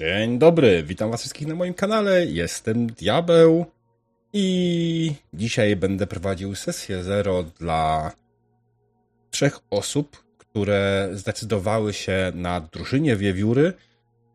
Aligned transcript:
Dzień 0.00 0.38
dobry, 0.38 0.82
witam 0.82 1.10
was 1.10 1.20
wszystkich 1.20 1.48
na 1.48 1.54
moim 1.54 1.74
kanale, 1.74 2.26
jestem 2.26 2.86
Diabeł 2.86 3.66
i 4.32 5.14
dzisiaj 5.34 5.76
będę 5.76 6.06
prowadził 6.06 6.54
sesję 6.54 7.04
zero 7.04 7.42
dla 7.42 8.12
trzech 9.30 9.58
osób, 9.70 10.24
które 10.38 11.08
zdecydowały 11.12 11.92
się 11.92 12.32
na 12.34 12.60
drużynie 12.60 13.16
wiewióry 13.16 13.72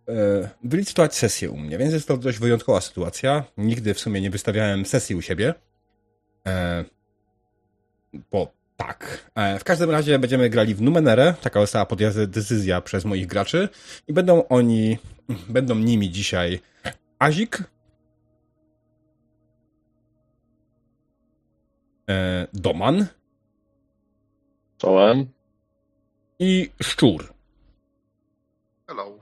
e, 0.09 0.49
wylicytować 0.63 1.15
sesję 1.15 1.49
u 1.49 1.57
mnie, 1.57 1.77
więc 1.77 1.93
jest 1.93 2.07
to 2.07 2.17
dość 2.17 2.39
wyjątkowa 2.39 2.81
sytuacja. 2.81 3.43
Nigdy 3.57 3.93
w 3.93 3.99
sumie 3.99 4.21
nie 4.21 4.29
wystawiałem 4.29 4.85
sesji 4.85 5.15
u 5.15 5.21
siebie, 5.21 5.53
e, 6.47 6.85
bo 8.31 8.51
tak. 8.77 9.29
E, 9.35 9.59
w 9.59 9.63
każdym 9.63 9.91
razie 9.91 10.19
będziemy 10.19 10.49
grali 10.49 10.75
w 10.75 10.81
Numenerę. 10.81 11.33
Taka 11.41 11.61
została 11.61 11.85
podjęta 11.85 12.25
decyzja 12.27 12.81
przez 12.81 13.05
moich 13.05 13.27
graczy. 13.27 13.69
I 14.07 14.13
będą 14.13 14.47
oni, 14.47 14.97
będą 15.49 15.75
nimi 15.75 16.09
dzisiaj 16.09 16.59
Azik, 17.19 17.63
e, 22.09 22.47
Doman 22.53 23.07
Czołem. 24.77 25.25
i 26.39 26.69
Szczur. 26.83 27.33
Hello. 28.87 29.19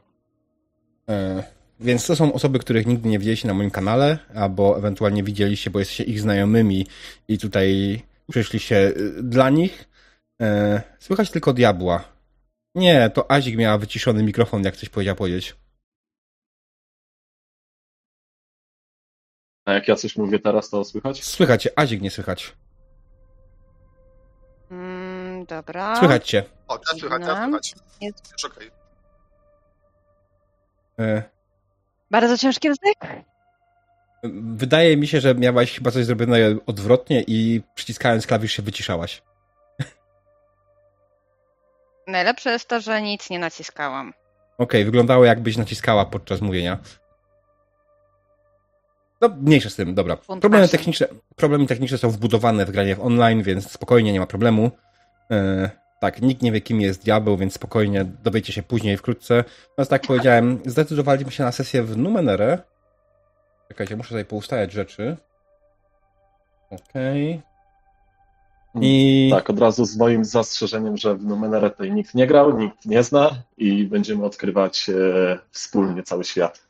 E, 1.10 1.44
Więc 1.80 2.08
to 2.08 2.16
są 2.16 2.34
osoby, 2.34 2.60
których 2.60 2.88
nigdy 2.88 3.10
nie 3.10 3.20
widzieliście 3.20 3.48
na 3.48 3.54
moim 3.54 3.72
kanale, 3.72 4.18
albo 4.36 4.78
ewentualnie 4.78 5.24
widzieliście, 5.24 5.70
bo 5.70 5.80
jesteście 5.80 6.04
ich 6.04 6.20
znajomymi 6.20 6.88
i 7.28 7.38
tutaj 7.38 8.02
przyszliście 8.32 8.88
y, 8.88 9.24
dla 9.24 9.50
nich. 9.50 9.90
E, 10.42 10.82
Słychać 11.00 11.32
tylko 11.32 11.54
diabła. 11.54 12.04
Nie, 12.76 13.10
to 13.10 13.32
Azik 13.32 13.58
miała 13.58 13.78
wyciszony 13.78 14.24
mikrofon, 14.24 14.64
jak 14.64 14.78
coś 14.78 14.90
powiedział 14.90 15.16
powiedzieć. 15.16 15.56
A 19.66 19.74
jak 19.74 19.88
ja 19.88 19.96
coś 19.96 20.16
mówię 20.16 20.40
teraz, 20.40 20.70
to 20.70 20.86
słychać? 20.86 21.24
Słychać 21.24 21.64
cię, 21.64 21.70
Azik 21.76 22.02
nie 22.02 22.12
słychać. 22.12 22.54
Mm, 24.72 25.46
dobra. 25.46 25.96
Słychać 25.96 26.30
cię. 26.30 26.44
O, 26.68 26.78
teraz 26.78 27.00
słychać, 27.00 27.22
teraz 27.22 27.44
słychać. 27.44 27.74
Jest 28.02 28.32
Już 28.32 28.46
okej. 28.46 28.72
E, 31.00 31.24
bardzo 32.12 32.38
ciężki 32.38 32.68
język? 32.68 33.24
Wydaje 34.54 34.98
mi 34.98 35.08
się, 35.08 35.22
że 35.22 35.36
miałaś 35.36 35.76
chyba 35.76 35.92
coś 35.92 36.06
zrobione 36.06 36.38
odwrotnie 36.66 37.24
i 37.28 37.62
przyciskając 37.76 38.28
klawisz 38.28 38.52
się 38.52 38.64
wyciszałaś. 38.64 39.22
Najlepsze 42.08 42.52
jest 42.52 42.68
to, 42.68 42.82
że 42.82 43.02
nic 43.02 43.30
nie 43.30 43.40
naciskałam. 43.40 44.14
Okej, 44.58 44.86
wyglądało 44.86 45.26
jakbyś 45.26 45.58
naciskała 45.58 46.06
podczas 46.06 46.42
mówienia. 46.42 46.78
No, 49.24 49.30
mniejsze 49.42 49.70
z 49.70 49.76
tym, 49.76 49.96
dobra. 49.96 50.18
Problemy 50.42 50.68
techniczne, 50.68 51.08
problemy 51.36 51.66
techniczne 51.66 51.98
są 51.98 52.10
wbudowane 52.10 52.66
w 52.66 52.72
granie 52.72 52.96
w 52.96 53.00
online, 53.00 53.44
więc 53.44 53.72
spokojnie, 53.72 54.14
nie 54.14 54.20
ma 54.20 54.26
problemu. 54.26 54.72
E, 55.32 55.70
tak, 56.00 56.22
nikt 56.22 56.42
nie 56.42 56.52
wie, 56.52 56.62
kim 56.62 56.82
jest 56.82 57.04
diabeł, 57.04 57.38
więc 57.38 57.54
spokojnie 57.54 58.06
dowiecie 58.24 58.54
się 58.54 58.64
później 58.64 58.98
wkrótce. 58.98 59.36
Natomiast 59.70 59.90
tak 59.90 60.02
jak 60.02 60.08
powiedziałem, 60.08 60.60
zdecydowaliśmy 60.66 61.32
się 61.32 61.44
na 61.44 61.52
sesję 61.52 61.84
w 61.84 61.98
Numenerę. 61.98 62.58
Czekajcie, 63.68 63.98
muszę 63.98 64.10
tutaj 64.10 64.26
poustawiać 64.26 64.72
rzeczy. 64.72 65.18
Okej. 66.70 67.42
I... 68.82 69.30
Tak, 69.32 69.50
od 69.50 69.60
razu 69.60 69.86
z 69.86 69.98
moim 69.98 70.26
zastrzeżeniem, 70.26 70.98
że 70.98 71.16
w 71.16 71.26
Numenerę 71.26 71.70
tutaj 71.70 71.92
nikt 71.92 72.16
nie 72.16 72.28
grał, 72.28 72.58
nikt 72.58 72.86
nie 72.86 73.04
zna 73.04 73.32
i 73.58 73.84
będziemy 73.84 74.26
odkrywać 74.26 74.90
e, 74.90 75.40
wspólnie 75.52 76.04
cały 76.04 76.24
świat. 76.24 76.63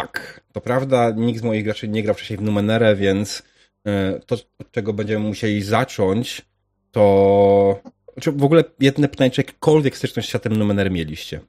Tak, 0.00 0.40
to 0.52 0.60
prawda. 0.60 1.10
Nikt 1.10 1.40
z 1.40 1.42
moich 1.42 1.64
graczy 1.64 1.88
nie 1.88 2.02
grał 2.02 2.14
wcześniej 2.14 2.38
w 2.38 2.42
Numenerę, 2.42 2.96
więc 2.96 3.42
e, 3.86 4.20
to, 4.26 4.36
od 4.58 4.70
czego 4.70 4.92
będziemy 4.92 5.26
musieli 5.26 5.62
zacząć, 5.62 6.42
to. 6.90 7.82
Czy 8.20 8.32
w 8.32 8.44
ogóle 8.44 8.64
jedno 8.80 9.08
pytanie, 9.08 9.30
czy 9.30 9.40
jakkolwiek 9.40 9.96
styczność 9.96 10.28
z 10.28 10.30
światem 10.30 10.56
Numenery 10.56 10.90
mieliście? 10.90 11.40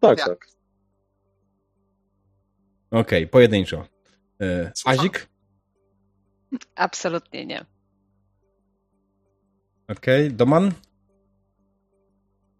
Tak, 0.00 0.18
tak. 0.18 0.46
Okej, 2.90 3.28
pojedynczo. 3.28 3.86
E, 4.40 4.72
Słucham. 4.74 5.00
Azik? 5.00 5.28
Absolutnie 6.74 7.46
nie. 7.46 7.64
Okej, 9.88 10.32
Doman? 10.32 10.72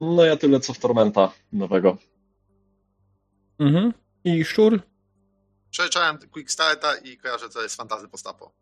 No 0.00 0.24
ja 0.24 0.36
tyle 0.36 0.60
co 0.60 0.72
w 0.72 0.78
Tormenta 0.78 1.32
nowego. 1.52 1.96
Mhm. 3.58 3.92
I 4.24 4.44
Szczur? 4.44 4.80
Przeczytałem 5.70 6.18
Quick 6.18 6.50
Starta 6.50 6.96
i 6.96 7.16
kojarzę, 7.16 7.48
co 7.48 7.62
jest 7.62 7.76
fantazy 7.76 8.08
postapo. 8.08 8.52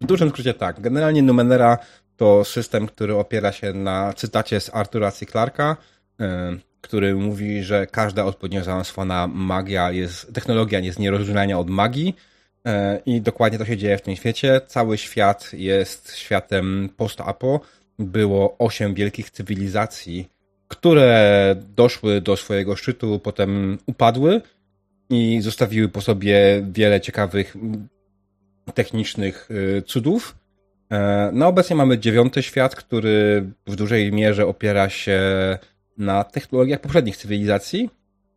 W 0.00 0.06
dużym 0.06 0.30
skrócie 0.30 0.54
tak. 0.54 0.80
Generalnie 0.80 1.22
Numenera 1.22 1.78
to 2.16 2.44
system, 2.44 2.86
który 2.86 3.16
opiera 3.16 3.52
się 3.52 3.72
na 3.72 4.12
cytacie 4.12 4.60
z 4.60 4.74
Artura 4.74 5.10
C. 5.10 5.26
Clarka, 5.26 5.76
e, 6.20 6.56
który 6.80 7.14
mówi, 7.14 7.62
że 7.62 7.86
każda 7.86 8.24
odpowiednio 8.24 8.64
zaawansowana 8.64 9.26
magia 9.26 9.90
jest, 9.90 10.34
technologia 10.34 10.78
jest 10.78 10.98
nierozróżniania 10.98 11.58
od 11.58 11.70
magii 11.70 12.16
e, 12.66 13.00
i 13.06 13.20
dokładnie 13.20 13.58
to 13.58 13.64
się 13.64 13.76
dzieje 13.76 13.98
w 13.98 14.02
tym 14.02 14.16
świecie. 14.16 14.60
Cały 14.66 14.98
świat 14.98 15.50
jest 15.52 16.16
światem 16.16 16.88
post-apo. 16.96 17.60
Było 17.98 18.58
osiem 18.58 18.94
wielkich 18.94 19.30
cywilizacji, 19.30 20.28
które 20.68 21.56
doszły 21.76 22.20
do 22.20 22.36
swojego 22.36 22.76
szczytu, 22.76 23.18
potem 23.18 23.78
upadły 23.86 24.40
i 25.10 25.40
zostawiły 25.40 25.88
po 25.88 26.00
sobie 26.00 26.66
wiele 26.72 27.00
ciekawych 27.00 27.56
technicznych 28.74 29.48
y, 29.50 29.82
cudów. 29.82 30.36
E, 30.92 31.30
No 31.32 31.46
obecnie 31.46 31.76
mamy 31.76 31.98
dziewiąty 31.98 32.42
świat, 32.42 32.76
który 32.76 33.50
w 33.66 33.76
dużej 33.76 34.12
mierze 34.12 34.46
opiera 34.46 34.88
się 34.88 35.20
na 35.98 36.24
technologiach 36.24 36.80
poprzednich 36.80 37.16
cywilizacji 37.16 37.90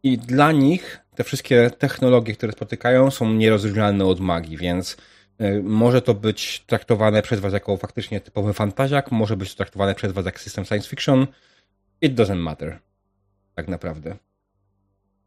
i 0.04 0.18
dla 0.18 0.52
nich 0.52 1.00
te 1.16 1.24
wszystkie 1.24 1.72
technologie, 1.78 2.34
które 2.34 2.52
spotykają 2.52 3.12
są 3.12 3.34
nierozróżnialne 3.34 4.06
od 4.06 4.20
magii, 4.20 4.58
więc 4.58 4.98
y, 5.42 5.62
może 5.64 6.02
to 6.02 6.14
być 6.14 6.64
traktowane 6.66 7.22
przez 7.22 7.40
was 7.40 7.54
jako 7.54 7.78
faktycznie 7.78 8.22
typowy 8.22 8.54
fantaziak, 8.54 9.12
może 9.12 9.38
być 9.38 9.52
to 9.52 9.58
traktowane 9.58 9.96
przez 9.96 10.12
was 10.12 10.26
jak 10.26 10.40
system 10.40 10.66
science 10.66 10.90
fiction. 10.90 11.28
It 12.02 12.14
doesn't 12.16 12.36
matter. 12.40 12.80
Tak 13.56 13.68
naprawdę. 13.68 14.16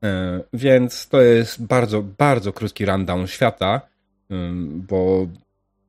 E, 0.04 0.40
Więc 0.52 1.08
to 1.08 1.20
jest 1.20 1.62
bardzo, 1.62 2.02
bardzo 2.02 2.52
krótki 2.52 2.86
rundown 2.86 3.26
świata, 3.26 3.80
bo 4.74 5.26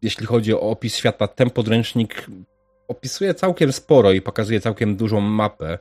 jeśli 0.01 0.25
chodzi 0.25 0.53
o 0.53 0.61
opis 0.61 0.95
świata, 0.95 1.27
ten 1.27 1.49
podręcznik 1.49 2.25
opisuje 2.87 3.33
całkiem 3.33 3.71
sporo 3.71 4.11
i 4.11 4.21
pokazuje 4.21 4.59
całkiem 4.61 4.95
dużą 4.95 5.21
mapę 5.21 5.77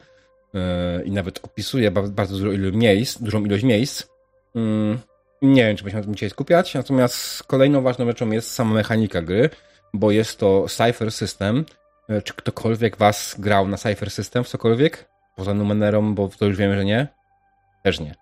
yy, 0.55 0.61
i 1.05 1.11
nawet 1.11 1.45
opisuje 1.45 1.91
ba- 1.91 2.03
bardzo 2.03 2.39
dużo 2.39 2.53
ilu 2.53 2.79
miejsc, 2.79 3.23
dużą 3.23 3.45
ilość 3.45 3.65
miejsc. 3.65 4.07
Nie 5.43 5.65
wiem, 5.65 5.77
czy 5.77 5.85
będziemy 5.85 6.01
na 6.01 6.05
tym 6.05 6.15
dzisiaj 6.15 6.31
skupiać, 6.31 6.75
natomiast 6.75 7.43
kolejną 7.43 7.83
ważną 7.83 8.07
rzeczą 8.07 8.31
jest 8.31 8.53
sama 8.53 8.75
mechanika 8.75 9.23
gry, 9.23 9.51
bo 9.95 10.11
jest 10.11 10.39
to 10.39 10.67
Cypher 10.69 11.13
System. 11.13 11.65
Yy, 12.11 12.23
Czy 12.23 12.35
ktokolwiek 12.35 12.97
was 12.97 13.35
grał 13.39 13.69
na 13.69 13.77
Cypher 13.77 14.11
System 14.11 14.45
w 14.45 14.49
cokolwiek? 14.49 15.09
Poza 15.37 15.55
Numenerą, 15.55 16.15
bo 16.15 16.29
to 16.39 16.45
już 16.45 16.57
wiemy, 16.57 16.77
że 16.77 16.85
nie? 16.85 17.09
Też 17.83 18.01
nie. 18.01 18.15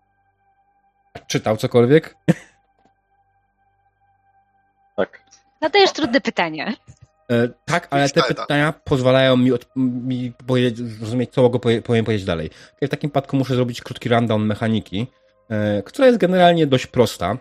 Czytał 1.27 1.57
cokolwiek? 1.57 2.15
Tak. 4.97 5.23
No 5.61 5.71
to 5.71 5.79
jest 5.79 5.95
trudne 5.95 6.21
pytanie. 6.21 6.75
E, 7.31 7.49
tak, 7.65 7.89
ale 7.91 8.09
te 8.09 8.13
Quickstarta. 8.13 8.43
pytania 8.43 8.75
pozwalają 8.85 9.37
mi, 9.37 9.53
od, 9.53 9.67
mi 9.77 10.33
powiedzieć, 10.47 10.79
zrozumieć, 10.79 11.31
co 11.33 11.43
mogę 11.43 11.59
powie, 11.59 11.83
powiem 11.83 12.05
powiedzieć 12.05 12.27
dalej. 12.27 12.51
W 12.83 12.89
takim 12.89 13.11
przypadku 13.11 13.37
muszę 13.37 13.55
zrobić 13.55 13.81
krótki 13.81 14.09
rundown 14.09 14.47
mechaniki, 14.47 15.07
e, 15.51 15.83
która 15.83 16.07
jest 16.07 16.19
generalnie 16.19 16.67
dość 16.67 16.87
prosta. 16.87 17.37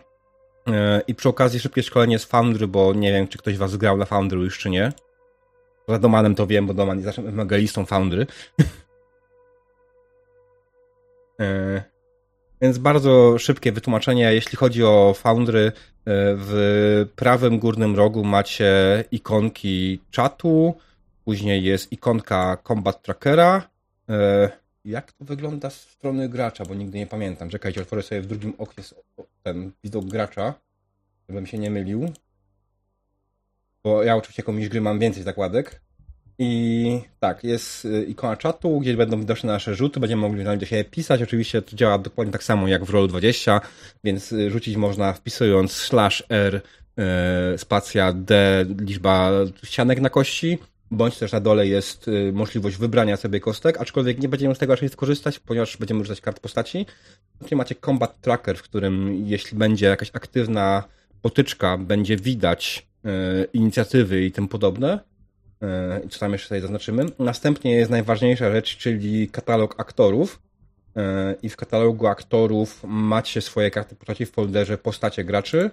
E, 0.68 1.02
I 1.08 1.16
przy 1.16 1.30
okazji 1.30 1.60
szybkie 1.60 1.84
szkolenie 1.84 2.20
z 2.20 2.26
Foundry, 2.26 2.68
bo 2.68 2.94
nie 2.94 3.12
wiem, 3.12 3.28
czy 3.28 3.38
ktoś 3.38 3.58
was 3.58 3.76
grał 3.76 3.98
na 3.98 4.06
Foundry 4.06 4.40
już, 4.40 4.60
czy 4.60 4.70
nie. 4.70 4.92
Za 5.88 6.00
Domanem 6.00 6.36
to 6.36 6.48
wiem, 6.48 6.68
bo 6.68 6.74
Doman 6.74 6.98
jest 6.98 7.06
naszym 7.06 7.28
ewangelistą 7.28 7.86
Foundry. 7.86 8.28
e, 11.40 11.84
więc 12.62 12.78
bardzo 12.78 13.38
szybkie 13.38 13.72
wytłumaczenie. 13.72 14.34
Jeśli 14.34 14.58
chodzi 14.58 14.84
o 14.84 15.14
Foundry, 15.18 15.66
e, 15.66 15.72
w 16.38 17.06
prawym 17.16 17.60
górnym 17.60 17.96
rogu 17.96 18.24
macie 18.24 19.04
ikonki 19.12 20.00
czatu, 20.12 20.76
później 21.26 21.64
jest 21.64 21.92
ikonka 21.92 22.58
Combat 22.68 23.02
Trackera. 23.02 23.70
E, 24.10 24.50
Jak 24.86 25.12
to 25.12 25.26
wygląda 25.26 25.70
z 25.70 25.82
strony 25.82 26.30
gracza, 26.30 26.66
bo 26.66 26.76
nigdy 26.76 26.98
nie 26.98 27.08
pamiętam. 27.08 27.50
Czekajcie, 27.50 27.82
otworzę 27.82 28.04
sobie 28.04 28.22
w 28.22 28.26
drugim 28.28 28.54
oknie 28.58 28.84
ten 29.44 29.72
widok 29.84 30.06
gracza, 30.06 30.54
żebym 31.30 31.46
się 31.46 31.58
nie 31.58 31.72
mylił. 31.72 32.12
Bo 33.88 34.04
ja 34.04 34.16
oczywiście 34.16 34.42
jako 34.42 34.54
mistrz 34.54 34.72
gry 34.72 34.82
mam 34.82 35.00
więcej 35.00 35.24
zakładek. 35.24 35.82
I 36.40 37.02
tak, 37.20 37.44
jest 37.44 37.86
y, 37.86 38.06
ikona 38.06 38.38
czatu, 38.38 38.80
gdzie 38.80 38.98
będą 38.98 39.20
widoczne 39.20 39.54
nasze 39.54 39.76
rzuty, 39.76 40.00
będziemy 40.00 40.22
mogli 40.22 40.44
do 40.44 40.66
siebie 40.66 40.84
pisać. 40.84 41.22
Oczywiście 41.22 41.62
to 41.62 41.76
działa 41.76 41.98
dokładnie 41.98 42.32
tak 42.32 42.44
samo 42.44 42.68
jak 42.68 42.86
w 42.86 42.90
Roll 42.90 43.08
20, 43.08 43.62
więc 44.04 44.32
y, 44.32 44.52
rzucić 44.52 44.76
można 44.76 45.14
wpisując 45.14 45.72
slash 45.72 46.24
r 46.30 46.62
e, 46.98 47.58
spacja 47.58 48.14
d 48.14 48.66
liczba 48.80 49.32
ścianek 49.64 50.02
na 50.02 50.10
kości, 50.10 50.58
bądź 50.92 51.18
też 51.18 51.32
na 51.32 51.40
dole 51.40 51.68
jest 51.68 52.08
y, 52.08 52.32
możliwość 52.34 52.78
wybrania 52.78 53.18
sobie 53.18 53.40
kostek, 53.40 53.82
aczkolwiek 53.82 54.20
nie 54.20 54.30
będziemy 54.30 54.56
z 54.56 54.58
tego 54.58 54.74
raczej 54.74 54.90
skorzystać, 54.90 55.40
ponieważ 55.40 55.78
będziemy 55.78 56.02
używać 56.02 56.22
kart 56.22 56.40
postaci. 56.40 56.86
Tutaj 57.40 57.58
macie 57.58 57.76
combat 57.76 58.22
tracker, 58.22 58.58
w 58.58 58.64
którym 58.64 59.26
jeśli 59.26 59.58
będzie 59.58 59.86
jakaś 59.86 60.10
aktywna 60.14 60.84
potyczka, 61.22 61.78
będzie 61.78 62.18
widać 62.18 62.87
inicjatywy 63.54 64.26
i 64.26 64.32
tym 64.32 64.48
podobne. 64.48 65.00
E, 65.62 66.02
co 66.10 66.20
tam 66.20 66.32
jeszcze 66.32 66.46
tutaj 66.46 66.62
zaznaczymy. 66.62 67.06
Następnie 67.20 67.72
jest 67.72 67.92
najważniejsza 67.92 68.52
rzecz, 68.52 68.78
czyli 68.78 69.28
katalog 69.28 69.80
aktorów. 69.80 70.42
E, 70.96 71.36
I 71.42 71.50
w 71.50 71.58
katalogu 71.58 72.08
aktorów 72.08 72.84
macie 72.88 73.42
swoje 73.42 73.72
karty 73.72 73.96
postaci 73.96 74.26
w 74.26 74.32
folderze 74.32 74.78
postacie 74.78 75.24
graczy. 75.24 75.70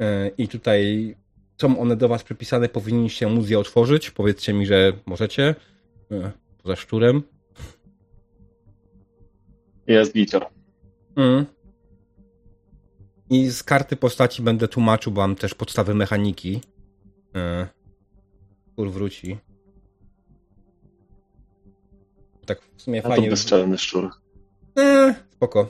E, 0.00 0.28
I 0.38 0.48
tutaj 0.48 1.14
są 1.60 1.78
one 1.78 1.96
do 1.96 2.08
was 2.08 2.22
przypisane, 2.22 2.68
powinniście 2.68 3.26
móc 3.26 3.48
je 3.48 3.58
otworzyć. 3.58 4.10
Powiedzcie 4.10 4.52
mi, 4.52 4.66
że 4.66 4.92
możecie. 5.06 5.54
Poza 6.62 6.76
szczurem. 6.76 7.22
Jest 9.86 10.12
gicior. 10.12 10.46
Mm. 11.16 11.46
I 13.30 13.50
z 13.50 13.62
karty 13.62 13.96
postaci 13.96 14.42
będę 14.42 14.68
tłumaczył 14.68 15.12
wam 15.12 15.36
też 15.36 15.54
podstawy 15.54 15.94
mechaniki. 15.94 16.60
Kur 18.76 18.90
wróci. 18.90 19.38
Tak 22.46 22.60
w 22.76 22.82
sumie 22.82 22.98
A 23.00 23.02
to 23.02 23.08
fajnie. 23.08 23.30
bezczelny 23.30 23.78
szczur. 23.78 24.10
Eee, 24.76 25.14
spoko. 25.32 25.68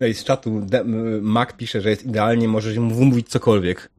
No 0.00 0.06
i 0.06 0.14
z 0.14 0.24
czatu 0.24 0.66
Mac 1.20 1.52
pisze, 1.56 1.80
że 1.80 1.90
jest 1.90 2.04
idealnie, 2.04 2.48
możesz 2.48 2.78
mu 2.78 2.94
wymówić 2.94 3.28
cokolwiek. 3.28 3.90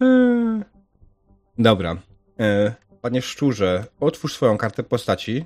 Eee. 0.00 0.60
Dobra. 1.58 1.96
Eee, 2.38 2.72
Panie 3.02 3.22
Szczurze, 3.22 3.84
otwórz 4.00 4.34
swoją 4.34 4.58
kartę 4.58 4.82
postaci. 4.82 5.44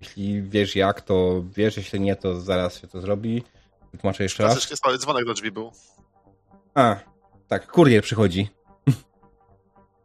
Jeśli 0.00 0.42
wiesz 0.42 0.76
jak, 0.76 1.00
to 1.00 1.44
wiesz, 1.56 1.76
jeśli 1.76 2.00
nie, 2.00 2.16
to 2.16 2.40
zaraz 2.40 2.80
się 2.80 2.88
to 2.88 3.00
zrobi. 3.00 3.44
Wytłumaczę 3.92 4.22
jeszcze 4.22 4.42
raz. 4.42 4.52
Klasycznie 4.52 4.76
stały 4.76 4.98
dzwonek 4.98 5.24
do 5.24 5.34
drzwi 5.34 5.50
był. 5.50 5.72
A, 6.74 6.96
tak, 7.48 7.66
kurier 7.66 8.02
przychodzi. 8.02 8.48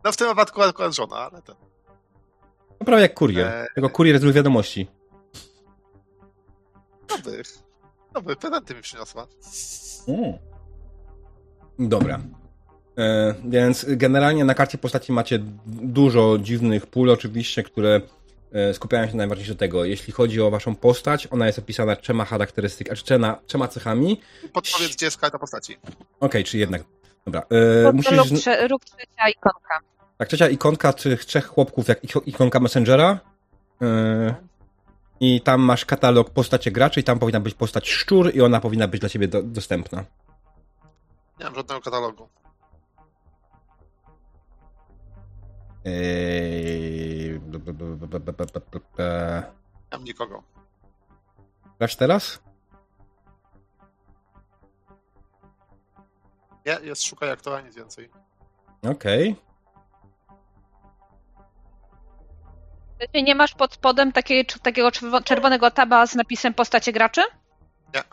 No 0.04 0.12
w 0.12 0.18
tym 0.18 0.28
wypadku 0.28 0.62
akurat 0.62 0.94
żona, 0.96 1.16
ale 1.16 1.42
ten. 1.42 1.56
To 2.80 2.86
prawie 2.86 3.02
jak 3.02 3.14
kurier. 3.14 3.48
Eee. 3.48 3.68
Tylko 3.76 3.90
kurier 3.90 4.20
złych 4.20 4.36
wiadomości. 4.36 4.88
Nowych. 7.10 7.48
Nowy, 8.16 8.36
prezenty 8.36 8.76
mi 8.76 8.82
przyniosła. 8.82 9.28
Dobra. 11.80 12.20
E, 12.98 13.36
więc 13.46 13.86
generalnie 13.90 14.46
na 14.46 14.54
karcie 14.54 14.78
postaci 14.78 15.12
macie 15.12 15.40
dużo 15.66 16.38
dziwnych 16.38 16.88
pól, 16.88 17.10
oczywiście, 17.10 17.64
które 17.64 18.02
skupiają 18.74 19.08
się 19.08 19.18
najbardziej 19.18 19.48
do 19.48 19.56
tego. 19.56 19.86
Jeśli 19.86 20.14
chodzi 20.14 20.42
o 20.42 20.52
waszą 20.52 20.76
postać, 20.76 21.28
ona 21.32 21.48
jest 21.48 21.60
opisana 21.60 21.96
trzema 21.96 22.26
charakterystykami, 22.26 22.98
czy 22.98 23.04
trzema, 23.04 23.40
trzema 23.46 23.68
cechami. 23.68 24.22
Podpowiedz, 24.54 24.96
gdzie 24.96 25.06
jest 25.06 25.18
karta 25.18 25.40
postaci. 25.40 25.78
Okej, 26.20 26.44
czy 26.44 26.58
jednak. 26.58 26.84
Dobra. 27.26 27.44
E, 27.88 27.92
musisz. 27.94 28.12
lub, 28.12 28.40
trze, 28.40 28.68
lub 28.68 28.86
trzecia 28.86 29.30
ikonka. 29.30 29.80
Tak, 30.18 30.28
trzecia 30.28 30.50
ikonka 30.50 30.94
tych 30.94 31.26
trzech 31.26 31.46
chłopków, 31.46 31.88
jak 31.88 32.04
iko- 32.04 32.22
ikonka 32.26 32.60
Messengera. 32.60 33.20
E, 33.82 34.36
I 35.20 35.42
tam 35.42 35.62
masz 35.62 35.86
katalog 35.86 36.30
postacie 36.30 36.72
graczy, 36.72 37.00
i 37.00 37.04
tam 37.04 37.20
powinna 37.20 37.40
być 37.40 37.54
postać 37.54 37.90
szczur, 37.90 38.36
i 38.36 38.42
ona 38.42 38.60
powinna 38.60 38.88
być 38.88 39.00
dla 39.00 39.10
ciebie 39.10 39.28
do, 39.28 39.44
dostępna. 39.44 40.04
Nie 41.40 41.46
mam 41.46 41.56
żadnego 41.56 41.82
katalogu. 41.82 42.30
Eee... 45.86 47.40
Tam 49.90 50.04
nikogo. 50.04 50.44
Grasz 51.80 51.96
teraz? 51.96 52.40
Nie, 56.66 56.78
jest 56.84 57.04
szukaj 57.04 57.32
aktora, 57.32 57.62
nic 57.62 57.76
więcej. 57.76 58.10
Okej. 58.92 59.36
Okay. 63.10 63.24
Nie 63.24 63.36
masz 63.36 63.54
pod 63.54 63.74
spodem 63.74 64.12
takiej, 64.12 64.46
takiego 64.46 64.92
czerwonego 65.24 65.72
taba 65.72 66.08
z 66.08 66.16
napisem 66.16 66.54
postacie 66.54 66.92
graczy? 66.92 67.22
Nie. 67.94 68.04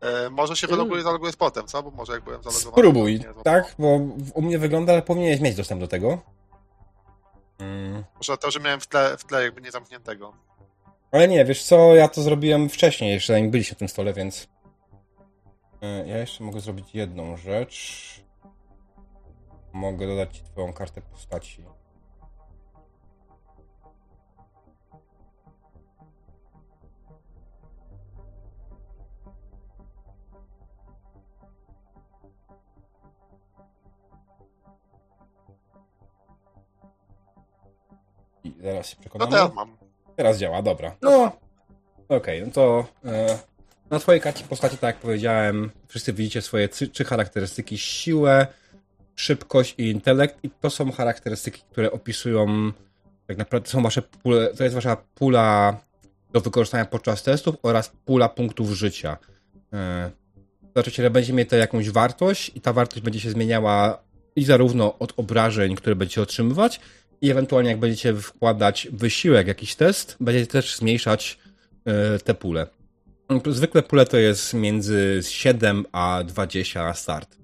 E, 0.00 0.30
może 0.30 0.56
się 0.56 0.66
mm. 0.66 0.76
wyloguję 0.76 1.00
i 1.00 1.04
zaloguję 1.04 1.32
z 1.32 1.36
potem, 1.36 1.66
co? 1.66 1.82
Bo 1.82 1.90
może 1.90 2.12
jak 2.12 2.24
byłem 2.24 2.42
zalogowany... 2.42 2.72
Spróbuj, 2.72 3.20
tak? 3.44 3.74
Bo 3.78 3.86
u 4.34 4.42
mnie 4.42 4.58
wygląda, 4.58 4.92
ale 4.92 5.02
powinieneś 5.02 5.40
mieć 5.40 5.56
dostęp 5.56 5.80
do 5.80 5.88
tego. 5.88 6.18
Mm. 7.62 8.04
Może 8.16 8.38
to, 8.38 8.50
że 8.50 8.60
miałem 8.60 8.80
w 8.80 8.86
tle, 8.86 9.16
w 9.18 9.24
tle 9.24 9.42
jakby 9.42 9.60
niezamkniętego. 9.60 10.32
Ale 11.12 11.28
nie, 11.28 11.44
wiesz 11.44 11.62
co, 11.64 11.94
ja 11.94 12.08
to 12.08 12.22
zrobiłem 12.22 12.68
wcześniej, 12.68 13.10
jeszcze 13.12 13.32
zanim 13.32 13.50
byliście 13.50 13.74
na 13.74 13.78
tym 13.78 13.88
stole, 13.88 14.12
więc... 14.12 14.48
E, 15.82 16.08
Ja 16.08 16.18
jeszcze 16.18 16.44
mogę 16.44 16.60
zrobić 16.60 16.94
jedną 16.94 17.36
rzecz. 17.36 18.02
Mogę 19.72 20.06
dodać 20.06 20.36
ci 20.36 20.42
twoją 20.44 20.72
kartę 20.72 21.00
postaci. 21.02 21.64
I 38.44 38.52
zaraz 38.62 38.88
się 38.88 38.96
No 38.98 39.00
przekonamy. 39.00 39.32
teraz 39.32 39.54
mam. 39.54 39.76
Teraz 40.16 40.38
działa, 40.38 40.62
dobra. 40.62 40.96
No, 41.02 41.32
okej, 42.08 42.42
no 42.46 42.52
to 42.52 42.84
e, 43.04 43.38
na 43.90 43.98
twojej 43.98 44.20
karcie 44.20 44.44
postaci, 44.44 44.78
tak 44.78 44.94
jak 44.94 45.02
powiedziałem, 45.02 45.70
wszyscy 45.88 46.12
widzicie 46.12 46.42
swoje 46.42 46.68
trzy, 46.68 47.04
charakterystyki, 47.04 47.78
siłę, 47.78 48.46
szybkość 49.14 49.74
i 49.78 49.90
intelekt 49.90 50.38
i 50.42 50.50
to 50.50 50.70
są 50.70 50.92
charakterystyki, 50.92 51.62
które 51.70 51.92
opisują 51.92 52.72
tak 53.26 53.36
naprawdę, 53.38 53.70
są 53.70 53.82
wasze 53.82 54.02
pule, 54.02 54.54
to 54.54 54.64
jest 54.64 54.74
wasza 54.74 54.96
pula 55.14 55.76
do 56.32 56.40
wykorzystania 56.40 56.84
podczas 56.84 57.22
testów 57.22 57.56
oraz 57.62 57.88
pula 57.88 58.28
punktów 58.28 58.70
życia. 58.70 59.16
Zobaczycie, 60.62 61.02
że 61.02 61.10
będzie 61.10 61.32
mieć 61.32 61.48
to 61.48 61.56
jakąś 61.56 61.90
wartość 61.90 62.52
i 62.54 62.60
ta 62.60 62.72
wartość 62.72 63.02
będzie 63.02 63.20
się 63.20 63.30
zmieniała 63.30 64.02
i 64.36 64.44
zarówno 64.44 64.98
od 64.98 65.12
obrażeń, 65.16 65.76
które 65.76 65.96
będziecie 65.96 66.22
otrzymywać, 66.22 66.80
i 67.22 67.30
ewentualnie 67.30 67.70
jak 67.70 67.78
będziecie 67.78 68.14
wkładać 68.14 68.88
wysiłek, 68.92 69.46
jakiś 69.46 69.74
test, 69.74 70.16
będziecie 70.20 70.46
też 70.46 70.76
zmniejszać 70.76 71.38
e, 71.84 72.18
te 72.18 72.34
pule. 72.34 72.66
Zwykle 73.46 73.82
pule 73.82 74.06
to 74.06 74.16
jest 74.16 74.54
między 74.54 75.20
7 75.28 75.84
a 75.92 76.24
20 76.26 76.84
na 76.84 76.94
start. 76.94 77.38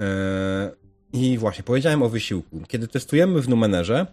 E, 0.00 0.70
I 1.12 1.38
właśnie, 1.38 1.64
powiedziałem 1.64 2.02
o 2.02 2.08
wysiłku. 2.08 2.62
Kiedy 2.68 2.88
testujemy 2.88 3.40
w 3.40 3.48
Numenerze, 3.48 4.06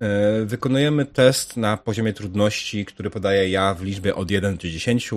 e, 0.00 0.44
wykonujemy 0.44 1.06
test 1.06 1.56
na 1.56 1.76
poziomie 1.76 2.12
trudności, 2.12 2.84
który 2.84 3.10
podaję 3.10 3.48
ja 3.48 3.74
w 3.74 3.82
liczbie 3.82 4.14
od 4.14 4.30
1 4.30 4.56
do 4.56 4.62
10, 4.62 5.10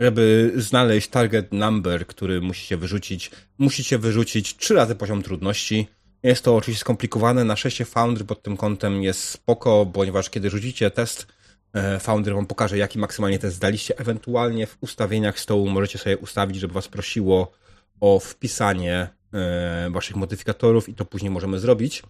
żeby 0.00 0.52
znaleźć 0.56 1.08
target 1.08 1.52
number, 1.52 2.06
który 2.06 2.40
musicie 2.40 2.76
wyrzucić. 2.76 3.30
Musicie 3.58 3.98
wyrzucić 3.98 4.56
3 4.56 4.74
razy 4.74 4.94
poziom 4.94 5.22
trudności. 5.22 5.86
Jest 6.22 6.44
to 6.44 6.56
oczywiście 6.56 6.80
skomplikowane. 6.80 7.44
Na 7.44 7.56
6 7.56 7.82
Foundry 7.84 8.24
pod 8.24 8.42
tym 8.42 8.56
kątem 8.56 9.02
jest 9.02 9.24
spoko, 9.24 9.86
ponieważ 9.92 10.30
kiedy 10.30 10.50
rzucicie 10.50 10.90
test, 10.90 11.26
e, 11.74 11.98
Foundry 11.98 12.34
wam 12.34 12.46
pokaże, 12.46 12.78
jaki 12.78 12.98
maksymalnie 12.98 13.38
test 13.38 13.56
zdaliście. 13.56 13.98
Ewentualnie 13.98 14.66
w 14.66 14.76
ustawieniach 14.80 15.40
stołu 15.40 15.68
możecie 15.68 15.98
sobie 15.98 16.18
ustawić, 16.18 16.56
żeby 16.56 16.74
was 16.74 16.88
prosiło 16.88 17.52
o 18.00 18.20
wpisanie 18.20 19.08
e, 19.34 19.90
waszych 19.90 20.16
modyfikatorów 20.16 20.88
i 20.88 20.94
to 20.94 21.04
później 21.04 21.30
możemy 21.30 21.58
zrobić. 21.58 22.02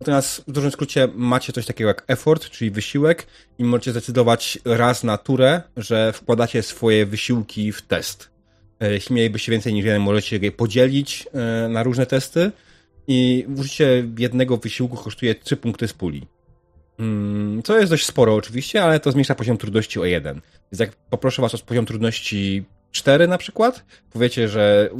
Natomiast 0.00 0.44
w 0.48 0.52
dużym 0.52 0.70
skrócie 0.70 1.08
macie 1.14 1.52
coś 1.52 1.66
takiego 1.66 1.88
jak 1.88 2.04
effort, 2.06 2.50
czyli 2.50 2.70
wysiłek 2.70 3.26
i 3.58 3.64
możecie 3.64 3.90
zdecydować 3.90 4.58
raz 4.64 5.04
na 5.04 5.18
turę, 5.18 5.62
że 5.76 6.12
wkładacie 6.12 6.62
swoje 6.62 7.06
wysiłki 7.06 7.72
w 7.72 7.82
test. 7.82 8.30
E, 8.80 8.92
Jeśli 8.92 9.14
mielibyście 9.14 9.52
więcej 9.52 9.74
niż 9.74 9.84
jeden, 9.84 10.02
możecie 10.02 10.36
je 10.36 10.52
podzielić 10.52 11.28
na 11.68 11.82
różne 11.82 12.06
testy 12.06 12.52
i 13.06 13.46
użycie 13.56 14.08
jednego 14.18 14.56
wysiłku 14.56 14.96
kosztuje 14.96 15.34
3 15.34 15.56
punkty 15.56 15.88
z 15.88 15.92
puli. 15.92 16.26
Mm, 16.98 17.62
Co 17.62 17.78
jest 17.78 17.92
dość 17.92 18.06
sporo 18.06 18.34
oczywiście, 18.34 18.84
ale 18.84 19.00
to 19.00 19.12
zmniejsza 19.12 19.34
poziom 19.34 19.56
trudności 19.56 20.00
o 20.00 20.04
jeden. 20.04 20.40
Więc 20.72 20.80
jak 20.80 20.96
poproszę 20.96 21.42
was 21.42 21.54
o 21.54 21.58
poziom 21.58 21.86
trudności 21.86 22.64
4 22.90 23.28
na 23.28 23.38
przykład, 23.38 23.84
powiecie, 24.10 24.48
że 24.48 24.90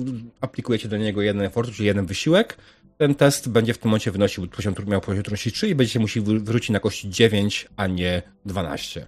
aplikujecie 0.41 0.89
do 0.89 0.97
niego 0.97 1.23
jeden 1.23 1.43
effort, 1.43 1.71
czyli 1.73 1.87
jeden 1.87 2.07
wysiłek, 2.07 2.57
ten 2.99 3.15
test 3.15 3.49
będzie 3.49 3.75
w 3.75 3.79
tym 3.79 3.89
momencie 3.89 4.11
wynosił 4.11 4.47
poziom, 4.47 4.75
miał 4.87 5.01
poziom 5.01 5.23
trudności 5.23 5.53
3 5.53 5.69
i 5.69 5.75
będziecie 5.75 6.01
musieli 6.01 6.41
wrócić 6.41 6.71
na 6.71 6.81
kości 6.81 7.11
9, 7.11 7.69
a 7.77 7.87
nie 7.87 8.23
12. 8.47 9.07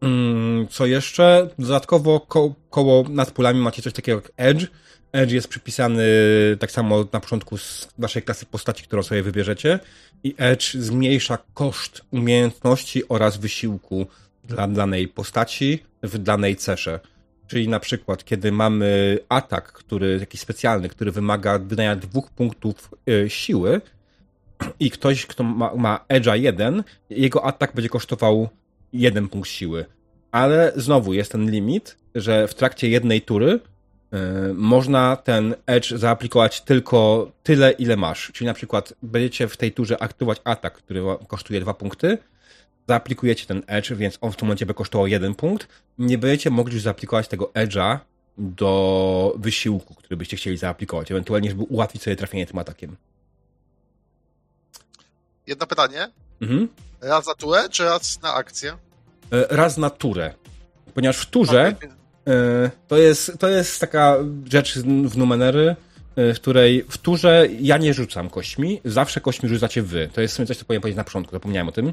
Mm, 0.00 0.68
co 0.68 0.86
jeszcze? 0.86 1.48
Dodatkowo 1.58 2.20
ko 2.20 2.54
koło 2.70 3.04
nad 3.08 3.30
pulami 3.30 3.60
macie 3.60 3.82
coś 3.82 3.92
takiego 3.92 4.18
jak 4.18 4.32
Edge. 4.36 4.66
Edge 5.12 5.32
jest 5.32 5.48
przypisany 5.48 6.04
tak 6.60 6.70
samo 6.70 7.04
na 7.12 7.20
początku 7.20 7.58
z 7.58 7.88
waszej 7.98 8.22
klasy 8.22 8.46
postaci, 8.46 8.84
którą 8.84 9.02
sobie 9.02 9.22
wybierzecie 9.22 9.78
i 10.24 10.34
Edge 10.36 10.74
zmniejsza 10.74 11.38
koszt 11.54 12.02
umiejętności 12.10 13.08
oraz 13.08 13.36
wysiłku 13.36 14.06
dla 14.44 14.68
danej 14.68 15.08
postaci 15.08 15.82
w 16.02 16.18
danej 16.18 16.56
cesze. 16.56 17.00
Czyli 17.46 17.68
na 17.68 17.80
przykład, 17.80 18.24
kiedy 18.24 18.52
mamy 18.52 19.18
atak, 19.28 19.72
który 19.72 20.18
jakiś 20.20 20.40
specjalny, 20.40 20.88
który 20.88 21.12
wymaga 21.12 21.58
wydania 21.58 21.96
dwóch 21.96 22.30
punktów 22.30 22.94
y, 23.08 23.30
siły 23.30 23.80
i 24.80 24.90
ktoś, 24.90 25.26
kto 25.26 25.44
ma, 25.44 25.74
ma 25.74 26.04
Edge'a 26.08 26.40
1, 26.40 26.84
jego 27.10 27.44
atak 27.44 27.74
będzie 27.74 27.88
kosztował 27.88 28.48
jeden 28.92 29.28
punkt 29.28 29.48
siły. 29.48 29.84
Ale 30.30 30.72
znowu 30.76 31.12
jest 31.12 31.32
ten 31.32 31.50
limit, 31.50 31.96
że 32.14 32.48
w 32.48 32.54
trakcie 32.54 32.88
jednej 32.88 33.22
tury 33.22 33.48
y, 33.52 33.75
można 34.54 35.16
ten 35.16 35.54
Edge 35.66 35.90
zaaplikować 35.90 36.60
tylko 36.60 37.30
tyle, 37.42 37.70
ile 37.70 37.96
masz. 37.96 38.30
Czyli 38.34 38.46
na 38.46 38.54
przykład 38.54 38.92
będziecie 39.02 39.48
w 39.48 39.56
tej 39.56 39.72
turze 39.72 40.02
aktywować 40.02 40.40
atak, 40.44 40.74
który 40.74 41.02
kosztuje 41.28 41.60
dwa 41.60 41.74
punkty, 41.74 42.18
zaaplikujecie 42.88 43.46
ten 43.46 43.62
edge, 43.66 43.92
więc 43.92 44.18
on 44.20 44.32
w 44.32 44.36
tym 44.36 44.46
momencie 44.48 44.66
by 44.66 44.74
kosztował 44.74 45.06
jeden 45.06 45.34
punkt. 45.34 45.68
Nie 45.98 46.18
będziecie 46.18 46.50
mogli 46.50 46.74
już 46.74 46.82
zaaplikować 46.82 47.28
tego 47.28 47.50
edge'a 47.54 47.98
do 48.38 49.34
wysiłku, 49.38 49.94
który 49.94 50.16
byście 50.16 50.36
chcieli 50.36 50.56
zaaplikować, 50.56 51.10
ewentualnie, 51.10 51.50
żeby 51.50 51.62
ułatwić 51.62 52.02
sobie 52.02 52.16
trafienie 52.16 52.46
tym 52.46 52.58
atakiem. 52.58 52.96
Jedno 55.46 55.66
pytanie. 55.66 56.08
Mhm. 56.40 56.68
Raz 57.00 57.26
na 57.26 57.34
turę, 57.34 57.68
czy 57.68 57.84
raz 57.84 58.22
na 58.22 58.34
akcję? 58.34 58.76
E, 59.32 59.56
raz 59.56 59.76
na 59.76 59.90
turę. 59.90 60.34
Ponieważ 60.94 61.16
w 61.16 61.26
turze 61.26 61.74
okay. 61.76 61.95
To, 62.88 62.96
jest, 62.96 63.38
to 63.38 63.48
jest 63.48 63.80
taka 63.80 64.16
rzecz 64.50 64.78
w 64.78 65.16
Numenery, 65.16 65.76
e, 66.16 66.34
w 66.34 66.40
której 66.40 66.84
w 66.88 66.98
turze 66.98 67.48
ja 67.60 67.78
nie 67.78 67.94
rzucam 67.94 68.30
kośćmi, 68.30 68.80
zawsze 68.84 69.20
kośćmi 69.20 69.48
rzucacie 69.48 69.82
wy. 69.82 70.08
To 70.12 70.20
jest 70.20 70.34
w 70.34 70.36
sumie 70.36 70.46
coś, 70.46 70.56
co 70.56 70.64
powinien 70.64 70.82
powiedzieć 70.82 70.96
na 70.96 71.04
początku, 71.04 71.32
zapomniałem 71.32 71.68
o 71.68 71.72
tym. 71.72 71.92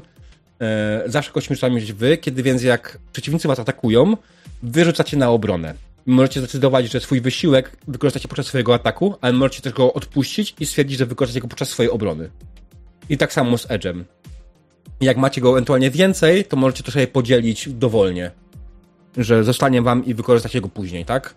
E, 0.60 1.02
zawsze 1.06 1.32
kośćmi 1.32 1.56
rzucamy 1.56 1.74
mieć 1.74 1.92
wy, 1.92 2.16
kiedy 2.16 2.42
więc 2.42 2.62
jak 2.62 2.98
przeciwnicy 3.12 3.48
was 3.48 3.58
atakują, 3.58 4.16
wy 4.62 4.84
rzucacie 4.84 5.16
na 5.16 5.30
obronę. 5.30 5.74
Możecie 6.06 6.40
zdecydować, 6.40 6.92
że 6.92 7.00
swój 7.00 7.20
wysiłek 7.20 7.76
wykorzystacie 7.88 8.28
podczas 8.28 8.46
swojego 8.46 8.74
ataku, 8.74 9.14
ale 9.20 9.32
możecie 9.32 9.62
też 9.62 9.72
go 9.72 9.92
odpuścić 9.92 10.54
i 10.60 10.66
stwierdzić, 10.66 10.98
że 10.98 11.06
wykorzystacie 11.06 11.40
go 11.40 11.48
podczas 11.48 11.68
swojej 11.68 11.90
obrony. 11.90 12.30
I 13.08 13.18
tak 13.18 13.32
samo 13.32 13.58
z 13.58 13.66
Edge'em. 13.66 14.04
Jak 15.00 15.16
macie 15.16 15.40
go 15.40 15.50
ewentualnie 15.50 15.90
więcej, 15.90 16.44
to 16.44 16.56
możecie 16.56 16.82
to 16.82 16.92
sobie 16.92 17.06
podzielić 17.06 17.68
dowolnie 17.68 18.30
że 19.16 19.44
zostanie 19.44 19.82
wam 19.82 20.04
i 20.04 20.14
wykorzystacie 20.14 20.60
go 20.60 20.68
później, 20.68 21.04
tak? 21.04 21.34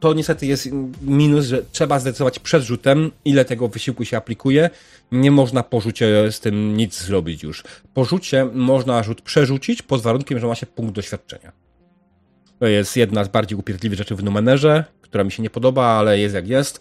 To 0.00 0.14
niestety 0.14 0.46
jest 0.46 0.68
minus, 1.02 1.46
że 1.46 1.62
trzeba 1.72 1.98
zdecydować 1.98 2.38
przed 2.38 2.62
rzutem, 2.62 3.10
ile 3.24 3.44
tego 3.44 3.68
wysiłku 3.68 4.04
się 4.04 4.16
aplikuje. 4.16 4.70
Nie 5.12 5.30
można 5.30 5.62
po 5.62 5.80
rzucie 5.80 6.32
z 6.32 6.40
tym 6.40 6.76
nic 6.76 7.02
zrobić 7.02 7.42
już. 7.42 7.64
Po 7.94 8.04
rzucie 8.04 8.44
można 8.54 9.02
rzut 9.02 9.22
przerzucić 9.22 9.82
pod 9.82 10.02
warunkiem, 10.02 10.38
że 10.38 10.46
ma 10.46 10.54
się 10.54 10.66
punkt 10.66 10.94
doświadczenia. 10.94 11.52
To 12.58 12.66
jest 12.66 12.96
jedna 12.96 13.24
z 13.24 13.28
bardziej 13.28 13.58
upierdliwych 13.58 13.98
rzeczy 13.98 14.16
w 14.16 14.24
Numenerze, 14.24 14.84
która 15.00 15.24
mi 15.24 15.32
się 15.32 15.42
nie 15.42 15.50
podoba, 15.50 15.86
ale 15.86 16.18
jest 16.18 16.34
jak 16.34 16.48
jest. 16.48 16.78
E, 16.78 16.80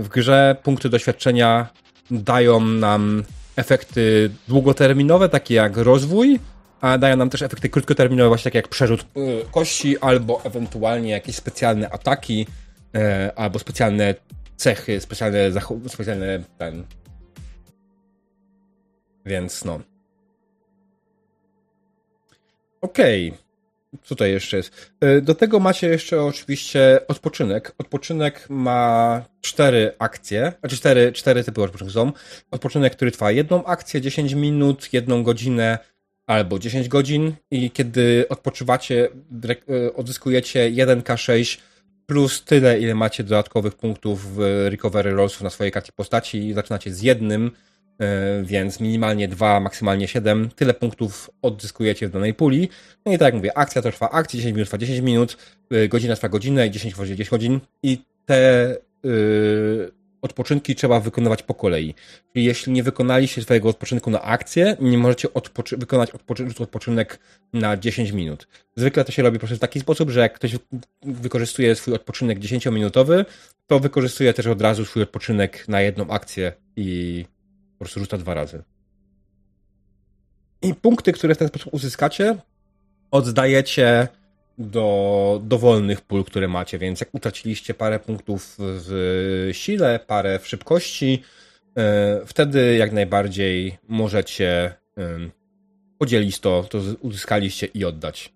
w 0.00 0.08
grze 0.08 0.56
punkty 0.62 0.88
doświadczenia 0.88 1.66
dają 2.10 2.60
nam 2.60 3.24
efekty 3.56 4.30
długoterminowe, 4.48 5.28
takie 5.28 5.54
jak 5.54 5.76
rozwój, 5.76 6.40
a 6.80 6.98
dają 6.98 7.16
nam 7.16 7.30
też 7.30 7.42
efekty 7.42 7.68
krótkoterminowe, 7.68 8.28
właśnie 8.28 8.44
takie 8.44 8.58
jak 8.58 8.68
przerzut 8.68 9.00
y, 9.00 9.06
kości, 9.50 9.98
albo 9.98 10.44
ewentualnie 10.44 11.10
jakieś 11.10 11.36
specjalne 11.36 11.90
ataki, 11.90 12.46
e, 12.94 13.32
albo 13.36 13.58
specjalne 13.58 14.14
cechy, 14.56 15.00
specjalne, 15.00 15.38
specjalne 15.88 16.42
ten. 16.58 16.84
Więc 19.26 19.64
no. 19.64 19.80
Okej. 22.80 23.28
Okay. 23.28 23.50
Co 24.02 24.08
tutaj 24.08 24.30
jeszcze 24.30 24.56
jest? 24.56 24.92
E, 25.00 25.20
do 25.20 25.34
tego 25.34 25.60
macie 25.60 25.88
jeszcze 25.88 26.22
oczywiście 26.22 27.00
odpoczynek. 27.08 27.72
Odpoczynek 27.78 28.46
ma 28.50 29.22
cztery 29.40 29.92
akcje, 29.98 30.52
znaczy 30.60 30.76
cztery, 30.76 31.12
cztery 31.12 31.44
typy 31.44 31.62
odpoczynku 31.62 31.92
są. 31.92 32.12
Odpoczynek, 32.50 32.96
który 32.96 33.10
trwa 33.10 33.30
jedną 33.30 33.64
akcję, 33.64 34.00
10 34.00 34.32
minut, 34.32 34.92
jedną 34.92 35.22
godzinę, 35.22 35.78
albo 36.30 36.58
10 36.58 36.88
godzin 36.88 37.32
i 37.50 37.70
kiedy 37.70 38.24
odpoczywacie, 38.28 39.08
e, 39.68 39.94
odzyskujecie 39.94 40.70
1K6 40.70 41.58
plus 42.06 42.44
tyle, 42.44 42.80
ile 42.80 42.94
macie 42.94 43.24
dodatkowych 43.24 43.74
punktów 43.74 44.34
w 44.34 44.66
recovery 44.70 45.10
rollsów 45.10 45.42
na 45.42 45.50
swojej 45.50 45.72
karcie 45.72 45.92
postaci 45.92 46.48
i 46.48 46.52
zaczynacie 46.52 46.92
z 46.92 47.02
jednym, 47.02 47.50
e, 48.00 48.42
więc 48.42 48.80
minimalnie 48.80 49.28
2, 49.28 49.60
maksymalnie 49.60 50.08
7. 50.08 50.50
Tyle 50.56 50.74
punktów 50.74 51.30
odzyskujecie 51.42 52.08
w 52.08 52.10
danej 52.10 52.34
puli. 52.34 52.68
No 53.06 53.12
i 53.12 53.18
tak 53.18 53.26
jak 53.26 53.34
mówię, 53.34 53.58
akcja 53.58 53.82
to 53.82 53.90
trwa 53.90 54.10
akcja, 54.10 54.36
10 54.36 54.54
minut 54.54 54.68
trwa 54.68 54.78
10 54.78 55.00
minut, 55.00 55.36
e, 55.70 55.88
godzina 55.88 56.16
trwa 56.16 56.28
godzinę 56.28 56.66
i 56.66 56.70
10 56.70 56.94
trwa 56.94 57.06
10 57.06 57.30
godzin 57.30 57.60
i 57.82 57.98
te 58.26 58.76
yy, 59.04 59.99
odpoczynki 60.22 60.74
trzeba 60.74 61.00
wykonywać 61.00 61.42
po 61.42 61.54
kolei. 61.54 61.94
Czyli 62.32 62.44
jeśli 62.44 62.72
nie 62.72 62.82
wykonaliście 62.82 63.42
swojego 63.42 63.68
odpoczynku 63.68 64.10
na 64.10 64.22
akcję, 64.22 64.76
nie 64.80 64.98
możecie 64.98 65.28
odpoczy- 65.28 65.78
wykonać 65.78 66.10
odpoczy- 66.10 66.62
odpoczynek 66.62 67.18
na 67.52 67.76
10 67.76 68.12
minut. 68.12 68.48
Zwykle 68.76 69.04
to 69.04 69.12
się 69.12 69.22
robi 69.22 69.38
w 69.38 69.58
taki 69.58 69.80
sposób, 69.80 70.10
że 70.10 70.20
jak 70.20 70.34
ktoś 70.34 70.56
wykorzystuje 71.02 71.74
swój 71.74 71.94
odpoczynek 71.94 72.38
10-minutowy, 72.38 73.24
to 73.66 73.80
wykorzystuje 73.80 74.34
też 74.34 74.46
od 74.46 74.62
razu 74.62 74.84
swój 74.84 75.02
odpoczynek 75.02 75.68
na 75.68 75.80
jedną 75.80 76.10
akcję 76.10 76.52
i 76.76 77.24
po 77.72 77.84
prostu 77.84 78.00
rzuca 78.00 78.18
dwa 78.18 78.34
razy. 78.34 78.62
I 80.62 80.74
punkty, 80.74 81.12
które 81.12 81.34
w 81.34 81.38
ten 81.38 81.48
sposób 81.48 81.74
uzyskacie, 81.74 82.36
oddajecie 83.10 84.08
do 84.60 85.40
dowolnych 85.44 86.00
pól, 86.00 86.24
które 86.24 86.48
macie, 86.48 86.78
więc 86.78 87.00
jak 87.00 87.14
utraciliście 87.14 87.74
parę 87.74 87.98
punktów 87.98 88.56
w 88.58 89.48
sile, 89.52 90.00
parę 90.06 90.38
w 90.38 90.48
szybkości, 90.48 91.22
e, 91.76 92.20
wtedy 92.26 92.76
jak 92.76 92.92
najbardziej 92.92 93.78
możecie 93.88 94.74
podzielić 95.98 96.40
to, 96.40 96.66
to 96.70 96.78
uzyskaliście 97.00 97.66
i 97.66 97.84
oddać. 97.84 98.32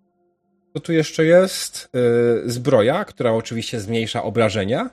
Co 0.74 0.80
tu 0.80 0.92
jeszcze 0.92 1.24
jest? 1.24 1.88
E, 1.94 2.50
zbroja, 2.50 3.04
która 3.04 3.32
oczywiście 3.32 3.80
zmniejsza 3.80 4.22
obrażenia 4.22 4.90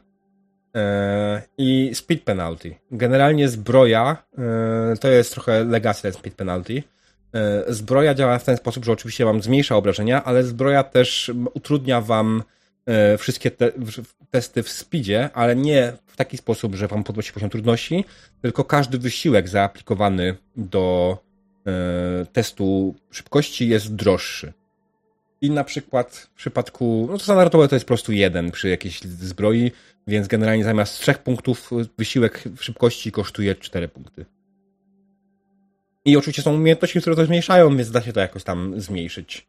e, 0.76 1.42
i 1.58 1.92
speed 1.94 2.24
penalty. 2.26 2.76
Generalnie 2.92 3.50
zbroja 3.50 4.24
to 5.02 5.08
jest 5.08 5.34
trochę 5.34 5.64
legacy 5.64 6.12
speed 6.12 6.36
penalty 6.38 6.84
E, 6.84 7.01
zbroja 7.68 8.14
działa 8.14 8.40
w 8.40 8.44
ten 8.44 8.58
sposób, 8.58 8.86
że 8.86 8.92
oczywiście 8.92 9.26
wam 9.26 9.42
zmniejsza 9.42 9.76
obrażenia, 9.76 10.24
ale 10.24 10.44
zbroja 10.44 10.84
też 10.84 11.32
utrudnia 11.54 12.02
wam 12.02 12.44
e, 12.86 13.18
wszystkie 13.18 13.52
te, 13.52 13.72
testy 14.32 14.64
w 14.64 14.70
speedzie, 14.70 15.30
ale 15.34 15.56
nie 15.56 15.94
w 16.08 16.16
taki 16.16 16.38
sposób, 16.38 16.76
że 16.76 16.88
wam 16.88 17.04
podnosi 17.04 17.34
poziom 17.34 17.50
trudności, 17.50 18.06
tylko 18.42 18.64
każdy 18.64 18.98
wysiłek 18.98 19.50
zaaplikowany 19.50 20.36
do 20.56 21.18
e, 21.68 22.26
testu 22.26 22.96
szybkości 23.12 23.68
jest 23.68 23.96
droższy. 23.96 24.54
I 25.42 25.52
na 25.52 25.64
przykład 25.64 26.16
w 26.16 26.38
przypadku, 26.38 27.08
no 27.12 27.18
to 27.18 27.24
standardowe 27.24 27.68
to 27.68 27.76
jest 27.76 27.86
po 27.86 27.88
prostu 27.88 28.12
jeden 28.12 28.52
przy 28.52 28.70
jakiejś 28.70 29.02
zbroi, 29.02 29.72
więc 30.08 30.28
generalnie 30.28 30.64
zamiast 30.64 31.00
trzech 31.00 31.18
punktów 31.18 31.70
wysiłek 31.98 32.44
szybkości 32.60 33.12
kosztuje 33.12 33.56
cztery 33.56 33.88
punkty. 33.88 34.26
I 36.06 36.18
oczywiście 36.18 36.42
są 36.42 36.54
umiejętności, 36.54 37.02
które 37.02 37.16
to 37.16 37.26
zmniejszają, 37.26 37.78
więc 37.78 37.92
da 37.92 38.02
się 38.02 38.14
to 38.14 38.20
jakoś 38.20 38.44
tam 38.44 38.82
zmniejszyć. 38.82 39.48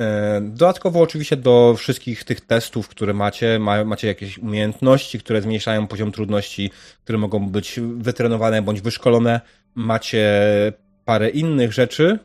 E, 0.00 0.40
dodatkowo 0.40 1.00
oczywiście 1.00 1.36
do 1.36 1.74
wszystkich 1.78 2.24
tych 2.24 2.40
testów, 2.40 2.88
które 2.88 3.14
macie, 3.14 3.58
macie 3.84 4.08
jakieś 4.08 4.38
umiejętności, 4.38 5.18
które 5.18 5.42
zmniejszają 5.42 5.86
poziom 5.86 6.12
trudności, 6.12 6.70
które 7.04 7.18
mogą 7.18 7.48
być 7.48 7.80
wytrenowane 7.96 8.62
bądź 8.62 8.80
wyszkolone. 8.80 9.40
Macie 9.74 10.32
parę 11.04 11.28
innych 11.28 11.72
rzeczy, 11.72 12.18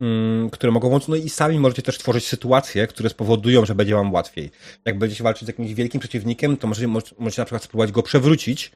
mm, 0.00 0.50
które 0.50 0.72
mogą 0.72 0.88
pomóc, 0.88 1.08
no 1.08 1.16
i 1.16 1.28
sami 1.28 1.58
możecie 1.58 1.82
też 1.82 1.98
tworzyć 1.98 2.26
sytuacje, 2.26 2.86
które 2.86 3.08
spowodują, 3.08 3.66
że 3.66 3.74
będzie 3.74 3.94
wam 3.94 4.12
łatwiej. 4.12 4.50
Jak 4.84 4.98
będziecie 4.98 5.24
walczyć 5.24 5.44
z 5.44 5.48
jakimś 5.48 5.74
wielkim 5.74 6.00
przeciwnikiem, 6.00 6.56
to 6.56 6.66
możecie, 6.66 6.86
możecie 7.18 7.42
na 7.42 7.44
przykład 7.44 7.62
spróbować 7.62 7.92
go 7.92 8.02
przewrócić 8.02 8.72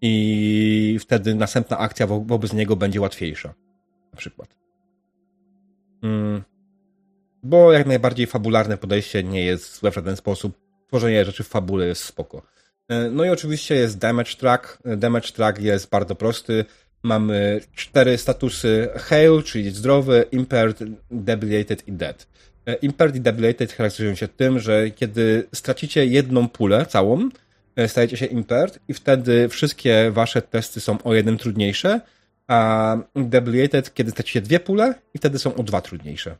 i 0.00 0.98
wtedy 1.00 1.34
następna 1.34 1.78
akcja 1.78 2.06
wobec 2.06 2.52
niego 2.52 2.76
będzie 2.76 3.00
łatwiejsza 3.00 3.54
na 4.16 4.18
przykład. 4.18 4.48
Mm. 6.02 6.42
bo 7.42 7.72
jak 7.72 7.86
najbardziej 7.86 8.26
fabularne 8.26 8.76
podejście 8.76 9.22
nie 9.22 9.44
jest 9.44 9.78
złe 9.78 9.90
w 9.90 9.94
żaden 9.94 10.16
sposób. 10.16 10.58
Tworzenie 10.88 11.24
rzeczy 11.24 11.44
w 11.44 11.48
fabule 11.48 11.86
jest 11.86 12.04
spoko. 12.04 12.42
E, 12.88 13.10
no 13.10 13.24
i 13.24 13.28
oczywiście 13.28 13.74
jest 13.74 13.98
damage 13.98 14.34
track. 14.34 14.78
Damage 14.96 15.28
track 15.28 15.60
jest 15.60 15.90
bardzo 15.90 16.14
prosty. 16.14 16.64
Mamy 17.02 17.60
cztery 17.74 18.18
statusy 18.18 18.88
Hail, 18.96 19.42
czyli 19.42 19.70
zdrowy, 19.70 20.24
Impaired, 20.32 20.78
Debilitated 21.10 21.88
i 21.88 21.92
Dead. 21.92 22.26
E, 22.66 22.74
Impaired 22.74 23.16
i 23.16 23.20
Debilitated 23.20 23.72
charakteryzują 23.72 24.14
się 24.14 24.28
tym, 24.28 24.58
że 24.58 24.90
kiedy 24.90 25.48
stracicie 25.54 26.06
jedną 26.06 26.48
pulę 26.48 26.86
całą, 26.86 27.28
e, 27.76 27.88
stajecie 27.88 28.16
się 28.16 28.26
Impaired 28.26 28.78
i 28.88 28.94
wtedy 28.94 29.48
wszystkie 29.48 30.10
wasze 30.10 30.42
testy 30.42 30.80
są 30.80 31.02
o 31.02 31.14
jeden 31.14 31.38
trudniejsze, 31.38 32.00
a 32.48 32.96
Debilitated, 33.14 33.94
kiedy 33.94 34.10
stracicie 34.10 34.40
dwie 34.40 34.60
pule 34.60 34.94
i 35.14 35.18
wtedy 35.18 35.38
są 35.38 35.54
o 35.54 35.62
dwa 35.62 35.80
trudniejsze. 35.80 36.36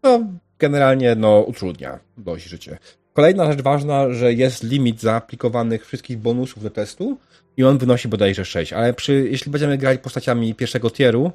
To 0.00 0.20
generalnie 0.58 1.14
no, 1.14 1.40
utrudnia 1.40 1.98
dość 2.18 2.44
życie. 2.44 2.78
Kolejna 3.12 3.52
rzecz 3.52 3.62
ważna, 3.62 4.12
że 4.12 4.32
jest 4.32 4.62
limit 4.62 5.00
zaaplikowanych 5.00 5.86
wszystkich 5.86 6.18
bonusów 6.18 6.62
do 6.62 6.70
testu 6.70 7.18
i 7.56 7.64
on 7.64 7.78
wynosi 7.78 8.08
bodajże 8.08 8.44
6, 8.44 8.72
ale 8.72 8.94
przy, 8.94 9.28
jeśli 9.30 9.52
będziemy 9.52 9.78
grać 9.78 10.00
postaciami 10.00 10.54
pierwszego 10.54 10.90
tieru, 10.90 11.32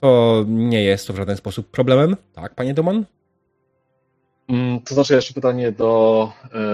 to 0.00 0.44
nie 0.48 0.82
jest 0.82 1.06
to 1.06 1.12
w 1.12 1.16
żaden 1.16 1.36
sposób 1.36 1.70
problemem. 1.70 2.16
Tak, 2.32 2.54
panie 2.54 2.74
Doman? 2.74 3.04
Mm, 4.48 4.80
to 4.80 4.94
znaczy 4.94 5.14
jeszcze 5.14 5.34
pytanie 5.34 5.72
do 5.72 6.32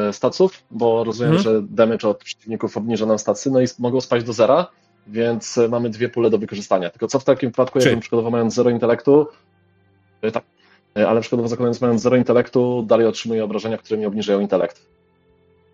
y, 0.09 0.13
staców, 0.13 0.65
bo 0.71 1.05
rozumiem, 1.05 1.33
hmm. 1.37 1.43
że 1.43 1.63
damage 1.63 2.09
od 2.09 2.25
przeciwników 2.25 2.77
obniża 2.77 3.07
nam 3.07 3.19
stacy, 3.19 3.51
no 3.51 3.61
i 3.61 3.67
mogą 3.79 4.01
spaść 4.01 4.27
do 4.27 4.33
zera, 4.33 4.67
więc 5.07 5.59
e, 5.59 5.69
mamy 5.69 5.91
dwie 5.91 6.09
pule 6.09 6.31
do 6.31 6.39
wykorzystania. 6.39 6.91
Tylko 6.91 7.09
co 7.09 7.19
w 7.19 7.25
takim 7.25 7.51
przypadku, 7.51 7.79
jakbym 7.79 8.01
przykładowo 8.01 8.31
mając 8.31 8.55
zero 8.55 8.71
intelektu, 8.71 9.27
y, 10.25 10.33
tak, 10.33 10.45
y, 10.99 11.09
ale 11.09 11.21
przykładowo 11.21 11.49
zakładając 11.49 11.81
mając 11.81 12.03
zero 12.03 12.17
intelektu, 12.17 12.83
dalej 12.89 13.07
otrzymuję 13.07 13.45
obrażenia, 13.45 13.79
które 13.79 14.01
mi 14.01 14.07
obniżają 14.07 14.41
intelekt. 14.41 14.87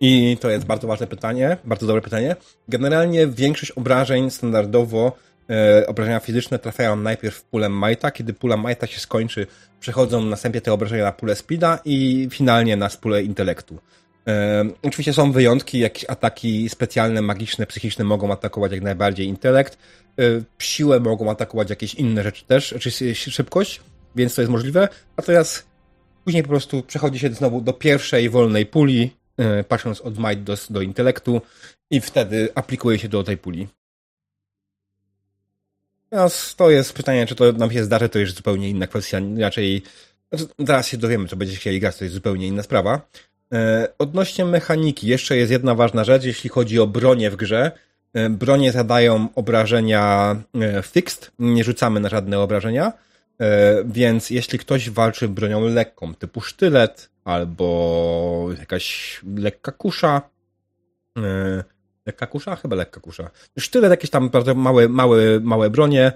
I 0.01 0.37
to 0.41 0.49
jest 0.49 0.65
bardzo 0.65 0.87
ważne 0.87 1.07
pytanie, 1.07 1.57
bardzo 1.65 1.87
dobre 1.87 2.01
pytanie. 2.01 2.35
Generalnie 2.67 3.27
większość 3.27 3.71
obrażeń 3.71 4.29
standardowo 4.29 5.11
e, 5.49 5.87
obrażenia 5.87 6.19
fizyczne 6.19 6.59
trafiają 6.59 6.95
najpierw 6.95 7.35
w 7.35 7.43
pulę 7.43 7.69
Majta. 7.69 8.11
Kiedy 8.11 8.33
pula 8.33 8.57
Majta 8.57 8.87
się 8.87 8.99
skończy, 8.99 9.47
przechodzą 9.79 10.25
następnie 10.25 10.61
te 10.61 10.73
obrażenia 10.73 11.03
na 11.03 11.11
pulę 11.11 11.35
Speeda 11.35 11.79
i 11.85 12.27
finalnie 12.31 12.77
na 12.77 12.89
pulę 13.01 13.23
intelektu. 13.23 13.77
Oczywiście 14.83 15.13
są 15.13 15.31
wyjątki, 15.31 15.79
jakieś 15.79 16.05
ataki 16.05 16.69
specjalne, 16.69 17.21
magiczne, 17.21 17.65
psychiczne 17.65 18.05
mogą 18.05 18.31
atakować 18.31 18.71
jak 18.71 18.81
najbardziej 18.81 19.27
intelekt. 19.27 19.77
E, 20.19 20.23
siłę 20.59 20.99
mogą 20.99 21.31
atakować 21.31 21.69
jakieś 21.69 21.93
inne 21.95 22.23
rzeczy 22.23 22.45
też, 22.45 22.75
czy 22.79 23.15
szybkość, 23.15 23.81
więc 24.15 24.35
to 24.35 24.41
jest 24.41 24.51
możliwe. 24.51 24.87
Natomiast 25.17 25.67
później 26.23 26.43
po 26.43 26.49
prostu 26.49 26.83
przechodzi 26.83 27.19
się 27.19 27.29
znowu 27.29 27.61
do 27.61 27.73
pierwszej 27.73 28.29
wolnej 28.29 28.65
puli, 28.65 29.11
e, 29.37 29.63
patrząc 29.63 30.01
od 30.01 30.17
might 30.17 30.43
do, 30.43 30.55
do 30.69 30.81
intelektu 30.81 31.41
i 31.91 32.01
wtedy 32.01 32.49
aplikuje 32.55 32.99
się 32.99 33.09
do 33.09 33.23
tej 33.23 33.37
puli. 33.37 33.67
Teraz 36.09 36.55
to 36.55 36.69
jest 36.69 36.93
pytanie, 36.93 37.25
czy 37.25 37.35
to 37.35 37.51
nam 37.51 37.71
się 37.71 37.83
zdarzy, 37.83 38.09
to 38.09 38.19
już 38.19 38.33
zupełnie 38.33 38.69
inna 38.69 38.87
kwestia. 38.87 39.19
Raczej 39.37 39.83
znaczy, 40.31 40.53
zaraz 40.59 40.87
się 40.87 40.97
dowiemy, 40.97 41.27
co 41.27 41.35
będziecie 41.35 41.59
chcieli 41.59 41.79
grać, 41.79 41.97
to 41.97 42.03
jest 42.03 42.13
zupełnie 42.13 42.47
inna 42.47 42.63
sprawa. 42.63 43.01
E, 43.53 43.87
odnośnie 43.99 44.45
mechaniki, 44.45 45.07
jeszcze 45.07 45.37
jest 45.37 45.51
jedna 45.51 45.75
ważna 45.75 46.03
rzecz, 46.03 46.23
jeśli 46.23 46.49
chodzi 46.49 46.79
o 46.79 46.87
bronię 46.87 47.31
w 47.31 47.35
grze. 47.35 47.71
E, 48.13 48.29
bronie 48.29 48.71
zadają 48.71 49.27
obrażenia 49.35 50.35
e, 50.55 50.83
fixed, 50.83 51.31
nie 51.39 51.63
rzucamy 51.63 51.99
na 51.99 52.09
żadne 52.09 52.39
obrażenia, 52.39 52.93
więc 53.85 54.29
jeśli 54.29 54.59
ktoś 54.59 54.89
walczy 54.89 55.27
bronią 55.27 55.67
lekką, 55.67 56.15
typu 56.15 56.41
sztylet 56.41 57.09
albo 57.23 58.49
jakaś 58.59 59.19
lekka 59.37 59.71
kusza, 59.71 60.21
lekka 62.05 62.27
kusza? 62.27 62.55
Chyba 62.55 62.75
lekka 62.75 63.01
kusza. 63.01 63.29
Sztylet, 63.59 63.91
jakieś 63.91 64.09
tam 64.09 64.29
bardzo 64.29 64.55
małe, 64.55 64.89
małe, 64.89 65.39
małe 65.39 65.69
bronie, 65.69 66.11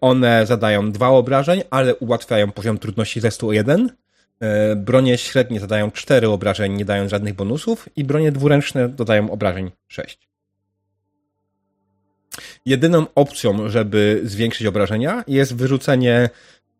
one 0.00 0.46
zadają 0.46 0.92
dwa 0.92 1.08
obrażeń, 1.08 1.62
ale 1.70 1.94
ułatwiają 1.94 2.52
poziom 2.52 2.78
trudności 2.78 3.20
o 3.42 3.52
jeden 3.52 3.90
bronie 4.76 5.18
średnie 5.18 5.60
zadają 5.60 5.90
4 5.90 6.28
obrażeń, 6.28 6.72
nie 6.72 6.84
dając 6.84 7.10
żadnych 7.10 7.34
bonusów, 7.34 7.88
i 7.96 8.04
bronie 8.04 8.32
dwuręczne 8.32 8.88
dodają 8.88 9.30
obrażeń 9.30 9.70
6. 9.88 10.28
Jedyną 12.66 13.06
opcją, 13.14 13.68
żeby 13.68 14.20
zwiększyć 14.24 14.66
obrażenia, 14.66 15.24
jest 15.26 15.56
wyrzucenie 15.56 16.30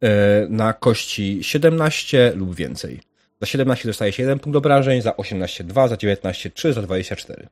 e, 0.00 0.46
na 0.48 0.72
kości 0.72 1.38
17 1.42 2.32
lub 2.34 2.54
więcej. 2.54 3.00
Za 3.40 3.46
17 3.46 3.88
dostaje 3.88 4.12
się 4.12 4.22
1 4.22 4.38
punkt 4.38 4.56
obrażeń, 4.56 5.02
za 5.02 5.16
18 5.16 5.64
2, 5.64 5.88
za 5.88 5.96
19 5.96 6.50
3, 6.50 6.72
za 6.72 6.82
24. 6.82 7.48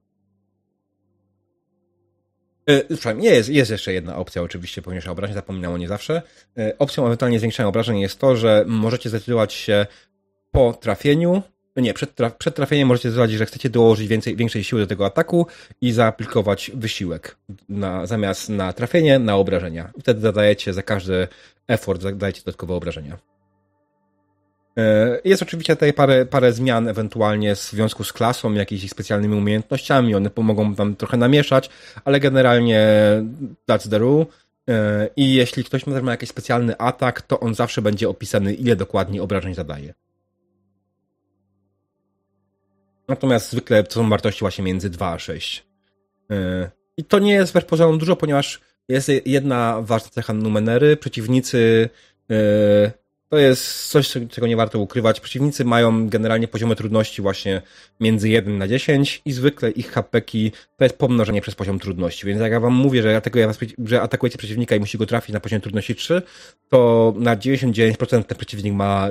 Przepraszam, 2.66 3.20
nie 3.20 3.30
jest, 3.30 3.48
jest 3.48 3.70
jeszcze 3.70 3.92
jedna 3.92 4.16
opcja 4.16 4.42
oczywiście 4.42 4.82
pomniejszenia 4.82 5.12
obrażeń, 5.12 5.34
zapominam 5.34 5.72
o 5.72 5.78
nie 5.78 5.88
zawsze. 5.88 6.22
E, 6.58 6.78
opcją 6.78 7.06
ewentualnie 7.06 7.38
zwiększenia 7.38 7.68
obrażeń 7.68 8.00
jest 8.00 8.18
to, 8.18 8.36
że 8.36 8.64
możecie 8.66 9.08
zdecydować 9.08 9.52
się 9.52 9.86
po 10.50 10.72
trafieniu, 10.72 11.42
nie, 11.76 11.94
przed, 11.94 12.14
traf, 12.14 12.36
przed 12.36 12.54
trafieniem 12.54 12.88
możecie 12.88 13.08
zdecydować, 13.08 13.30
że 13.30 13.46
chcecie 13.46 13.70
dołożyć 13.70 14.08
więcej, 14.08 14.36
większej 14.36 14.64
siły 14.64 14.80
do 14.80 14.86
tego 14.86 15.06
ataku 15.06 15.46
i 15.80 15.92
zaaplikować 15.92 16.70
wysiłek 16.74 17.36
na, 17.68 18.06
zamiast 18.06 18.48
na 18.48 18.72
trafienie, 18.72 19.18
na 19.18 19.36
obrażenia. 19.36 19.92
Wtedy 20.00 20.20
zadajecie 20.20 20.72
za 20.72 20.82
każdy 20.82 21.28
effort, 21.68 22.02
zadajecie 22.02 22.40
dodatkowe 22.40 22.74
obrażenia. 22.74 23.18
E, 24.78 25.20
jest 25.24 25.42
oczywiście 25.42 25.76
tutaj 25.76 25.92
parę, 25.92 26.26
parę 26.26 26.52
zmian 26.52 26.88
ewentualnie 26.88 27.54
w 27.54 27.58
związku 27.58 28.04
z 28.04 28.12
klasą, 28.12 28.52
jakimiś 28.52 28.90
specjalnymi 28.90 29.36
umiejętnościami, 29.36 30.14
one 30.14 30.30
pomogą 30.30 30.74
wam 30.74 30.96
trochę 30.96 31.16
namieszać, 31.16 31.70
ale 32.04 32.20
generalnie 32.20 32.88
that's 33.68 33.90
the 33.90 33.98
rule. 33.98 34.26
E, 34.68 35.08
I 35.16 35.34
jeśli 35.34 35.64
ktoś 35.64 35.86
ma 35.86 36.10
jakiś 36.10 36.28
specjalny 36.28 36.78
atak, 36.78 37.22
to 37.22 37.40
on 37.40 37.54
zawsze 37.54 37.82
będzie 37.82 38.08
opisany, 38.08 38.54
ile 38.54 38.76
dokładnie 38.76 39.22
obrażeń 39.22 39.54
zadaje. 39.54 39.94
Natomiast 43.08 43.50
zwykle 43.50 43.84
to 43.84 43.92
są 43.92 44.10
wartości 44.10 44.40
właśnie 44.40 44.64
między 44.64 44.90
2 44.90 45.12
a 45.12 45.18
6. 45.18 45.66
E, 46.30 46.70
I 46.96 47.04
to 47.04 47.18
nie 47.18 47.32
jest 47.32 47.52
wbrew 47.52 47.66
pozorom 47.66 47.98
dużo, 47.98 48.16
ponieważ 48.16 48.60
jest 48.88 49.10
jedna 49.26 49.82
ważna 49.82 50.10
cecha 50.10 50.32
Numenery. 50.32 50.96
Przeciwnicy 50.96 51.88
to 53.34 53.38
jest 53.38 53.88
coś, 53.88 54.14
czego 54.30 54.46
nie 54.46 54.56
warto 54.56 54.78
ukrywać. 54.78 55.20
Przeciwnicy 55.20 55.64
mają 55.64 56.08
generalnie 56.08 56.48
poziomy 56.48 56.76
trudności 56.76 57.22
właśnie 57.22 57.62
między 58.00 58.28
1 58.28 58.58
na 58.58 58.68
10 58.68 59.22
i 59.24 59.32
zwykle 59.32 59.70
ich 59.70 59.90
hapeki 59.90 60.52
to 60.76 60.84
jest 60.84 60.96
pomnożenie 60.96 61.40
przez 61.40 61.54
poziom 61.54 61.78
trudności. 61.78 62.26
Więc 62.26 62.40
jak 62.40 62.52
ja 62.52 62.60
wam 62.60 62.72
mówię, 62.72 63.02
że, 63.02 63.16
atakuję 63.16 63.46
was, 63.46 63.58
że 63.84 64.02
atakujecie 64.02 64.38
przeciwnika 64.38 64.76
i 64.76 64.80
musi 64.80 64.98
go 64.98 65.06
trafić 65.06 65.32
na 65.32 65.40
poziom 65.40 65.60
trudności 65.60 65.94
3, 65.94 66.22
to 66.68 67.12
na 67.16 67.36
99% 67.36 68.24
ten 68.24 68.38
przeciwnik 68.38 68.74
ma 68.74 69.08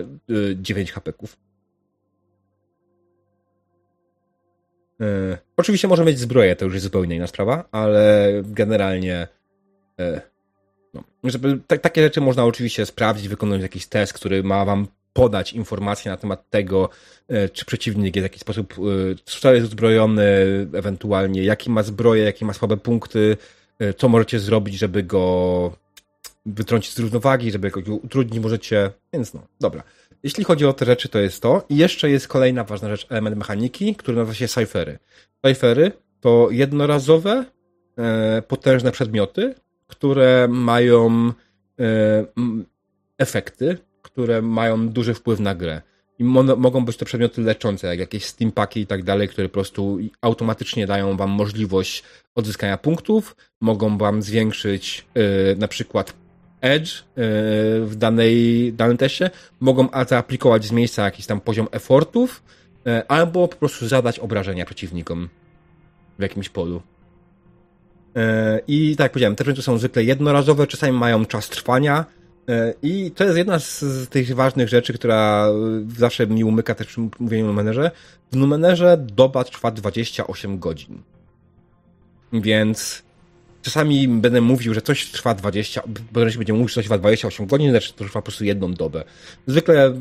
9 0.56 0.90
y, 0.90 0.94
hapeków. 0.94 1.38
Yy, 5.00 5.38
oczywiście 5.58 5.88
może 5.88 6.06
mieć 6.06 6.20
zbroję, 6.20 6.56
to 6.56 6.66
już 6.66 6.74
jest 6.74 6.84
zupełnie 6.84 7.16
inna 7.16 7.28
sprawa, 7.28 7.66
ale 7.72 8.32
generalnie 8.46 9.28
yy, 9.98 10.22
no, 10.94 11.04
żeby 11.24 11.60
takie 11.82 12.04
rzeczy 12.04 12.22
można 12.22 12.46
oczywiście 12.46 12.86
sprawdzić, 12.86 13.28
wykonać 13.28 13.62
jakiś 13.62 13.88
test, 13.88 14.14
który 14.14 14.44
ma 14.44 14.66
wam 14.66 14.88
podać 15.14 15.54
informacje 15.54 16.12
na 16.12 16.18
temat 16.18 16.50
tego, 16.50 16.90
e, 17.28 17.50
czy 17.50 17.66
przeciwnik 17.66 18.16
jest 18.16 18.24
w 18.24 18.30
jakiś 18.30 18.42
sposób 18.42 18.76
e, 19.44 19.56
jest 19.56 19.68
uzbrojony, 19.68 20.24
ewentualnie 20.74 21.44
jaki 21.44 21.70
ma 21.70 21.84
zbroję, 21.84 22.24
jakie 22.24 22.46
ma 22.46 22.54
słabe 22.54 22.78
punkty, 22.78 23.38
e, 23.80 23.94
co 23.94 24.10
możecie 24.10 24.40
zrobić, 24.40 24.76
żeby 24.78 25.04
go 25.04 25.74
wytrącić 26.46 26.94
z 26.94 27.00
równowagi, 27.00 27.52
żeby 27.52 27.72
go 27.72 27.96
utrudnić 27.96 28.40
możecie, 28.40 28.92
więc 29.14 29.34
no, 29.34 29.48
dobra. 29.60 29.84
Jeśli 30.24 30.44
chodzi 30.44 30.66
o 30.66 30.74
te 30.74 30.86
rzeczy, 30.86 31.10
to 31.10 31.20
jest 31.20 31.42
to. 31.42 31.66
I 31.70 31.78
jeszcze 31.78 32.10
jest 32.10 32.28
kolejna 32.28 32.64
ważna 32.64 32.90
rzecz, 32.90 33.08
element 33.10 33.38
mechaniki, 33.38 33.96
który 33.96 34.18
nazywa 34.18 34.36
się 34.36 34.48
cyfery. 34.48 35.00
Cyfery 35.46 35.92
to 36.22 36.48
jednorazowe, 36.52 37.46
potężne 38.48 38.92
przedmioty, 38.92 39.56
które 39.88 40.48
mają 40.48 41.34
e, 41.80 42.26
efekty, 43.18 43.78
które 44.02 44.42
mają 44.42 44.90
duży 44.90 45.14
wpływ 45.14 45.40
na 45.40 45.56
grę. 45.56 45.82
I 46.20 46.24
mogą 46.24 46.86
być 46.86 46.98
to 46.98 47.06
przedmioty 47.06 47.42
leczące, 47.42 47.88
jak 47.88 48.00
jakieś 48.00 48.26
steampaki 48.26 48.80
i 48.80 48.88
tak 48.88 49.04
dalej, 49.04 49.28
które 49.28 49.50
po 49.50 49.54
prostu 49.54 49.98
automatycznie 50.22 50.88
dają 50.88 51.18
wam 51.18 51.30
możliwość 51.30 52.04
odzyskania 52.36 52.78
punktów, 52.78 53.36
mogą 53.62 53.98
wam 53.98 54.22
zwiększyć 54.22 55.06
e, 55.14 55.56
na 55.56 55.68
przykład 55.68 56.14
edge 56.62 56.92
e, 56.92 57.04
w 57.82 57.96
danej, 57.96 58.74
danym 58.74 58.98
teście, 58.98 59.30
mogą 59.60 59.88
zaaplikować 60.08 60.66
z 60.66 60.72
miejsca 60.72 61.04
jakiś 61.04 61.26
tam 61.26 61.42
poziom 61.42 61.68
effortów, 61.72 62.44
albo 63.08 63.48
po 63.48 63.56
prostu 63.56 63.88
zadać 63.88 64.20
obrażenia 64.20 64.66
przeciwnikom 64.66 65.30
w 66.20 66.22
jakimś 66.22 66.50
polu. 66.50 66.82
E, 68.16 68.60
I 68.68 68.96
tak 68.96 69.06
jak 69.06 69.12
powiedziałem, 69.12 69.36
te 69.36 69.44
rzeczy 69.44 69.62
są 69.62 69.78
zwykle 69.78 70.04
jednorazowe, 70.04 70.68
czasami 70.68 70.94
mają 70.94 71.26
czas 71.26 71.50
trwania 71.50 72.06
E, 72.50 72.74
I 72.82 73.12
to 73.12 73.24
jest 73.24 73.38
jedna 73.38 73.60
z, 73.60 73.86
tych 74.10 74.36
ważnych 74.36 74.70
rzeczy, 74.70 74.94
która 74.94 75.48
zawsze 75.98 76.28
mi 76.28 76.44
umyka 76.44 76.76
też 76.76 76.88
przy 76.88 77.02
mówieniu 77.20 77.46
o 77.46 77.48
Numenerze. 77.48 77.92
W 78.32 78.36
Numenerze 78.36 78.98
doba 78.98 79.44
trwa 79.44 79.72
28 79.72 80.60
godzin. 80.60 81.02
Więc 82.34 83.04
czasami 83.64 84.08
będę 84.08 84.42
mówił, 84.42 84.74
że 84.74 84.82
coś 84.82 85.12
trwa 85.12 85.34
20, 85.34 85.82
bo 86.12 86.30
się 86.30 86.38
będzie 86.38 86.54
mówił, 86.54 86.68
że 86.68 86.76
coś 86.76 86.86
trwa 86.86 86.98
28 86.98 87.46
godzin, 87.46 87.72
lecz 87.72 87.92
to 87.92 87.98
trwa 87.98 88.22
po 88.22 88.26
prostu 88.26 88.46
jedną 88.46 88.74
dobę. 88.74 89.04
Zwykle 89.48 89.94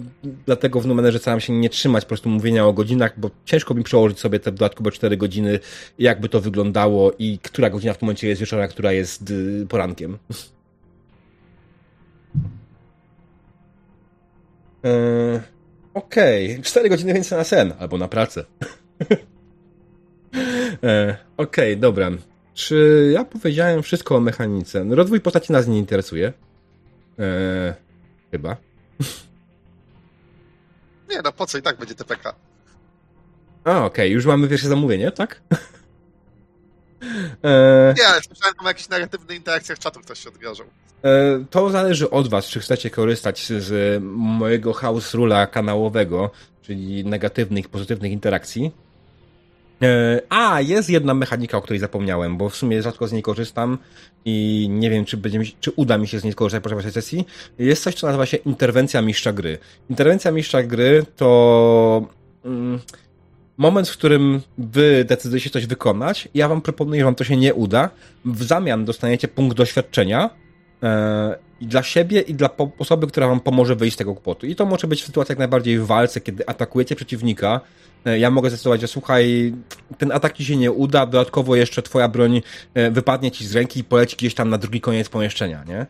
dlatego 0.47 0.81
w 0.81 0.87
numerze 0.87 1.19
staram 1.19 1.41
się 1.41 1.53
nie 1.53 1.71
trzymać 1.71 2.05
po 2.05 2.09
prostu 2.09 2.29
mówienia 2.29 2.67
o 2.67 2.73
godzinach, 2.73 3.21
bo 3.21 3.31
ciężko 3.45 3.75
mi 3.75 3.83
przełożyć 3.83 4.19
sobie 4.21 4.41
te 4.41 4.53
dodatkowe 4.53 4.91
4 4.91 5.17
godziny, 5.17 5.59
jakby 5.99 6.29
to 6.29 6.41
wyglądało 6.41 7.13
i 7.19 7.39
która 7.43 7.71
godzina 7.71 7.93
w 7.93 7.99
tym 7.99 8.07
momencie 8.07 8.29
jest 8.29 8.41
wieczora, 8.41 8.69
która 8.69 8.93
jest 8.93 9.31
y, 9.31 9.67
porankiem. 9.69 10.19
Eee, 14.85 15.41
Okej, 15.95 16.53
okay. 16.53 16.63
4 16.63 16.89
godziny 16.89 17.15
więcej 17.15 17.39
na 17.39 17.45
sen, 17.45 17.73
albo 17.79 17.99
na 17.99 18.09
pracę. 18.09 18.45
eee, 20.83 21.15
Okej, 21.37 21.73
okay, 21.73 21.77
dobra. 21.77 22.11
Czy 22.55 23.11
ja 23.15 23.25
powiedziałem 23.25 23.83
wszystko 23.83 24.17
o 24.17 24.21
mechanice? 24.21 24.85
No, 24.85 24.95
rozwój 24.95 25.21
postaci 25.21 25.53
nas 25.53 25.67
nie 25.67 25.79
interesuje. 25.79 26.33
Eee, 27.19 27.75
chyba. 28.31 28.57
Nie, 31.11 31.23
no 31.25 31.33
po 31.33 31.47
co 31.47 31.59
i 31.59 31.63
tak 31.63 31.79
będzie 31.79 31.95
TPK. 31.95 32.35
A, 33.65 33.71
okej, 33.71 33.87
okay. 33.87 34.09
już 34.09 34.27
mamy 34.27 34.49
pierwsze 34.49 34.69
zamówienie, 34.69 35.13
tak? 35.13 35.41
eee, 37.43 37.95
nie, 37.99 38.07
ale 38.07 38.23
słyszałem 38.23 38.55
tam 38.55 38.67
jakieś 38.67 38.89
negatywne 38.89 39.35
interakcje 39.35 39.77
w 39.77 39.79
czatu, 39.79 40.01
ktoś 40.01 40.19
się 40.19 40.29
odwiążał. 40.29 40.67
Eee, 41.03 41.47
to 41.51 41.71
zależy 41.71 42.11
od 42.11 42.29
was, 42.29 42.47
czy 42.47 42.61
chcecie 42.61 42.91
korzystać 42.91 43.47
z, 43.47 43.63
z 43.63 44.03
mojego 44.15 44.73
house 44.73 45.15
rula 45.15 45.47
kanałowego, 45.47 46.31
czyli 46.63 47.05
negatywnych, 47.05 47.69
pozytywnych 47.69 48.13
interakcji 48.13 48.73
E, 48.73 48.92
a, 50.29 50.61
jest 50.61 50.91
jedna 50.91 51.15
mechanika, 51.15 51.59
o 51.59 51.63
której 51.63 51.81
zapomniałem, 51.81 52.37
bo 52.37 52.49
w 52.49 52.57
sumie 52.57 52.83
rzadko 52.83 53.09
z 53.09 53.13
niej 53.13 53.23
korzystam 53.23 53.79
i 54.25 54.67
nie 54.71 54.91
wiem, 54.91 55.05
czy, 55.05 55.17
będzie 55.17 55.41
czy 55.61 55.71
uda 55.71 55.99
mi 55.99 56.09
się 56.09 56.19
z 56.19 56.25
niej 56.25 56.33
skorzystać 56.33 56.63
podczas 56.63 56.77
waszej 56.77 56.93
sesji. 56.93 57.27
Jest 57.59 57.83
coś, 57.83 57.95
co 57.95 58.07
nazywa 58.07 58.27
się 58.27 58.37
interwencja 58.37 59.03
mistrza 59.03 59.33
gry. 59.33 59.59
Interwencja 59.91 60.31
mistrza 60.31 60.63
gry 60.63 61.07
to 61.17 62.07
mm, 62.45 62.81
moment, 63.57 63.89
w 63.89 63.97
którym 63.97 64.41
wy 64.59 65.05
decydujecie 65.05 65.51
coś 65.51 65.67
wykonać. 65.67 66.29
Ja 66.35 66.49
wam 66.49 66.61
proponuję, 66.61 67.01
że 67.01 67.05
wam 67.05 67.15
to 67.15 67.25
się 67.25 67.37
nie 67.37 67.55
uda. 67.55 67.91
W 68.25 68.43
zamian 68.43 68.85
dostaniecie 68.85 69.29
punkt 69.29 69.57
doświadczenia 69.57 70.31
e, 70.83 71.39
i 71.63 71.67
dla 71.67 71.83
siebie, 71.83 72.21
i 72.21 72.35
dla 72.35 72.51
osoby, 72.79 73.07
która 73.07 73.27
wam 73.27 73.41
pomoże 73.41 73.77
wyjść 73.77 73.95
z 73.95 73.99
tego 73.99 74.15
kłopotu. 74.15 74.47
I 74.47 74.55
to 74.55 74.67
może 74.67 74.87
być 74.87 75.05
sytuacja 75.05 75.33
jak 75.33 75.39
najbardziej 75.39 75.79
w 75.79 75.87
walce, 75.87 76.21
kiedy 76.21 76.47
atakujecie 76.47 76.97
przeciwnika, 76.97 77.61
E, 78.05 78.19
ja 78.19 78.31
mogę 78.31 78.51
zdecydować, 78.51 78.81
że 78.81 78.89
słuchaj, 78.89 79.55
ten 79.99 80.13
atak 80.13 80.33
ci 80.33 80.45
się 80.45 80.57
nie 80.57 80.73
uda, 80.73 81.07
dodatkowo 81.07 81.57
jeszcze 81.57 81.83
twoja 81.83 82.09
broń 82.09 82.43
e, 82.75 82.91
wypadnie 82.91 83.31
ci 83.31 83.47
z 83.47 83.55
ręki 83.55 83.81
i 83.81 83.85
poleci 83.85 84.17
gdzieś 84.17 84.35
tam 84.35 84.51
na 84.51 84.59
drugi 84.59 84.81
koniec 84.81 85.09
pomieszczenia, 85.09 85.65
nie? 85.65 85.87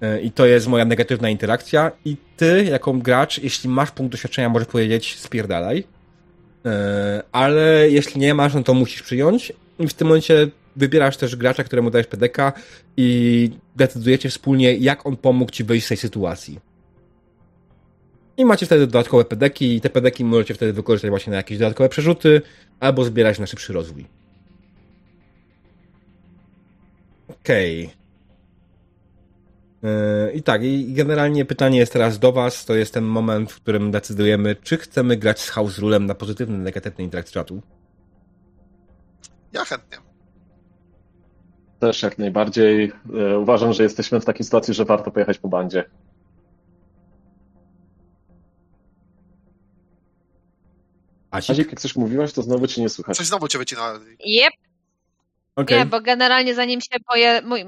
E, 0.00 0.20
I 0.20 0.30
to 0.30 0.46
jest 0.46 0.66
moja 0.66 0.84
negatywna 0.84 1.30
interakcja. 1.30 1.92
I 2.04 2.16
ty, 2.36 2.64
jako 2.70 2.92
gracz, 2.92 3.38
jeśli 3.38 3.70
masz 3.70 3.90
punkt 3.90 4.12
doświadczenia, 4.12 4.48
możesz 4.48 4.68
powiedzieć 4.68 5.18
spierdalaj. 5.18 5.84
Ale 7.32 7.90
jeśli 7.90 8.20
nie 8.20 8.34
masz, 8.34 8.54
no 8.54 8.62
to 8.62 8.74
musisz 8.74 9.02
przyjąć. 9.02 9.52
I 9.78 9.88
w 9.88 9.94
tym 9.94 10.06
momencie 10.08 10.48
wybierasz 10.76 11.16
też 11.16 11.36
gracza, 11.36 11.64
któremu 11.64 11.90
dajesz 11.90 12.06
PDK 12.06 12.52
i 12.96 13.50
decydujecie 13.76 14.28
wspólnie, 14.28 14.74
jak 14.74 15.06
on 15.06 15.16
pomógł 15.16 15.52
ci 15.52 15.64
wyjść 15.64 15.86
z 15.86 15.88
tej 15.88 15.96
sytuacji. 15.96 16.60
I 18.36 18.44
macie 18.44 18.66
wtedy 18.66 18.86
dodatkowe 18.86 19.24
pedeki 19.24 19.76
i 19.76 19.80
te 19.80 19.90
pedeki 19.90 20.24
możecie 20.24 20.54
wtedy 20.54 20.72
wykorzystać 20.72 21.10
właśnie 21.10 21.30
na 21.30 21.36
jakieś 21.36 21.58
dodatkowe 21.58 21.88
przerzuty 21.88 22.42
albo 22.80 23.04
zbierać 23.04 23.38
na 23.38 23.46
szybszy 23.46 23.72
rozwój. 23.72 24.06
Okej. 27.28 27.84
Okay. 27.84 27.96
Yy, 29.82 30.32
I 30.32 30.42
tak, 30.42 30.64
i 30.64 30.92
generalnie 30.92 31.44
pytanie 31.44 31.78
jest 31.78 31.92
teraz 31.92 32.18
do 32.18 32.32
Was. 32.32 32.64
To 32.64 32.74
jest 32.74 32.94
ten 32.94 33.04
moment, 33.04 33.52
w 33.52 33.56
którym 33.56 33.90
decydujemy, 33.90 34.56
czy 34.62 34.76
chcemy 34.76 35.16
grać 35.16 35.40
z 35.40 35.50
House 35.50 35.78
Rulem 35.78 36.06
na 36.06 36.14
pozytywny, 36.14 36.58
negatywny 36.58 37.04
interakt 37.04 37.30
czatu. 37.30 37.62
Ja 39.52 39.64
chętnie. 39.64 40.05
Też 41.80 42.02
jak 42.02 42.18
najbardziej. 42.18 42.92
Yy, 43.12 43.38
uważam, 43.38 43.72
że 43.72 43.82
jesteśmy 43.82 44.20
w 44.20 44.24
takiej 44.24 44.44
sytuacji, 44.44 44.74
że 44.74 44.84
warto 44.84 45.10
pojechać 45.10 45.38
po 45.38 45.48
bandzie. 45.48 45.84
Asik, 51.30 51.70
jak 51.70 51.80
coś 51.80 51.96
mówiłaś, 51.96 52.32
to 52.32 52.42
znowu 52.42 52.66
cię 52.66 52.82
nie 52.82 52.88
słychać. 52.88 53.16
Coś 53.16 53.26
znowu 53.26 53.48
cię 53.48 53.58
wycina. 53.58 54.00
Yep. 54.20 54.52
Okay. 55.56 55.78
Nie, 55.78 55.86
bo 55.86 56.00
generalnie 56.00 56.54
zanim 56.54 56.80
się 56.80 56.96
moje, 57.08 57.42
mój, 57.42 57.64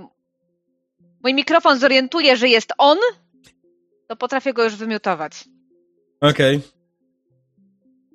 mój 1.22 1.34
mikrofon 1.34 1.78
zorientuje, 1.78 2.36
że 2.36 2.48
jest 2.48 2.72
on, 2.78 2.98
to 4.06 4.16
potrafię 4.16 4.52
go 4.52 4.64
już 4.64 4.76
wymiotować. 4.76 5.44
Okej. 6.20 6.56
Okay. 6.56 6.77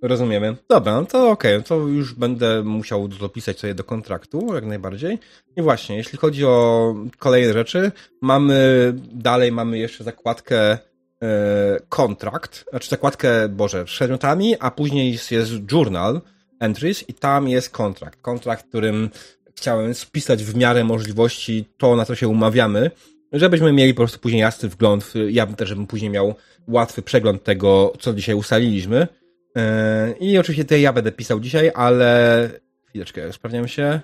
Rozumiemy. 0.03 0.55
Dobra, 0.69 0.93
no 0.93 1.05
to 1.05 1.29
okej, 1.29 1.55
okay. 1.55 1.67
to 1.67 1.75
już 1.75 2.13
będę 2.13 2.63
musiał 2.63 3.07
dopisać 3.07 3.59
sobie 3.59 3.75
do 3.75 3.83
kontraktu, 3.83 4.55
jak 4.55 4.65
najbardziej. 4.65 5.19
I 5.55 5.61
właśnie, 5.61 5.97
jeśli 5.97 6.17
chodzi 6.17 6.45
o 6.45 6.95
kolejne 7.17 7.53
rzeczy, 7.53 7.91
mamy, 8.21 8.93
dalej 9.13 9.51
mamy 9.51 9.77
jeszcze 9.77 10.03
zakładkę 10.03 10.77
E, 11.23 11.79
kontrakt, 11.89 12.65
znaczy 12.69 12.89
zakładkę, 12.89 13.49
Boże, 13.49 13.85
przedmiotami, 13.85 14.55
a 14.59 14.71
później 14.71 15.11
jest, 15.11 15.31
jest 15.31 15.51
journal 15.71 16.21
entries 16.59 17.09
i 17.09 17.13
tam 17.13 17.47
jest 17.47 17.69
kontrakt. 17.69 18.21
Kontrakt, 18.21 18.67
którym 18.67 19.09
chciałem 19.55 19.93
spisać 19.93 20.43
w 20.43 20.55
miarę 20.55 20.83
możliwości 20.83 21.65
to, 21.77 21.95
na 21.95 22.05
co 22.05 22.15
się 22.15 22.27
umawiamy, 22.27 22.91
żebyśmy 23.31 23.73
mieli 23.73 23.93
po 23.93 23.97
prostu 23.97 24.19
później 24.19 24.41
jasny 24.41 24.69
wgląd, 24.69 25.13
ja 25.29 25.45
bym 25.45 25.55
też, 25.55 25.69
żebym 25.69 25.87
później 25.87 26.11
miał 26.11 26.35
łatwy 26.67 27.01
przegląd 27.01 27.43
tego, 27.43 27.93
co 27.99 28.13
dzisiaj 28.13 28.35
ustaliliśmy. 28.35 29.07
E, 29.55 30.13
I 30.19 30.37
oczywiście 30.37 30.65
to 30.65 30.75
ja 30.75 30.93
będę 30.93 31.11
pisał 31.11 31.39
dzisiaj, 31.39 31.71
ale 31.75 32.49
chwileczkę, 32.89 33.33
sprawdziam 33.33 33.67
się. 33.67 33.99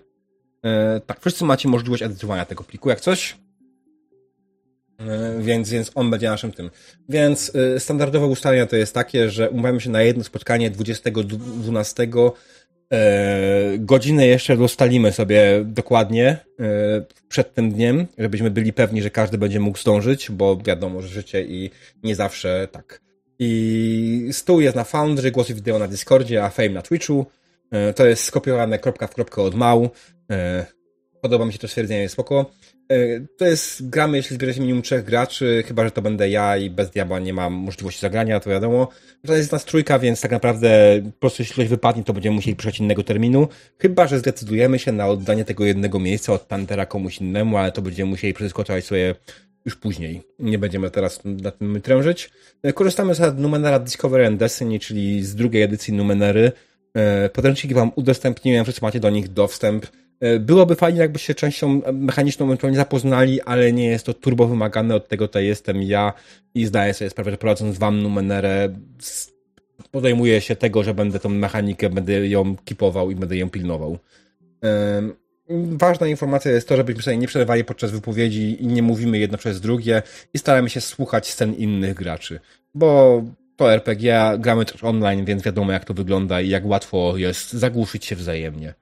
E, 0.65 1.01
tak, 1.05 1.19
wszyscy 1.19 1.45
macie 1.45 1.69
możliwość 1.69 2.03
edytowania 2.03 2.45
tego 2.45 2.63
pliku, 2.63 2.89
jak 2.89 3.01
coś. 3.01 3.37
E, 4.99 5.41
więc, 5.41 5.69
więc 5.69 5.91
on 5.95 6.11
będzie 6.11 6.29
naszym 6.29 6.51
tym. 6.51 6.69
Więc 7.09 7.51
standardowe 7.77 8.25
ustalenia 8.25 8.65
to 8.65 8.75
jest 8.75 8.93
takie, 8.93 9.29
że 9.29 9.49
umawiamy 9.49 9.81
się 9.81 9.89
na 9.89 10.01
jedno 10.01 10.23
spotkanie 10.23 10.71
20.12. 10.71 12.31
E, 12.91 13.77
godzinę 13.77 14.27
jeszcze 14.27 14.57
ustalimy 14.57 15.11
sobie 15.11 15.61
dokładnie 15.65 16.37
przed 17.27 17.53
tym 17.53 17.71
dniem, 17.71 18.07
żebyśmy 18.17 18.51
byli 18.51 18.73
pewni, 18.73 19.01
że 19.01 19.09
każdy 19.09 19.37
będzie 19.37 19.59
mógł 19.59 19.77
zdążyć, 19.77 20.31
bo 20.31 20.57
wiadomo, 20.57 21.01
że 21.01 21.07
życie 21.07 21.45
i 21.45 21.69
nie 22.03 22.15
zawsze 22.15 22.67
tak. 22.71 23.08
I 23.39 24.29
stół 24.31 24.61
jest 24.61 24.75
na 24.75 24.83
Foundry, 24.83 25.31
głosy 25.31 25.53
wideo 25.53 25.79
na 25.79 25.87
Discordzie, 25.87 26.43
a 26.43 26.49
Fame 26.49 26.69
na 26.69 26.81
Twitchu. 26.81 27.25
E, 27.71 27.93
to 27.93 28.05
jest 28.05 28.23
skopiowane 28.23 28.79
kropka 28.79 29.07
w 29.07 29.13
kropkę 29.15 29.41
od 29.41 29.55
mału. 29.55 29.89
E, 30.31 30.65
podoba 31.21 31.45
mi 31.45 31.53
się 31.53 31.59
to 31.59 31.67
stwierdzenie, 31.67 32.09
spoko. 32.09 32.51
E, 32.91 33.19
to 33.37 33.45
jest, 33.45 33.89
gramy 33.89 34.17
jeśli 34.17 34.35
zbierze 34.35 34.61
minimum 34.61 34.81
trzech 34.81 35.03
graczy, 35.03 35.63
chyba, 35.67 35.83
że 35.83 35.91
to 35.91 36.01
będę 36.01 36.29
ja 36.29 36.57
i 36.57 36.69
bez 36.69 36.89
diabła 36.89 37.19
nie 37.19 37.33
mam 37.33 37.53
możliwości 37.53 38.01
zagrania, 38.01 38.39
to 38.39 38.49
wiadomo. 38.49 38.87
To 39.27 39.35
jest 39.35 39.51
nas 39.51 39.65
trójka, 39.65 39.99
więc 39.99 40.21
tak 40.21 40.31
naprawdę 40.31 41.01
po 41.05 41.19
prostu 41.19 41.41
jeśli 41.41 41.53
ktoś 41.53 41.67
wypadnie, 41.67 42.03
to 42.03 42.13
będziemy 42.13 42.35
musieli 42.35 42.55
przyjść 42.55 42.79
innego 42.79 43.03
terminu. 43.03 43.47
Chyba, 43.77 44.07
że 44.07 44.19
zdecydujemy 44.19 44.79
się 44.79 44.91
na 44.91 45.07
oddanie 45.07 45.45
tego 45.45 45.65
jednego 45.65 45.99
miejsca 45.99 46.33
od 46.33 46.41
Pantera 46.41 46.85
komuś 46.85 47.17
innemu, 47.17 47.57
ale 47.57 47.71
to 47.71 47.81
będziemy 47.81 48.09
musieli 48.09 48.33
przedyskutować 48.33 48.85
sobie 48.85 49.15
już 49.69 49.75
później. 49.75 50.21
Nie 50.39 50.57
będziemy 50.57 50.91
teraz 50.91 51.21
na 51.25 51.51
tym 51.51 51.81
trężyć. 51.81 52.29
E, 52.63 52.73
korzystamy 52.73 53.15
z 53.15 53.37
Numenera 53.37 53.79
Discovery 53.79 54.27
and 54.27 54.39
Destiny, 54.39 54.79
czyli 54.79 55.23
z 55.23 55.35
drugiej 55.35 55.61
edycji 55.61 55.93
Numenery. 55.93 56.51
E, 56.93 57.29
podręczniki 57.29 57.75
wam 57.75 57.91
udostępniłem, 57.95 58.65
wszyscy 58.65 58.81
macie 58.81 58.99
do 58.99 59.09
nich 59.09 59.27
dostęp. 59.33 59.85
E, 60.19 60.39
byłoby 60.39 60.75
fajnie, 60.75 60.99
jakby 60.99 61.19
się 61.19 61.35
częścią 61.35 61.81
mechaniczną 61.93 62.45
ewentualnie 62.45 62.77
zapoznali, 62.77 63.41
ale 63.41 63.73
nie 63.73 63.85
jest 63.85 64.05
to 64.05 64.13
turbo 64.13 64.47
wymagane, 64.47 64.95
od 64.95 65.07
tego 65.07 65.27
tutaj 65.27 65.45
jestem 65.45 65.83
ja 65.83 66.13
i 66.55 66.65
zdaję 66.65 66.93
sobie 66.93 67.09
sprawę, 67.09 67.31
że 67.31 67.37
prowadząc 67.37 67.77
wam 67.77 68.01
Numenerę 68.01 68.69
podejmuję 69.91 70.41
się 70.41 70.55
tego, 70.55 70.83
że 70.83 70.93
będę 70.93 71.19
tą 71.19 71.29
mechanikę, 71.29 71.89
będę 71.89 72.27
ją 72.27 72.55
kipował 72.65 73.11
i 73.11 73.15
będę 73.15 73.37
ją 73.37 73.49
pilnował. 73.49 73.97
Ważna 75.71 76.07
informacja 76.07 76.51
jest 76.51 76.67
to, 76.67 76.75
żebyśmy 76.75 77.03
sobie 77.03 77.17
nie 77.17 77.27
przerywali 77.27 77.63
podczas 77.63 77.91
wypowiedzi 77.91 78.63
i 78.63 78.67
nie 78.67 78.83
mówimy 78.83 79.19
jedno 79.19 79.37
przez 79.37 79.61
drugie 79.61 80.01
i 80.33 80.39
staramy 80.39 80.69
się 80.69 80.81
słuchać 80.81 81.31
scen 81.31 81.53
innych 81.53 81.93
graczy, 81.93 82.39
bo 82.73 83.21
to 83.55 83.73
RPG, 83.73 84.37
gramy 84.39 84.65
też 84.65 84.83
online, 84.83 85.25
więc 85.25 85.43
wiadomo 85.43 85.71
jak 85.71 85.85
to 85.85 85.93
wygląda 85.93 86.41
i 86.41 86.49
jak 86.49 86.65
łatwo 86.65 87.17
jest 87.17 87.53
zagłuszyć 87.53 88.05
się 88.05 88.15
wzajemnie. 88.15 88.73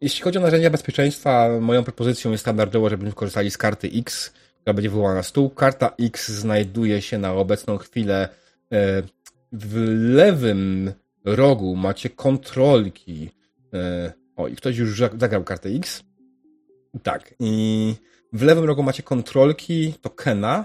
Jeśli 0.00 0.22
chodzi 0.22 0.38
o 0.38 0.40
narzędzia 0.40 0.70
bezpieczeństwa, 0.70 1.48
moją 1.60 1.84
propozycją 1.84 2.30
jest 2.30 2.40
standardowo, 2.40 2.90
żebyśmy 2.90 3.12
korzystali 3.12 3.50
z 3.50 3.58
karty 3.58 3.90
X, 3.94 4.32
która 4.60 4.74
będzie 4.74 4.90
wywołana 4.90 5.14
na 5.14 5.22
stół. 5.22 5.50
Karta 5.50 5.94
X 6.00 6.28
znajduje 6.28 7.02
się 7.02 7.18
na 7.18 7.32
obecną 7.32 7.78
chwilę 7.78 8.28
e, 8.72 9.02
w 9.52 9.74
lewym 10.14 10.92
rogu. 11.24 11.76
Macie 11.76 12.10
kontrolki. 12.10 13.30
O, 14.38 14.48
i 14.48 14.56
ktoś 14.56 14.76
już 14.76 14.98
zagrał 15.18 15.44
kartę 15.44 15.68
X. 15.68 16.02
Tak. 17.02 17.34
I 17.40 17.94
w 18.32 18.42
lewym 18.42 18.64
rogu 18.64 18.82
macie 18.82 19.02
kontrolki 19.02 19.94
tokena 20.00 20.64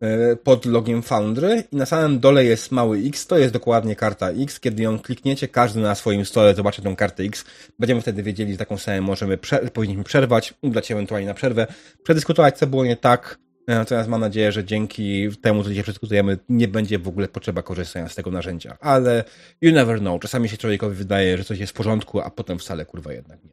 e, 0.00 0.36
pod 0.36 0.66
logiem 0.66 1.02
Foundry 1.02 1.64
i 1.72 1.76
na 1.76 1.86
samym 1.86 2.18
dole 2.20 2.44
jest 2.44 2.72
mały 2.72 2.98
X, 2.98 3.26
to 3.26 3.38
jest 3.38 3.52
dokładnie 3.52 3.96
karta 3.96 4.30
X. 4.30 4.60
Kiedy 4.60 4.82
ją 4.82 4.98
klikniecie, 4.98 5.48
każdy 5.48 5.80
na 5.80 5.94
swoim 5.94 6.24
stole 6.24 6.54
zobaczy 6.54 6.82
tą 6.82 6.96
kartę 6.96 7.22
X. 7.22 7.44
Będziemy 7.78 8.00
wtedy 8.00 8.22
wiedzieli, 8.22 8.52
że 8.52 8.58
taką 8.58 8.78
samą 8.78 9.02
możemy, 9.02 9.36
prze- 9.38 9.70
powinniśmy 9.70 10.04
przerwać, 10.04 10.54
udać 10.62 10.86
się 10.86 10.94
ewentualnie 10.94 11.26
na 11.26 11.34
przerwę, 11.34 11.66
przedyskutować, 12.02 12.58
co 12.58 12.66
było 12.66 12.84
nie 12.84 12.96
tak. 12.96 13.38
Natomiast 13.66 14.08
mam 14.08 14.20
nadzieję, 14.20 14.52
że 14.52 14.64
dzięki 14.64 15.28
temu, 15.42 15.62
co 15.62 15.68
dzisiaj 15.68 15.82
przedyskutujemy, 15.82 16.38
nie 16.48 16.68
będzie 16.68 16.98
w 16.98 17.08
ogóle 17.08 17.28
potrzeba 17.28 17.62
korzystania 17.62 18.08
z 18.08 18.14
tego 18.14 18.30
narzędzia. 18.30 18.76
Ale 18.80 19.24
you 19.60 19.72
never 19.72 19.98
know. 19.98 20.20
Czasami 20.20 20.48
się 20.48 20.56
człowiekowi 20.56 20.96
wydaje, 20.96 21.38
że 21.38 21.44
coś 21.44 21.58
jest 21.58 21.72
w 21.72 21.76
porządku, 21.76 22.20
a 22.20 22.30
potem 22.30 22.58
wcale 22.58 22.84
kurwa 22.84 23.12
jednak 23.12 23.44
nie. 23.44 23.50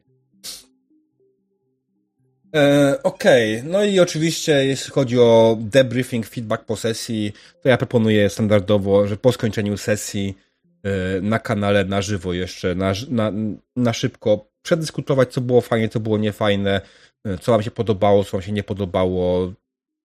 E, 2.56 3.02
Okej, 3.02 3.58
okay. 3.58 3.70
no 3.70 3.84
i 3.84 4.00
oczywiście 4.00 4.66
jeśli 4.66 4.90
chodzi 4.90 5.18
o 5.18 5.56
debriefing, 5.60 6.26
feedback 6.26 6.64
po 6.64 6.76
sesji, 6.76 7.32
to 7.62 7.68
ja 7.68 7.76
proponuję 7.76 8.30
standardowo, 8.30 9.06
że 9.06 9.16
po 9.16 9.32
skończeniu 9.32 9.76
sesji 9.76 10.34
e, 10.82 11.20
na 11.20 11.38
kanale 11.38 11.84
na 11.84 12.02
żywo 12.02 12.32
jeszcze, 12.32 12.74
na, 12.74 12.92
na, 13.08 13.32
na 13.76 13.92
szybko 13.92 14.48
przedyskutować, 14.62 15.32
co 15.32 15.40
było 15.40 15.60
fajne, 15.60 15.88
co 15.88 16.00
było 16.00 16.18
niefajne, 16.18 16.80
e, 17.24 17.38
co 17.38 17.52
wam 17.52 17.62
się 17.62 17.70
podobało, 17.70 18.24
co 18.24 18.30
wam 18.30 18.42
się 18.42 18.52
nie 18.52 18.62
podobało, 18.62 19.52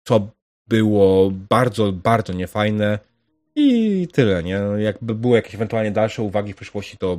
co 0.08 0.28
było 0.68 1.30
bardzo, 1.30 1.92
bardzo 1.92 2.32
niefajne 2.32 2.98
i 3.54 4.08
tyle, 4.12 4.42
nie? 4.42 4.60
Jakby 4.78 5.14
były 5.14 5.36
jakieś 5.36 5.54
ewentualnie 5.54 5.90
dalsze 5.90 6.22
uwagi 6.22 6.52
w 6.52 6.56
przyszłości, 6.56 6.98
to 6.98 7.18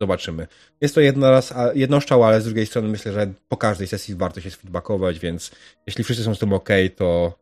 Zobaczymy. 0.00 0.46
Jest 0.80 0.94
to 0.94 1.00
jednoraz, 1.00 1.54
jednoszczał, 1.74 2.24
ale 2.24 2.40
z 2.40 2.44
drugiej 2.44 2.66
strony 2.66 2.88
myślę, 2.88 3.12
że 3.12 3.32
po 3.48 3.56
każdej 3.56 3.86
sesji 3.86 4.14
warto 4.14 4.40
się 4.40 4.50
sfeedbackować, 4.50 5.18
więc 5.18 5.50
jeśli 5.86 6.04
wszyscy 6.04 6.24
są 6.24 6.34
z 6.34 6.38
tym 6.38 6.52
ok, 6.52 6.68
to 6.96 7.38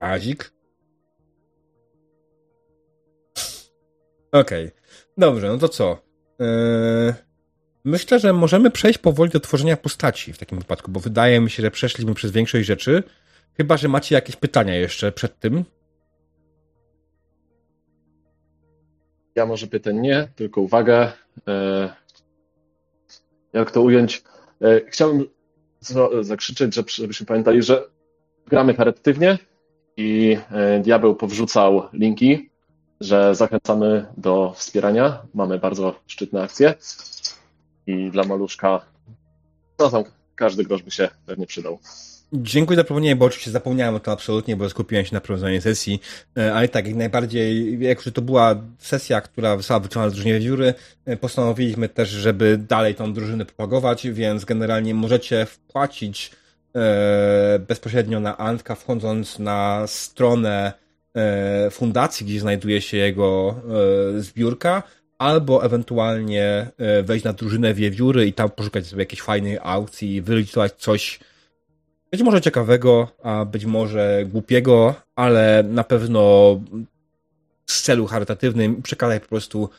Azik? 0.00 0.52
Okej. 4.32 4.66
Okay. 4.66 4.72
Dobrze, 5.18 5.48
no 5.48 5.58
to 5.58 5.68
co? 5.68 5.98
Yy... 6.38 7.33
Myślę, 7.84 8.18
że 8.18 8.32
możemy 8.32 8.70
przejść 8.70 8.98
powoli 8.98 9.30
do 9.30 9.40
tworzenia 9.40 9.76
postaci 9.76 10.32
w 10.32 10.38
takim 10.38 10.58
wypadku, 10.58 10.90
bo 10.90 11.00
wydaje 11.00 11.40
mi 11.40 11.50
się, 11.50 11.62
że 11.62 11.70
przeszliśmy 11.70 12.14
przez 12.14 12.30
większość 12.30 12.66
rzeczy. 12.66 13.02
Chyba, 13.56 13.76
że 13.76 13.88
macie 13.88 14.14
jakieś 14.14 14.36
pytania 14.36 14.74
jeszcze 14.74 15.12
przed 15.12 15.38
tym. 15.38 15.64
Ja 19.34 19.46
może 19.46 19.66
pytań 19.66 20.00
nie, 20.00 20.28
tylko 20.36 20.60
uwagę. 20.60 21.12
E, 21.48 21.94
jak 23.52 23.70
to 23.70 23.82
ująć? 23.82 24.24
E, 24.62 24.80
chciałbym 24.88 25.26
zakrzyczeć, 26.20 26.74
żebyśmy 26.74 27.26
pamiętali, 27.26 27.62
że 27.62 27.84
gramy 28.46 28.74
charytatywnie 28.74 29.38
i 29.96 30.38
e, 30.50 30.80
diabeł 30.80 31.16
powrzucał 31.16 31.88
linki, 31.92 32.50
że 33.00 33.34
zachęcamy 33.34 34.06
do 34.16 34.52
wspierania. 34.56 35.22
Mamy 35.34 35.58
bardzo 35.58 36.00
szczytne 36.06 36.42
akcje 36.42 36.74
i 37.86 38.10
dla 38.10 38.24
maluszka 38.24 38.80
no 39.78 39.90
tam 39.90 40.04
każdy 40.34 40.64
grosz 40.64 40.82
by 40.82 40.90
się 40.90 41.08
pewnie 41.26 41.46
przydał. 41.46 41.78
Dziękuję 42.32 42.76
za 42.76 42.84
przypomnienie, 42.84 43.16
bo 43.16 43.24
oczywiście 43.24 43.50
zapomniałem 43.50 43.94
o 43.94 44.00
tym 44.00 44.12
absolutnie, 44.12 44.56
bo 44.56 44.68
skupiłem 44.68 45.04
się 45.04 45.14
na 45.14 45.20
prowadzeniu 45.20 45.60
sesji, 45.60 46.00
e, 46.38 46.54
ale 46.54 46.68
tak, 46.68 46.86
jak 46.86 46.94
najbardziej, 46.94 47.78
jak 47.80 48.06
już 48.06 48.14
to 48.14 48.22
była 48.22 48.62
sesja, 48.78 49.20
która 49.20 49.56
została 49.56 49.80
wykonana 49.80 50.10
z 50.10 50.14
drużynie 50.14 50.40
wióry, 50.40 50.74
e, 51.06 51.16
postanowiliśmy 51.16 51.88
też, 51.88 52.08
żeby 52.08 52.58
dalej 52.58 52.94
tą 52.94 53.12
drużynę 53.12 53.44
propagować, 53.44 54.08
więc 54.08 54.44
generalnie 54.44 54.94
możecie 54.94 55.46
wpłacić 55.46 56.30
e, 56.74 57.58
bezpośrednio 57.58 58.20
na 58.20 58.38
Antka, 58.38 58.74
wchodząc 58.74 59.38
na 59.38 59.86
stronę 59.86 60.72
fundacji, 61.70 62.26
gdzie 62.26 62.40
znajduje 62.40 62.80
się 62.80 62.96
jego 62.96 63.60
zbiórka, 64.18 64.82
albo 65.18 65.64
ewentualnie 65.64 66.70
e, 66.78 67.02
wejść 67.02 67.24
na 67.24 67.32
drużynę 67.32 67.74
wiewióry 67.74 68.26
i 68.26 68.32
tam 68.32 68.50
poszukać 68.50 68.86
sobie 68.86 69.02
jakiejś 69.02 69.22
fajnej 69.22 69.58
aukcji, 69.62 70.22
wyliczyć 70.22 70.72
coś 70.78 71.20
być 72.14 72.22
może 72.22 72.40
ciekawego, 72.40 73.08
a 73.22 73.44
być 73.44 73.64
może 73.64 74.24
głupiego, 74.26 74.94
ale 75.16 75.64
na 75.68 75.84
pewno 75.84 76.60
z 77.66 77.82
celu 77.82 78.06
charytatywnym 78.06 78.82
przekazać 78.82 79.22
po 79.22 79.28
prostu 79.28 79.70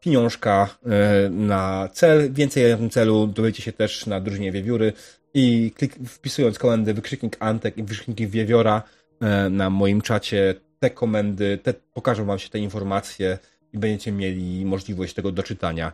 pieniążka 0.00 0.76
e, 0.86 1.28
na 1.30 1.88
cel. 1.92 2.32
Więcej 2.32 2.72
o 2.72 2.76
tym 2.76 2.90
celu 2.90 3.26
dowiecie 3.26 3.62
się 3.62 3.72
też 3.72 4.06
na 4.06 4.20
drużynie 4.20 4.52
Wiewióry 4.52 4.92
i 5.34 5.72
klik, 5.76 5.94
wpisując 6.08 6.58
komendy 6.58 6.94
wykrzyknik 6.94 7.36
Antek 7.40 7.78
i 7.78 7.82
wykrzyknik 7.82 8.30
Wiewiora 8.30 8.82
e, 9.20 9.50
na 9.50 9.70
moim 9.70 10.00
czacie, 10.00 10.54
te 10.80 10.90
komendy, 10.90 11.58
te, 11.62 11.74
pokażą 11.74 12.24
wam 12.24 12.38
się 12.38 12.48
te 12.48 12.58
informacje 12.58 13.38
i 13.74 13.78
będziecie 13.78 14.12
mieli 14.12 14.64
możliwość 14.64 15.14
tego 15.14 15.32
doczytania. 15.32 15.92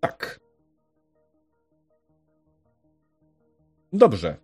Tak. 0.00 0.40
Dobrze. 3.92 4.36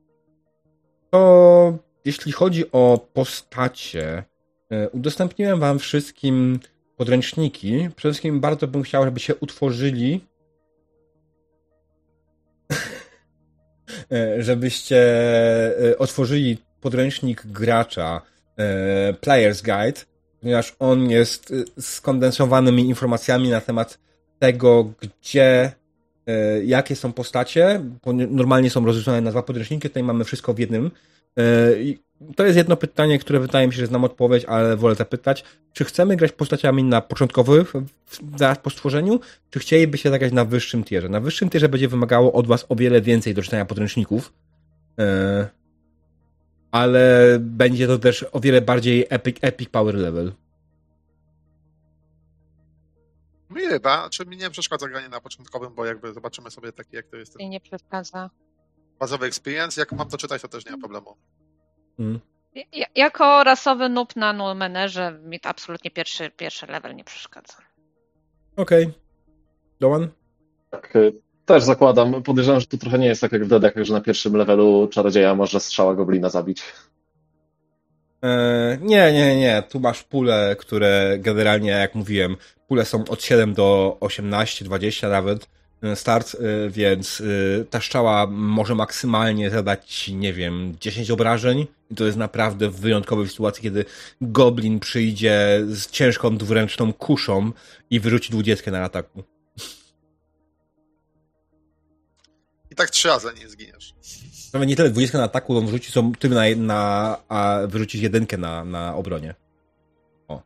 To 1.10 1.78
jeśli 2.04 2.32
chodzi 2.32 2.72
o 2.72 3.08
postacie, 3.12 4.24
e, 4.70 4.88
udostępniłem 4.88 5.60
wam 5.60 5.78
wszystkim 5.78 6.60
podręczniki. 6.96 7.88
Przede 7.96 8.12
wszystkim 8.12 8.40
bardzo 8.40 8.68
bym 8.68 8.82
chciał, 8.82 9.04
żeby 9.04 9.20
się 9.20 9.34
utworzyli 9.34 10.24
e, 14.12 14.42
żebyście 14.42 14.98
e, 15.90 15.98
otworzyli 15.98 16.58
podręcznik 16.80 17.46
gracza 17.46 18.22
Player's 19.20 19.62
Guide, 19.64 20.00
ponieważ 20.40 20.76
on 20.78 21.10
jest 21.10 21.54
skondensowanymi 21.80 22.88
informacjami 22.88 23.48
na 23.48 23.60
temat 23.60 23.98
tego, 24.38 24.92
gdzie 25.00 25.72
E, 26.30 26.64
jakie 26.64 26.96
są 26.96 27.12
postacie, 27.12 27.80
normalnie 28.30 28.70
są 28.70 28.84
rozliczone 28.84 29.20
na 29.20 29.30
dwa 29.30 29.42
podręczniki, 29.42 29.88
tutaj 29.88 30.02
mamy 30.02 30.24
wszystko 30.24 30.54
w 30.54 30.58
jednym. 30.58 30.90
E, 31.38 31.42
to 32.36 32.44
jest 32.44 32.56
jedno 32.56 32.76
pytanie, 32.76 33.18
które 33.18 33.40
wydaje 33.40 33.66
mi 33.66 33.72
się, 33.72 33.80
że 33.80 33.86
znam 33.86 34.04
odpowiedź, 34.04 34.44
ale 34.44 34.76
wolę 34.76 34.94
zapytać. 34.94 35.44
Czy 35.72 35.84
chcemy 35.84 36.16
grać 36.16 36.32
postaciami 36.32 36.84
na 36.84 37.00
początkowych, 37.00 37.72
zaraz 38.36 38.58
po 38.58 38.70
stworzeniu, 38.70 39.20
czy 39.50 39.58
chcielibyście 39.58 40.10
zagrać 40.10 40.32
na 40.32 40.44
wyższym 40.44 40.84
tierze? 40.84 41.08
Na 41.08 41.20
wyższym 41.20 41.50
tierze 41.50 41.68
będzie 41.68 41.88
wymagało 41.88 42.32
od 42.32 42.46
was 42.46 42.66
o 42.68 42.76
wiele 42.76 43.00
więcej 43.00 43.34
do 43.34 43.42
czytania 43.42 43.64
podręczników, 43.64 44.32
ale 46.70 47.36
będzie 47.40 47.86
to 47.86 47.98
też 47.98 48.26
o 48.32 48.40
wiele 48.40 48.60
bardziej 48.60 49.06
epic, 49.10 49.36
epic 49.40 49.70
power 49.70 49.94
level. 49.94 50.32
Mi 53.50 53.60
chyba, 53.60 54.10
czy 54.10 54.26
mi 54.26 54.36
nie 54.36 54.50
przeszkadza 54.50 54.88
granie 54.88 55.08
na 55.08 55.20
początkowym, 55.20 55.74
bo 55.74 55.84
jakby 55.84 56.12
zobaczymy 56.12 56.50
sobie 56.50 56.72
taki, 56.72 56.96
jak 56.96 57.06
to 57.06 57.16
jest 57.16 57.36
ten 57.36 57.50
nie 57.50 57.60
przeszkadza. 57.60 58.30
bazowy 58.98 59.26
experience. 59.26 59.80
Jak 59.80 59.92
mam 59.92 60.08
to 60.08 60.18
czytać, 60.18 60.42
to 60.42 60.48
też 60.48 60.66
nie 60.66 60.72
ma 60.72 60.78
problemu. 60.78 61.16
Hmm. 61.96 62.20
Ja, 62.72 62.86
jako 62.94 63.44
rasowy 63.44 63.88
noob 63.88 64.16
na 64.16 64.32
Numenerze 64.32 65.20
mi 65.22 65.40
to 65.40 65.48
absolutnie 65.48 65.90
pierwszy, 65.90 66.30
pierwszy 66.30 66.66
level 66.66 66.96
nie 66.96 67.04
przeszkadza. 67.04 67.54
Okej. 68.56 68.84
Okay. 68.84 69.00
Dołan? 69.80 70.08
Tak, 70.70 70.96
y, 70.96 71.12
też 71.54 71.64
zakładam. 71.64 72.22
Podejrzewam, 72.22 72.60
że 72.60 72.66
to 72.66 72.76
trochę 72.76 72.98
nie 72.98 73.06
jest 73.06 73.20
tak 73.20 73.32
jak 73.32 73.44
w 73.44 73.48
Dedekach, 73.48 73.84
że 73.84 73.92
na 73.92 74.00
pierwszym 74.00 74.36
levelu 74.36 74.88
czarodzieja 74.92 75.34
może 75.34 75.60
strzała 75.60 75.94
goblina 75.94 76.28
zabić. 76.28 76.62
E, 78.24 78.78
nie, 78.80 79.12
nie, 79.12 79.36
nie. 79.36 79.62
Tu 79.68 79.80
masz 79.80 80.02
pule, 80.02 80.56
które 80.58 81.16
generalnie, 81.18 81.70
jak 81.70 81.94
mówiłem, 81.94 82.36
pule 82.68 82.84
są 82.84 83.04
od 83.08 83.22
7 83.22 83.54
do 83.54 83.96
18, 84.00 84.64
20 84.64 85.08
nawet 85.08 85.48
e, 85.82 85.96
start, 85.96 86.34
e, 86.34 86.70
więc 86.70 87.22
ta 87.70 87.80
szczała 87.80 88.26
może 88.26 88.74
maksymalnie 88.74 89.50
zadać, 89.50 90.08
nie 90.08 90.32
wiem, 90.32 90.74
10 90.80 91.10
obrażeń 91.10 91.66
i 91.90 91.94
to 91.94 92.04
jest 92.04 92.18
naprawdę 92.18 92.68
w 92.68 92.80
wyjątkowej 92.80 93.28
sytuacji, 93.28 93.62
kiedy 93.62 93.84
goblin 94.20 94.80
przyjdzie 94.80 95.60
z 95.66 95.90
ciężką 95.90 96.36
dwuręczną 96.36 96.92
kuszą 96.92 97.52
i 97.90 98.00
wyrzuci 98.00 98.32
20 98.32 98.70
na 98.70 98.84
ataku. 98.84 99.22
I 102.70 102.74
tak 102.74 102.90
trzy 102.90 103.08
razy 103.08 103.28
nie 103.40 103.48
zginiesz. 103.48 103.94
Nawet 104.52 104.68
nie 104.68 104.76
tyle 104.76 104.90
20 104.90 105.18
na 105.18 105.24
ataku, 105.24 105.58
on 105.58 105.66
wrzuci 105.66 105.92
są 105.92 106.12
ty 106.12 106.28
na, 106.28 106.42
na 106.56 107.16
a 107.28 107.58
wyrzucić 107.66 108.02
jedynkę 108.02 108.38
na, 108.38 108.64
na 108.64 108.96
obronie. 108.96 109.34
O. 110.28 110.42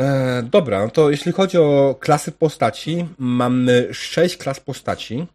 E, 0.00 0.42
dobra, 0.42 0.84
no 0.84 0.90
to 0.90 1.10
jeśli 1.10 1.32
chodzi 1.32 1.58
o 1.58 1.96
klasy 2.00 2.32
postaci, 2.32 3.06
mamy 3.18 3.88
6 3.92 4.36
klas 4.36 4.60
postaci 4.60 5.26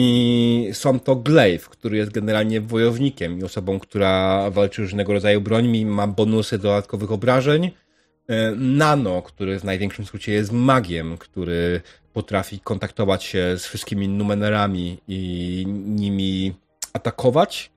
I 0.00 0.70
są 0.72 1.00
to 1.00 1.16
Glaive, 1.16 1.68
który 1.68 1.96
jest 1.96 2.10
generalnie 2.10 2.60
wojownikiem 2.60 3.38
i 3.38 3.44
osobą, 3.44 3.78
która 3.78 4.50
walczy 4.50 4.82
różnego 4.82 5.12
rodzaju 5.12 5.40
brońmi, 5.40 5.86
ma 5.86 6.06
bonusy 6.06 6.58
dodatkowych 6.58 7.12
obrażeń. 7.12 7.70
E, 8.28 8.50
Nano, 8.56 9.22
który 9.22 9.60
w 9.60 9.64
największym 9.64 10.06
skrócie 10.06 10.32
jest 10.32 10.52
magiem, 10.52 11.18
który 11.18 11.80
potrafi 12.18 12.60
kontaktować 12.60 13.24
się 13.24 13.58
z 13.58 13.66
wszystkimi 13.66 14.08
numenerami 14.08 15.00
i 15.08 15.64
nimi 15.86 16.54
atakować, 16.92 17.70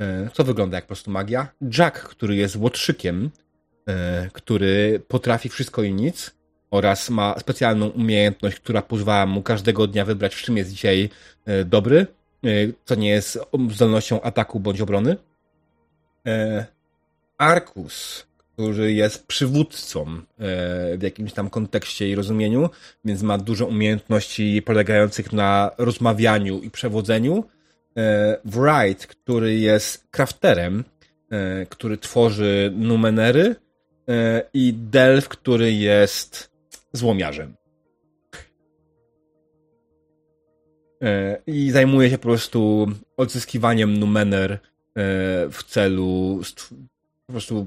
e, 0.00 0.30
co 0.32 0.44
wygląda 0.44 0.76
jak 0.76 0.84
po 0.84 0.88
prostu 0.88 1.10
magia. 1.10 1.48
Jack, 1.78 1.98
który 1.98 2.36
jest 2.36 2.56
łotrzykiem, 2.56 3.30
e, 3.88 4.30
który 4.32 5.02
potrafi 5.08 5.48
wszystko 5.48 5.82
i 5.82 5.92
nic 5.92 6.30
oraz 6.70 7.10
ma 7.10 7.38
specjalną 7.38 7.88
umiejętność, 7.88 8.56
która 8.60 8.82
pozwala 8.82 9.26
mu 9.26 9.42
każdego 9.42 9.86
dnia 9.86 10.04
wybrać, 10.04 10.34
w 10.34 10.42
czym 10.42 10.56
jest 10.56 10.70
dzisiaj 10.70 11.10
e, 11.46 11.64
dobry, 11.64 12.06
co 12.84 12.94
nie 12.94 13.08
jest 13.08 13.38
zdolnością 13.70 14.20
ataku 14.22 14.60
bądź 14.60 14.80
obrony. 14.80 15.16
Arkus, 17.38 18.25
który 18.56 18.92
jest 18.92 19.26
przywódcą 19.26 20.06
w 20.98 21.02
jakimś 21.02 21.32
tam 21.32 21.50
kontekście 21.50 22.10
i 22.10 22.14
rozumieniu, 22.14 22.70
więc 23.04 23.22
ma 23.22 23.38
dużo 23.38 23.66
umiejętności 23.66 24.62
polegających 24.62 25.32
na 25.32 25.70
rozmawianiu 25.78 26.60
i 26.60 26.70
przewodzeniu 26.70 27.44
E, 27.96 28.38
Wright, 28.44 29.06
który 29.06 29.54
jest 29.54 30.08
crafterem, 30.10 30.84
e, 31.30 31.66
który 31.66 31.98
tworzy 31.98 32.72
numenery 32.76 33.56
e, 34.08 34.42
i 34.54 34.74
Delf, 34.74 35.28
który 35.28 35.72
jest 35.72 36.50
złomiarzem. 36.92 37.56
I 41.46 41.70
zajmuje 41.70 42.10
się 42.10 42.18
po 42.18 42.22
prostu 42.22 42.86
odzyskiwaniem 43.16 43.96
numener 43.96 44.58
w 45.50 45.58
celu 45.66 46.40
po 47.26 47.32
prostu 47.32 47.66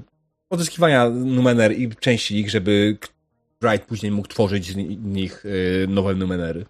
odzyskiwania 0.50 1.10
numener 1.10 1.72
i 1.78 1.90
części 1.96 2.40
ich, 2.40 2.50
żeby 2.50 2.98
Wright 3.62 3.86
później 3.86 4.12
mógł 4.12 4.28
tworzyć 4.28 4.72
z 4.72 4.76
nich 5.04 5.44
nowe 5.88 6.14
numenery. 6.14 6.66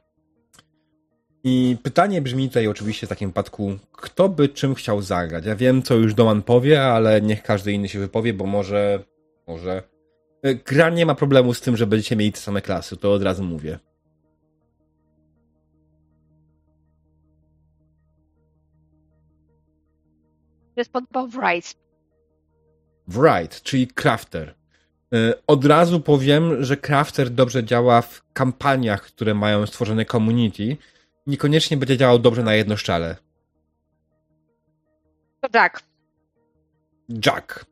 I 1.45 1.77
pytanie 1.83 2.23
brzmi 2.23 2.49
tutaj 2.49 2.67
oczywiście 2.67 3.07
w 3.07 3.11
takim 3.11 3.29
wypadku, 3.29 3.79
kto 3.93 4.29
by 4.29 4.49
czym 4.49 4.75
chciał 4.75 5.03
zagrać? 5.03 5.47
Ja 5.47 5.57
wiem, 5.57 5.83
co 5.83 5.95
już 5.95 6.15
Doman 6.15 6.43
powie, 6.43 6.83
ale 6.83 7.21
niech 7.21 7.43
każdy 7.43 7.73
inny 7.73 7.89
się 7.89 7.99
wypowie, 7.99 8.35
bo 8.35 8.47
może, 8.47 9.05
może... 9.47 9.83
E, 10.43 10.55
gra 10.55 10.91
nie 10.91 11.07
ma 11.07 11.15
problemu 11.15 11.55
z 11.55 11.61
tym, 11.61 11.77
że 11.77 11.87
będziecie 11.87 12.17
mieli 12.17 12.33
te 12.33 12.39
same 12.39 12.63
klasy, 12.63 12.97
to 12.97 13.13
od 13.13 13.23
razu 13.23 13.45
mówię. 13.45 13.79
jest 20.77 20.93
podobał 20.93 21.29
Wright. 21.29 21.90
Wright, 23.09 23.63
czyli 23.63 23.89
crafter. 23.89 24.55
E, 25.15 25.35
od 25.47 25.65
razu 25.65 26.01
powiem, 26.01 26.65
że 26.65 26.77
crafter 26.77 27.31
dobrze 27.31 27.65
działa 27.65 28.03
w 28.03 28.23
kampaniach, 28.33 29.03
które 29.03 29.35
mają 29.35 29.67
stworzone 29.67 30.05
community, 30.05 30.77
niekoniecznie 31.27 31.77
będzie 31.77 31.97
działał 31.97 32.19
dobrze 32.19 32.43
na 32.43 32.55
jedno 32.55 32.77
szczale. 32.77 33.17
To 35.41 35.49
Jack. 35.55 35.83
Jack. 37.27 37.67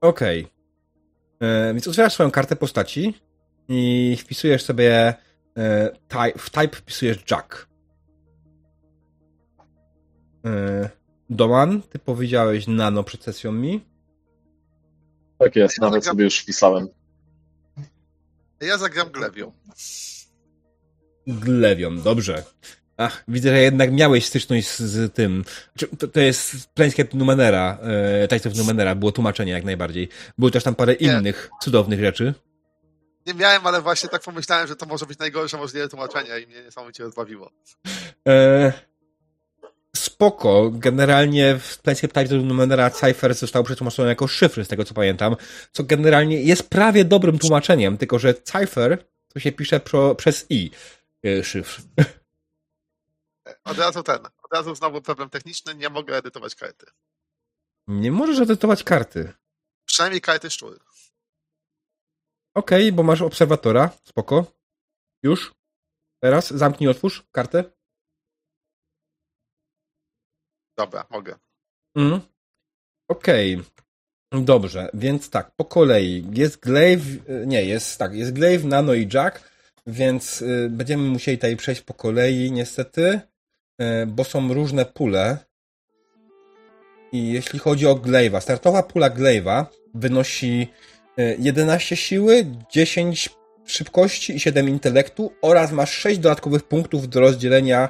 Okej. 0.00 0.40
Okay. 0.44 1.74
Więc 1.74 1.88
otwierasz 1.88 2.12
swoją 2.12 2.30
kartę 2.30 2.56
postaci 2.56 3.14
i 3.68 4.16
wpisujesz 4.20 4.62
sobie 4.62 5.14
e, 5.56 5.90
type, 6.08 6.38
w 6.38 6.50
type 6.50 6.76
wpisujesz 6.76 7.18
Jack. 7.30 7.68
E, 10.46 10.90
Doman, 11.30 11.82
ty 11.82 11.98
powiedziałeś 11.98 12.66
nano 12.66 13.04
przed 13.04 13.22
sesją 13.22 13.52
mi. 13.52 13.80
Tak 15.38 15.56
jest, 15.56 15.80
nawet 15.80 16.04
sobie 16.04 16.24
już 16.24 16.38
wpisałem. 16.38 16.88
Ja 18.60 18.78
zagram 18.78 19.10
Glewią. 19.10 19.52
Glewią, 21.26 22.00
dobrze. 22.00 22.44
Ach, 22.96 23.24
widzę, 23.28 23.50
że 23.50 23.60
jednak 23.60 23.92
miałeś 23.92 24.26
styczność 24.26 24.68
z, 24.68 24.80
z 24.80 25.14
tym. 25.14 25.44
To, 25.98 26.08
to 26.08 26.20
jest 26.20 26.68
Planescape 26.74 27.16
Numenera, 27.16 27.78
e, 27.82 28.28
Tides 28.28 28.46
of 28.46 28.58
Numenera, 28.58 28.94
było 28.94 29.12
tłumaczenie 29.12 29.52
jak 29.52 29.64
najbardziej. 29.64 30.08
Było 30.38 30.50
też 30.50 30.64
tam 30.64 30.74
parę 30.74 30.96
nie. 31.00 31.08
innych 31.08 31.50
cudownych 31.62 32.00
rzeczy. 32.00 32.34
Nie 33.26 33.34
miałem, 33.34 33.66
ale 33.66 33.82
właśnie 33.82 34.08
tak 34.08 34.22
pomyślałem, 34.22 34.68
że 34.68 34.76
to 34.76 34.86
może 34.86 35.06
być 35.06 35.18
najgorsze 35.18 35.56
możliwe 35.56 35.88
tłumaczenie 35.88 36.40
i 36.40 36.46
mnie 36.46 36.62
niesamowicie 36.62 37.04
rozbawiło. 37.04 37.50
E, 38.28 38.72
spoko. 39.98 40.70
Generalnie 40.70 41.58
w 41.58 41.78
Tides 41.82 42.32
of 42.32 42.44
Numenera 42.44 42.90
Cypher 42.90 43.34
został 43.34 43.64
przetłumaczony 43.64 44.08
jako 44.08 44.28
szyfry, 44.28 44.64
z 44.64 44.68
tego 44.68 44.84
co 44.84 44.94
pamiętam, 44.94 45.36
co 45.72 45.84
generalnie 45.84 46.42
jest 46.42 46.70
prawie 46.70 47.04
dobrym 47.04 47.38
tłumaczeniem, 47.38 47.98
tylko 47.98 48.18
że 48.18 48.34
Cypher 48.34 49.04
to 49.28 49.40
się 49.40 49.52
pisze 49.52 49.80
pro, 49.80 50.14
przez 50.14 50.46
i 50.50 50.70
e, 51.24 51.44
szyfr. 51.44 51.82
Od 53.64 53.78
razu 53.78 54.02
ten, 54.02 54.18
od 54.42 54.52
razu 54.52 54.74
znowu 54.74 55.02
problem 55.02 55.30
techniczny, 55.30 55.74
nie 55.74 55.88
mogę 55.88 56.16
edytować 56.16 56.54
karty. 56.54 56.86
Nie 57.86 58.12
możesz 58.12 58.38
edytować 58.38 58.84
karty. 58.84 59.32
Przynajmniej 59.84 60.20
karty 60.20 60.50
szczury. 60.50 60.78
Okej, 62.54 62.84
okay, 62.88 62.92
bo 62.92 63.02
masz 63.02 63.22
obserwatora, 63.22 63.90
spoko. 64.04 64.44
Już? 65.22 65.54
Teraz 66.20 66.50
zamknij, 66.50 66.88
otwórz 66.88 67.24
kartę. 67.32 67.77
Dobra, 70.78 71.04
mogę. 71.10 71.34
Mm. 71.96 72.20
Okej. 73.08 73.54
Okay. 73.54 74.44
Dobrze, 74.44 74.90
więc 74.94 75.30
tak, 75.30 75.50
po 75.56 75.64
kolei. 75.64 76.24
Jest 76.32 76.60
Glaive, 76.60 77.06
nie, 77.46 77.64
jest 77.64 77.98
tak, 77.98 78.14
jest 78.14 78.32
Glaive, 78.32 78.64
Nano 78.64 78.94
i 78.94 79.08
Jack, 79.14 79.50
więc 79.86 80.42
y, 80.42 80.68
będziemy 80.70 81.02
musieli 81.02 81.38
tutaj 81.38 81.56
przejść 81.56 81.80
po 81.82 81.94
kolei, 81.94 82.52
niestety. 82.52 83.20
E, 83.80 84.06
bo 84.06 84.24
są 84.24 84.54
różne 84.54 84.84
pule. 84.84 85.38
I 87.12 87.32
jeśli 87.32 87.58
chodzi 87.58 87.86
o 87.86 87.94
Glaive'a, 87.94 88.40
startowa 88.40 88.82
pula 88.82 89.10
Glaive'a 89.10 89.64
wynosi 89.94 90.68
11 91.38 91.94
e, 91.94 91.96
siły, 91.96 92.46
10 92.70 93.28
szybkości 93.66 94.36
i 94.36 94.40
7 94.40 94.68
intelektu 94.68 95.32
oraz 95.42 95.72
masz 95.72 95.92
6 95.92 96.18
dodatkowych 96.18 96.62
punktów 96.62 97.08
do 97.08 97.20
rozdzielenia 97.20 97.88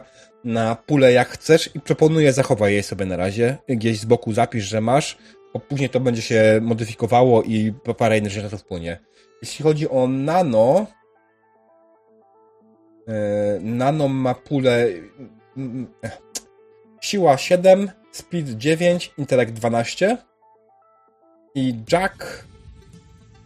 na 0.49 0.75
pulę 0.75 1.13
jak 1.13 1.29
chcesz 1.29 1.71
i 1.75 1.81
proponuję 1.81 2.33
zachowaj 2.33 2.75
je 2.75 2.83
sobie 2.83 3.07
na 3.07 3.17
razie. 3.17 3.57
Gdzieś 3.69 4.01
z 4.01 4.05
boku 4.05 4.33
zapisz, 4.33 4.65
że 4.65 4.81
masz, 4.81 5.19
bo 5.55 5.61
później 5.61 5.91
to 5.91 6.01
będzie 6.01 6.23
się 6.23 6.61
modyfikowało 6.63 7.43
i 7.43 7.73
parę 7.99 8.19
innych 8.19 8.33
rzeczy 8.33 8.45
na 8.45 8.51
to 8.51 8.59
wpłynie. 8.59 8.99
Jeśli 9.43 9.63
chodzi 9.63 9.89
o 9.89 10.07
nano, 10.07 10.87
e, 13.09 13.15
nano 13.61 14.09
ma 14.09 14.35
pulę 14.35 14.87
Siła 17.01 17.37
7, 17.39 17.91
speed 18.13 18.59
9, 18.59 19.13
intelekt 19.19 19.53
12. 19.53 20.17
I 21.55 21.75
Jack 21.93 22.45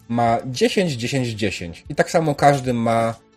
ma 0.08 0.38
10, 0.46 0.92
10, 0.92 1.28
10. 1.28 1.84
I 1.88 1.94
tak 1.94 2.10
samo 2.10 2.34
każdy 2.34 2.74
ma 2.74 3.08
e, 3.10 3.31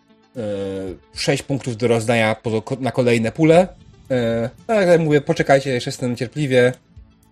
6 1.14 1.42
punktów 1.42 1.76
do 1.76 1.88
rozdania 1.88 2.36
na 2.80 2.92
kolejne 2.92 3.32
pule. 3.32 3.68
E, 4.10 4.50
tak 4.66 4.88
jak 4.88 5.00
mówię, 5.00 5.20
poczekajcie 5.20 5.70
jeszcze 5.70 5.88
jestem 5.90 6.16
cierpliwie. 6.16 6.72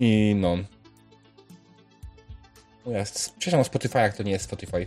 I 0.00 0.34
no. 0.36 0.56
Ja 2.86 3.04
przepraszam 3.38 3.64
Spotify, 3.64 3.98
jak 3.98 4.16
to 4.16 4.22
nie 4.22 4.32
jest 4.32 4.44
Spotify. 4.44 4.86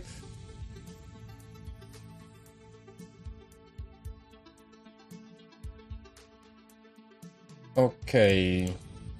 Okej, 7.74 8.64
okay. 8.64 8.74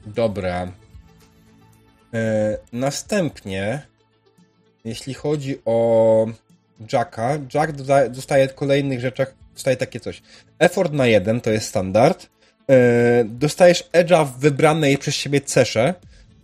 dobra. 0.07 0.73
E, 2.15 2.59
następnie, 2.73 3.87
jeśli 4.85 5.15
chodzi 5.15 5.59
o 5.65 6.27
Jacka, 6.93 7.39
Jack 7.55 7.73
dostaje 8.11 8.49
w 8.49 8.55
kolejnych 8.55 9.01
rzeczach, 9.01 9.35
dostaje 9.55 9.77
takie 9.77 10.01
coś. 10.01 10.23
Effort 10.59 10.93
na 10.93 11.07
jeden, 11.07 11.41
to 11.41 11.51
jest 11.51 11.69
standard. 11.69 12.31
E, 12.71 13.25
dostajesz 13.25 13.85
edge'a 13.93 14.27
w 14.27 14.39
wybranej 14.39 14.99
przez 14.99 15.15
siebie 15.15 15.41
cesze 15.41 15.95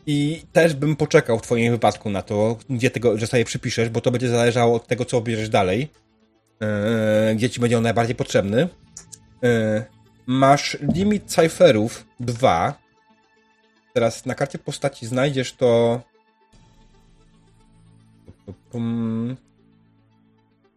i 0.06 0.42
też 0.52 0.74
bym 0.74 0.96
poczekał 0.96 1.38
w 1.38 1.42
twoim 1.42 1.72
wypadku 1.72 2.10
na 2.10 2.22
to, 2.22 2.56
gdzie 2.70 2.90
tego, 2.90 3.18
że 3.18 3.26
sobie 3.26 3.44
przypiszesz, 3.44 3.88
bo 3.88 4.00
to 4.00 4.10
będzie 4.10 4.28
zależało 4.28 4.76
od 4.76 4.86
tego, 4.86 5.04
co 5.04 5.16
obierzesz 5.16 5.48
dalej. 5.48 5.88
E, 6.60 7.34
gdzie 7.34 7.50
ci 7.50 7.60
będzie 7.60 7.76
on 7.76 7.82
najbardziej 7.82 8.16
potrzebny. 8.16 8.68
E, 9.44 9.84
masz 10.26 10.76
limit 10.94 11.24
cyferów 11.24 12.06
2. 12.20 12.84
Teraz 13.94 14.26
na 14.26 14.34
karcie 14.34 14.58
postaci 14.58 15.06
znajdziesz 15.06 15.52
to. 15.52 16.00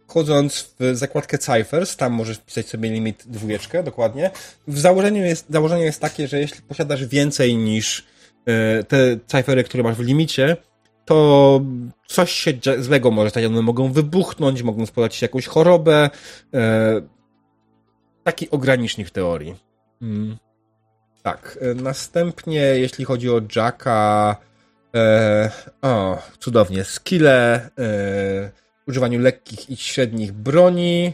Wchodząc 0.08 0.76
w 0.80 0.96
zakładkę 0.96 1.38
Ciphers, 1.40 1.96
tam 1.96 2.14
możesz 2.14 2.38
wpisać 2.38 2.68
sobie 2.70 2.90
limit 2.90 3.24
dwójeczkę, 3.26 3.84
dokładnie. 3.84 4.32
W 4.68 4.80
założeniu 4.80 5.24
jest, 5.26 5.46
założenie 5.50 5.84
jest 5.84 6.02
takie, 6.02 6.28
że 6.28 6.40
jeśli 6.40 6.62
posiadasz 6.62 7.06
więcej 7.06 7.58
niż 7.58 8.06
e, 8.46 8.84
te 8.84 8.98
cyfery, 9.28 9.64
które 9.64 9.84
masz 9.84 9.96
w 9.96 10.00
limicie, 10.00 10.58
to 11.06 11.62
coś 12.08 12.32
się 12.32 12.54
złego 12.80 13.12
może 13.12 13.30
stać. 13.30 13.46
One 13.46 13.62
mogą 13.62 13.92
wybuchnąć, 13.92 14.64
mogą 14.64 14.86
spodać 14.86 15.16
się 15.16 15.26
jakąś 15.26 15.46
chorobę. 15.48 16.10
E, 16.54 17.02
taki 18.24 18.50
ogranicznik 18.50 19.10
teorii. 19.10 19.56
Hmm. 20.00 20.38
Tak. 21.24 21.60
E, 21.62 21.74
następnie, 21.74 22.60
jeśli 22.60 23.06
chodzi 23.06 23.30
o 23.30 23.42
Jacka, 23.56 24.36
o, 25.82 26.18
cudownie, 26.40 26.84
skille, 26.84 27.70
używaniu 28.88 29.20
lekkich 29.20 29.70
i 29.70 29.78
średnich 29.78 30.32
broni 30.32 31.14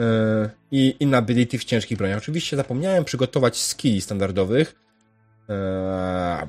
e, 0.00 0.50
i 0.70 0.96
inability 1.00 1.58
w 1.58 1.64
ciężkich 1.64 1.98
broniach. 1.98 2.18
Oczywiście 2.18 2.56
zapomniałem 2.56 3.04
przygotować 3.04 3.56
skilli 3.56 4.00
standardowych. 4.00 4.74
E, 5.48 6.46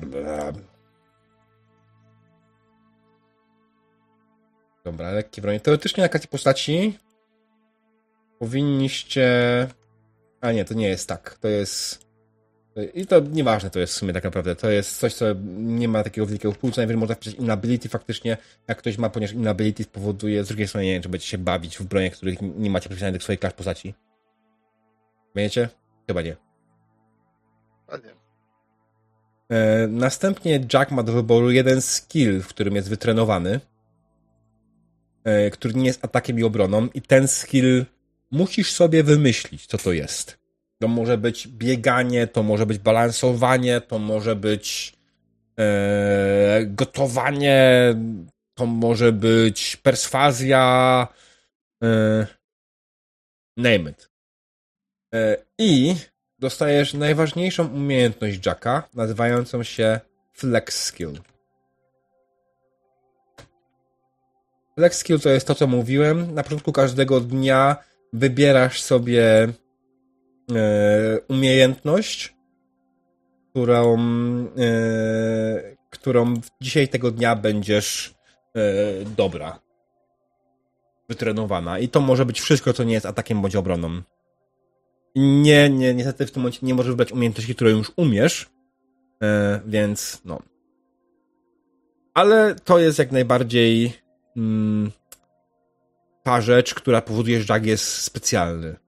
Dobra, 4.84 5.12
lekkie 5.12 5.42
bronie. 5.42 5.60
Teoretycznie 5.60 6.02
na 6.02 6.08
karcie 6.08 6.28
postaci 6.28 6.98
powinniście... 8.38 9.28
A 10.40 10.52
nie, 10.52 10.64
to 10.64 10.74
nie 10.74 10.88
jest 10.88 11.08
tak. 11.08 11.38
To 11.40 11.48
jest... 11.48 12.03
I 12.94 13.06
to 13.06 13.20
nieważne 13.20 13.70
to 13.70 13.80
jest 13.80 13.92
w 13.92 13.96
sumie 13.96 14.12
tak 14.12 14.24
naprawdę. 14.24 14.56
To 14.56 14.70
jest 14.70 14.98
coś, 14.98 15.14
co 15.14 15.26
nie 15.56 15.88
ma 15.88 16.04
takiego 16.04 16.26
wielkiego 16.26 16.52
wpływu. 16.52 16.74
Co 16.74 16.80
najwyżej 16.80 17.00
można 17.00 17.14
wpisać 17.14 17.34
inability 17.34 17.88
faktycznie, 17.88 18.36
jak 18.68 18.78
ktoś 18.78 18.98
ma, 18.98 19.10
ponieważ 19.10 19.34
inability 19.34 19.84
spowoduje, 19.84 20.44
z 20.44 20.48
drugiej 20.48 20.68
strony 20.68 20.86
nie 20.86 20.92
wiem, 20.92 21.02
czy 21.02 21.08
będziecie 21.08 21.30
się 21.30 21.38
bawić 21.38 21.78
w 21.78 21.84
bronie, 21.84 22.10
których 22.10 22.38
nie 22.42 22.70
macie 22.70 22.88
przypisanych 22.88 23.14
do 23.14 23.24
swoich 23.24 23.40
klas 23.40 23.52
postaci. 23.52 23.94
Będziecie? 25.34 25.68
Chyba 26.06 26.22
nie. 26.22 26.36
A 27.88 27.96
nie. 27.96 28.14
E, 29.56 29.86
następnie 29.88 30.60
Jack 30.72 30.90
ma 30.90 31.02
do 31.02 31.12
wyboru 31.12 31.50
jeden 31.50 31.82
skill, 31.82 32.40
w 32.40 32.48
którym 32.48 32.76
jest 32.76 32.88
wytrenowany. 32.88 33.60
E, 35.24 35.50
który 35.50 35.74
nie 35.74 35.86
jest 35.86 36.04
atakiem 36.04 36.38
i 36.38 36.42
obroną 36.42 36.88
i 36.94 37.02
ten 37.02 37.28
skill 37.28 37.84
musisz 38.30 38.72
sobie 38.72 39.02
wymyślić, 39.02 39.66
co 39.66 39.78
to 39.78 39.92
jest. 39.92 40.43
To 40.84 40.88
może 40.88 41.18
być 41.18 41.48
bieganie, 41.48 42.26
to 42.26 42.42
może 42.42 42.66
być 42.66 42.78
balansowanie, 42.78 43.80
to 43.80 43.98
może 43.98 44.36
być 44.36 44.92
e, 45.58 46.60
gotowanie, 46.66 47.94
to 48.54 48.66
może 48.66 49.12
być 49.12 49.76
perswazja, 49.76 51.08
e, 51.84 52.26
name 53.56 53.90
it. 53.90 54.10
E, 55.14 55.36
I 55.58 55.96
dostajesz 56.38 56.94
najważniejszą 56.94 57.66
umiejętność 57.66 58.46
Jacka, 58.46 58.88
nazywającą 58.94 59.62
się 59.62 60.00
Flex 60.32 60.84
Skill. 60.84 61.20
Flex 64.74 64.98
skill 64.98 65.20
to 65.20 65.28
jest 65.28 65.46
to, 65.46 65.54
co 65.54 65.66
mówiłem. 65.66 66.34
Na 66.34 66.42
początku 66.42 66.72
każdego 66.72 67.20
dnia 67.20 67.76
wybierasz 68.12 68.82
sobie 68.82 69.48
umiejętność, 71.28 72.34
którą, 73.54 73.98
e, 74.58 75.76
którą 75.90 76.34
dzisiaj 76.60 76.88
tego 76.88 77.10
dnia 77.10 77.36
będziesz 77.36 78.14
e, 78.54 78.60
dobra. 79.16 79.58
Wytrenowana. 81.08 81.78
I 81.78 81.88
to 81.88 82.00
może 82.00 82.26
być 82.26 82.40
wszystko, 82.40 82.72
co 82.72 82.84
nie 82.84 82.92
jest 82.94 83.06
atakiem 83.06 83.42
bądź 83.42 83.56
obroną. 83.56 84.02
Nie, 85.16 85.70
nie, 85.70 85.94
niestety 85.94 86.26
w 86.26 86.30
tym 86.30 86.42
momencie 86.42 86.58
nie 86.62 86.74
możesz 86.74 86.90
wybrać 86.90 87.12
umiejętności, 87.12 87.54
które 87.54 87.70
już 87.70 87.92
umiesz, 87.96 88.50
e, 89.22 89.60
więc 89.66 90.22
no. 90.24 90.38
Ale 92.14 92.54
to 92.54 92.78
jest 92.78 92.98
jak 92.98 93.12
najbardziej 93.12 93.92
mm, 94.36 94.90
ta 96.22 96.40
rzecz, 96.40 96.74
która 96.74 97.02
powoduje, 97.02 97.42
że 97.42 97.54
Jack 97.54 97.66
jest 97.66 97.84
specjalny. 97.84 98.83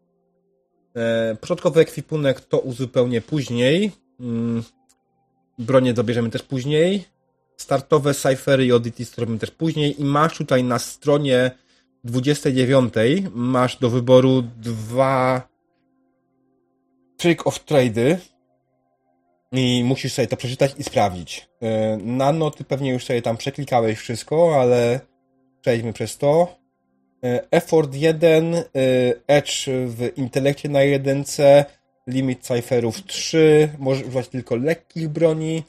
E, 0.96 1.36
początkowy 1.40 1.80
ekwipunek 1.80 2.40
to 2.40 2.58
uzupełnię 2.58 3.20
później. 3.20 3.92
Mm, 4.20 4.62
bronię 5.58 5.94
dobierzemy 5.94 6.30
też 6.30 6.42
później. 6.42 7.04
Startowe 7.56 8.14
cyfery 8.14 8.66
i 8.66 8.72
oddity 8.72 9.04
zrobimy 9.04 9.38
też 9.38 9.50
później. 9.50 10.00
I 10.00 10.04
masz 10.04 10.38
tutaj 10.38 10.64
na 10.64 10.78
stronie 10.78 11.50
29 12.04 12.94
masz 13.34 13.76
do 13.76 13.90
wyboru 13.90 14.42
dwa 14.42 15.48
trick 17.16 17.46
of 17.46 17.64
trade 17.64 18.18
i 19.52 19.82
musisz 19.84 20.12
sobie 20.12 20.28
to 20.28 20.36
przeczytać 20.36 20.74
i 20.78 20.84
sprawdzić. 20.84 21.48
E, 21.62 21.96
Nano, 21.96 22.50
ty 22.50 22.64
pewnie 22.64 22.92
już 22.92 23.04
sobie 23.04 23.22
tam 23.22 23.36
przeklikałeś 23.36 23.98
wszystko, 23.98 24.60
ale 24.60 25.00
przejdźmy 25.60 25.92
przez 25.92 26.18
to. 26.18 26.65
E, 27.24 27.50
effort 27.50 27.94
1, 27.94 28.54
e, 28.54 28.62
Edge 29.26 29.66
w 29.86 30.18
intelekcie 30.18 30.68
na 30.68 30.78
1C, 30.78 31.64
limit 32.06 32.42
cyferów 32.42 33.04
3, 33.04 33.68
możesz 33.78 34.02
używać 34.02 34.28
tylko 34.28 34.56
lekkich 34.56 35.08
broni, 35.08 35.62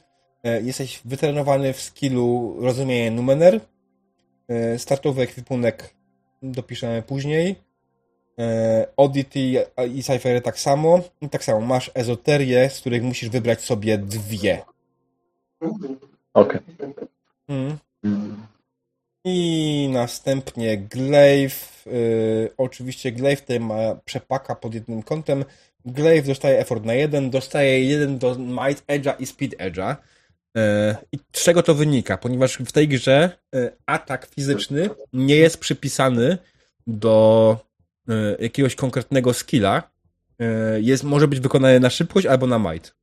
e, 0.44 0.62
jesteś 0.62 1.00
wytrenowany 1.04 1.72
w 1.72 1.80
skillu 1.82 2.56
rozumienie 2.60 3.10
numener, 3.10 3.60
startowy 4.78 5.22
ekwipunek 5.22 5.94
dopiszemy 6.42 7.02
później, 7.02 7.56
Oddity 8.96 9.38
i 9.94 10.02
cyfery 10.02 10.40
tak 10.40 10.58
samo, 10.58 11.00
i 11.20 11.28
tak 11.28 11.44
samo 11.44 11.60
masz 11.60 11.90
ezoterię, 11.94 12.70
z 12.70 12.80
których 12.80 13.02
musisz 13.02 13.28
wybrać 13.28 13.60
sobie 13.60 13.98
dwie. 13.98 14.62
Okej. 15.60 16.60
Okay. 16.60 16.60
Hmm. 17.46 17.78
I 19.24 19.88
następnie 19.92 20.78
Glaive. 20.78 21.84
Yy, 21.86 22.50
oczywiście 22.56 23.12
Glaive 23.12 23.40
tutaj 23.40 23.60
ma 23.60 23.94
przepaka 24.04 24.54
pod 24.54 24.74
jednym 24.74 25.02
kątem. 25.02 25.44
Glaive 25.84 26.26
dostaje 26.26 26.58
effort 26.58 26.84
na 26.84 26.94
jeden, 26.94 27.30
dostaje 27.30 27.84
jeden 27.84 28.18
do 28.18 28.34
Might 28.34 28.86
Edge'a 28.86 29.14
i 29.18 29.26
Speed 29.26 29.56
Edge'a. 29.56 29.96
Yy, 30.54 30.62
I 31.12 31.18
z 31.32 31.42
czego 31.42 31.62
to 31.62 31.74
wynika? 31.74 32.18
Ponieważ 32.18 32.56
w 32.56 32.72
tej 32.72 32.88
grze 32.88 33.30
yy, 33.52 33.76
atak 33.86 34.26
fizyczny 34.26 34.90
nie 35.12 35.36
jest 35.36 35.58
przypisany 35.58 36.38
do 36.86 37.56
yy, 38.08 38.36
jakiegoś 38.40 38.74
konkretnego 38.74 39.34
skilla. 39.34 39.90
Jest, 40.80 41.04
może 41.04 41.28
być 41.28 41.40
wykonany 41.40 41.80
na 41.80 41.90
szybkość 41.90 42.26
albo 42.26 42.46
na 42.46 42.58
might. 42.58 42.94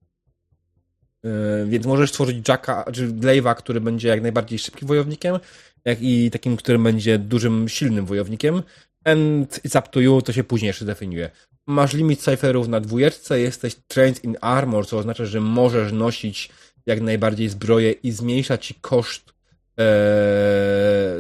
Więc 1.66 1.86
możesz 1.86 2.10
stworzyć 2.10 2.50
Jacka, 2.50 2.86
czy 2.94 3.08
Glaive'a, 3.08 3.56
który 3.56 3.82
będzie 3.82 4.08
jak 4.08 4.22
najbardziej 4.22 4.60
szybkim 4.60 4.88
wojownikiem, 4.88 5.40
jak 5.86 5.98
i 6.02 6.32
takim, 6.32 6.58
którym 6.58 6.84
będzie 6.84 7.20
dużym, 7.20 7.70
silnym 7.70 8.06
wojownikiem. 8.06 8.64
And 9.04 9.60
it's 9.64 9.80
up 9.80 9.88
to 9.92 10.00
you, 10.00 10.22
to 10.22 10.34
się 10.34 10.44
później 10.44 10.68
jeszcze 10.68 10.86
definiuje. 10.86 11.30
Masz 11.68 11.94
limit 11.94 12.22
cyferów 12.22 12.68
na 12.68 12.80
dwójeczce, 12.80 13.40
jesteś 13.40 13.76
trained 13.88 14.24
in 14.24 14.38
armor, 14.42 14.88
co 14.88 14.98
oznacza, 14.98 15.26
że 15.26 15.42
możesz 15.42 15.92
nosić 15.92 16.50
jak 16.86 17.02
najbardziej 17.02 17.50
zbroję 17.50 17.92
i 17.92 18.12
zmniejsza 18.12 18.58
ci 18.58 18.74
koszt 18.74 19.34
e, 19.80 19.84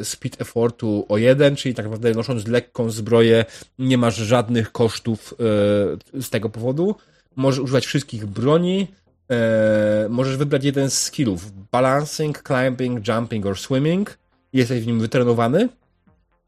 speed 0.03 0.41
effortu 0.41 1.05
o 1.09 1.17
jeden, 1.17 1.55
czyli 1.55 1.75
tak 1.75 1.85
naprawdę 1.85 2.11
nosząc 2.11 2.47
lekką 2.47 2.89
zbroję 2.89 3.45
nie 3.79 3.97
masz 3.97 4.15
żadnych 4.15 4.71
kosztów 4.71 5.33
e, 5.33 6.21
z 6.21 6.29
tego 6.29 6.49
powodu. 6.49 6.95
Możesz 7.35 7.59
używać 7.59 7.85
wszystkich 7.85 8.25
broni, 8.25 8.87
e, 9.31 10.07
możesz 10.09 10.37
wybrać 10.37 10.63
jeden 10.63 10.89
z 10.89 11.01
skillów. 11.01 11.51
Balancing, 11.71 12.43
climbing, 12.47 13.07
jumping 13.07 13.45
or 13.45 13.57
swimming 13.57 14.17
jesteś 14.57 14.83
w 14.83 14.87
nim 14.87 14.99
wytrenowany, 14.99 15.69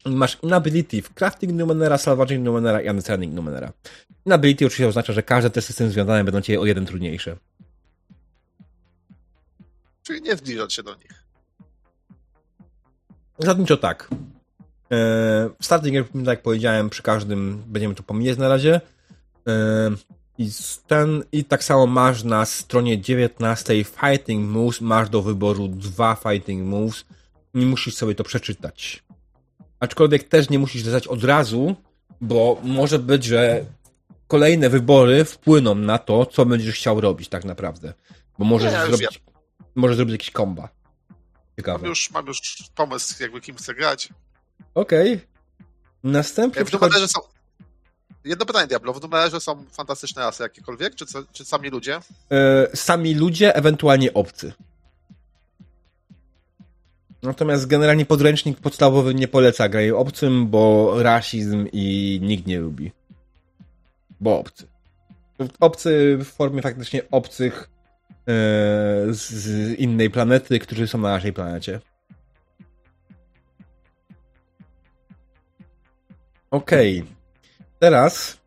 masz 0.06 0.38
inability 0.42 1.02
w 1.02 1.14
crafting 1.14 1.52
numenera, 1.52 1.98
salvaging 1.98 2.44
numenera 2.44 2.80
i 2.80 2.88
understanding 2.88 3.34
numenera. 3.34 3.72
Inability 4.26 4.66
oczywiście 4.66 4.88
oznacza, 4.88 5.12
że 5.12 5.22
każde 5.22 5.50
testy 5.50 5.72
z 5.72 5.76
tym 5.76 5.90
związane 5.90 6.24
będą 6.24 6.40
cię 6.40 6.60
o 6.60 6.66
jeden 6.66 6.86
trudniejsze. 6.86 7.36
Czyli 10.02 10.22
nie 10.22 10.36
zbliżać 10.36 10.74
się 10.74 10.82
do 10.82 10.94
nich. 10.94 11.24
Zasadniczo 13.38 13.76
tak. 13.76 14.08
Eee, 14.90 15.50
starting, 15.60 16.08
tak 16.12 16.26
jak 16.26 16.42
powiedziałem, 16.42 16.90
przy 16.90 17.02
każdym 17.02 17.62
będziemy 17.66 17.94
to 17.94 18.02
pomijać 18.02 18.38
na 18.38 18.48
razie. 18.48 18.80
Eee, 19.46 19.96
i, 20.38 20.50
ten, 20.86 21.24
I 21.32 21.44
tak 21.44 21.64
samo 21.64 21.86
masz 21.86 22.24
na 22.24 22.44
stronie 22.44 23.00
19 23.00 23.84
Fighting 23.84 24.50
Moves, 24.50 24.80
masz 24.80 25.08
do 25.08 25.22
wyboru 25.22 25.68
dwa 25.68 26.14
Fighting 26.14 26.66
Moves, 26.66 27.04
nie 27.54 27.66
musisz 27.66 27.94
sobie 27.94 28.14
to 28.14 28.24
przeczytać. 28.24 29.02
Aczkolwiek 29.80 30.28
też 30.28 30.50
nie 30.50 30.58
musisz 30.58 30.82
zdać 30.82 31.06
od 31.06 31.24
razu, 31.24 31.76
bo 32.20 32.60
może 32.62 32.98
być, 32.98 33.24
że 33.24 33.64
kolejne 34.28 34.70
wybory 34.70 35.24
wpłyną 35.24 35.74
na 35.74 35.98
to, 35.98 36.26
co 36.26 36.46
będziesz 36.46 36.74
chciał 36.74 37.00
robić 37.00 37.28
tak 37.28 37.44
naprawdę. 37.44 37.92
Bo 38.38 38.44
możesz 38.44 38.72
nie, 38.72 38.86
zrobić, 38.86 39.22
możesz 39.74 39.96
zrobić 39.96 40.12
jakiś 40.12 40.30
komba. 40.30 40.68
Ciekawe. 41.56 41.78
Mam 41.78 41.88
już, 41.88 42.10
mam 42.10 42.26
już 42.26 42.40
pomysł, 42.74 43.22
jakby 43.22 43.40
kim 43.40 43.56
chcę 43.56 43.74
grać. 43.74 44.08
Okej. 44.74 45.14
Okay. 45.14 45.26
Następnie. 46.04 46.64
W 46.64 46.72
numerze 46.72 47.08
są. 47.08 47.20
Jedno 48.24 48.46
pytanie, 48.46 48.66
Diablo. 48.66 48.92
W 48.92 49.02
numerze 49.02 49.40
są 49.40 49.64
fantastyczne 49.72 50.22
rasy 50.22 50.42
jakiekolwiek, 50.42 50.94
czy, 50.94 51.04
czy 51.32 51.44
sami 51.44 51.70
ludzie? 51.70 52.00
Yy, 52.30 52.76
sami 52.76 53.14
ludzie, 53.14 53.56
ewentualnie 53.56 54.14
obcy. 54.14 54.52
Natomiast 57.22 57.66
generalnie 57.66 58.06
podręcznik 58.06 58.60
podstawowy 58.60 59.14
nie 59.14 59.28
poleca 59.28 59.68
graj 59.68 59.90
obcym, 59.90 60.46
bo 60.46 60.94
rasizm 61.02 61.66
i 61.72 62.18
nikt 62.22 62.46
nie 62.46 62.60
lubi. 62.60 62.92
Bo 64.20 64.38
obcy. 64.38 64.66
Obcy 65.60 66.18
w 66.20 66.24
formie 66.24 66.62
faktycznie 66.62 67.02
obcych 67.10 67.70
yy, 68.10 68.34
z 69.14 69.78
innej 69.78 70.10
planety, 70.10 70.58
którzy 70.58 70.86
są 70.86 70.98
na 70.98 71.08
naszej 71.08 71.32
planecie. 71.32 71.80
Okej. 76.50 77.00
Okay. 77.00 77.12
Teraz 77.78 78.38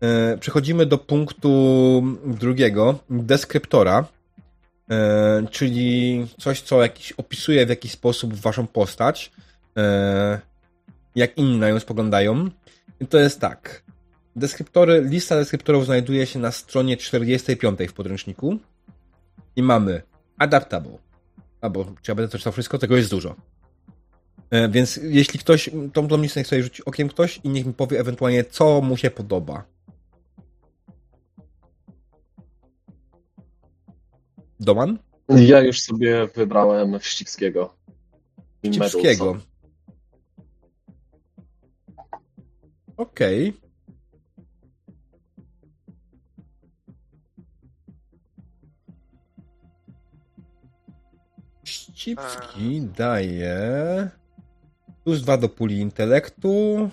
yy, 0.00 0.38
przechodzimy 0.38 0.86
do 0.86 0.98
punktu 0.98 2.02
drugiego, 2.26 2.98
deskryptora 3.10 4.04
E, 4.90 5.46
czyli 5.50 6.26
coś, 6.38 6.60
co 6.60 6.82
jakiś, 6.82 7.12
opisuje 7.12 7.66
w 7.66 7.68
jakiś 7.68 7.92
sposób 7.92 8.34
waszą 8.34 8.66
postać, 8.66 9.32
e, 9.76 10.40
jak 11.14 11.38
inni 11.38 11.58
na 11.58 11.70
nią 11.70 11.80
spoglądają. 11.80 12.50
I 13.00 13.06
to 13.06 13.18
jest 13.18 13.40
tak. 13.40 13.82
Deskryptory, 14.36 15.00
lista 15.00 15.36
deskryptorów 15.36 15.84
znajduje 15.84 16.26
się 16.26 16.38
na 16.38 16.52
stronie 16.52 16.96
45 16.96 17.78
w 17.88 17.92
podręczniku 17.92 18.58
i 19.56 19.62
mamy 19.62 20.02
adaptable. 20.38 20.98
Albo, 21.60 21.84
czy 21.84 22.10
ja 22.10 22.14
będę 22.14 22.32
to 22.32 22.38
czytał 22.38 22.52
wszystko? 22.52 22.78
Tego 22.78 22.96
jest 22.96 23.10
dużo. 23.10 23.36
E, 24.50 24.68
więc 24.68 25.00
jeśli 25.02 25.38
ktoś, 25.38 25.70
tą, 25.92 26.08
tą 26.08 26.22
listę 26.22 26.42
chce 26.42 26.62
rzucić 26.62 26.80
okiem 26.80 27.08
ktoś 27.08 27.40
i 27.44 27.48
niech 27.48 27.66
mi 27.66 27.74
powie 27.74 28.00
ewentualnie, 28.00 28.44
co 28.44 28.80
mu 28.80 28.96
się 28.96 29.10
podoba. 29.10 29.64
Doman? 34.60 34.98
Ja 35.28 35.60
już 35.60 35.80
sobie 35.80 36.26
wybrałem 36.34 36.98
Wścibskiego. 36.98 37.74
Wścibskiego. 38.62 39.36
Okej. 42.96 43.48
Okay. 43.48 43.66
Ścipski 51.64 52.82
daje 52.96 54.10
plus 55.04 55.22
dwa 55.22 55.36
do 55.36 55.48
puli 55.48 55.78
intelektu. 55.78 56.90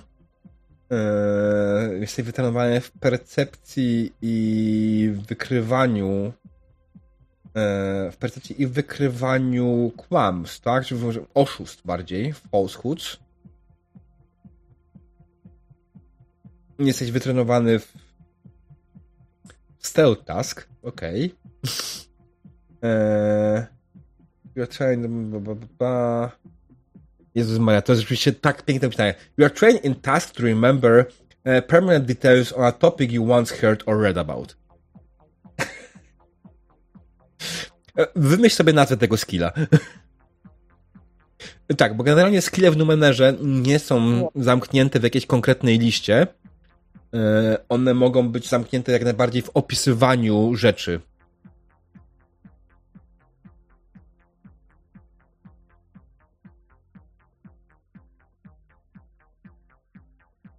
Eee, 0.89 1.99
jesteś 1.99 2.26
wytrenowany 2.26 2.82
w 2.82 2.91
percepcji 2.91 4.14
i 4.22 5.14
wykrywaniu 5.28 6.34
w 7.56 8.16
percepcji 8.20 8.62
i 8.62 8.68
wykrywaniu 8.68 9.91
kłamstw, 9.97 10.62
tak? 10.62 10.86
Czy 10.86 10.95
oszustw 11.34 11.86
bardziej, 11.86 12.34
falsehoods. 12.34 13.18
Jesteś 16.80 17.12
wytrenowany 17.12 17.80
w 17.80 17.93
stealth 19.80 20.24
task, 20.24 20.68
okej. 20.82 21.36
Okay. 21.64 21.72
Eee, 22.82 23.66
you're 24.56 24.68
trained... 24.68 25.08
Jezus 27.36 27.60
Maria, 27.60 27.82
to 27.82 27.91
jest 27.91 28.01
rzeczywiście 28.01 28.34
tak 28.34 28.64
piękne 28.64 28.89
pytanie. 28.89 29.14
You 29.38 29.45
are 29.45 29.54
trained 29.54 29.86
in 29.86 29.95
task 29.95 30.36
to 30.36 30.43
remember 30.43 31.06
uh, 31.45 31.68
permanent 31.68 32.06
details 32.06 32.54
on 32.54 32.64
a 32.64 32.72
topic 32.72 33.12
you 33.12 33.32
once 33.32 33.56
heard 33.56 33.84
or 33.86 34.01
read 34.01 34.18
about. 34.18 34.56
Wymyśl 38.16 38.56
sobie 38.56 38.74
nazwę 38.74 38.98
tego 38.98 39.18
skilla. 39.18 39.52
tak, 41.78 41.98
bo 41.98 42.04
generalnie 42.04 42.41
skille 42.41 42.72
w 42.72 42.78
Numenerze 42.78 43.34
nie 43.41 43.80
są 43.80 44.30
zamknięte 44.36 45.00
w 45.00 45.04
jakiejś 45.04 45.26
konkretnej 45.26 45.80
liście. 45.80 46.28
E, 47.14 47.58
one 47.70 47.94
mogą 47.94 48.30
być 48.30 48.50
zamknięte 48.50 48.91
jak 48.91 49.04
najbardziej 49.04 49.41
w 49.41 49.50
opisywaniu 49.54 50.56
rzeczy. 50.56 51.00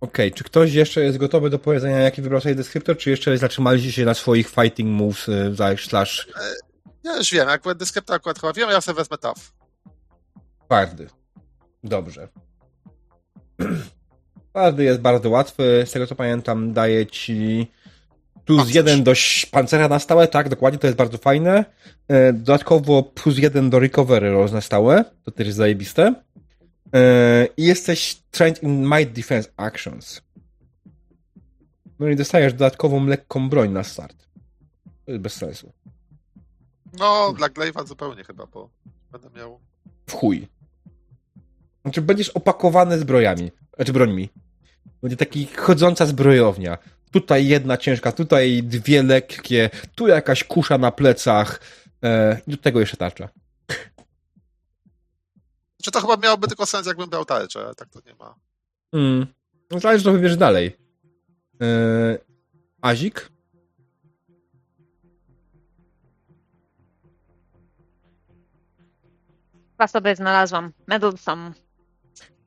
Okej, 0.00 0.28
okay, 0.28 0.38
czy 0.38 0.44
ktoś 0.44 0.72
jeszcze 0.72 1.00
jest 1.00 1.18
gotowy 1.18 1.50
do 1.50 1.58
powiedzenia, 1.58 1.98
jaki 1.98 2.22
wybrał 2.22 2.40
sobie 2.40 2.54
deskryptor, 2.54 2.96
czy 2.96 3.10
jeszcze 3.10 3.38
zatrzymaliście 3.38 3.92
się 3.92 4.04
na 4.04 4.14
swoich 4.14 4.48
fighting 4.48 4.90
moves 4.90 5.28
e, 5.28 5.76
slash 5.76 6.28
ja 7.04 7.16
już 7.16 7.32
wiem, 7.32 7.48
jak 7.48 7.62
będę 7.62 7.86
skrypta 7.86 8.14
akurat 8.14 8.38
chyba 8.38 8.52
wiem, 8.52 8.70
ja 8.70 8.80
sobie 8.80 8.96
wezmę 8.96 9.18
TAF. 9.18 9.52
Twardy. 10.64 11.08
Dobrze. 11.84 12.28
Twardy 14.50 14.84
jest 14.84 15.00
bardzo 15.00 15.30
łatwy. 15.30 15.84
Z 15.86 15.92
tego 15.92 16.06
co 16.06 16.14
pamiętam, 16.14 16.72
daje 16.72 17.06
ci 17.06 17.70
plus 18.44 18.58
Pancerz. 18.58 18.74
jeden 18.74 19.04
do 19.04 19.12
pancera 19.50 19.88
na 19.88 19.98
stałe, 19.98 20.28
tak, 20.28 20.48
dokładnie, 20.48 20.78
to 20.78 20.86
jest 20.86 20.98
bardzo 20.98 21.18
fajne. 21.18 21.64
E, 22.08 22.32
dodatkowo 22.32 23.02
plus 23.02 23.38
jeden 23.38 23.70
do 23.70 23.78
recovery 23.78 24.30
roll 24.30 24.50
na 24.50 24.60
stałe, 24.60 25.04
to 25.22 25.30
też 25.30 25.46
jest 25.46 25.58
zajebiste. 25.58 26.14
E, 26.94 27.48
I 27.56 27.64
jesteś 27.64 28.22
trained 28.30 28.62
in 28.62 28.88
might 28.88 29.12
defense 29.12 29.48
actions. 29.56 30.22
No 31.98 32.08
i 32.08 32.16
dostajesz 32.16 32.52
dodatkową 32.52 33.06
lekką 33.06 33.48
broń 33.48 33.70
na 33.70 33.84
start. 33.84 34.28
To 35.04 35.12
jest 35.12 35.22
bez 35.22 35.34
sensu. 35.34 35.72
No, 36.98 37.32
dla 37.32 37.48
Glaive'a 37.48 37.86
zupełnie 37.86 38.24
chyba, 38.24 38.46
bo 38.46 38.70
będę 39.12 39.30
miał... 39.30 39.60
W 40.06 40.12
chuj. 40.12 40.48
Znaczy, 41.82 42.02
będziesz 42.02 42.28
opakowany 42.28 42.98
zbrojami, 42.98 43.50
znaczy 43.76 43.92
brońmi. 43.92 44.28
Będzie 45.02 45.16
taki 45.16 45.46
chodząca 45.46 46.06
zbrojownia. 46.06 46.78
Tutaj 47.10 47.46
jedna 47.46 47.76
ciężka, 47.76 48.12
tutaj 48.12 48.62
dwie 48.62 49.02
lekkie, 49.02 49.70
tu 49.94 50.06
jakaś 50.08 50.44
kusza 50.44 50.78
na 50.78 50.92
plecach 50.92 51.60
e, 52.04 52.40
do 52.46 52.56
tego 52.56 52.80
jeszcze 52.80 52.96
tarcza. 52.96 53.28
Czy 55.82 55.90
to 55.90 56.00
chyba 56.00 56.16
miałoby 56.16 56.48
tylko 56.48 56.66
sens, 56.66 56.86
jakbym 56.86 57.10
brał 57.10 57.24
tarczę, 57.24 57.60
ale 57.60 57.74
tak 57.74 57.88
to 57.88 58.00
nie 58.06 58.14
ma. 58.14 58.34
Mm. 58.92 59.26
No 59.70 59.80
zależy, 59.80 60.04
co 60.04 60.12
wybierz 60.12 60.36
dalej. 60.36 60.76
E, 61.62 62.18
Azik? 62.80 63.30
Chyba 69.74 69.88
sobie 69.88 70.16
znalazłam. 70.16 70.72
Meddlesome. 70.86 71.52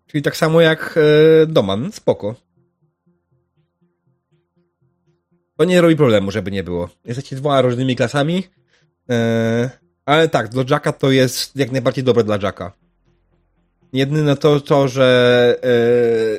Czyli 0.07 0.23
tak 0.23 0.37
samo 0.37 0.61
jak 0.61 0.95
e, 0.97 1.45
Doman. 1.45 1.91
Spoko. 1.91 2.35
To 5.57 5.65
nie 5.65 5.81
robi 5.81 5.95
problemu, 5.95 6.31
żeby 6.31 6.51
nie 6.51 6.63
było. 6.63 6.89
Jesteście 7.05 7.35
dwoma 7.35 7.61
różnymi 7.61 7.95
klasami. 7.95 8.43
E, 9.09 9.69
ale 10.05 10.29
tak, 10.29 10.47
dla 10.47 10.63
Jacka 10.69 10.91
to 10.91 11.11
jest 11.11 11.55
jak 11.55 11.71
najbardziej 11.71 12.03
dobre 12.03 12.23
dla 12.23 12.37
Jacka. 12.41 12.71
Jedyne 13.93 14.35
to, 14.35 14.59
to 14.59 14.87
że 14.87 15.59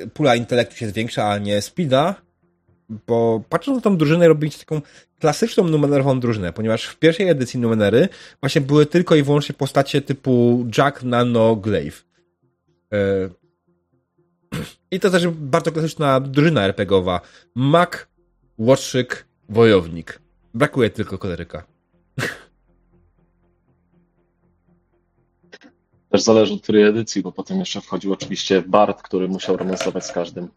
e, 0.05 0.07
pula 0.07 0.35
intelektu 0.35 0.77
się 0.77 0.89
zwiększa, 0.89 1.29
a 1.29 1.39
nie 1.39 1.63
speeda, 1.63 2.15
bo 2.89 3.43
patrząc 3.49 3.77
na 3.77 3.83
tą 3.83 3.97
drużynę, 3.97 4.29
robić 4.29 4.59
taką 4.59 4.81
klasyczną 5.21 5.65
numerową 5.65 6.21
drużynę, 6.21 6.53
ponieważ 6.53 6.85
w 6.85 6.99
pierwszej 6.99 7.29
edycji 7.29 7.61
numery 7.61 8.09
właśnie 8.41 8.61
były 8.61 8.87
tylko 8.87 9.15
i 9.15 9.23
wyłącznie 9.23 9.55
postacie 9.55 10.03
typu 10.03 10.67
Jack, 10.79 11.03
Nano, 11.03 11.57
Glaive. 11.57 12.05
E, 12.93 13.29
I 14.91 15.01
to 15.01 15.11
też 15.11 15.29
bardzo 15.29 15.73
klasyczna 15.73 16.21
drużyna 16.21 16.65
RPGowa. 16.65 17.21
Mak, 17.55 18.09
łotrzyk, 18.59 19.27
wojownik. 19.49 20.21
Brakuje 20.55 20.91
tylko 20.91 21.19
koleryka. 21.19 21.65
Też 26.11 26.23
zależy 26.23 26.55
od 26.55 26.63
której 26.63 26.83
edycji, 26.83 27.23
bo 27.23 27.33
potem 27.33 27.59
jeszcze 27.59 27.81
wchodził 27.81 28.13
oczywiście 28.13 28.63
Bart, 28.63 29.03
który 29.03 29.29
musiał 29.29 29.57
romansować 29.57 30.07
z 30.07 30.13
każdym. 30.13 30.49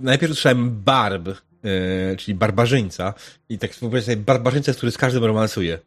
Najpierw 0.00 0.32
słyszałem 0.32 0.82
barb, 0.84 1.28
yy, 1.28 2.16
czyli 2.18 2.34
barbarzyńca 2.34 3.14
i 3.48 3.58
tak 3.58 3.74
wyobraź 3.74 4.04
sobie 4.04 4.16
barbarzyńca, 4.16 4.72
który 4.72 4.92
z 4.92 4.98
każdym 4.98 5.24
romansuje. 5.24 5.78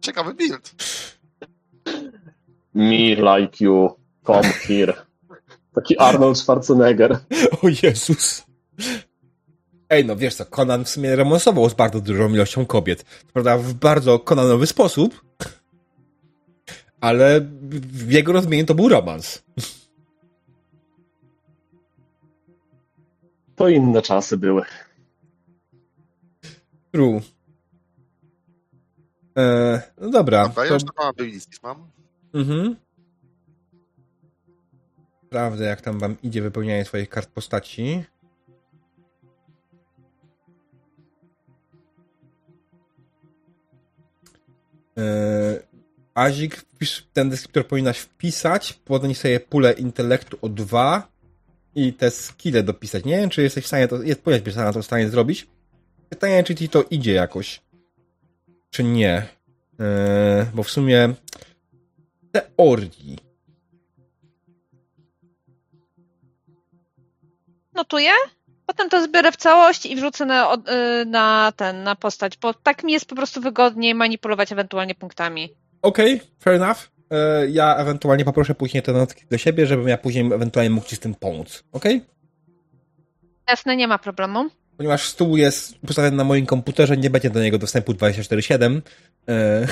Ciekawy 0.00 0.34
build. 0.34 0.74
Me 2.74 2.98
like 3.14 3.64
you, 3.64 3.90
come 4.26 4.42
here. 4.42 4.94
Taki 5.74 5.98
Arnold 5.98 6.38
Schwarzenegger. 6.38 7.18
O 7.62 7.68
Jezus. 7.82 8.44
Ej, 9.90 10.04
no 10.04 10.16
wiesz 10.16 10.34
co, 10.34 10.46
Conan 10.46 10.84
w 10.84 10.88
sumie 10.88 11.16
romansował 11.16 11.70
z 11.70 11.74
bardzo 11.74 12.00
dużą 12.00 12.34
ilością 12.34 12.66
kobiet. 12.66 13.04
Prawda, 13.32 13.58
w 13.58 13.74
bardzo 13.74 14.18
Conanowy 14.18 14.66
sposób. 14.66 15.24
ale 17.00 17.40
w 17.70 18.12
jego 18.12 18.32
rozumieniu 18.32 18.66
to 18.66 18.74
był 18.74 18.88
romans. 18.88 19.42
To 23.58 23.68
inne 23.68 24.02
czasy 24.02 24.36
były. 24.36 24.62
True. 26.92 27.20
E, 29.38 29.82
no 30.00 30.10
dobra. 30.10 30.48
Dobra, 30.48 30.64
ja 30.64 30.72
już 30.72 30.82
abilities 30.96 31.62
mam. 31.62 31.90
Mhm. 32.34 32.76
Sprawdzę, 35.26 35.64
jak 35.64 35.80
tam 35.80 35.98
wam 35.98 36.16
idzie 36.22 36.42
wypełnianie 36.42 36.84
swoich 36.84 37.08
kart 37.08 37.30
postaci. 37.30 38.04
E, 44.98 45.60
Azik, 46.14 46.64
ten 47.12 47.30
deskriptor 47.30 47.66
powinnaś 47.66 47.98
wpisać, 47.98 48.72
podnieść 48.72 49.20
sobie 49.20 49.40
pulę 49.40 49.72
intelektu 49.72 50.38
o 50.42 50.48
dwa 50.48 51.17
i 51.74 51.92
te 51.92 52.10
skille 52.10 52.62
dopisać. 52.62 53.04
Nie 53.04 53.16
wiem, 53.16 53.30
czy 53.30 53.42
jesteś 53.42 53.64
w 53.64 53.66
stanie 53.66 53.88
to, 53.88 54.02
jest 54.02 54.22
powiedz, 54.22 54.56
na 54.56 54.72
to 54.72 54.82
w 54.82 54.86
stanie 54.86 55.08
zrobić. 55.08 55.46
Pytanie, 56.08 56.44
czy 56.44 56.54
ci 56.54 56.68
to 56.68 56.84
idzie 56.90 57.12
jakoś, 57.12 57.60
czy 58.70 58.84
nie. 58.84 59.22
Yy, 59.78 59.86
bo 60.54 60.62
w 60.62 60.70
sumie 60.70 61.14
teorii. 62.32 63.18
Notuję? 67.72 68.10
Potem 68.66 68.88
to 68.88 69.02
zbiorę 69.02 69.32
w 69.32 69.36
całość 69.36 69.86
i 69.86 69.96
wrzucę 69.96 70.24
na, 70.26 70.54
y, 70.54 71.04
na 71.04 71.52
ten, 71.56 71.82
na 71.82 71.96
postać, 71.96 72.38
bo 72.38 72.54
tak 72.54 72.84
mi 72.84 72.92
jest 72.92 73.06
po 73.06 73.16
prostu 73.16 73.40
wygodniej 73.40 73.94
manipulować 73.94 74.52
ewentualnie 74.52 74.94
punktami. 74.94 75.48
Okej, 75.82 76.14
okay, 76.14 76.26
fair 76.40 76.54
enough. 76.54 76.97
E, 77.10 77.46
ja 77.48 77.76
ewentualnie 77.76 78.24
poproszę 78.24 78.54
później 78.54 78.82
te 78.82 78.92
notki 78.92 79.24
do 79.30 79.38
siebie, 79.38 79.66
żebym 79.66 79.88
ja 79.88 79.98
później 79.98 80.26
ewentualnie 80.26 80.70
mógł 80.70 80.86
ci 80.86 80.96
z 80.96 80.98
tym 80.98 81.14
pomóc. 81.14 81.64
Ok? 81.72 81.84
Jasne, 83.48 83.76
nie 83.76 83.88
ma 83.88 83.98
problemu. 83.98 84.50
Ponieważ 84.76 85.08
stół 85.08 85.36
jest 85.36 85.78
postawiony 85.78 86.16
na 86.16 86.24
moim 86.24 86.46
komputerze, 86.46 86.96
nie 86.96 87.10
będzie 87.10 87.30
do 87.30 87.42
niego 87.42 87.58
dostępu 87.58 87.92
24-7. 87.92 88.80
E, 89.28 89.66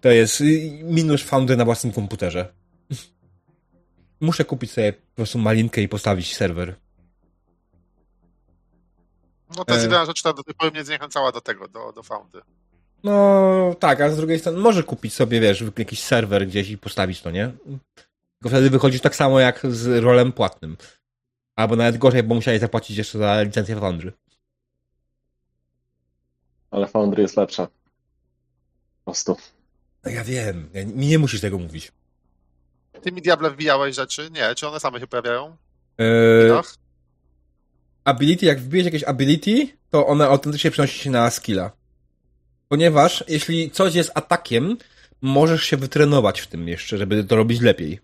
to 0.00 0.08
jest 0.08 0.42
minus 0.82 1.22
foundy 1.22 1.56
na 1.56 1.64
własnym 1.64 1.92
komputerze. 1.92 2.52
Muszę 4.20 4.44
kupić 4.44 4.72
sobie 4.72 4.92
po 4.92 5.16
prostu 5.16 5.38
malinkę 5.38 5.80
i 5.80 5.88
postawić 5.88 6.36
serwer. 6.36 6.74
No 9.56 9.64
to 9.64 9.74
jest 9.74 9.86
e... 9.86 10.06
rzecz, 10.06 10.20
która 10.20 10.34
do 10.34 10.42
tej 10.42 10.54
pory 10.54 10.70
mnie 10.70 10.84
zniechęcała 10.84 11.32
do 11.32 11.40
tego, 11.40 11.68
do, 11.68 11.92
do 11.92 12.02
foundy. 12.02 12.40
No 13.04 13.74
tak, 13.80 14.00
a 14.00 14.10
z 14.10 14.16
drugiej 14.16 14.38
strony 14.38 14.58
może 14.58 14.82
kupić 14.82 15.14
sobie, 15.14 15.40
wiesz, 15.40 15.64
jakiś 15.78 16.02
serwer 16.02 16.46
gdzieś 16.46 16.70
i 16.70 16.78
postawić 16.78 17.22
to, 17.22 17.30
nie? 17.30 17.52
Tylko 18.38 18.48
wtedy 18.48 18.70
wychodzisz 18.70 19.00
tak 19.00 19.16
samo 19.16 19.40
jak 19.40 19.66
z 19.70 20.04
rolem 20.04 20.32
płatnym. 20.32 20.76
Albo 21.56 21.76
nawet 21.76 21.98
gorzej, 21.98 22.22
bo 22.22 22.34
musiałeś 22.34 22.60
zapłacić 22.60 22.96
jeszcze 22.96 23.18
za 23.18 23.42
licencję 23.42 23.80
Foundry. 23.80 24.12
Ale 26.70 26.86
Foundry 26.86 27.22
jest 27.22 27.36
lepsza. 27.36 27.66
Po 27.66 29.04
prostu. 29.04 29.36
No 30.04 30.10
ja 30.10 30.24
wiem, 30.24 30.70
ja, 30.74 30.86
mi 30.86 31.06
nie 31.06 31.18
musisz 31.18 31.40
tego 31.40 31.58
mówić. 31.58 31.92
Ty 33.02 33.12
mi 33.12 33.22
Diable 33.22 33.50
wbijałeś 33.50 33.96
rzeczy? 33.96 34.30
Nie, 34.30 34.54
czy 34.54 34.68
one 34.68 34.80
same 34.80 35.00
się 35.00 35.06
pojawiają? 35.06 35.56
Eee, 35.98 36.52
ability, 38.04 38.46
jak 38.46 38.60
wbijesz 38.60 38.84
jakieś 38.84 39.04
ability, 39.04 39.68
to 39.90 40.06
one 40.06 40.26
autentycznie 40.26 40.70
przenosi 40.70 40.98
się 40.98 41.10
na 41.10 41.30
skilla. 41.30 41.77
Ponieważ 42.68 43.24
jeśli 43.28 43.70
coś 43.70 43.94
jest 43.94 44.10
atakiem, 44.14 44.76
możesz 45.22 45.64
się 45.64 45.76
wytrenować 45.76 46.40
w 46.40 46.46
tym 46.46 46.68
jeszcze, 46.68 46.98
żeby 46.98 47.24
to 47.24 47.36
robić 47.36 47.60
lepiej. 47.60 48.00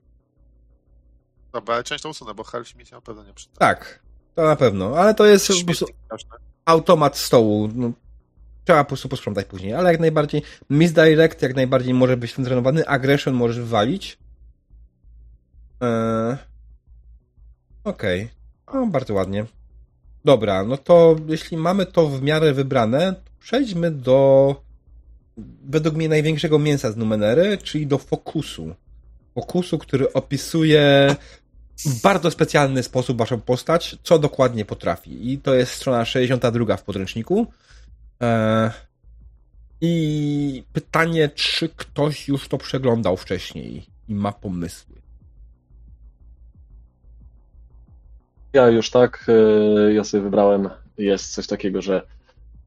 Dobra, 1.53 1.75
ale 1.75 1.85
część 1.85 2.03
to 2.03 2.09
usunę, 2.09 2.35
bo 2.35 2.45
health 2.45 2.75
mi 2.75 2.87
się 2.87 2.95
na 2.95 3.01
pewno 3.01 3.25
nie 3.25 3.33
przyda. 3.33 3.55
Tak, 3.59 4.01
to 4.35 4.43
na 4.43 4.57
pewno, 4.57 4.97
ale 4.97 5.15
to 5.15 5.27
jest 5.27 5.49
po 5.49 5.67
prostu 5.67 5.87
automat 6.65 7.19
stołu. 7.19 7.69
No, 7.75 7.93
trzeba 8.65 8.85
po 8.85 8.89
prostu 8.89 9.09
posprzątać 9.09 9.47
później, 9.47 9.75
ale 9.75 9.91
jak 9.91 10.01
najbardziej 10.01 10.43
misdirect 10.71 11.43
jak 11.43 11.55
najbardziej 11.55 11.95
może 11.95 12.17
być 12.17 12.35
wytrenowany, 12.35 12.89
aggression 12.89 13.35
możesz 13.35 13.59
wywalić. 13.59 14.19
Eee... 15.81 16.37
Okej, 17.85 18.31
okay. 18.67 18.81
no, 18.81 18.87
bardzo 18.87 19.15
ładnie. 19.15 19.47
Dobra, 20.25 20.65
no 20.65 20.77
to 20.77 21.17
jeśli 21.27 21.57
mamy 21.57 21.87
to 21.87 22.07
w 22.07 22.23
miarę 22.23 22.53
wybrane, 22.53 23.15
przejdźmy 23.45 23.91
do 23.91 24.57
według 25.65 25.97
mnie 25.97 26.09
największego 26.09 26.59
mięsa 26.59 26.93
z 26.93 26.97
Numenery, 26.97 27.59
czyli 27.59 27.87
do 27.87 27.99
fokusu. 27.99 28.75
Fokusu, 29.35 29.79
który 29.79 30.13
opisuje 30.13 31.17
w 31.87 32.03
bardzo 32.03 32.31
specjalny 32.31 32.83
sposób 32.83 33.19
waszą 33.19 33.41
postać, 33.41 33.97
co 34.03 34.19
dokładnie 34.19 34.65
potrafi. 34.65 35.33
I 35.33 35.39
to 35.39 35.55
jest 35.55 35.73
strona 35.73 36.05
62 36.05 36.77
w 36.77 36.83
podręczniku. 36.83 37.47
Eee, 38.21 38.71
I 39.81 40.65
pytanie, 40.73 41.29
czy 41.29 41.69
ktoś 41.69 42.29
już 42.29 42.49
to 42.49 42.59
przeglądał 42.59 43.17
wcześniej 43.17 43.87
i 44.09 44.15
ma 44.15 44.33
pomysły. 44.33 44.97
Ja 48.53 48.69
już 48.69 48.91
tak, 48.91 49.27
e, 49.29 49.93
ja 49.93 50.05
sobie 50.05 50.23
wybrałem, 50.23 50.69
jest 50.99 51.33
coś 51.33 51.47
takiego, 51.47 51.83
że 51.83 52.14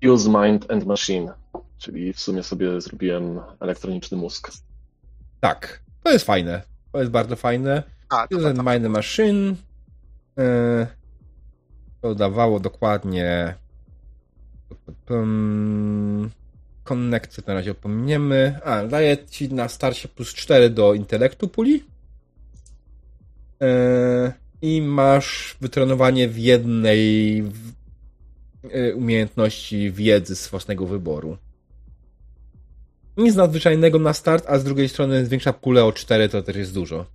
Use 0.03 0.29
Mind 0.29 0.71
and 0.71 0.85
Machine, 0.85 1.33
czyli 1.77 2.13
w 2.13 2.19
sumie 2.19 2.43
sobie 2.43 2.81
zrobiłem 2.81 3.39
elektroniczny 3.59 4.17
mózg. 4.17 4.51
Tak, 5.39 5.81
to 6.03 6.11
jest 6.11 6.25
fajne. 6.25 6.61
To 6.91 6.99
jest 6.99 7.11
bardzo 7.11 7.35
fajne. 7.35 7.83
A, 8.09 8.27
Use 8.31 8.49
and 8.49 8.57
Mind 8.57 8.85
and 8.85 8.87
Machine 8.87 9.55
e, 10.37 10.87
to 12.01 12.15
dawało 12.15 12.59
dokładnie 12.59 13.55
konekcję 16.83 17.43
na 17.47 17.53
razie 17.53 17.71
opomniemy. 17.71 18.59
A, 18.63 18.83
daje 18.83 19.17
ci 19.29 19.53
na 19.53 19.67
starcie 19.69 20.07
plus 20.07 20.33
4 20.33 20.69
do 20.69 20.93
intelektu 20.93 21.47
puli. 21.47 21.83
E, 23.61 24.33
I 24.61 24.81
masz 24.81 25.57
wytrenowanie 25.61 26.27
w 26.27 26.37
jednej 26.37 27.43
umiejętności 28.95 29.91
wiedzy 29.91 30.35
z 30.35 30.47
własnego 30.47 30.85
wyboru. 30.85 31.37
Nic 33.17 33.35
nadzwyczajnego 33.35 33.99
na 33.99 34.13
start, 34.13 34.45
a 34.47 34.59
z 34.59 34.63
drugiej 34.63 34.89
strony 34.89 35.25
zwiększa 35.25 35.53
pulę 35.53 35.85
o 35.85 35.91
4, 35.91 36.29
to 36.29 36.41
też 36.41 36.55
jest 36.55 36.73
dużo. 36.73 37.05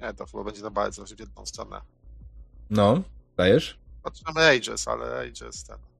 Nie, 0.00 0.14
to 0.14 0.26
chyba 0.26 0.44
będzie 0.44 0.62
na 0.62 0.70
bardzo 0.70 1.04
w 1.04 1.20
jedną 1.20 1.46
stronę. 1.46 1.80
No, 2.70 3.02
dajesz? 3.36 3.78
Patrzymy 4.02 4.40
Ages, 4.40 4.88
ale 4.88 5.20
Ages 5.20 5.64
ten. 5.64 5.93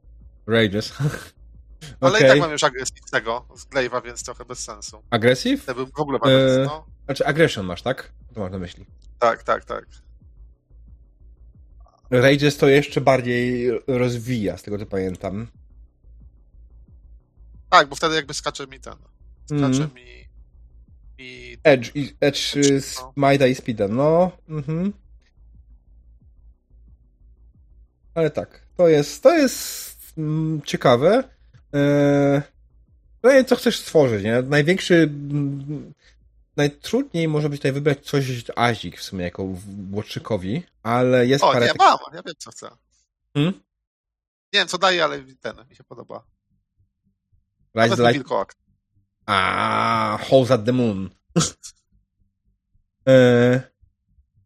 Rages. 0.46 0.92
Ale 2.00 2.12
okay. 2.12 2.26
i 2.26 2.30
tak 2.30 2.38
mam 2.38 2.52
już 2.52 2.64
agresywnego 2.64 3.46
z 3.56 3.66
Glaive'a, 3.66 4.04
więc 4.04 4.24
trochę 4.24 4.44
bez 4.44 4.58
sensu. 4.58 5.02
Agresyw? 5.10 5.66
Ja 5.66 5.74
bym 5.74 5.86
w 5.86 6.00
ogóle 6.00 6.18
eee, 6.24 6.66
no. 6.66 6.86
Znaczy 7.04 7.26
aggression 7.26 7.66
masz, 7.66 7.82
tak? 7.82 8.12
To 8.34 8.40
masz 8.40 8.52
na 8.52 8.58
myśli. 8.58 8.86
Tak, 9.18 9.42
tak, 9.42 9.64
tak. 9.64 9.86
Rages 12.10 12.56
to 12.56 12.68
jeszcze 12.68 13.00
bardziej 13.00 13.70
rozwija, 13.86 14.56
z 14.56 14.62
tego 14.62 14.78
co 14.78 14.86
pamiętam. 14.86 15.46
Tak, 17.70 17.88
bo 17.88 17.96
wtedy 17.96 18.14
jakby 18.14 18.34
skacze 18.34 18.66
mi 18.66 18.80
ten. 18.80 18.94
Skacze 19.44 19.64
mm. 19.64 19.94
mi, 19.94 20.28
mi... 21.18 21.56
Edge, 21.64 21.90
Edge, 21.94 22.12
Edge 22.20 22.54
no. 22.54 23.12
Smite'a 23.16 23.50
i 23.50 23.54
Speeda, 23.54 23.88
no. 23.88 24.30
Mhm. 24.48 24.92
Ale 28.14 28.30
tak, 28.30 28.66
to 28.76 28.88
jest, 28.88 29.22
to 29.22 29.36
jest 29.36 29.93
Mm, 30.18 30.62
ciekawe. 30.62 31.24
No 33.22 33.44
co 33.44 33.56
chcesz 33.56 33.78
stworzyć, 33.78 34.24
nie? 34.24 34.42
Największy 34.42 34.94
mm, 34.94 35.92
najtrudniej 36.56 37.28
może 37.28 37.48
być 37.48 37.60
tutaj 37.60 37.72
wybrać 37.72 38.06
coś 38.06 38.44
Azik 38.56 38.98
w 38.98 39.02
sumie 39.02 39.24
jako 39.24 39.46
Łotrzykowi, 39.92 40.62
ale 40.82 41.26
jest 41.26 41.44
o, 41.44 41.52
parę... 41.52 41.66
O, 41.66 41.68
nie, 41.68 41.74
mam, 41.78 41.98
ja 42.14 42.22
wiem 42.22 42.34
co 42.38 42.50
chcę. 42.50 42.70
Hmm? 43.34 43.52
Nie 44.52 44.60
wiem 44.60 44.68
co 44.68 44.78
daje, 44.78 45.04
ale 45.04 45.20
ten 45.40 45.56
mi 45.70 45.76
się 45.76 45.84
podoba. 45.84 46.24
Rise 47.76 47.96
Light... 47.96 48.12
Wilkołak. 48.12 48.54
A, 49.26 50.18
Holes 50.30 50.50
at 50.50 50.64
the 50.64 50.72
Moon. 50.72 51.10
e... 53.08 53.73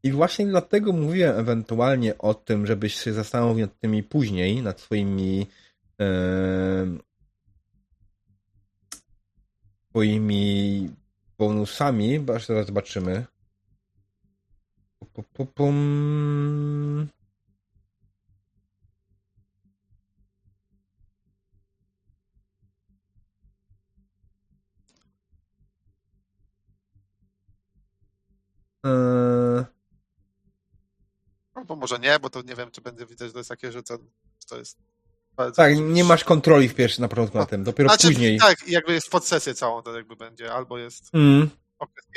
I 0.08 0.12
właśnie 0.12 0.46
dlatego 0.46 0.92
mówiłem 0.92 1.38
ewentualnie 1.38 2.18
o 2.18 2.34
tym, 2.34 2.66
żebyś 2.66 2.94
się 2.94 3.12
zastanowił 3.12 3.66
nad 3.66 3.78
tymi 3.78 4.02
później, 4.02 4.62
nad 4.62 4.80
swoimi 4.80 5.46
e, 6.00 6.86
swoimi 9.90 10.90
bonusami, 11.38 12.20
bo 12.20 12.34
aż 12.34 12.46
teraz 12.46 12.66
zobaczymy. 12.66 13.24
Pum, 15.34 15.46
pum, 15.46 17.08
Yy... 28.84 29.77
Albo 31.58 31.76
może 31.76 31.98
nie, 31.98 32.18
bo 32.18 32.30
to 32.30 32.42
nie 32.42 32.54
wiem, 32.54 32.70
czy 32.70 32.80
będzie 32.80 33.06
widać, 33.06 33.28
że 33.28 33.32
to 33.32 33.38
jest 33.38 33.48
takie, 33.48 33.72
że 33.72 33.82
to, 33.82 33.98
to 34.48 34.58
jest 34.58 34.78
tak, 35.56 35.78
nie 35.78 36.04
masz 36.04 36.24
kontroli 36.24 36.68
w 36.68 36.74
pierwszym 36.74 37.02
na 37.02 37.08
początku 37.08 37.38
na 37.38 37.46
tym, 37.46 37.64
dopiero 37.64 37.88
znaczy, 37.88 38.06
później. 38.06 38.38
Tak, 38.38 38.68
jakby 38.68 38.92
jest 38.92 39.10
pod 39.10 39.26
sesję 39.26 39.54
całą, 39.54 39.82
to 39.82 39.96
jakby 39.96 40.16
będzie, 40.16 40.52
albo 40.52 40.78
jest 40.78 41.10
mm. 41.14 41.50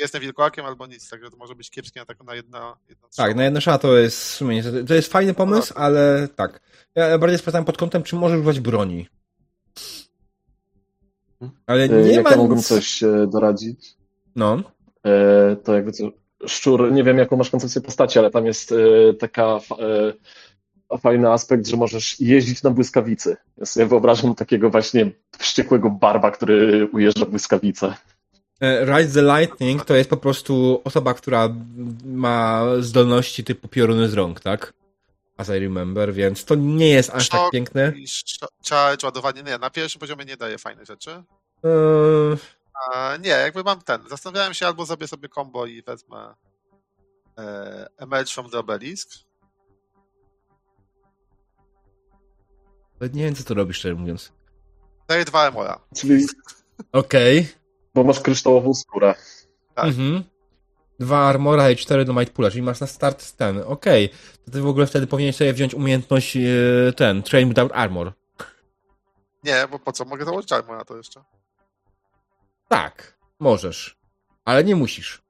jestem 0.00 0.20
wilkołakiem, 0.20 0.66
albo 0.66 0.86
nic, 0.86 1.10
także 1.10 1.30
to 1.30 1.36
może 1.36 1.54
być 1.54 1.70
kiepskie 1.70 2.00
na 2.00 2.06
taką 2.06 2.24
na 2.24 2.34
jedna, 2.34 2.76
jedna 2.88 3.08
Tak, 3.16 3.36
na 3.36 3.44
jedno 3.44 3.60
szała 3.60 3.78
to 3.78 3.96
jest 3.96 4.18
w 4.18 4.34
sumie, 4.34 4.62
to 4.88 4.94
jest 4.94 5.12
fajny 5.12 5.34
pomysł, 5.34 5.72
no. 5.76 5.80
ale 5.80 6.28
tak. 6.36 6.60
Ja 6.94 7.18
bardziej 7.18 7.38
sprawdzam 7.38 7.64
pod 7.64 7.78
kątem, 7.78 8.02
czy 8.02 8.16
możesz 8.16 8.36
używać 8.38 8.60
broni. 8.60 9.08
Ale 11.66 11.84
e, 11.84 11.88
nie 11.88 12.12
Jak 12.12 12.24
ma 12.24 12.30
ja 12.30 12.36
mógłbym 12.36 12.62
coś 12.62 13.02
e, 13.02 13.26
doradzić? 13.26 13.96
No. 14.36 14.62
E, 15.04 15.56
to 15.56 15.74
jakby 15.74 15.92
co, 15.92 16.04
szczur, 16.46 16.92
nie 16.92 17.04
wiem 17.04 17.18
jaką 17.18 17.36
masz 17.36 17.50
koncepcję 17.50 17.80
postaci, 17.80 18.18
ale 18.18 18.30
tam 18.30 18.46
jest 18.46 18.74
taka 19.20 19.60
fajny 21.00 21.30
aspekt, 21.30 21.66
że 21.66 21.76
możesz 21.76 22.20
jeździć 22.20 22.62
na 22.62 22.70
błyskawicy. 22.70 23.36
Ja 23.58 23.66
sobie 23.66 23.86
wyobrażam 23.86 24.34
takiego 24.34 24.70
właśnie 24.70 25.10
wściekłego 25.38 25.90
barba, 25.90 26.30
który 26.30 26.88
ujeżdża 26.92 27.26
błyskawicę. 27.26 27.94
E, 28.60 28.84
Ride 28.84 29.12
the 29.14 29.22
Lightning 29.22 29.84
to 29.84 29.94
jest 29.94 30.10
po 30.10 30.16
prostu 30.16 30.80
osoba, 30.84 31.14
która 31.14 31.48
ma 32.04 32.64
zdolności 32.80 33.44
typu 33.44 33.68
pioruny 33.68 34.08
z 34.08 34.14
rąk, 34.14 34.40
tak? 34.40 34.72
As 35.36 35.48
I 35.48 35.52
remember, 35.52 36.14
więc 36.14 36.44
to 36.44 36.54
nie 36.54 36.88
jest 36.88 37.10
aż 37.10 37.28
tak 37.28 37.50
piękne. 37.52 37.92
Charge, 38.70 39.04
ładowanie, 39.04 39.42
nie, 39.42 39.58
na 39.58 39.70
pierwszym 39.70 40.00
poziomie 40.00 40.24
nie 40.24 40.36
daje 40.36 40.58
fajne 40.58 40.84
rzeczy. 40.84 41.10
Eee... 41.10 42.36
A, 42.90 43.16
nie, 43.16 43.30
jakby 43.30 43.62
mam 43.64 43.82
ten. 43.82 44.08
Zastanawiałem 44.08 44.54
się, 44.54 44.66
albo 44.66 44.86
zrobię 44.86 45.08
sobie 45.08 45.28
combo 45.28 45.66
i 45.66 45.82
wezmę 45.82 46.34
e, 47.38 47.86
Emerge 47.96 48.32
from 48.32 48.50
the 48.50 48.58
Obelisk, 48.58 49.08
nie 53.08 53.24
wiem, 53.24 53.34
co 53.34 53.44
tu 53.44 53.54
robisz, 53.54 53.76
szczerze 53.76 53.94
mówiąc. 53.94 54.32
Daję 55.08 55.24
dwa 55.24 55.48
emoja. 55.48 55.80
Czyli... 55.96 56.26
Okej. 56.92 57.38
Okay. 57.38 57.52
Bo 57.94 58.04
masz 58.04 58.20
kryształową 58.20 58.74
skórę. 58.74 59.14
Tak. 59.74 59.84
Mhm. 59.84 60.24
Dwa 61.00 61.18
armora 61.18 61.70
i 61.70 61.76
cztery 61.76 62.04
do 62.04 62.12
Might 62.12 62.30
Pula, 62.30 62.50
czyli 62.50 62.62
masz 62.62 62.80
na 62.80 62.86
start 62.86 63.32
ten. 63.32 63.58
Okej. 63.66 64.04
Okay. 64.04 64.18
To 64.44 64.50
ty 64.50 64.60
w 64.60 64.66
ogóle 64.66 64.86
wtedy 64.86 65.06
powinieneś 65.06 65.36
sobie 65.36 65.52
wziąć 65.52 65.74
umiejętność 65.74 66.36
e, 66.36 66.40
ten, 66.96 67.22
Train 67.22 67.48
Without 67.48 67.72
Armor. 67.74 68.12
Nie, 69.44 69.68
bo 69.70 69.78
po 69.78 69.92
co? 69.92 70.04
Mogę 70.04 70.24
założyć 70.24 70.52
armora 70.52 70.84
to 70.84 70.96
jeszcze. 70.96 71.24
Tak, 72.72 73.18
możesz. 73.40 73.98
Ale 74.44 74.64
nie 74.64 74.76
musisz. 74.76 75.22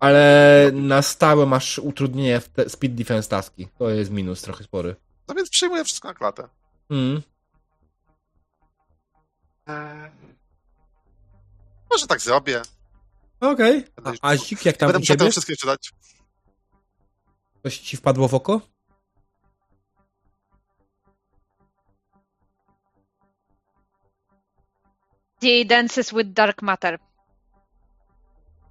Ale 0.00 0.70
na 0.74 1.02
stałe 1.02 1.46
masz 1.46 1.78
utrudnienie 1.78 2.40
w 2.40 2.48
speed 2.68 2.94
defense 2.94 3.28
taski. 3.28 3.68
To 3.78 3.90
jest 3.90 4.10
minus 4.10 4.42
trochę 4.42 4.64
spory. 4.64 4.96
No 5.28 5.34
więc 5.34 5.50
przyjmuję 5.50 5.84
wszystko 5.84 6.08
na 6.08 6.14
klatę. 6.14 6.48
Mm. 6.90 7.22
Eee, 9.66 10.10
może 11.90 12.06
tak 12.06 12.20
zrobię. 12.20 12.62
Okej. 13.40 13.86
Okay. 13.96 14.14
A 14.22 14.28
Azik, 14.28 14.64
jak 14.64 14.76
tam 14.76 14.92
Będę 14.92 14.98
musiał 14.98 15.30
wszystkie 15.30 15.56
czytać. 15.56 15.92
Coś 17.62 17.78
ci 17.78 17.96
wpadło 17.96 18.28
w 18.28 18.34
oko? 18.34 18.60
The 25.42 25.64
dances 25.64 26.12
with 26.12 26.32
dark 26.32 26.62
matter. 26.62 26.98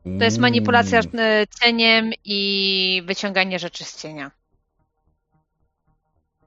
To 0.04 0.24
jest 0.24 0.38
manipulacja 0.38 1.00
mm. 1.00 1.46
cieniem 1.62 2.12
i 2.26 3.04
wyciąganie 3.06 3.60
rzeczy 3.60 3.84
z 3.86 4.02
cienia. 4.02 4.32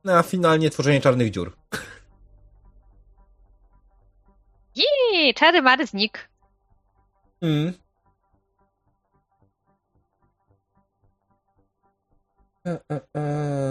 No, 0.05 0.19
a 0.19 0.23
finalnie 0.23 0.71
tworzenie 0.71 1.01
czarnych 1.01 1.31
dziur. 1.31 1.57
Jej, 5.13 5.35
czary 5.35 5.63
mary 5.63 5.87
znikł. 5.87 6.19
Mm. 7.43 7.73
E, 12.67 12.79
e, 12.91 13.01
e. 13.17 13.65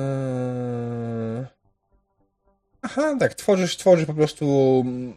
Aha, 2.84 3.16
tak, 3.20 3.34
tworzysz, 3.34 3.78
tworzysz 3.78 4.06
po 4.06 4.14
prostu 4.14 4.46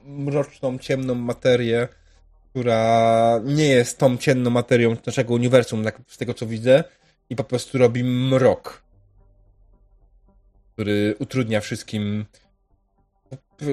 mroczną, 0.04 0.78
ciemną 0.78 1.14
materię, 1.14 1.88
która 2.50 3.40
nie 3.44 3.68
jest 3.68 3.98
tą 3.98 4.16
ciemną 4.16 4.50
materią 4.50 4.96
naszego 5.06 5.34
uniwersum, 5.34 5.84
tak 5.84 6.00
z 6.06 6.16
tego 6.16 6.34
co 6.34 6.46
widzę, 6.46 6.84
i 7.30 7.36
po 7.36 7.44
prostu 7.44 7.78
robi 7.78 8.04
mrok 8.04 8.86
który 10.76 11.14
utrudnia 11.18 11.60
wszystkim. 11.60 12.26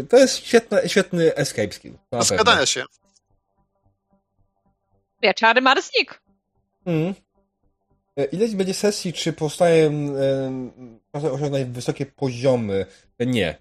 To 0.09 0.17
jest 0.17 0.37
świetny, 0.37 0.89
świetny 0.89 1.35
escape 1.35 1.71
skill. 1.71 1.93
Zgadania 2.21 2.65
się. 2.65 2.83
Wieczary 5.21 5.61
Marsnik. 5.61 6.21
Mm. 6.85 7.13
E, 8.17 8.25
ileś 8.25 8.55
będzie 8.55 8.73
sesji, 8.73 9.13
czy 9.13 9.33
powstaje 9.33 9.91
e, 11.13 11.31
osiągnąć 11.31 11.65
wysokie 11.65 12.05
poziomy? 12.05 12.85
E, 13.19 13.25
nie. 13.25 13.57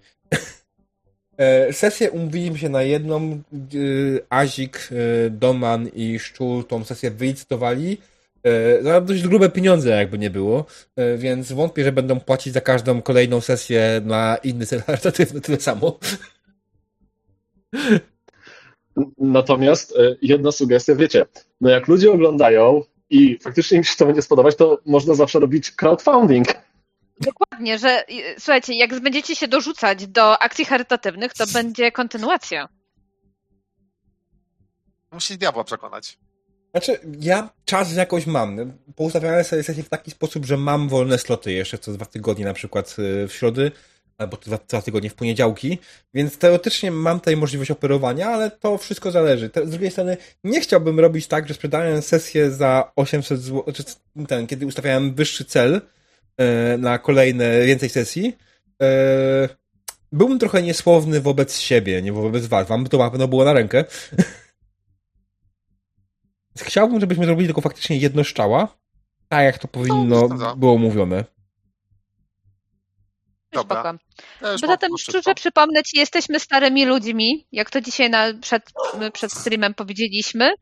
Sesję 1.73 2.11
umówiliśmy 2.11 2.59
się 2.59 2.69
na 2.69 2.83
jedną. 2.83 3.43
Azik, 4.29 4.89
Doman 5.31 5.89
i 5.89 6.19
Szczur 6.19 6.67
tą 6.67 6.85
sesję 6.85 7.11
wylicytowali 7.11 7.99
E, 8.43 8.83
za 8.83 9.01
dość 9.01 9.23
grube 9.23 9.51
pieniądze, 9.51 9.91
jakby 9.91 10.19
nie 10.19 10.31
było, 10.31 10.65
e, 10.97 11.17
więc 11.19 11.53
wątpię, 11.53 11.85
że 11.85 11.93
będą 11.93 12.21
płacić 12.21 12.53
za 12.53 12.61
każdą 12.61 13.03
kolejną 13.03 13.41
sesję 13.41 14.01
na 14.05 14.37
inny 14.37 14.67
cel 14.67 14.83
charytatywny 14.87 15.41
tyle 15.41 15.61
samo. 15.61 15.99
Natomiast 19.19 19.97
e, 19.97 20.17
jedna 20.23 20.53
sugestia, 20.53 20.95
wiecie, 20.95 21.27
no 21.61 21.71
jak 21.71 21.89
ludzie 21.89 22.13
oglądają 22.13 22.83
i 23.11 23.39
faktycznie 23.43 23.79
im 23.79 23.85
się 23.85 23.97
to 23.99 24.07
będzie 24.07 24.23
spodobać, 24.23 24.57
to 24.57 24.79
można 24.87 25.15
zawsze 25.15 25.41
robić 25.41 25.71
crowdfunding. 25.71 26.47
Dokładnie, 27.25 27.79
że 27.79 28.05
słuchajcie, 28.39 28.75
jak 28.75 29.01
będziecie 29.01 29.37
się 29.37 29.49
dorzucać 29.49 30.07
do 30.07 30.43
akcji 30.43 30.65
charytatywnych, 30.65 31.33
to 31.35 31.47
będzie 31.47 31.93
kontynuacja. 31.93 32.69
Musi 35.13 35.39
diabła 35.39 35.65
przekonać. 35.65 36.19
Znaczy, 36.71 37.01
ja 37.21 37.51
czas 37.65 37.97
jakoś 37.97 38.27
mam. 38.27 38.73
Poustawiałem 38.97 39.45
sobie 39.45 39.63
sesję 39.63 39.83
w 39.83 39.89
taki 39.89 40.11
sposób, 40.11 40.45
że 40.45 40.57
mam 40.57 40.89
wolne 40.89 41.19
sloty 41.19 41.53
jeszcze 41.53 41.79
co 41.79 41.93
dwa 41.93 42.07
tygodnie, 42.07 42.45
na 42.45 42.55
przykład 42.55 42.97
y, 42.99 43.29
w 43.29 43.33
środy, 43.33 43.73
albo 44.19 44.37
co 44.37 44.43
dwa, 44.45 44.59
dwa 44.69 44.83
tygodnie 44.83 45.11
w 45.11 45.15
poniedziałki, 45.15 45.79
więc 46.15 46.39
teoretycznie 46.39 46.91
mam 46.91 47.19
tutaj 47.19 47.37
możliwość 47.37 47.71
operowania, 47.71 48.29
ale 48.29 48.51
to 48.51 48.79
wszystko 48.79 49.11
zależy. 49.11 49.51
Z 49.65 49.71
drugiej 49.71 49.91
strony, 49.91 50.17
nie 50.45 50.61
chciałbym 50.61 51.01
robić 51.01 51.27
tak, 51.27 51.49
że 51.49 51.55
sprzedałem 51.55 52.03
sesję 52.03 52.51
za 52.51 52.93
800 52.97 53.41
zł, 53.41 53.75
czy 53.75 53.85
ten, 54.29 54.47
kiedy 54.47 54.67
ustawiałem 54.67 55.15
wyższy 55.15 55.45
cel 55.45 55.81
na 56.79 56.99
kolejne 56.99 57.67
więcej 57.67 57.89
sesji, 57.89 58.37
y, 58.83 58.87
byłbym 60.13 60.39
trochę 60.39 60.63
niesłowny 60.63 61.21
wobec 61.21 61.59
siebie, 61.59 62.03
nie 62.03 62.13
wobec 62.13 62.47
was. 62.47 62.69
Wam 62.69 62.85
by 62.85 62.91
to 62.91 62.99
na 62.99 63.11
pewno 63.11 63.29
było 63.29 63.45
na 63.45 63.53
rękę. 63.53 63.85
Chciałbym, 66.59 67.01
żebyśmy 67.01 67.25
zrobili 67.25 67.49
tylko 67.49 67.61
faktycznie 67.61 67.97
jedno 67.97 68.25
szczała, 68.25 68.77
tak 69.29 69.45
jak 69.45 69.59
to 69.59 69.69
powinno 69.69 70.29
no, 70.29 70.57
było 70.57 70.79
mówione. 70.79 71.25
Dobra. 73.53 73.95
Poza 74.41 74.77
tym 74.77 74.99
szczerze 74.99 75.35
przypomnę 75.35 75.83
Ci, 75.83 75.99
jesteśmy 75.99 76.41
starymi 76.41 76.87
ludźmi, 76.87 77.47
jak 77.53 77.71
to 77.71 77.81
dzisiaj 77.81 78.11
na, 78.11 78.35
przed, 78.41 78.63
przed 79.13 79.33
streamem 79.33 79.75
powiedzieliśmy. 79.75 80.55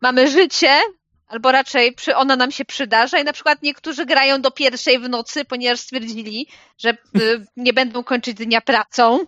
Mamy 0.00 0.30
życie, 0.30 0.80
albo 1.26 1.52
raczej 1.52 1.92
przy, 1.92 2.16
ona 2.16 2.36
nam 2.36 2.50
się 2.52 2.64
przydarza 2.64 3.18
i 3.18 3.24
na 3.24 3.32
przykład 3.32 3.62
niektórzy 3.62 4.06
grają 4.06 4.42
do 4.42 4.50
pierwszej 4.50 4.98
w 4.98 5.08
nocy, 5.08 5.44
ponieważ 5.44 5.80
stwierdzili, 5.80 6.46
że 6.78 6.90
y, 6.90 7.46
nie 7.56 7.72
będą 7.72 8.04
kończyć 8.04 8.36
dnia 8.36 8.60
pracą. 8.60 9.26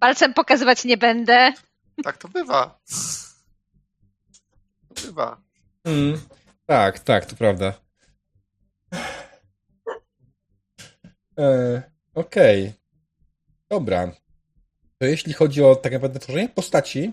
Palcem 0.00 0.34
pokazywać 0.34 0.84
nie 0.84 0.96
będę. 0.96 1.52
Tak 2.04 2.16
to 2.16 2.28
bywa. 2.28 2.78
Bywa. 5.02 5.40
Mm, 5.84 6.20
tak, 6.66 6.98
tak, 6.98 7.26
to 7.26 7.36
prawda. 7.36 7.72
E, 11.38 11.82
Okej. 12.14 12.62
Okay. 12.62 12.74
Dobra. 13.70 14.12
To 14.98 15.06
jeśli 15.06 15.32
chodzi 15.32 15.62
o 15.62 15.76
tak 15.76 15.92
naprawdę 15.92 16.20
tworzenie 16.20 16.48
postaci, 16.48 17.12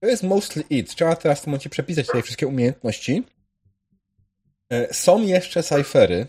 To 0.00 0.06
jest 0.06 0.22
mostly 0.22 0.64
it. 0.70 0.94
Trzeba 0.94 1.16
teraz 1.16 1.40
w 1.40 1.42
tym 1.42 1.50
momencie 1.50 1.70
przepisać 1.70 2.06
tutaj 2.06 2.22
wszystkie 2.22 2.46
umiejętności. 2.46 3.24
E, 4.72 4.94
są 4.94 5.22
jeszcze 5.22 5.62
cyfery, 5.62 6.26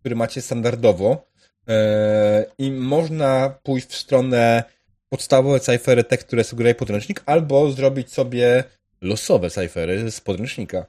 które 0.00 0.14
macie 0.14 0.42
standardowo 0.42 1.26
e, 1.68 2.46
i 2.58 2.70
można 2.70 3.50
pójść 3.62 3.88
w 3.88 3.96
stronę 3.96 4.64
podstawowe 5.08 5.60
cyfery, 5.60 6.04
te, 6.04 6.18
które 6.18 6.44
sugeruje 6.44 6.74
podręcznik, 6.74 7.22
albo 7.26 7.70
zrobić 7.72 8.12
sobie 8.12 8.64
losowe 9.00 9.50
cyfery 9.50 10.10
z 10.10 10.20
podręcznika. 10.20 10.86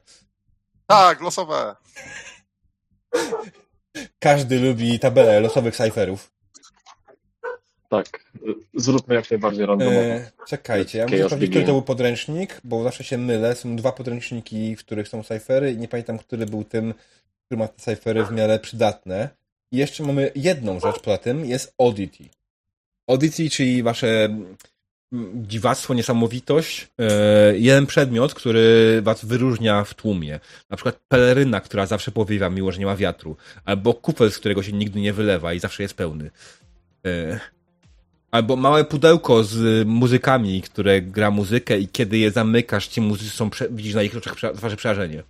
Tak, 0.88 1.22
losowe. 1.22 1.76
Każdy 4.20 4.60
lubi 4.60 5.00
tabelę 5.00 5.40
losowych 5.40 5.76
cyferów. 5.76 6.32
Tak, 7.92 8.26
zróbmy 8.74 9.16
jak 9.16 9.32
najbardziej 9.32 9.66
randomowo. 9.66 9.98
E, 9.98 10.32
czekajcie, 10.48 10.98
ja 10.98 11.06
muszę 11.06 11.26
sprawdzić, 11.26 11.50
który 11.50 11.66
to 11.66 11.72
był 11.72 11.82
podręcznik, 11.82 12.62
bo 12.64 12.84
zawsze 12.84 13.04
się 13.04 13.18
mylę. 13.18 13.56
Są 13.56 13.76
dwa 13.76 13.92
podręczniki, 13.92 14.76
w 14.76 14.80
których 14.80 15.08
są 15.08 15.24
cyfery 15.24 15.72
i 15.72 15.78
nie 15.78 15.88
pamiętam, 15.88 16.18
który 16.18 16.46
był 16.46 16.64
tym, 16.64 16.94
który 17.46 17.60
ma 17.60 17.68
te 17.68 17.82
cyfery 17.82 18.26
w 18.26 18.32
miarę 18.32 18.60
przydatne. 18.60 19.30
I 19.72 19.78
jeszcze 19.78 20.04
mamy 20.04 20.32
jedną 20.36 20.80
rzecz 20.80 21.00
poza 21.00 21.18
tym, 21.18 21.46
jest 21.46 21.74
Oddity. 21.78 22.24
Oddity, 23.08 23.50
czyli 23.50 23.84
wasze 23.84 24.30
dziwactwo, 25.36 25.94
niesamowitość. 25.94 26.88
E, 27.00 27.58
jeden 27.58 27.86
przedmiot, 27.86 28.34
który 28.34 29.00
was 29.02 29.26
wyróżnia 29.26 29.84
w 29.84 29.94
tłumie. 29.94 30.40
Na 30.70 30.78
przykład 30.78 31.00
peleryna, 31.08 31.62
która 31.62 31.86
zawsze 31.86 32.12
powiewa, 32.12 32.50
mimo 32.50 32.72
że 32.72 32.80
nie 32.80 32.86
ma 32.86 32.96
wiatru. 32.96 33.38
Albo 33.66 33.94
kufel, 33.94 34.32
z 34.32 34.38
którego 34.38 34.64
się 34.64 34.72
nigdy 34.72 35.00
nie 35.00 35.14
wylewa 35.14 35.54
i 35.54 35.60
zawsze 35.60 35.84
jest 35.84 35.96
pełny. 35.96 36.32
Albo 38.32 38.56
małe 38.56 38.86
pudełko 38.86 39.44
z 39.44 39.88
muzykami, 39.88 40.62
które 40.62 41.02
gra 41.02 41.32
muzykę 41.32 41.80
i 41.80 41.88
kiedy 41.88 42.18
je 42.18 42.32
zamykasz, 42.32 42.88
ci 42.88 43.02
muzycy 43.02 43.30
są, 43.30 43.50
widzisz 43.72 43.94
na 43.94 44.04
ich 44.04 44.18
oczach 44.18 44.36
twarzy 44.56 44.76
przerażenie. 44.76 45.24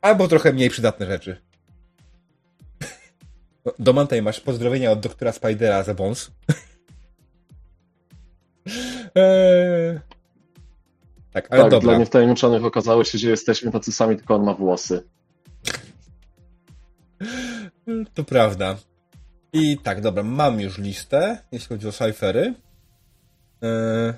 Albo 0.00 0.28
trochę 0.28 0.52
mniej 0.52 0.70
przydatne 0.70 1.06
rzeczy. 1.06 1.36
Do 3.78 3.92
Mantaj 3.92 4.22
masz 4.22 4.40
pozdrowienia 4.40 4.90
od 4.90 5.00
doktora 5.00 5.32
Spidera 5.32 5.82
za 5.82 5.94
wąs. 5.94 6.30
eee... 9.14 10.00
Tak, 11.32 11.46
ale 11.50 11.62
tak, 11.62 11.70
dobra. 11.70 11.90
Dla 11.90 11.98
niewtajemniczonych 11.98 12.64
okazało 12.64 13.04
się, 13.04 13.18
że 13.18 13.30
jesteśmy 13.30 13.72
tacy 13.72 13.92
sami, 13.92 14.16
tylko 14.16 14.34
on 14.34 14.44
ma 14.44 14.54
włosy. 14.54 15.02
To 18.14 18.24
prawda. 18.24 18.76
I 19.52 19.78
tak, 19.78 20.00
dobra, 20.00 20.22
mam 20.22 20.60
już 20.60 20.78
listę, 20.78 21.38
jeśli 21.52 21.68
chodzi 21.68 21.88
o 21.88 21.92
cyfery. 21.92 22.54
Eee... 23.62 24.12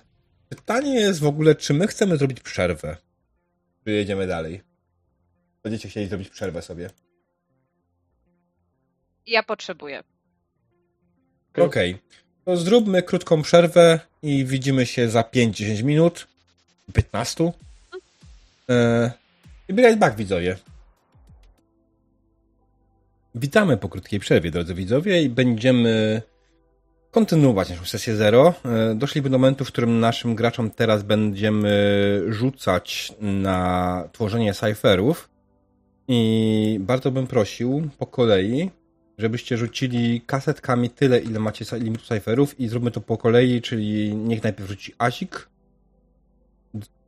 Pytanie 0.49 0.95
jest 0.95 1.20
w 1.20 1.26
ogóle, 1.26 1.55
czy 1.55 1.74
my 1.74 1.87
chcemy 1.87 2.16
zrobić 2.16 2.41
przerwę? 2.41 2.97
Czy 3.85 3.93
jedziemy 3.93 4.26
dalej? 4.26 4.62
Będziecie 5.62 5.89
chcieli 5.89 6.07
zrobić 6.07 6.28
przerwę 6.28 6.62
sobie. 6.62 6.91
Ja 9.26 9.43
potrzebuję. 9.43 10.05
Okej. 11.53 11.91
Okay. 11.95 12.03
To 12.45 12.57
zróbmy 12.57 13.03
krótką 13.03 13.43
przerwę 13.43 14.01
i 14.22 14.45
widzimy 14.45 14.87
się 14.87 15.11
za 15.11 15.20
5-10 15.22 15.82
minut. 15.82 16.26
15. 16.93 17.53
Eee, 18.68 19.11
I 19.68 19.74
be 19.74 19.82
right 19.82 19.99
back, 19.99 20.16
widzowie. 20.16 20.57
Witamy 23.35 23.76
po 23.76 23.89
krótkiej 23.89 24.20
przerwie, 24.20 24.51
drodzy 24.51 24.74
widzowie, 24.74 25.22
i 25.22 25.28
będziemy 25.28 26.22
kontynuować 27.11 27.70
naszą 27.70 27.85
sesję 27.85 28.16
zero. 28.16 28.55
Eee, 28.64 28.97
doszliśmy 28.97 29.30
do 29.30 29.39
momentu, 29.39 29.64
w 29.64 29.68
którym 29.68 30.01
naszym 30.01 30.35
graczom 30.35 30.70
teraz 30.70 31.03
będziemy 31.03 32.22
rzucać 32.28 33.12
na 33.20 34.09
tworzenie 34.12 34.55
cyferów. 34.55 35.30
I 36.09 36.78
bardzo 36.80 37.11
bym 37.11 37.26
prosił 37.26 37.91
po 37.99 38.07
kolei, 38.07 38.70
żebyście 39.18 39.57
rzucili 39.57 40.20
kasetkami 40.20 40.91
tyle, 40.91 41.18
ile 41.18 41.41
macie 41.41 41.64
limitu 41.78 42.05
cyferów 42.05 42.61
i 42.61 42.68
zróbmy 42.68 42.91
to 42.91 43.01
po 43.01 43.18
kolei, 43.18 43.62
czyli 43.62 44.14
niech 44.14 44.43
najpierw 44.43 44.68
rzuci 44.68 44.95
Azik. 44.99 45.49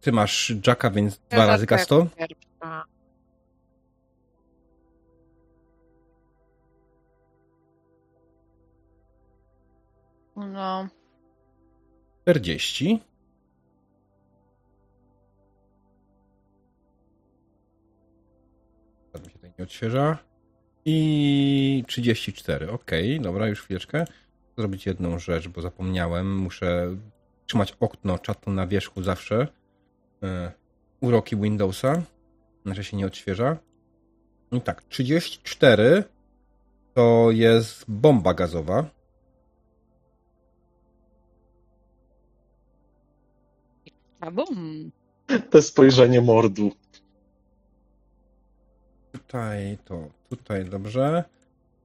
Ty 0.01 0.13
masz 0.13 0.55
Jacka, 0.67 0.91
więc 0.91 1.21
dwa 1.31 1.47
razy 1.47 1.67
K100. 1.67 2.07
No. 10.37 10.89
40. 12.23 13.01
mi 19.25 19.25
się 19.25 19.31
tutaj 19.31 19.53
nie 19.59 19.65
odświeża. 19.65 20.19
I 20.85 21.85
34. 21.87 22.71
Ok, 22.71 22.91
dobra, 23.21 23.49
już 23.49 23.63
chwileczkę. 23.63 24.05
Zrobić 24.59 24.87
jedną 24.87 25.19
rzecz, 25.19 25.49
bo 25.49 25.63
zapomniałem. 25.63 26.37
Muszę 26.37 26.97
trzymać 27.47 27.77
okno 27.81 28.19
czatu 28.19 28.51
na 28.51 28.67
wierzchu 28.67 29.03
zawsze. 29.03 29.49
Yy, 30.23 30.29
uroki 31.01 31.37
Windowsa. 31.37 32.03
Znaczy 32.65 32.85
się 32.85 32.97
nie 32.97 33.07
odświeża. 33.07 33.57
I 34.53 34.61
tak, 34.61 34.83
34 34.83 36.05
to 36.95 37.29
jest 37.31 37.85
bomba 37.89 38.35
gazowa. 38.35 38.96
A 44.21 44.31
bum. 44.31 44.91
To 45.51 45.63
spojrzenie 45.63 46.21
mordu. 46.21 46.73
Tutaj 49.13 49.79
to, 49.85 50.09
tutaj 50.29 50.65
dobrze. 50.65 51.25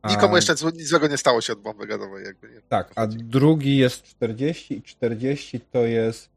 A... 0.02 0.10
Nikomu 0.10 0.36
jeszcze 0.36 0.54
nic 0.74 0.88
złego 0.88 1.08
nie 1.08 1.18
stało 1.18 1.42
się 1.42 1.54
od 1.54 1.60
bomby 1.60 1.88
gazowej. 1.88 2.26
Jakby 2.26 2.50
nie. 2.50 2.62
Tak, 2.70 2.92
a 2.96 3.08
drugi 3.08 3.78
jest 3.78 4.04
40 4.04 4.78
i 4.78 4.82
40 4.82 5.60
to 5.60 5.80
jest 5.80 6.30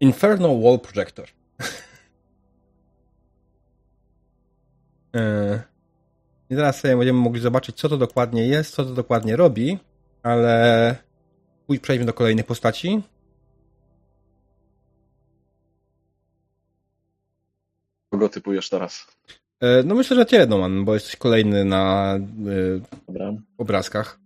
Infernal 0.00 0.60
Wall 0.62 0.80
Projector. 0.80 1.28
E, 5.16 5.62
I 6.50 6.56
teraz 6.56 6.80
sobie 6.80 6.96
będziemy 6.96 7.18
mogli 7.18 7.40
zobaczyć, 7.40 7.76
co 7.76 7.88
to 7.88 7.96
dokładnie 7.96 8.46
jest, 8.46 8.74
co 8.74 8.84
to 8.84 8.94
dokładnie 8.94 9.36
robi, 9.36 9.78
ale 10.22 10.96
przejdźmy 11.82 12.06
do 12.06 12.12
kolejnej 12.12 12.44
postaci. 12.44 13.02
Kogo 18.22 18.32
typujesz 18.34 18.70
teraz? 18.70 19.06
E, 19.60 19.82
no 19.82 19.94
myślę, 19.94 20.16
że 20.16 20.26
cię 20.26 20.36
jedną 20.36 20.58
mam, 20.58 20.84
bo 20.84 20.94
jesteś 20.94 21.16
kolejny 21.16 21.64
na 21.64 22.16
y, 22.48 22.80
obrazkach. 23.58 24.18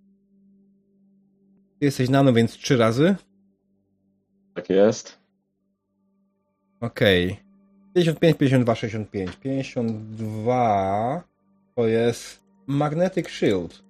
jesteś 1.81 2.09
nano, 2.09 2.33
więc 2.33 2.53
trzy 2.53 2.77
razy. 2.77 3.17
Tak 4.55 4.71
jest. 4.71 5.19
Okej. 6.81 7.27
Okay. 7.27 7.45
55, 7.95 8.39
52, 8.39 8.75
65. 8.75 9.37
52 9.37 11.23
to 11.75 11.87
jest 11.87 12.43
Magnetic 12.67 13.29
Shield. 13.29 13.83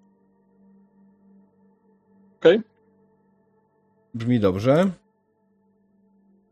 Okej. 2.40 2.56
Okay. 2.56 2.62
Brzmi 4.14 4.40
dobrze. 4.40 4.90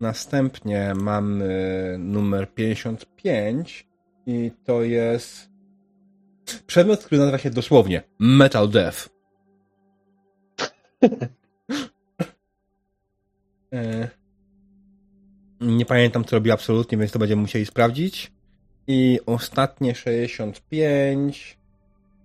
Następnie 0.05 0.93
mamy 0.95 1.97
numer 1.99 2.55
55 2.55 3.87
i 4.27 4.53
to 4.65 4.83
jest 4.83 5.49
przedmiot, 6.67 7.05
który 7.05 7.19
nazywa 7.19 7.39
się 7.39 7.51
dosłownie 7.51 8.03
Metal 8.19 8.69
Death. 8.69 9.09
E, 13.73 14.09
nie 15.61 15.87
pamiętam, 15.87 16.25
co 16.25 16.37
robi 16.37 16.51
absolutnie, 16.51 16.99
więc 16.99 17.13
to 17.13 17.19
będziemy 17.19 17.43
musieli 17.43 17.67
sprawdzić. 17.67 18.33
I 18.87 19.21
ostatnie 19.27 19.95
65. 19.95 21.59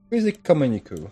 Physic 0.10 0.42
Communicator. 0.48 1.10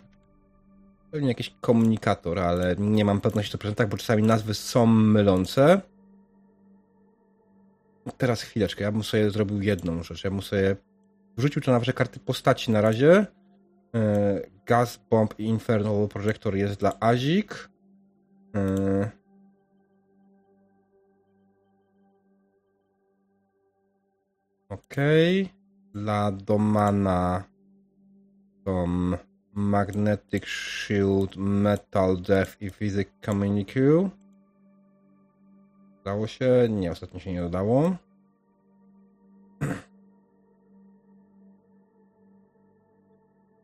Pewnie 1.12 1.28
jakiś 1.28 1.54
komunikator, 1.62 2.40
ale 2.40 2.76
nie 2.76 3.06
mam 3.06 3.22
pewności 3.22 3.58
100%, 3.58 3.88
bo 3.88 3.98
czasami 3.98 4.24
nazwy 4.24 4.54
są 4.54 4.86
mylące. 4.86 5.82
Teraz 8.18 8.42
chwileczkę, 8.42 8.84
ja 8.84 8.92
bym 8.92 9.04
sobie 9.04 9.30
zrobił 9.30 9.62
jedną 9.62 10.04
rzecz. 10.04 10.24
Ja 10.24 10.32
bym 10.32 10.42
sobie 10.42 10.76
wrzucił 11.38 11.62
to 11.62 11.72
na 11.72 11.80
wasze 11.80 11.94
karty 11.94 12.20
postaci 12.20 12.72
na 12.72 12.82
razie. 12.82 13.26
E, 13.96 14.42
Gas 14.66 15.00
Bomb 15.10 15.40
i 15.40 15.44
Infernal 15.44 16.08
Projector 16.08 16.56
jest 16.56 16.80
dla 16.80 17.00
Azik. 17.00 17.70
E, 18.56 19.12
ok. 24.70 24.96
Dla 25.94 26.32
Domana 26.32 27.44
są 28.66 28.88
Magnetic 29.54 30.46
Shield, 30.46 31.36
Metal 31.36 32.22
Death 32.22 32.62
i 32.62 32.72
Physic 32.72 33.08
Communicate. 33.26 34.27
Dodało 36.08 36.28
się? 36.28 36.68
Nie, 36.70 36.92
ostatnio 36.92 37.20
się 37.20 37.34
nie 37.34 37.42
dodało. 37.42 37.96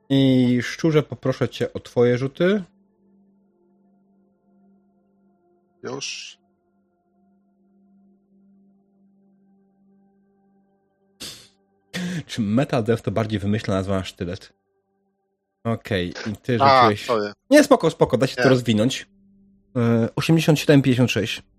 I 0.10 0.60
szczurze 0.62 1.04
poproszę 1.04 1.50
cię 1.50 1.74
o 1.74 1.80
twoje 1.80 2.18
rzuty. 2.18 2.64
Już. 5.84 6.38
Czy 12.26 12.42
Metal 12.42 12.84
Death 12.84 13.04
to 13.04 13.12
bardziej 13.12 13.40
wymyślna 13.40 13.74
nazwa 13.74 13.98
na 13.98 14.04
sztylet? 14.04 14.54
Okej, 15.64 16.14
okay. 16.14 16.34
i 16.34 16.36
ty 16.36 16.60
rzuciłeś... 16.60 17.10
A, 17.10 17.34
Nie, 17.50 17.64
spoko, 17.64 17.90
spoko, 17.90 18.18
da 18.18 18.28
się 18.28 18.36
Nie. 18.38 18.44
to 18.44 18.50
rozwinąć. 18.50 19.08
87,56. 20.16 21.53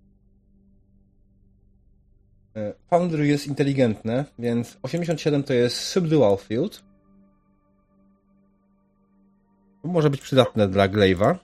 E, 2.57 2.75
Foundry 2.91 3.27
jest 3.27 3.47
inteligentne, 3.47 4.25
więc 4.39 4.79
87 4.83 5.43
to 5.43 5.53
jest 5.53 5.77
Subdual 5.77 6.37
Field. 6.37 6.85
Może 9.85 10.11
być 10.11 10.21
przydatne 10.21 10.69
dla 10.69 10.89
Glaive'a. 10.89 11.37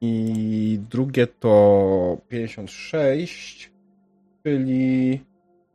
I 0.00 0.80
drugie 0.90 1.26
to 1.26 2.18
56, 2.28 3.70
czyli 4.42 5.20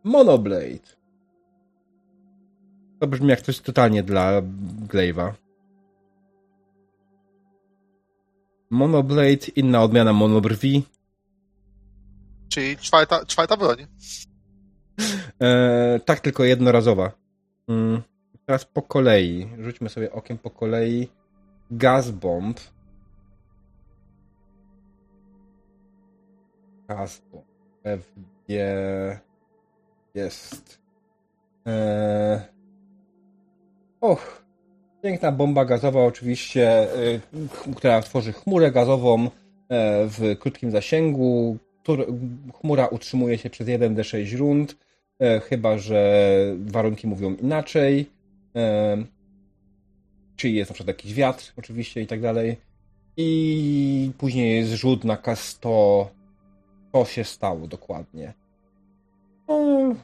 Monoblade. 0.03 0.97
To 2.99 3.07
brzmi 3.07 3.27
jak 3.29 3.41
coś 3.41 3.59
totalnie 3.59 4.03
dla 4.03 4.41
Glaive'a. 4.87 5.33
Monoblade, 8.69 9.47
inna 9.55 9.81
odmiana 9.83 10.13
monobrwi. 10.13 10.83
Czyli 12.57 12.77
czwarta, 12.77 13.25
czwarta 13.25 13.57
broń. 13.57 13.87
E, 15.41 15.99
tak, 16.05 16.19
tylko 16.19 16.43
jednorazowa. 16.43 17.11
Mm, 17.67 18.01
teraz 18.45 18.65
po 18.65 18.81
kolei. 18.81 19.49
Rzućmy 19.59 19.89
sobie 19.89 20.11
okiem 20.11 20.37
po 20.37 20.49
kolei. 20.49 21.09
Gaz 21.71 22.11
bomb. 22.11 22.59
Gaz 26.87 27.21
bomb. 27.31 27.45
FG 27.83 28.49
jest. 30.13 30.79
E, 31.67 32.47
och, 34.01 34.43
Piękna 35.03 35.31
bomba 35.31 35.65
gazowa, 35.65 36.05
oczywiście, 36.05 36.87
y, 36.95 37.21
która 37.75 38.01
tworzy 38.01 38.33
chmurę 38.33 38.71
gazową 38.71 39.25
e, 39.25 39.29
w 40.07 40.37
krótkim 40.39 40.71
zasięgu. 40.71 41.57
Chmura 42.61 42.87
utrzymuje 42.87 43.37
się 43.37 43.49
przez 43.49 43.67
1d6 43.67 44.37
rund, 44.37 44.75
e, 45.19 45.39
chyba 45.39 45.77
że 45.77 46.31
warunki 46.57 47.07
mówią 47.07 47.35
inaczej. 47.35 48.09
E, 48.55 48.97
czyli 50.35 50.55
jest 50.55 50.71
na 50.71 50.73
przykład 50.73 50.97
jakiś 50.97 51.13
wiatr, 51.13 51.53
oczywiście, 51.57 52.01
i 52.01 52.07
tak 52.07 52.21
dalej. 52.21 52.57
I 53.17 54.11
później 54.17 54.55
jest 54.55 54.71
rzut 54.71 55.03
na 55.03 55.15
K100. 55.15 56.05
Co 56.91 57.05
się 57.05 57.23
stało 57.23 57.67
dokładnie? 57.67 58.33
No... 59.47 59.95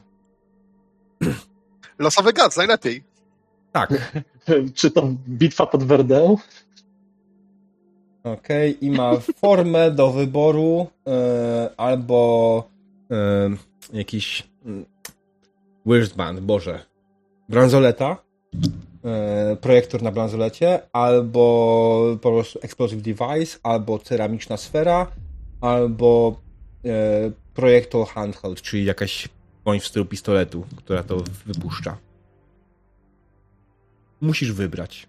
Losowy 1.98 2.32
gaz, 2.32 2.56
najlepiej. 2.56 3.02
Tak. 3.72 4.22
Czy 4.74 4.90
to 4.90 5.08
bitwa 5.28 5.66
pod 5.66 5.84
Werdę? 5.84 6.36
Okej, 8.24 8.76
okay. 8.76 8.88
i 8.88 8.90
ma 8.90 9.16
formę 9.36 9.90
do 9.90 10.12
wyboru 10.12 10.86
e, 11.06 11.70
albo 11.76 12.68
e, 13.10 13.50
jakiś 13.92 14.48
mm, 14.64 14.84
wristband, 15.86 16.40
boże, 16.40 16.84
bransoleta, 17.48 18.16
e, 19.04 19.56
projektor 19.56 20.02
na 20.02 20.12
bransolecie, 20.12 20.80
albo 20.92 22.16
po 22.22 22.32
prostu 22.32 22.58
explosive 22.62 23.02
device, 23.02 23.58
albo 23.62 23.98
ceramiczna 23.98 24.56
sfera, 24.56 25.06
albo 25.60 26.40
projektor 27.54 28.06
handheld, 28.06 28.62
czyli 28.62 28.84
jakaś 28.84 29.28
bądź 29.64 29.82
w 29.82 29.86
stylu 29.86 30.04
pistoletu, 30.04 30.66
która 30.76 31.02
to 31.02 31.16
wypuszcza. 31.46 31.96
Musisz 34.20 34.52
wybrać. 34.52 35.06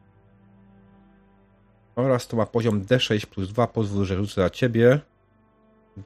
Oraz 1.96 2.28
to 2.28 2.38
ma 2.38 2.46
poziom 2.46 2.82
D6 2.82 3.26
plus 3.26 3.50
2. 3.50 3.68
Pozwól, 3.68 4.06
że 4.06 4.16
rzucę 4.16 4.42
za 4.42 4.50
ciebie. 4.50 5.00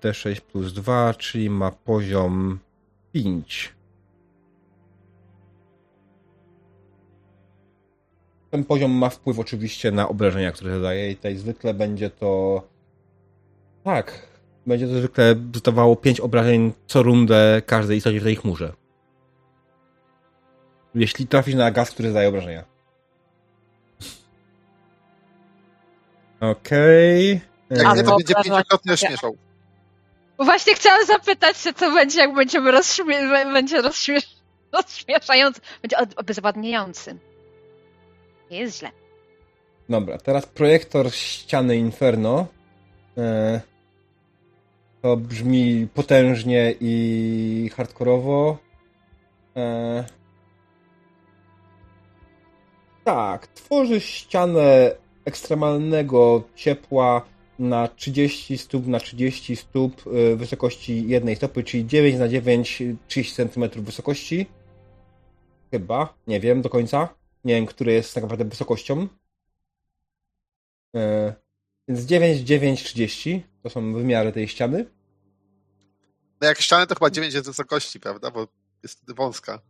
D6 0.01 0.41
plus 0.41 0.73
2, 0.73 1.13
czyli 1.13 1.49
ma 1.49 1.71
poziom 1.71 2.59
5. 3.11 3.73
Ten 8.51 8.63
poziom 8.63 8.91
ma 8.91 9.09
wpływ 9.09 9.39
oczywiście 9.39 9.91
na 9.91 10.09
obrażenia, 10.09 10.51
które 10.51 10.75
zadaje 10.75 11.11
i 11.11 11.15
tutaj 11.15 11.37
zwykle 11.37 11.73
będzie 11.73 12.09
to... 12.09 12.61
Tak, 13.83 14.27
będzie 14.65 14.87
to 14.87 14.93
zwykle 14.93 15.35
dostawało 15.35 15.95
5 15.95 16.19
obrażeń 16.19 16.73
co 16.87 17.03
rundę 17.03 17.61
każdej 17.65 17.97
istocie 17.97 18.19
w 18.19 18.23
tej 18.23 18.35
chmurze. 18.35 18.73
Jeśli 20.95 21.27
trafisz 21.27 21.55
na 21.55 21.71
gaz, 21.71 21.91
który 21.91 22.09
zadaje 22.09 22.29
obrażenia. 22.29 22.78
Okej. 26.41 27.41
Okay. 27.69 27.85
Jak 27.85 27.97
nie, 27.97 28.03
to 28.03 28.15
będzie 28.17 28.33
pięciokrotnie 28.43 28.97
śmieszał. 28.97 29.37
Właśnie 30.39 30.73
chciałam 30.73 31.05
zapytać 31.05 31.57
się, 31.57 31.73
co 31.73 31.91
będzie, 31.91 32.19
jak 32.19 32.33
będziemy 32.33 32.71
rozśmie 32.71 33.29
będzie 33.29 33.81
rozśmiesz 33.81 34.27
rozśmieszający, 34.73 35.61
będzie 35.81 35.97
obezwładniający. 36.15 37.17
Nie 38.51 38.59
jest 38.59 38.79
źle. 38.79 38.91
Dobra, 39.89 40.17
teraz 40.17 40.45
projektor 40.45 41.13
ściany 41.13 41.77
Inferno. 41.77 42.47
E, 43.17 43.61
to 45.01 45.17
brzmi 45.17 45.87
potężnie 45.93 46.73
i 46.79 47.71
hardkorowo. 47.75 48.57
E, 49.57 50.03
tak, 53.03 53.47
tworzy 53.47 54.01
ścianę 54.01 54.91
ekstremalnego 55.29 56.43
ciepła 56.55 57.25
na 57.59 57.87
30 57.87 58.57
stóp 58.57 58.87
na 58.87 58.99
30 58.99 59.55
stóp 59.55 60.07
y, 60.07 60.35
wysokości 60.35 61.07
jednej 61.07 61.35
stopy, 61.35 61.63
czyli 61.63 61.87
9 61.87 62.19
na 62.19 62.27
9, 62.27 62.83
30 63.07 63.35
cm 63.35 63.83
wysokości. 63.83 64.45
Chyba, 65.71 66.13
nie 66.27 66.39
wiem 66.39 66.61
do 66.61 66.69
końca. 66.69 67.09
Nie 67.43 67.55
wiem, 67.55 67.65
który 67.65 67.93
jest 67.93 68.13
tak 68.13 68.23
naprawdę 68.23 68.45
wysokością. 68.45 69.07
E, 70.95 71.33
więc 71.87 72.01
9, 72.01 72.39
9, 72.39 72.83
30 72.83 73.43
to 73.63 73.69
są 73.69 73.93
wymiary 73.93 74.31
tej 74.31 74.47
ściany. 74.47 74.85
No 76.41 76.47
jak 76.47 76.61
ściany 76.61 76.87
to 76.87 76.95
chyba 76.95 77.09
9 77.09 77.33
jest 77.33 77.47
wysokości, 77.47 77.99
prawda? 77.99 78.31
Bo 78.31 78.47
jest 78.83 79.13
wąska. 79.15 79.61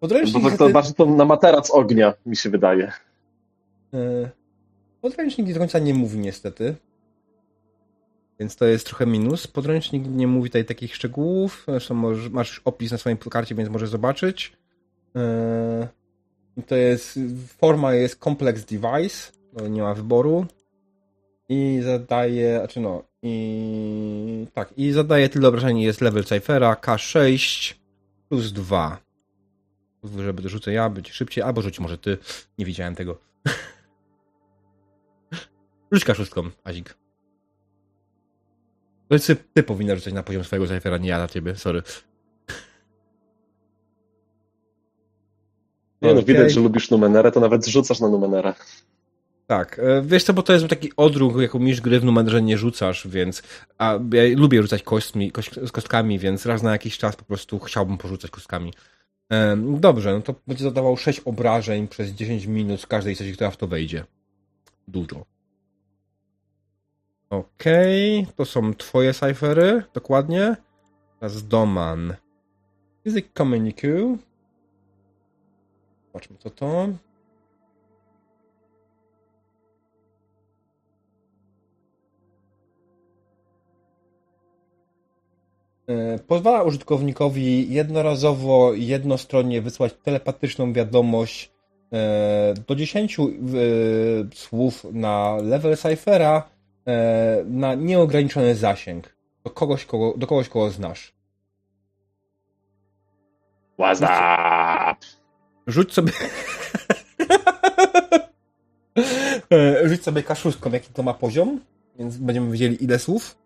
Podręcznik. 0.00 0.42
Bo 0.42 0.50
to 0.50 0.68
bardziej 0.68 0.94
to 0.94 1.06
na 1.06 1.24
materac 1.24 1.70
ognia, 1.70 2.14
mi 2.26 2.36
się 2.36 2.50
wydaje. 2.50 2.92
E, 3.94 4.30
podręcznik 5.00 5.52
do 5.52 5.58
końca 5.58 5.78
nie 5.78 5.94
mówi 5.94 6.18
niestety. 6.18 6.74
Więc 8.40 8.56
to 8.56 8.64
jest 8.64 8.86
trochę 8.86 9.06
minus. 9.06 9.46
Podręcznik 9.46 10.04
nie 10.08 10.26
mówi 10.26 10.50
tutaj 10.50 10.64
takich 10.64 10.94
szczegółów. 10.94 11.64
Zresztą 11.68 11.94
możesz, 11.94 12.28
masz 12.28 12.60
opis 12.64 12.92
na 12.92 12.98
swoim 12.98 13.16
karcie, 13.16 13.54
więc 13.54 13.70
możesz 13.70 13.88
zobaczyć. 13.88 14.52
E, 15.16 15.88
to 16.66 16.76
jest, 16.76 17.18
forma 17.58 17.94
jest 17.94 18.18
complex 18.18 18.64
device, 18.64 19.32
nie 19.70 19.82
ma 19.82 19.94
wyboru. 19.94 20.46
I 21.48 21.80
zadaje, 21.84 22.58
znaczy 22.58 22.80
no, 22.80 23.02
i 23.22 24.46
tak, 24.54 24.74
i 24.76 24.92
zadaje 24.92 25.28
tyle 25.28 25.48
obrażeń, 25.48 25.80
jest 25.80 26.00
level 26.00 26.24
Cyphera 26.24 26.74
K6 26.74 27.74
plus 28.28 28.52
2. 28.52 29.05
Pozwól, 30.06 30.24
że 30.24 30.32
będę 30.32 30.48
rzucę 30.48 30.72
ja, 30.72 30.90
być 30.90 31.12
szybciej, 31.12 31.44
albo 31.44 31.62
rzuć 31.62 31.80
może 31.80 31.98
ty. 31.98 32.18
Nie 32.58 32.64
widziałem 32.64 32.94
tego. 32.94 33.18
Rzuć 35.92 36.04
kaszustką, 36.04 36.50
Azik. 36.64 36.94
To 39.08 39.18
ty, 39.18 39.36
ty 39.54 39.62
powinna 39.62 39.96
rzucać 39.96 40.14
na 40.14 40.22
poziom 40.22 40.44
swojego 40.44 40.66
cyfera, 40.66 40.98
nie 40.98 41.08
ja 41.08 41.18
na 41.18 41.28
ciebie, 41.28 41.56
sorry. 41.56 41.82
Nie 46.02 46.14
no, 46.14 46.22
widać, 46.22 46.52
że 46.52 46.60
lubisz 46.60 46.90
Numenerę, 46.90 47.32
to 47.32 47.40
nawet 47.40 47.66
rzucasz 47.66 48.00
na 48.00 48.08
Numenerę. 48.08 48.54
Tak, 49.46 49.78
e, 49.78 50.02
wiesz 50.02 50.24
co, 50.24 50.34
bo 50.34 50.42
to 50.42 50.52
jest 50.52 50.68
taki 50.68 50.92
odruch, 50.96 51.40
jako 51.40 51.58
misz 51.58 51.80
gry 51.80 52.00
w 52.00 52.04
numerze 52.04 52.42
nie 52.42 52.58
rzucasz, 52.58 53.08
więc 53.08 53.42
a 53.78 53.98
ja 54.12 54.22
lubię 54.36 54.62
rzucać 54.62 54.82
kośćmi, 54.82 55.32
kość, 55.32 55.50
z 55.66 55.72
kostkami, 55.72 56.18
więc 56.18 56.46
raz 56.46 56.62
na 56.62 56.72
jakiś 56.72 56.98
czas 56.98 57.16
po 57.16 57.24
prostu 57.24 57.58
chciałbym 57.58 57.98
porzucać 57.98 58.30
kostkami. 58.30 58.72
Dobrze, 59.56 60.12
no 60.12 60.20
to 60.20 60.34
będzie 60.46 60.64
zadawał 60.64 60.96
6 60.96 61.20
obrażeń 61.20 61.88
przez 61.88 62.10
10 62.10 62.46
minut 62.46 62.80
z 62.80 62.86
każdej 62.86 63.14
sesji, 63.14 63.32
która 63.32 63.50
w 63.50 63.56
to 63.56 63.66
wejdzie. 63.66 64.04
Dużo. 64.88 65.24
Okej, 67.30 68.20
okay. 68.20 68.32
to 68.36 68.44
są 68.44 68.74
twoje 68.74 69.14
cyfery, 69.14 69.82
dokładnie. 69.94 70.56
Teraz 71.20 71.48
Doman. 71.48 72.14
Physic 73.04 73.26
Communique. 73.38 74.16
Zobaczmy 76.06 76.36
co 76.38 76.50
to. 76.50 76.88
Pozwala 86.26 86.62
użytkownikowi 86.62 87.72
jednorazowo, 87.72 88.74
jednostronnie 88.74 89.62
wysłać 89.62 89.92
telepatyczną 90.02 90.72
wiadomość 90.72 91.52
e, 91.92 92.54
do 92.68 92.76
10 92.76 93.16
e, 93.20 93.24
słów 94.34 94.86
na 94.92 95.36
level 95.42 95.76
cyphera 95.76 96.42
na 97.44 97.74
nieograniczony 97.74 98.54
zasięg 98.54 99.16
do 99.44 99.50
kogoś, 99.50 99.84
kogo, 99.84 100.14
do 100.16 100.26
kogoś, 100.26 100.48
kogo 100.48 100.70
znasz. 100.70 101.12
What's 103.78 104.02
up? 104.02 105.06
Rzuć 105.66 105.92
sobie... 105.94 106.12
Rzuć 109.84 110.02
sobie 110.02 110.22
kaszuską, 110.22 110.72
jaki 110.72 110.92
to 110.92 111.02
ma 111.02 111.14
poziom, 111.14 111.60
więc 111.98 112.16
będziemy 112.16 112.50
wiedzieli 112.52 112.84
ile 112.84 112.98
słów. 112.98 113.38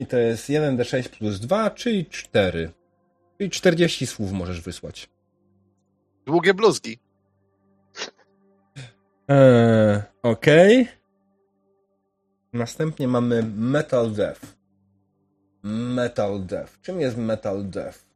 I 0.00 0.06
to 0.06 0.18
jest 0.18 0.48
1d6 0.48 1.08
plus 1.08 1.40
2, 1.40 1.70
czyli 1.70 2.06
4. 2.06 2.70
Czyli 3.38 3.50
40 3.50 4.06
słów 4.06 4.32
możesz 4.32 4.60
wysłać. 4.60 5.08
Długie 6.26 6.54
bluzgi. 6.54 6.98
Eee, 9.28 10.02
Okej. 10.22 10.82
Okay. 10.82 10.98
Następnie 12.52 13.08
mamy 13.08 13.42
Metal 13.42 14.12
Death. 14.12 14.40
Metal 15.62 16.44
Death. 16.44 16.80
Czym 16.82 17.00
jest 17.00 17.16
Metal 17.16 17.64
Death? 17.64 18.08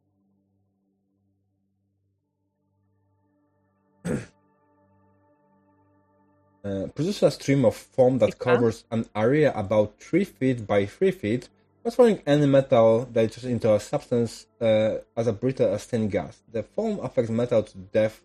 Uh, 6.64 6.89
produces 6.95 7.22
a 7.22 7.30
stream 7.30 7.64
of 7.64 7.76
foam 7.76 8.18
that 8.18 8.39
covers 8.39 8.85
an 8.91 9.05
area 9.14 9.53
about 9.53 9.99
3 9.99 10.24
feet 10.24 10.61
by 10.61 10.87
3 10.87 11.12
feet 11.12 11.51
transforming 11.83 12.22
any 12.26 12.47
metal 12.47 13.07
that 13.12 13.45
into 13.45 13.74
a 13.74 13.80
substance 13.80 14.47
uh, 14.61 14.99
as 15.16 15.26
a 15.26 15.33
brittle 15.33 15.74
as 15.74 15.87
thin 15.87 16.09
gas. 16.09 16.43
The 16.53 16.62
foam 16.62 17.01
affects 17.03 17.30
metal 17.30 17.62
to 17.62 17.78
death. 17.93 18.22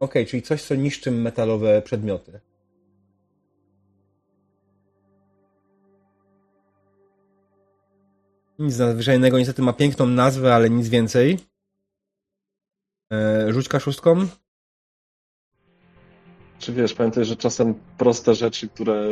Ok, 0.00 0.14
czyli 0.26 0.42
coś, 0.42 0.62
co 0.62 0.74
niszczy 0.74 1.10
metalowe 1.10 1.82
przedmioty. 1.82 2.40
Nic 8.58 8.78
nadzwyczajnego, 8.78 9.38
niestety 9.38 9.62
ma 9.62 9.72
piękną 9.72 10.06
nazwę, 10.06 10.54
ale 10.54 10.70
nic 10.70 10.88
więcej. 10.88 11.38
E, 13.12 13.52
rzuć 13.52 13.68
kaszustką. 13.68 14.26
Czy 16.58 16.72
wiesz, 16.72 16.94
pamiętaj, 16.94 17.24
że 17.24 17.36
czasem 17.36 17.74
proste 17.98 18.34
rzeczy, 18.34 18.68
które 18.68 19.04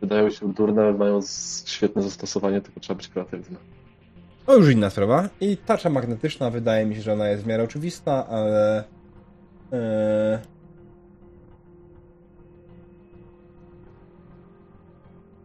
wydają 0.00 0.30
się 0.30 0.52
durne, 0.52 0.92
mają 0.92 1.20
świetne 1.64 2.02
zastosowanie, 2.02 2.60
tylko 2.60 2.80
trzeba 2.80 2.96
być 2.96 3.08
kreatywny. 3.08 3.56
To 4.46 4.56
już 4.56 4.70
inna 4.70 4.90
sprawa. 4.90 5.28
I 5.40 5.56
tarcza 5.56 5.90
magnetyczna 5.90 6.50
wydaje 6.50 6.86
mi 6.86 6.94
się, 6.94 7.02
że 7.02 7.12
ona 7.12 7.28
jest 7.28 7.44
w 7.44 7.46
miarę 7.46 7.62
oczywista, 7.62 8.26
ale. 8.26 8.84
Yy... 9.72 9.78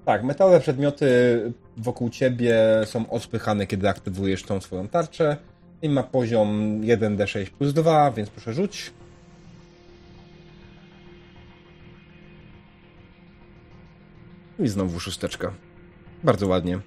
Tak, 0.06 0.24
metalowe 0.24 0.60
przedmioty 0.60 1.08
wokół 1.78 2.10
ciebie 2.10 2.56
są 2.86 3.10
odpychane, 3.10 3.68
kiedy 3.68 3.89
aktywujesz 3.89 4.43
tą 4.43 4.62
swoją 4.62 4.88
tarczę. 4.88 5.38
I 5.82 5.89
ma 5.89 6.04
poziom 6.04 6.82
1d6 6.82 7.49
plus 7.49 7.74
2, 7.74 8.12
więc 8.12 8.30
proszę 8.30 8.54
rzuć. 8.54 8.93
I 14.64 14.68
znowu 14.68 14.99
szósteczka. 14.99 15.53
Bardzo 16.24 16.47
ładnie. 16.47 16.80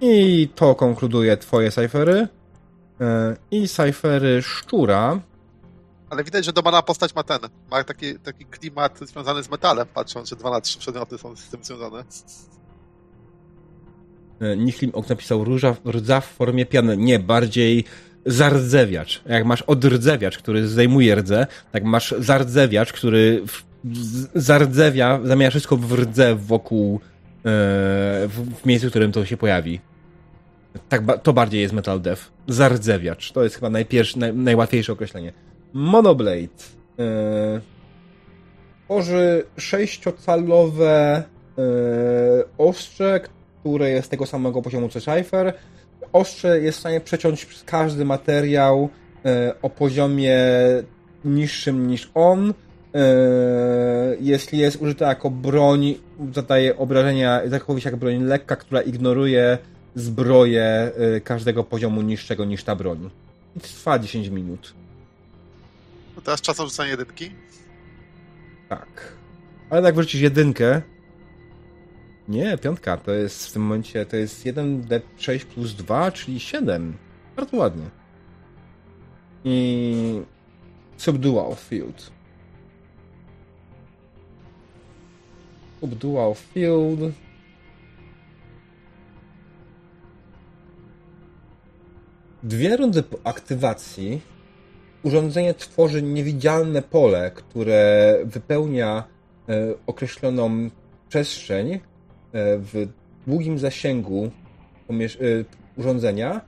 I 0.00 0.48
to 0.54 0.74
konkluduje 0.74 1.36
twoje 1.36 1.70
cyfery. 1.70 2.28
E, 3.00 3.36
I 3.50 3.68
cyfery 3.68 4.42
szczura. 4.42 5.20
Ale 6.10 6.24
widać, 6.24 6.44
że 6.44 6.52
domana 6.52 6.82
postać 6.82 7.14
ma 7.14 7.22
ten. 7.22 7.38
Ma 7.70 7.84
taki, 7.84 8.18
taki 8.18 8.44
klimat 8.44 8.98
związany 8.98 9.42
z 9.42 9.50
metalem, 9.50 9.86
patrząc, 9.94 10.28
że 10.28 10.36
dwa 10.36 10.50
na 10.50 10.60
trzy 10.60 10.78
przedmioty 10.78 11.18
są 11.18 11.36
z 11.36 11.48
tym 11.48 11.64
związane. 11.64 12.04
E, 14.40 14.56
Nichlim 14.56 14.90
Ok 14.94 15.08
napisał 15.08 15.44
róża, 15.44 15.76
rdza 15.86 16.20
w 16.20 16.26
formie 16.26 16.66
piany. 16.66 16.96
Nie, 16.96 17.18
bardziej 17.18 17.84
zardzewiacz. 18.26 19.22
Jak 19.26 19.44
masz 19.44 19.62
odrdzewiacz, 19.62 20.38
który 20.38 20.68
zdejmuje 20.68 21.14
rdzę, 21.14 21.46
tak 21.72 21.84
masz 21.84 22.14
zardzewiacz, 22.18 22.92
który 22.92 23.42
zardzewia, 24.34 25.20
zamienia 25.24 25.50
wszystko 25.50 25.76
w 25.76 25.92
rdze 25.92 26.34
wokół, 26.34 26.94
e, 26.94 27.00
w, 28.28 28.60
w 28.62 28.66
miejscu, 28.66 28.88
w 28.88 28.90
którym 28.90 29.12
to 29.12 29.24
się 29.24 29.36
pojawi. 29.36 29.80
Tak, 30.88 31.22
to 31.22 31.32
bardziej 31.32 31.60
jest 31.60 31.74
Metal 31.74 32.00
Death. 32.00 32.22
Zardzewiacz. 32.48 33.32
To 33.32 33.44
jest 33.44 33.54
chyba 33.54 33.70
najpierw, 33.70 34.16
naj, 34.16 34.34
najłatwiejsze 34.34 34.92
określenie. 34.92 35.32
Monoblade. 35.72 36.40
Yy, 36.98 37.60
tworzy 38.84 39.44
sześciocalowe 39.56 41.22
yy, 41.56 41.64
ostrze, 42.58 43.20
które 43.60 43.90
jest 43.90 44.10
tego 44.10 44.26
samego 44.26 44.62
poziomu 44.62 44.88
co 44.88 45.00
Cypher. 45.00 45.54
Ostrze 46.12 46.60
jest 46.60 46.78
w 46.78 46.80
stanie 46.80 47.00
przeciąć 47.00 47.46
każdy 47.66 48.04
materiał 48.04 48.88
o 49.62 49.70
poziomie 49.70 50.38
niższym 51.24 51.88
niż 51.88 52.10
on 52.14 52.54
jeśli 54.20 54.58
jest 54.58 54.82
użyta 54.82 55.08
jako 55.08 55.30
broń, 55.30 55.94
zadaje 56.34 56.76
obrażenia, 56.76 57.40
zachowuje 57.46 57.80
się 57.80 57.90
jak 57.90 57.98
broń 57.98 58.22
lekka, 58.22 58.56
która 58.56 58.82
ignoruje 58.82 59.58
zbroję 59.94 60.92
yy, 60.98 61.20
każdego 61.20 61.64
poziomu 61.64 62.02
niższego 62.02 62.44
niż 62.44 62.64
ta 62.64 62.76
broń. 62.76 63.10
I 63.56 63.60
trwa 63.60 63.98
10 63.98 64.28
minut. 64.28 64.74
No 66.16 66.22
teraz 66.22 66.40
czasem 66.40 66.66
rzucania 66.66 66.90
jedynki? 66.90 67.30
Tak. 68.68 69.12
Ale 69.70 69.82
jak 69.82 69.94
wrzucisz 69.94 70.20
jedynkę... 70.20 70.82
Nie, 72.28 72.58
piątka, 72.58 72.96
to 72.96 73.12
jest 73.12 73.46
w 73.46 73.52
tym 73.52 73.62
momencie, 73.62 74.06
to 74.06 74.16
jest 74.16 74.44
1d6 74.44 75.44
plus 75.44 75.74
2, 75.74 76.12
czyli 76.12 76.40
7. 76.40 76.96
Bardzo 77.36 77.56
ładnie. 77.56 77.84
I... 79.44 80.22
Subdual 80.96 81.54
Field. 81.56 82.13
Lub 85.84 85.94
dual 85.94 86.34
field. 86.34 87.00
Dwie 92.42 92.76
rundy 92.76 93.02
po 93.02 93.18
aktywacji 93.24 94.20
urządzenie 95.02 95.54
tworzy 95.54 96.02
niewidzialne 96.02 96.82
pole, 96.82 97.30
które 97.34 98.18
wypełnia 98.24 99.04
e, 99.48 99.74
określoną 99.86 100.70
przestrzeń 101.08 101.72
e, 101.72 101.78
w 102.58 102.88
długim 103.26 103.58
zasięgu 103.58 104.30
e, 104.90 104.94
urządzenia. 105.76 106.40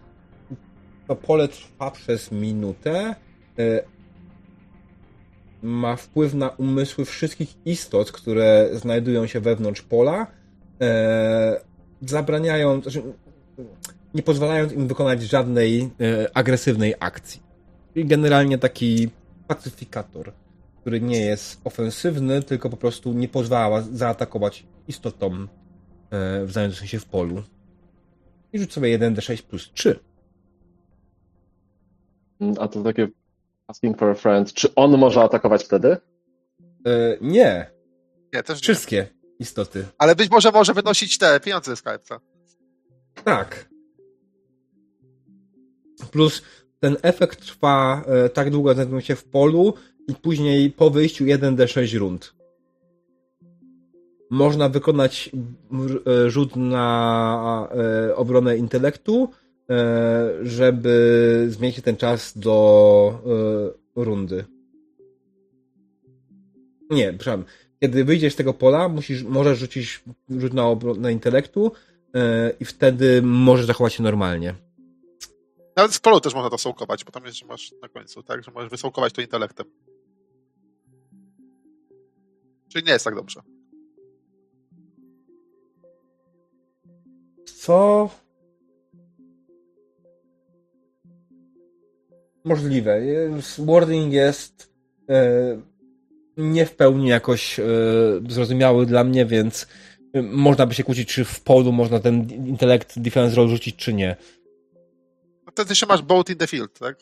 To 1.08 1.16
pole 1.16 1.48
trwa 1.48 1.90
przez 1.90 2.32
minutę, 2.32 3.14
ma 5.62 5.96
wpływ 5.96 6.34
na 6.34 6.48
umysły 6.48 7.04
wszystkich 7.04 7.54
istot, 7.64 8.12
które 8.12 8.70
znajdują 8.72 9.26
się 9.26 9.40
wewnątrz 9.40 9.82
pola, 9.82 10.26
e, 10.80 11.60
zabraniając, 12.02 12.82
znaczy, 12.82 13.02
nie 14.14 14.22
pozwalając 14.22 14.72
im 14.72 14.88
wykonać 14.88 15.22
żadnej 15.22 15.82
e, 15.82 16.36
agresywnej 16.36 16.94
akcji. 17.00 17.42
Czyli 17.94 18.06
generalnie 18.06 18.58
taki 18.58 19.08
pacyfikator, 19.48 20.32
który 20.80 21.00
nie 21.00 21.20
jest 21.20 21.60
ofensywny, 21.64 22.42
tylko 22.42 22.70
po 22.70 22.76
prostu 22.76 23.12
nie 23.12 23.28
pozwala 23.28 23.82
zaatakować 23.82 24.66
istotom 24.88 25.48
e, 26.10 26.46
znajdującym 26.46 26.86
się 26.86 26.98
w 26.98 27.06
polu. 27.06 27.42
I 28.52 28.58
rzuć 28.58 28.72
sobie 28.72 28.98
1d6 28.98 29.42
plus 29.42 29.70
3. 29.74 29.98
A 32.58 32.68
to 32.68 32.82
takie 32.82 33.08
Asking 33.68 33.98
for 33.98 34.08
a 34.10 34.14
friend. 34.14 34.52
Czy 34.52 34.74
on 34.74 34.98
może 34.98 35.22
atakować 35.22 35.64
wtedy? 35.64 35.96
Yy, 36.86 37.18
nie. 37.20 37.70
Nie, 38.34 38.42
też 38.42 38.60
Wszystkie 38.60 38.96
nie. 38.96 39.08
istoty. 39.38 39.86
Ale 39.98 40.14
być 40.16 40.30
może 40.30 40.50
może 40.52 40.74
wynosić 40.74 41.18
te 41.18 41.40
pieniądze 41.40 41.76
z 41.76 41.82
Skype'a. 41.84 42.18
Tak. 43.24 43.68
Plus 46.10 46.42
ten 46.80 46.96
efekt 47.02 47.40
trwa 47.40 48.04
e, 48.06 48.28
tak 48.28 48.50
długo, 48.50 48.74
znajdują 48.74 49.00
się 49.00 49.16
w 49.16 49.24
polu 49.24 49.74
i 50.08 50.14
później 50.14 50.70
po 50.70 50.90
wyjściu 50.90 51.24
1d6 51.24 51.98
rund. 51.98 52.34
można 54.30 54.68
wykonać 54.68 55.30
e, 56.26 56.30
rzut 56.30 56.56
na 56.56 57.68
e, 58.10 58.16
obronę 58.16 58.56
intelektu, 58.56 59.30
żeby 60.42 61.46
zmienić 61.48 61.82
ten 61.82 61.96
czas 61.96 62.38
do 62.38 63.72
rundy. 63.96 64.44
Nie, 66.90 67.12
przepraszam. 67.12 67.44
Kiedy 67.80 68.04
wyjdziesz 68.04 68.32
z 68.32 68.36
tego 68.36 68.54
pola, 68.54 68.88
musisz, 68.88 69.22
możesz 69.22 69.58
rzucić 69.58 70.04
rzut 70.30 70.54
na 70.54 70.66
obronę 70.66 71.12
intelektu 71.12 71.72
i 72.60 72.64
wtedy 72.64 73.22
możesz 73.22 73.66
zachować 73.66 73.94
się 73.94 74.02
normalnie. 74.02 74.54
Nawet 75.76 75.94
w 75.94 76.00
polu 76.00 76.20
też 76.20 76.34
można 76.34 76.50
to 76.50 76.58
sołkować, 76.58 77.04
bo 77.04 77.12
tam 77.12 77.24
jest, 77.24 77.36
że 77.36 77.46
masz 77.46 77.74
na 77.82 77.88
końcu, 77.88 78.22
tak? 78.22 78.44
Że 78.44 78.50
możesz 78.50 78.70
wysołkować 78.70 79.12
to 79.12 79.20
intelektem. 79.20 79.66
Czyli 82.68 82.84
nie 82.84 82.92
jest 82.92 83.04
tak 83.04 83.14
dobrze. 83.14 83.42
Co? 87.44 88.10
Możliwe. 92.46 93.00
Wording 93.58 94.12
jest 94.12 94.72
e, 95.08 95.60
nie 96.36 96.66
w 96.66 96.76
pełni 96.76 97.08
jakoś 97.08 97.60
e, 97.60 97.64
zrozumiały 98.28 98.86
dla 98.86 99.04
mnie, 99.04 99.26
więc 99.26 99.66
e, 100.12 100.22
można 100.22 100.66
by 100.66 100.74
się 100.74 100.84
kłócić, 100.84 101.08
czy 101.08 101.24
w 101.24 101.40
polu 101.40 101.72
można 101.72 102.00
ten 102.00 102.30
intelekt 102.30 102.98
defense 102.98 103.36
roll 103.36 103.48
rzucić, 103.48 103.76
czy 103.76 103.94
nie. 103.94 104.16
No 105.46 105.52
wtedy 105.52 105.74
się 105.74 105.86
masz 105.86 106.02
boat 106.02 106.30
in 106.30 106.36
the 106.36 106.46
field, 106.46 106.78
tak? 106.78 106.96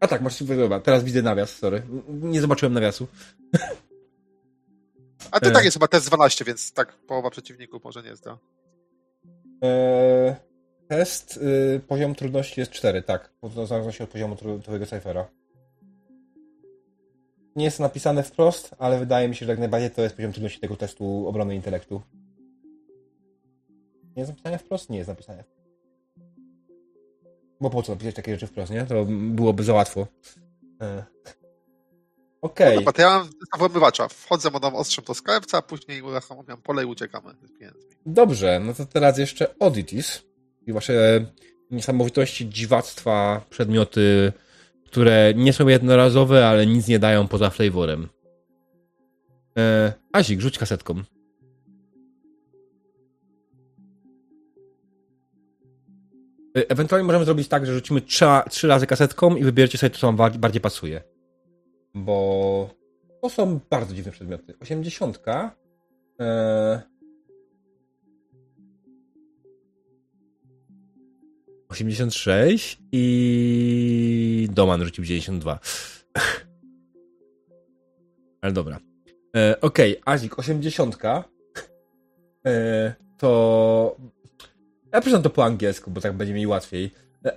A 0.00 0.06
tak, 0.06 0.22
masz 0.22 0.42
dobra, 0.42 0.80
teraz 0.80 1.04
widzę 1.04 1.22
nawias, 1.22 1.56
sorry. 1.56 1.82
Nie 2.08 2.40
zobaczyłem 2.40 2.72
nawiasu. 2.72 3.06
A 5.30 5.40
to 5.40 5.50
tak 5.50 5.64
jest 5.64 5.74
chyba 5.74 5.88
test 5.88 6.06
12, 6.06 6.44
więc 6.44 6.72
tak 6.72 6.92
połowa 6.92 7.30
przeciwników 7.30 7.84
może 7.84 8.02
nie 8.02 8.16
zda. 8.16 8.38
E... 9.64 10.51
Test, 10.92 11.36
y, 11.36 11.80
poziom 11.88 12.14
trudności 12.14 12.60
jest 12.60 12.72
4, 12.72 13.02
tak. 13.02 13.30
W 13.42 13.66
zależności 13.66 14.02
od 14.02 14.10
poziomu 14.10 14.36
twojego 14.62 14.86
cyfera. 14.86 15.28
Nie 17.56 17.64
jest 17.64 17.80
napisane 17.80 18.22
wprost, 18.22 18.74
ale 18.78 18.98
wydaje 18.98 19.28
mi 19.28 19.36
się, 19.36 19.46
że 19.46 19.52
jak 19.52 19.58
najbardziej 19.58 19.90
to 19.90 20.02
jest 20.02 20.16
poziom 20.16 20.32
trudności 20.32 20.60
tego 20.60 20.76
testu 20.76 21.28
obrony 21.28 21.54
intelektu. 21.54 22.02
Nie 24.16 24.20
jest 24.20 24.30
napisane 24.30 24.58
wprost? 24.58 24.90
Nie 24.90 24.98
jest 24.98 25.08
napisane. 25.08 25.44
Bo 27.60 27.70
po 27.70 27.82
co 27.82 27.92
napisać 27.92 28.14
takie 28.14 28.32
rzeczy 28.32 28.46
wprost, 28.46 28.72
nie? 28.72 28.86
To 28.86 29.04
byłoby 29.08 29.64
za 29.64 29.72
łatwo. 29.72 30.06
E. 30.80 31.04
Okej. 32.42 32.72
Okay. 32.72 32.84
No 32.84 32.92
to 32.92 33.02
ja 33.02 33.10
mam 33.10 33.28
włamywacza. 33.58 34.08
Wchodzę 34.08 34.50
mu 34.50 34.60
dam 34.60 34.74
ostrzem 34.74 35.04
do 35.04 35.14
skarbca, 35.14 35.58
a 35.58 35.62
później 35.62 36.02
uruchamiam 36.02 36.62
pole 36.62 36.82
i 36.82 36.86
uciekamy 36.86 37.34
z 37.34 37.58
pieniędzmi. 37.58 37.90
Dobrze, 38.06 38.60
no 38.60 38.74
to 38.74 38.86
teraz 38.86 39.18
jeszcze 39.18 39.58
oddities. 39.58 40.31
I 40.66 40.72
wasze 40.72 41.26
niesamowitości, 41.70 42.48
dziwactwa, 42.48 43.44
przedmioty, 43.50 44.32
które 44.86 45.32
nie 45.36 45.52
są 45.52 45.68
jednorazowe, 45.68 46.48
ale 46.48 46.66
nic 46.66 46.88
nie 46.88 46.98
dają 46.98 47.28
poza 47.28 47.50
flavorem. 47.50 48.08
E, 49.58 49.92
Azik, 50.12 50.40
rzuć 50.40 50.58
kasetką. 50.58 51.02
E, 56.56 56.70
ewentualnie 56.70 57.06
możemy 57.06 57.24
zrobić 57.24 57.48
tak, 57.48 57.66
że 57.66 57.74
rzucimy 57.74 58.00
trzy, 58.00 58.24
trzy 58.50 58.68
razy 58.68 58.86
kasetką 58.86 59.36
i 59.36 59.44
wybierzcie 59.44 59.78
sobie 59.78 59.90
to, 59.90 59.98
co 59.98 60.12
wam 60.12 60.38
bardziej 60.38 60.60
pasuje. 60.60 61.02
Bo 61.94 62.74
to 63.22 63.30
są 63.30 63.60
bardzo 63.70 63.94
dziwne 63.94 64.12
przedmioty. 64.12 64.54
Osiemdziesiątka. 64.60 65.56
E... 66.20 66.91
86 71.72 72.78
i 72.92 74.48
Doman 74.52 74.84
rzucił 74.84 75.04
92. 75.04 75.58
Ale 78.42 78.52
dobra. 78.52 78.80
E, 79.36 79.60
Okej, 79.60 80.00
okay, 80.00 80.14
Azik, 80.14 80.38
80. 80.38 80.98
E, 82.46 82.94
to 83.18 83.96
ja 84.92 85.00
przeczytam 85.00 85.22
to 85.22 85.30
po 85.30 85.44
angielsku, 85.44 85.90
bo 85.90 86.00
tak 86.00 86.12
będzie 86.12 86.34
mi 86.34 86.46
łatwiej. 86.46 86.90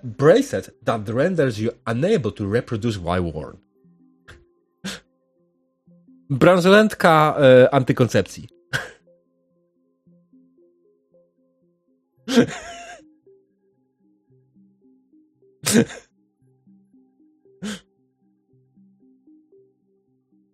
Bracelet 0.03 0.71
that 0.85 1.09
renders 1.09 1.57
you 1.57 1.71
unable 1.91 2.31
to 2.31 2.51
reproduce 2.51 2.99
while 2.99 3.31
worn. 3.31 3.57
Bransoletka 6.29 7.37
e, 7.39 7.73
antykoncepcji. 7.73 8.49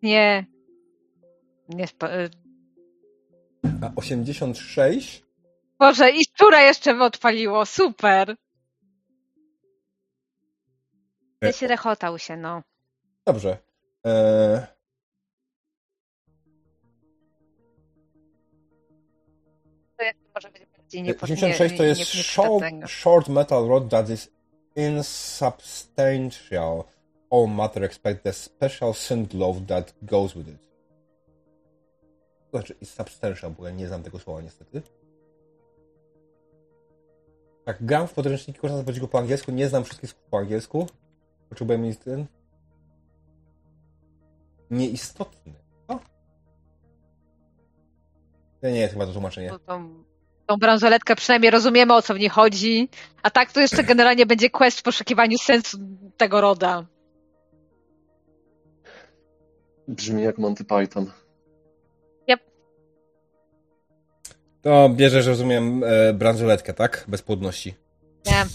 Nie. 0.02 0.46
Nie 1.70 1.88
spa- 1.88 2.10
y- 2.10 2.30
A 3.82 3.92
86 3.96 5.24
Boże, 5.80 6.12
i 6.12 6.26
szczura 6.26 6.62
jeszcze 6.62 6.94
by 6.96 7.04
odpaliło, 7.04 7.66
super! 7.66 8.36
Ja 11.42 11.52
się 11.52 11.68
rechotał 11.68 12.20
się, 12.20 12.38
no. 12.38 12.62
Dobrze. 13.26 13.58
Eee... 14.04 14.62
To 19.98 20.04
jest, 20.04 20.20
może 20.36 20.52
być 20.52 20.66
bardziej 20.78 21.04
nie 21.04 21.16
86 21.18 21.78
to 21.78 21.84
jest 21.84 22.02
short, 22.12 22.66
short 22.88 23.28
metal 23.30 23.68
rod 23.68 23.90
that 23.90 24.10
is 24.10 24.32
insubstantial. 24.76 26.86
All 27.30 27.48
matter 27.48 27.84
expect 27.84 28.24
the 28.24 28.34
special 28.34 28.94
synth 28.94 29.34
love 29.34 29.68
that 29.68 29.94
goes 30.02 30.36
with 30.36 30.48
it. 30.48 30.60
To 32.52 32.58
znaczy 32.58 32.76
insubstantial, 32.82 33.52
bo 33.52 33.68
ja 33.68 33.72
nie 33.72 33.88
znam 33.88 34.04
tego 34.04 34.20
słowa 34.20 34.42
niestety. 34.42 34.82
Tak, 37.66 37.86
gram 37.86 38.08
w 38.08 38.14
podręczniki, 38.14 38.60
korzystam 38.60 38.96
z 38.96 39.00
go 39.00 39.08
po 39.08 39.20
angielsku, 39.20 39.52
nie 39.52 39.70
znam 39.70 39.84
wszystkich 39.84 40.10
słów 40.10 40.24
po 40.24 40.38
angielsku. 40.38 40.88
Potrzebuję 41.50 41.80
mieć 41.80 42.00
ten... 42.00 42.26
Nieistotny. 44.70 45.54
O? 45.88 46.00
To 48.62 48.68
nie 48.68 48.80
jest 48.80 48.94
chyba 48.94 49.06
to 49.06 49.12
tłumaczenie. 49.12 49.52
Tą, 49.66 50.04
tą 50.52 50.58
bransoletkę 50.58 51.16
przynajmniej 51.16 51.52
rozumiemy, 51.52 51.94
o 51.94 52.02
co 52.02 52.14
w 52.14 52.20
niej 52.20 52.30
chodzi. 52.30 52.90
A 53.24 53.30
tak 53.30 53.52
to 53.52 53.60
jeszcze 53.60 53.84
generalnie 53.84 54.26
będzie 54.26 54.50
quest 54.50 54.80
w 54.80 54.84
poszukiwaniu 54.84 55.38
sensu 55.38 55.78
tego 56.18 56.42
roda. 56.42 56.86
Brzmi 59.88 60.24
jak 60.24 60.38
Monty 60.38 60.64
Python. 60.64 61.12
To 64.62 64.90
bierzesz, 64.90 65.26
rozumiem, 65.26 65.84
e, 65.84 66.14
bransoletkę, 66.14 66.74
tak? 66.74 67.06
Bezpłodności. 67.08 67.76
Nie. 68.26 68.46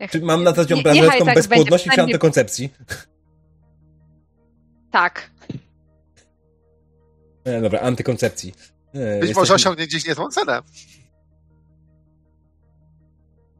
Czy 0.10 0.20
mam 0.20 0.44
nazwać 0.44 0.70
ją 0.70 0.82
bransoletką 0.82 1.24
tak 1.24 1.34
bezpłodności 1.34 1.90
czy 1.94 2.02
antykoncepcji? 2.02 2.70
Tak. 4.90 5.30
E, 7.44 7.60
dobra, 7.60 7.80
antykoncepcji. 7.80 8.54
E, 8.94 9.20
Być 9.20 9.34
może 9.34 9.54
osiągnie 9.54 9.86
gdzieś 9.86 10.06
niezłą 10.06 10.28
cenę. 10.28 10.62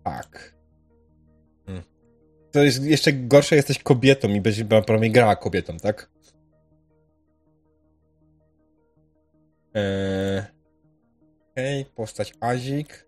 Tak. 0.04 0.54
Hmm. 1.66 1.84
To 2.52 2.62
jest 2.62 2.84
jeszcze 2.84 3.12
gorsze, 3.12 3.56
jesteś 3.56 3.78
kobietą 3.78 4.28
i 4.28 4.40
będziesz 4.40 4.66
prawie 4.86 5.10
grała 5.10 5.36
kobietą, 5.36 5.76
tak? 5.76 6.10
Eee... 9.74 10.42
Okej, 11.52 11.82
okay, 11.82 11.94
postać 11.94 12.34
Azik. 12.40 13.06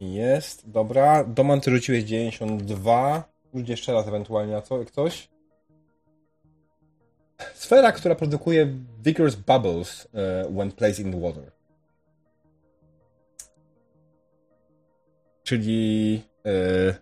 Jest, 0.00 0.70
dobra. 0.70 1.24
Doman, 1.24 1.60
ty 1.60 1.70
rzuciłeś 1.70 2.04
92. 2.04 3.32
Rzuć 3.54 3.68
jeszcze 3.68 3.92
raz 3.92 4.08
ewentualnie 4.08 4.52
na 4.52 4.62
co, 4.62 4.84
ktoś. 4.84 5.28
Sfera, 7.54 7.92
która 7.92 8.14
produkuje 8.14 8.74
vigorous 9.04 9.34
bubbles 9.34 10.06
uh, 10.06 10.56
when 10.56 10.72
placed 10.72 11.06
in 11.06 11.12
the 11.12 11.20
water. 11.20 11.52
Czyli 15.42 16.22
uh, 16.44 16.94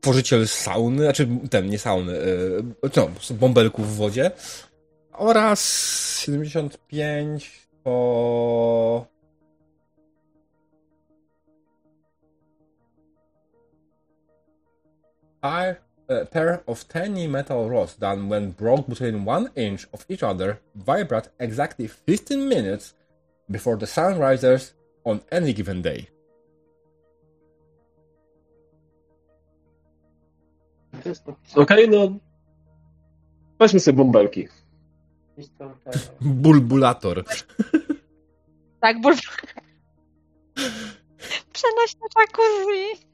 tworzyciel 0.00 0.48
sauny, 0.48 1.02
znaczy 1.02 1.28
ten, 1.50 1.66
nie 1.66 1.78
sauny, 1.78 2.12
uh, 2.82 2.96
no, 2.96 3.08
bąbelków 3.30 3.88
w 3.88 3.96
wodzie 3.96 4.30
oraz 5.12 5.60
75 6.18 7.68
to... 7.84 9.06
Fire, 15.42 15.85
a 16.08 16.24
pair 16.24 16.62
of 16.66 16.88
tiny 16.88 17.26
metal 17.26 17.68
rods 17.68 17.96
that 17.96 18.18
when 18.18 18.50
brought 18.52 18.88
between 18.88 19.24
one 19.24 19.50
inch 19.56 19.86
of 19.92 20.04
each 20.08 20.22
other 20.22 20.60
vibrate 20.74 21.28
exactly 21.38 21.88
15 21.88 22.48
minutes 22.48 22.94
before 23.50 23.76
the 23.76 23.86
sun 23.86 24.18
rises 24.18 24.74
on 25.04 25.20
any 25.30 25.52
given 25.52 25.82
day. 25.82 26.08
Okej, 31.54 31.54
okay, 31.54 31.88
no. 31.88 32.18
Weźmy 33.58 33.80
sobie 33.80 33.96
bąbelki. 33.96 34.48
Bulbulator. 36.20 37.24
Tak, 38.80 39.00
bulbulator. 39.00 39.46
Przenośna 41.52 42.06
jacuzzi. 42.18 43.05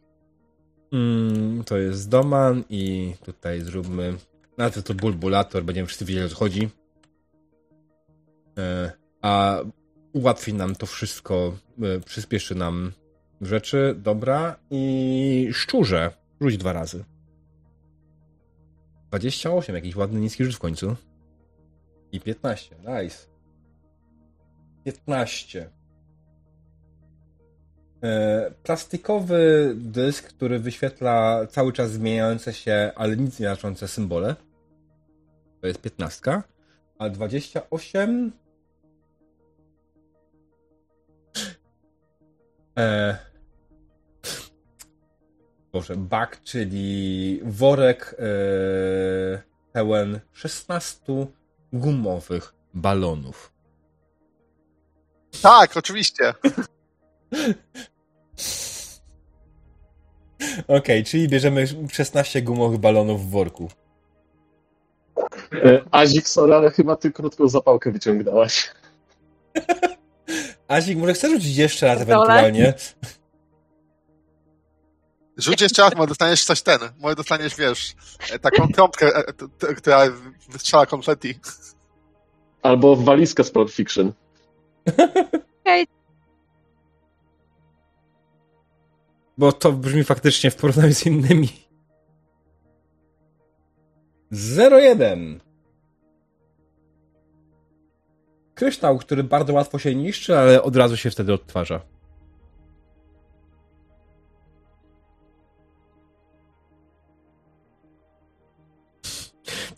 Mm, 0.93 1.64
to 1.64 1.77
jest 1.77 2.09
Doman 2.09 2.64
i 2.70 3.14
tutaj 3.24 3.60
zróbmy. 3.60 4.16
Na 4.59 4.70
to 4.70 4.82
to 4.82 4.94
bulbulator, 4.94 5.64
będziemy 5.64 5.86
wszyscy 5.86 6.05
wiedzieli 6.05 6.27
o 6.27 6.28
co 6.28 6.36
chodzi. 6.36 6.69
E, 8.59 8.93
a 9.23 9.59
ułatwi 10.12 10.55
nam 10.55 10.74
to 10.74 10.86
wszystko, 10.86 11.56
e, 11.82 12.01
przyspieszy 12.01 12.55
nam 12.55 12.93
rzeczy, 13.40 13.94
dobra. 13.98 14.56
I 14.70 15.48
szczurze, 15.52 16.10
rzuć 16.40 16.56
dwa 16.56 16.73
razy. 16.73 17.05
28, 19.09 19.74
jakiś 19.74 19.97
ładny 19.97 20.20
niski 20.20 20.44
rzut 20.44 20.55
w 20.55 20.59
końcu. 20.59 20.97
I 22.12 22.20
15, 22.20 22.77
nice. 22.78 23.27
15. 24.85 25.70
E, 28.03 28.51
plastikowy 28.62 29.73
dysk, 29.77 30.29
który 30.29 30.59
wyświetla 30.59 31.47
cały 31.47 31.73
czas 31.73 31.93
zmieniające 31.93 32.53
się, 32.53 32.93
ale 32.95 33.16
nic 33.16 33.41
nie 33.41 33.47
znaczące 33.47 33.89
symbole. 33.89 34.37
To 35.61 35.66
jest 35.66 35.81
15. 35.81 36.43
A 36.99 37.09
28. 37.09 38.33
E... 42.79 43.16
Boże, 45.73 45.97
bak, 45.97 46.43
czyli 46.43 47.41
worek 47.45 48.16
e... 48.19 49.43
pełen 49.73 50.20
16 50.33 51.27
gumowych 51.73 52.55
balonów. 52.74 53.53
Tak, 55.43 55.77
oczywiście. 55.77 56.35
Okej, 60.63 60.77
okay, 60.77 61.05
czyli 61.05 61.29
bierzemy 61.29 61.67
16 61.93 62.43
gumowych 62.43 62.81
balonów 62.81 63.27
w 63.27 63.31
worku. 63.31 63.69
E, 65.53 65.85
Azik, 65.91 66.29
sorry, 66.29 66.55
ale 66.55 66.71
chyba 66.71 66.97
ty 66.97 67.13
krótką 67.13 67.49
zapałkę 67.49 67.93
wyciągnęłaś. 67.93 68.71
Azik, 70.69 70.99
może 70.99 71.15
chcesz 71.15 71.33
rzucić 71.33 71.57
jeszcze 71.57 71.87
raz 71.87 72.01
ewentualnie? 72.01 72.75
Rzuć 75.37 75.61
jeszcze 75.61 75.83
raz, 75.83 75.97
może 75.97 76.09
dostaniesz 76.09 76.45
coś 76.45 76.63
ten. 76.63 76.79
Może 76.99 77.15
dostaniesz, 77.17 77.57
wiesz, 77.57 77.95
e, 78.33 78.39
taką 78.39 78.69
trąbkę, 78.69 79.17
e, 79.17 79.75
która 79.75 80.03
wystrzela 80.51 80.87
konfetti. 80.87 81.35
Albo 82.63 82.97
walizkę 82.97 83.45
z 83.45 83.51
Pulp 83.51 83.71
Fiction. 83.71 84.13
Hej, 85.65 85.87
Bo 89.43 89.52
to 89.52 89.73
brzmi 89.73 90.05
faktycznie 90.05 90.51
w 90.51 90.56
porównaniu 90.56 90.94
z 90.94 91.06
innymi. 91.06 91.48
0-1. 94.32 95.40
Kryształ, 98.55 98.98
który 98.98 99.24
bardzo 99.24 99.52
łatwo 99.52 99.78
się 99.78 99.94
niszczy, 99.94 100.39
ale 100.39 100.62
od 100.62 100.77
razu 100.77 100.97
się 100.97 101.10
wtedy 101.10 101.32
odtwarza. 101.32 101.81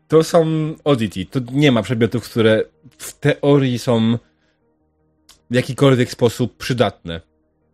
To 0.09 0.25
są 0.25 0.47
oddity. 0.85 1.27
To 1.27 1.41
nie 1.53 1.73
ma 1.73 1.83
przedmiotów, 1.83 2.25
które 2.25 2.65
w 2.99 3.13
teorii 3.13 3.79
są 3.79 4.19
w 5.51 5.55
jakikolwiek 5.55 6.11
sposób 6.11 6.57
przydatne. 6.57 7.21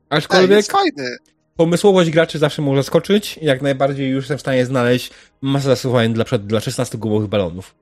Aczkolwiek. 0.09 0.51
Ej, 0.51 0.57
jest 0.57 0.73
fajny 0.73 1.17
pomysłowość 1.61 2.11
graczy 2.11 2.39
zawsze 2.39 2.63
może 2.63 2.83
zaskoczyć. 2.83 3.39
Jak 3.43 3.63
najbardziej 3.63 4.09
już 4.11 4.25
jestem 4.25 4.39
w 4.39 4.41
stanie 4.41 4.67
znaleźć 4.67 5.11
masę 5.41 5.65
zastosowań 5.65 6.13
dla, 6.13 6.25
dla 6.39 6.61
16 6.61 6.99
gumowych 6.99 7.29
balonów. 7.29 7.75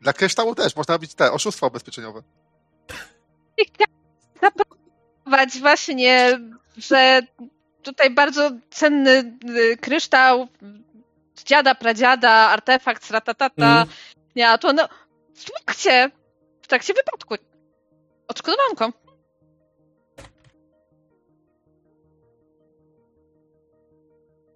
Dla 0.00 0.12
kryształu 0.12 0.54
też 0.54 0.76
można 0.76 0.94
robić 0.94 1.14
te 1.14 1.32
oszustwa 1.32 1.66
ubezpieczeniowe. 1.66 2.22
I 3.58 3.62
zaproponować 4.42 5.58
właśnie, 5.60 6.40
że 6.76 7.20
tutaj 7.82 8.10
bardzo 8.10 8.50
cenny 8.70 9.38
y, 9.72 9.76
kryształ 9.76 10.48
dziada, 11.44 11.74
pradziada, 11.74 12.30
artefakt, 12.30 13.10
ratatata. 13.10 13.82
Mm. 13.82 13.88
Ja 14.34 14.58
to 14.58 14.72
no, 14.72 14.88
słuchajcie, 15.34 16.10
w 16.62 16.66
trakcie 16.66 16.94
wypadku. 16.94 17.34
Odszkodowanką. 18.28 18.92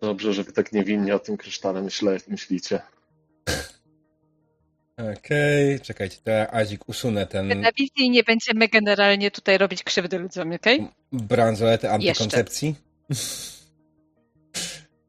Dobrze, 0.04 0.32
że 0.32 0.44
wy 0.44 0.52
tak 0.52 0.72
niewinnie 0.72 1.14
o 1.14 1.18
tym 1.18 1.36
krysztale 1.36 1.82
myśle, 1.82 2.16
myślicie. 2.28 2.80
Okej, 4.96 5.74
okay, 5.74 5.86
czekajcie, 5.86 6.16
to 6.24 6.30
ja 6.30 6.50
Azik 6.50 6.88
usunę 6.88 7.26
ten... 7.26 7.60
Na 7.60 7.72
wizji 7.72 8.10
nie 8.10 8.22
będziemy 8.22 8.68
generalnie 8.68 9.30
tutaj 9.30 9.58
robić 9.58 9.82
krzywdy 9.82 10.18
ludziom, 10.18 10.52
okej? 10.52 10.80
Okay? 10.80 10.92
Bransoletę 11.12 11.90
antykoncepcji. 11.90 12.74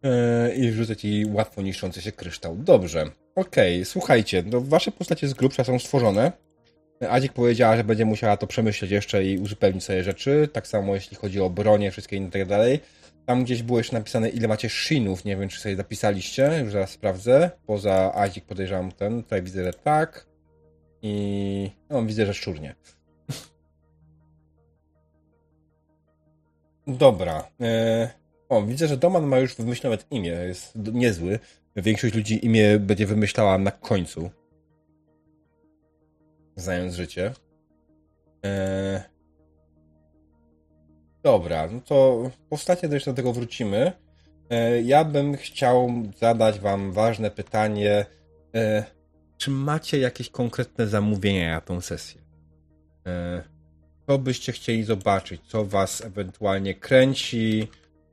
E, 0.04 0.56
I 0.56 0.72
wrzucę 0.72 0.96
ci 0.96 1.26
łatwo 1.26 1.62
niszczący 1.62 2.02
się 2.02 2.12
kryształ. 2.12 2.56
Dobrze. 2.56 3.02
Okej, 3.36 3.76
okay, 3.76 3.86
słuchajcie, 3.86 4.44
no 4.46 4.62
wasze 4.62 4.92
postacie 4.92 5.28
z 5.28 5.34
grubsza 5.34 5.64
są 5.64 5.80
stworzone. 5.80 6.32
Adzik 7.10 7.34
powiedziała, 7.34 7.78
że 7.78 7.84
będzie 7.84 8.06
musiała 8.06 8.38
to 8.38 8.48
przemyśleć 8.48 8.92
jeszcze 8.92 9.26
i 9.26 9.38
uzupełnić 9.38 9.84
sobie 9.84 10.04
rzeczy. 10.04 10.50
Tak 10.54 10.68
samo 10.68 10.96
jeśli 10.96 11.18
chodzi 11.18 11.42
o 11.42 11.50
bronię, 11.50 11.92
wszystkie 11.92 12.16
inne 12.16 12.28
i 12.28 12.32
tak 12.32 12.46
dalej. 12.46 12.80
Tam 13.26 13.44
gdzieś 13.44 13.64
było 13.64 13.78
jeszcze 13.78 13.98
napisane, 13.98 14.30
ile 14.30 14.48
macie 14.48 14.70
shinów. 14.70 15.26
Nie 15.26 15.38
wiem, 15.38 15.50
czy 15.50 15.60
sobie 15.60 15.76
zapisaliście. 15.76 16.60
Już 16.64 16.72
zaraz 16.74 16.90
sprawdzę. 16.90 17.52
Poza 17.66 18.14
Azik 18.16 18.46
podejrzewam 18.46 18.92
ten. 18.92 19.24
Tutaj 19.24 19.42
widzę, 19.42 19.64
że 19.64 19.74
tak. 19.74 20.28
I 21.02 21.72
no, 21.90 22.06
widzę, 22.06 22.26
że 22.26 22.34
szczurnie. 22.34 22.76
Dobra. 26.88 27.52
E, 27.62 28.10
o, 28.50 28.62
widzę, 28.62 28.88
że 28.88 28.98
Doman 28.98 29.26
ma 29.26 29.40
już 29.40 29.56
wymyślone 29.56 29.98
imię. 30.12 30.32
Jest 30.32 30.76
niezły. 30.76 31.40
Większość 31.76 32.16
ludzi 32.16 32.46
imię 32.46 32.80
będzie 32.80 33.06
wymyślała 33.06 33.58
na 33.58 33.72
końcu. 33.72 34.30
Znając 36.56 36.94
życie. 36.94 37.34
Eee, 38.44 39.02
Dobra, 41.26 41.68
no 41.72 41.82
to 41.82 42.30
postacie 42.50 42.88
jeszcze 42.88 43.12
do 43.12 43.16
tego 43.16 43.34
wrócimy. 43.34 43.92
E, 44.50 44.82
ja 44.82 45.04
bym 45.04 45.38
chciał 45.38 45.90
zadać 46.18 46.60
Wam 46.60 46.92
ważne 46.92 47.32
pytanie. 47.32 48.06
E, 48.56 48.84
czy 49.38 49.52
macie 49.52 50.00
jakieś 50.00 50.30
konkretne 50.30 50.88
zamówienia 50.88 51.52
na 51.56 51.62
tą 51.62 51.82
sesję? 51.82 52.22
E, 53.08 53.44
co 54.08 54.18
byście 54.18 54.52
chcieli 54.52 54.84
zobaczyć? 54.84 55.42
Co 55.48 55.66
Was 55.66 56.02
ewentualnie 56.02 56.74
kręci? 56.74 57.68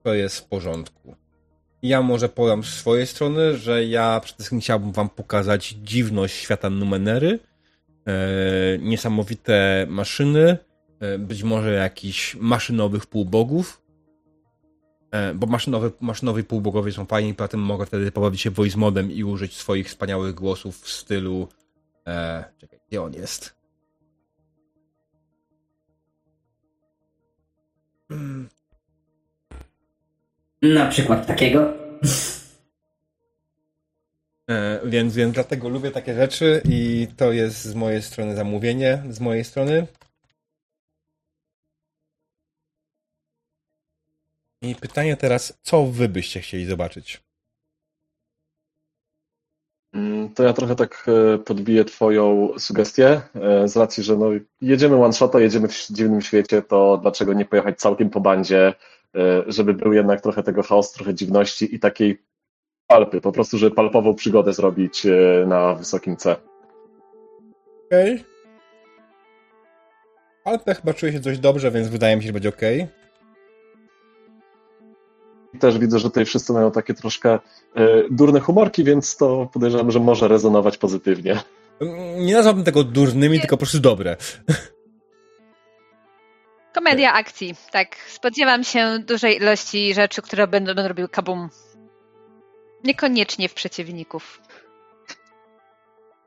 Co 0.04 0.14
jest 0.14 0.38
w 0.38 0.44
porządku? 0.44 1.14
Ja 1.82 2.02
może 2.02 2.28
podam 2.28 2.64
z 2.64 2.68
swojej 2.68 3.06
strony, 3.06 3.56
że 3.56 3.84
ja 3.84 4.20
przede 4.20 4.36
wszystkim 4.36 4.60
chciałbym 4.60 4.92
Wam 4.92 5.08
pokazać 5.08 5.68
dziwność 5.68 6.34
świata 6.36 6.70
Numenery, 6.70 7.38
niesamowite 8.78 9.86
maszyny, 9.88 10.56
być 11.18 11.42
może 11.42 11.72
jakichś 11.72 12.34
maszynowych 12.34 13.06
półbogów, 13.06 13.82
e, 15.10 15.34
bo 15.34 15.46
maszynowe, 15.46 15.90
maszynowi 16.00 16.44
półbogowie 16.44 16.92
są 16.92 17.06
fajni, 17.06 17.34
potem 17.34 17.60
mogę 17.60 17.86
wtedy 17.86 18.12
pobawić 18.12 18.40
się 18.40 18.50
voice 18.50 18.78
modem 18.78 19.12
i 19.12 19.24
użyć 19.24 19.56
swoich 19.56 19.88
wspaniałych 19.88 20.34
głosów 20.34 20.80
w 20.80 20.88
stylu 20.88 21.48
e, 22.06 22.44
czekaj, 22.58 22.80
gdzie 22.88 23.02
on 23.02 23.14
jest? 23.14 23.54
Na 30.62 30.86
przykład 30.86 31.26
takiego. 31.26 31.74
E, 34.50 34.80
więc, 34.84 35.14
więc 35.14 35.34
dlatego 35.34 35.68
lubię 35.68 35.90
takie 35.90 36.14
rzeczy 36.14 36.62
i 36.64 37.08
to 37.16 37.32
jest 37.32 37.64
z 37.64 37.74
mojej 37.74 38.02
strony 38.02 38.36
zamówienie, 38.36 39.02
z 39.10 39.20
mojej 39.20 39.44
strony. 39.44 39.86
I 44.62 44.74
pytanie 44.74 45.16
teraz, 45.16 45.58
co 45.62 45.84
wy 45.84 46.08
byście 46.08 46.40
chcieli 46.40 46.66
zobaczyć? 46.66 47.22
Mm, 49.94 50.34
to 50.34 50.42
ja 50.42 50.52
trochę 50.52 50.76
tak 50.76 51.06
e, 51.34 51.38
podbiję 51.38 51.84
Twoją 51.84 52.48
sugestię. 52.58 53.20
E, 53.34 53.68
z 53.68 53.76
racji, 53.76 54.02
że 54.02 54.16
no, 54.16 54.26
jedziemy 54.60 55.04
one 55.04 55.12
shota, 55.12 55.40
jedziemy 55.40 55.68
w 55.68 55.86
dziwnym 55.90 56.20
świecie, 56.20 56.62
to 56.62 56.98
dlaczego 57.02 57.32
nie 57.32 57.44
pojechać 57.44 57.78
całkiem 57.78 58.10
po 58.10 58.20
bandzie, 58.20 58.74
e, 59.16 59.42
żeby 59.46 59.74
był 59.74 59.92
jednak 59.92 60.20
trochę 60.20 60.42
tego 60.42 60.62
chaosu, 60.62 60.94
trochę 60.94 61.14
dziwności 61.14 61.74
i 61.74 61.80
takiej 61.80 62.22
palpy, 62.86 63.20
po 63.20 63.32
prostu, 63.32 63.58
żeby 63.58 63.76
palpową 63.76 64.14
przygodę 64.14 64.52
zrobić 64.52 65.06
na 65.46 65.74
wysokim 65.74 66.16
C. 66.16 66.36
Okej. 67.86 68.14
Okay. 68.14 68.24
Alpę 70.44 70.74
chyba 70.74 70.94
czuje 70.94 71.12
się 71.12 71.20
dość 71.20 71.38
dobrze, 71.38 71.70
więc 71.70 71.88
wydaje 71.88 72.16
mi 72.16 72.22
się, 72.22 72.26
że 72.26 72.32
będzie 72.32 72.48
ok. 72.48 72.60
Też 75.60 75.78
widzę, 75.78 75.98
że 75.98 76.04
tutaj 76.04 76.24
wszyscy 76.24 76.52
mają 76.52 76.70
takie 76.70 76.94
troszkę 76.94 77.30
e, 77.32 77.38
durne 78.10 78.40
humorki, 78.40 78.84
więc 78.84 79.16
to 79.16 79.48
podejrzewam, 79.52 79.90
że 79.90 80.00
może 80.00 80.28
rezonować 80.28 80.78
pozytywnie. 80.78 81.40
Nie 82.16 82.34
nazwałbym 82.34 82.64
tego 82.64 82.84
durnymi, 82.84 83.40
tylko 83.40 83.56
po 83.56 83.60
prostu 83.60 83.80
dobre. 83.80 84.16
Komedia 86.74 87.12
akcji, 87.12 87.54
tak. 87.72 87.96
Spodziewam 88.08 88.64
się 88.64 88.98
dużej 89.06 89.36
ilości 89.36 89.94
rzeczy, 89.94 90.22
które 90.22 90.46
będą 90.46 90.88
robiły 90.88 91.08
kabum. 91.08 91.48
Niekoniecznie 92.84 93.48
w 93.48 93.54
przeciwników. 93.54 94.40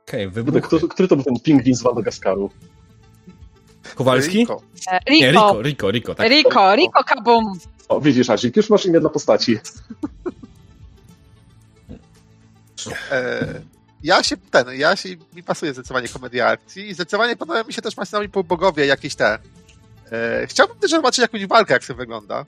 Okej, 0.07 0.27
okay, 0.27 0.61
który, 0.61 0.88
który 0.88 1.07
to 1.07 1.15
był 1.15 1.26
ten 1.26 1.39
pingwin 1.39 1.76
z 1.76 1.84
Madagaskaru? 1.84 2.49
Kowalski? 3.95 4.38
Rico. 4.38 4.61
Rico. 5.10 5.26
Nie, 5.26 5.31
Rico, 5.31 5.61
Rico, 5.61 5.91
Rico, 5.91 6.15
tak. 6.15 6.30
Rico, 6.30 6.76
Rico 6.76 7.03
Kabum. 7.03 7.60
O, 7.90 8.02
widzisz, 8.02 8.30
Azik, 8.30 8.56
już 8.56 8.70
masz 8.70 8.86
imię 8.86 8.99
dla 8.99 9.10
postaci. 9.10 9.60
E, 13.12 13.62
ja 14.03 14.24
się, 14.24 14.38
ten, 14.38 14.68
ja 14.78 14.95
się, 14.95 15.10
mi 15.34 15.44
pasuje 15.44 15.74
zdecydowanie 15.74 16.07
komedia 16.07 16.48
akcji 16.48 16.90
i 16.90 16.94
zdecydowanie 16.94 17.36
podoba 17.36 17.64
mi 17.64 17.74
się 17.74 17.82
też 17.82 17.98
maszynowi 17.98 18.30
półbogowie 18.30 18.86
jakieś 18.86 19.16
te. 19.16 19.40
E, 20.12 20.48
chciałbym 20.48 20.78
też 20.78 20.91
zobaczyć 20.91 21.20
jakąś 21.20 21.45
walkę, 21.45 21.74
jak 21.74 21.86
to 21.86 21.95
wygląda. 21.95 22.45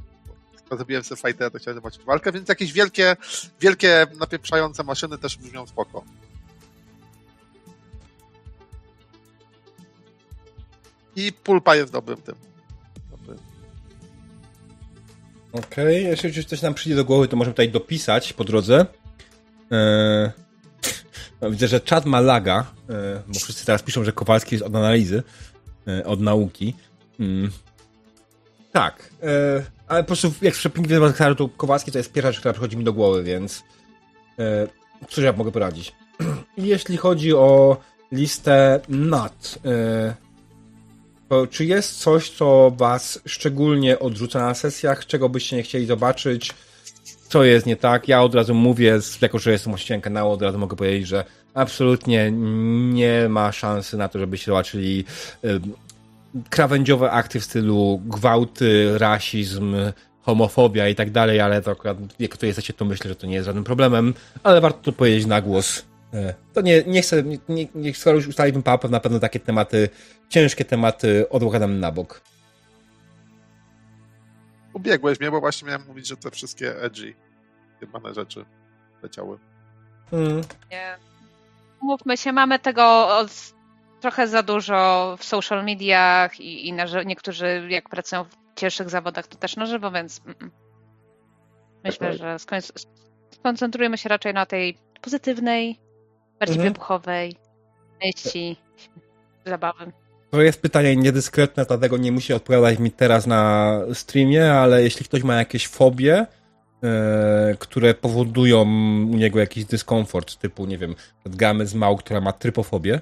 Zrobiłem 0.71 1.03
sobie 1.03 1.21
fightera, 1.21 1.49
to 1.49 1.59
chciałem 1.59 1.75
zobaczyć 1.77 2.03
walkę, 2.03 2.31
więc 2.31 2.49
jakieś 2.49 2.73
wielkie, 2.73 3.15
wielkie 3.59 4.07
napieprzające 4.19 4.83
maszyny 4.83 5.17
też 5.17 5.37
brzmią 5.37 5.67
spoko. 5.67 6.03
I 11.15 11.33
pulpa 11.33 11.75
jest 11.75 11.91
dobrym 11.91 12.21
tym. 12.21 12.35
Okej, 15.51 16.11
okay. 16.11 16.25
jeśli 16.25 16.45
coś 16.45 16.61
nam 16.61 16.73
przyjdzie 16.73 16.95
do 16.95 17.05
głowy, 17.05 17.27
to 17.27 17.35
możemy 17.35 17.53
tutaj 17.53 17.69
dopisać 17.69 18.33
po 18.33 18.43
drodze. 18.43 18.85
Eee... 19.71 20.29
Widzę, 21.51 21.67
że 21.67 21.79
czat 21.79 22.05
ma 22.05 22.19
laga, 22.19 22.65
eee, 22.89 22.95
bo 23.27 23.39
wszyscy 23.39 23.65
teraz 23.65 23.83
piszą, 23.83 24.03
że 24.03 24.11
Kowalski 24.11 24.55
jest 24.55 24.65
od 24.65 24.75
analizy, 24.75 25.23
eee, 25.87 26.03
od 26.03 26.21
nauki. 26.21 26.75
Mm. 27.19 27.51
Tak, 28.71 29.09
eee, 29.21 29.63
ale 29.87 30.03
po 30.03 30.07
prostu 30.07 30.33
jak 30.41 30.55
pingwin 30.73 30.99
to 31.37 31.49
Kowalski 31.49 31.91
to 31.91 31.97
jest 31.97 32.11
pierwsza 32.11 32.31
rzecz, 32.31 32.39
która 32.39 32.53
przychodzi 32.53 32.77
mi 32.77 32.83
do 32.83 32.93
głowy, 32.93 33.23
więc 33.23 33.63
eee, 34.37 34.67
cóż 35.09 35.23
ja 35.23 35.33
mogę 35.33 35.51
poradzić. 35.51 35.93
Jeśli 36.57 36.97
chodzi 36.97 37.33
o 37.33 37.77
listę 38.11 38.79
NAT, 38.89 39.59
eee, 39.65 40.26
to 41.29 41.47
czy 41.47 41.65
jest 41.65 41.99
coś, 41.99 42.29
co 42.29 42.71
was 42.77 43.21
szczególnie 43.25 43.99
odrzuca 43.99 44.39
na 44.39 44.53
sesjach, 44.53 45.05
czego 45.05 45.29
byście 45.29 45.55
nie 45.55 45.63
chcieli 45.63 45.85
zobaczyć? 45.85 46.53
Co 47.29 47.43
jest 47.43 47.65
nie 47.65 47.75
tak? 47.75 48.07
Ja 48.07 48.23
od 48.23 48.35
razu 48.35 48.53
mówię, 48.53 48.99
jako 49.21 49.39
że 49.39 49.51
jestem 49.51 49.71
właścicielem 49.71 50.01
kanału, 50.01 50.31
od 50.31 50.41
razu 50.41 50.57
mogę 50.57 50.75
powiedzieć, 50.75 51.07
że 51.07 51.23
absolutnie 51.53 52.31
nie 52.93 53.29
ma 53.29 53.51
szansy 53.51 53.97
na 53.97 54.07
to, 54.07 54.19
żebyście 54.19 54.45
zobaczyli 54.45 55.05
krawędziowe 56.49 57.11
akty 57.11 57.39
w 57.39 57.43
stylu 57.43 58.01
gwałty, 58.05 58.97
rasizm, 58.97 59.75
homofobia 60.21 60.87
i 60.87 60.95
tak 60.95 61.11
dalej, 61.11 61.39
ale 61.39 61.61
to 61.61 61.71
akurat 61.71 61.97
jak 62.19 62.37
to 62.37 62.45
jesteście, 62.45 62.73
to 62.73 62.85
myślę, 62.85 63.09
że 63.09 63.15
to 63.15 63.27
nie 63.27 63.35
jest 63.35 63.45
żadnym 63.45 63.63
problemem, 63.63 64.13
ale 64.43 64.61
warto 64.61 64.79
to 64.83 64.91
powiedzieć 64.91 65.25
na 65.25 65.41
głos. 65.41 65.83
E, 66.13 66.33
to 66.53 66.61
nie, 66.61 66.83
nie 66.83 67.01
chcę, 67.01 67.23
nie, 67.23 67.67
nie, 67.75 67.93
skoro 67.93 68.15
już 68.15 68.27
ustaliliśmy 68.27 68.63
papę, 68.63 68.89
na 68.89 68.99
pewno 68.99 69.19
takie 69.19 69.39
tematy, 69.39 69.89
ciężkie 70.29 70.65
tematy 70.65 71.29
odłożam 71.29 71.79
na 71.79 71.91
bok. 71.91 72.21
Ubiegłeś 74.73 75.19
mnie, 75.19 75.31
bo 75.31 75.39
właśnie 75.39 75.67
miałem 75.67 75.87
mówić, 75.87 76.07
że 76.07 76.17
te 76.17 76.31
wszystkie 76.31 76.81
edgy, 76.81 77.13
jebane 77.81 78.13
rzeczy 78.13 78.45
leciały. 79.03 79.37
Hmm. 80.11 80.41
Nie. 80.71 80.97
Mówmy 81.81 82.17
się, 82.17 82.33
mamy 82.33 82.59
tego 82.59 83.07
trochę 84.01 84.27
za 84.27 84.43
dużo 84.43 85.15
w 85.19 85.23
social 85.23 85.65
mediach 85.65 86.39
i, 86.39 86.67
i 86.67 86.73
na, 86.73 86.85
niektórzy 87.05 87.67
jak 87.69 87.89
pracują 87.89 88.23
w 88.23 88.35
cięższych 88.55 88.89
zawodach, 88.89 89.27
to 89.27 89.37
też 89.37 89.55
na 89.55 89.65
żywo, 89.65 89.91
więc 89.91 90.21
mm, 90.25 90.35
mm. 90.41 90.51
myślę, 91.83 92.13
że 92.13 92.37
skoncentrujemy 93.31 93.97
się 93.97 94.09
raczej 94.09 94.33
na 94.33 94.45
tej 94.45 94.77
pozytywnej, 95.01 95.79
bardziej 96.39 96.55
mhm. 96.55 96.73
wybuchowej 96.73 97.35
części 98.01 98.57
zabawy. 99.45 99.91
To 100.29 100.41
jest 100.41 100.61
pytanie 100.61 100.95
niedyskretne, 100.95 101.65
dlatego 101.65 101.97
nie 101.97 102.11
musi 102.11 102.33
odpowiadać 102.33 102.79
mi 102.79 102.91
teraz 102.91 103.27
na 103.27 103.73
streamie, 103.93 104.53
ale 104.53 104.83
jeśli 104.83 105.05
ktoś 105.05 105.23
ma 105.23 105.35
jakieś 105.35 105.67
fobie, 105.67 106.25
e, 106.83 107.55
które 107.59 107.93
powodują 107.93 108.61
u 109.11 109.15
niego 109.15 109.39
jakiś 109.39 109.65
dyskomfort, 109.65 110.35
typu, 110.35 110.65
nie 110.65 110.77
wiem, 110.77 110.95
gamy 111.25 111.67
z 111.67 111.73
mał, 111.73 111.97
która 111.97 112.21
ma 112.21 112.33
trypofobię, 112.33 113.01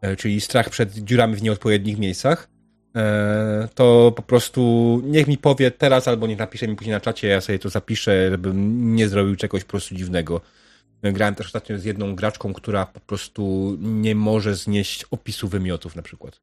e, 0.00 0.16
czyli 0.16 0.40
strach 0.40 0.70
przed 0.70 0.94
dziurami 0.94 1.36
w 1.36 1.42
nieodpowiednich 1.42 1.98
miejscach, 1.98 2.48
e, 2.96 3.68
to 3.74 4.12
po 4.16 4.22
prostu 4.22 5.02
niech 5.04 5.26
mi 5.26 5.38
powie 5.38 5.70
teraz, 5.70 6.08
albo 6.08 6.26
niech 6.26 6.38
napisze 6.38 6.68
mi 6.68 6.76
później 6.76 6.94
na 6.94 7.00
czacie, 7.00 7.28
ja 7.28 7.40
sobie 7.40 7.58
to 7.58 7.68
zapiszę, 7.68 8.30
żebym 8.30 8.94
nie 8.94 9.08
zrobił 9.08 9.36
czegoś 9.36 9.64
po 9.64 9.70
prostu 9.70 9.94
dziwnego. 9.94 10.40
Grałem 11.02 11.34
też 11.34 11.46
ostatnio 11.46 11.78
z 11.78 11.84
jedną 11.84 12.14
graczką, 12.14 12.54
która 12.54 12.86
po 12.86 13.00
prostu 13.00 13.76
nie 13.80 14.14
może 14.14 14.54
znieść 14.54 15.04
opisu 15.04 15.48
wymiotów 15.48 15.96
na 15.96 16.02
przykład. 16.02 16.40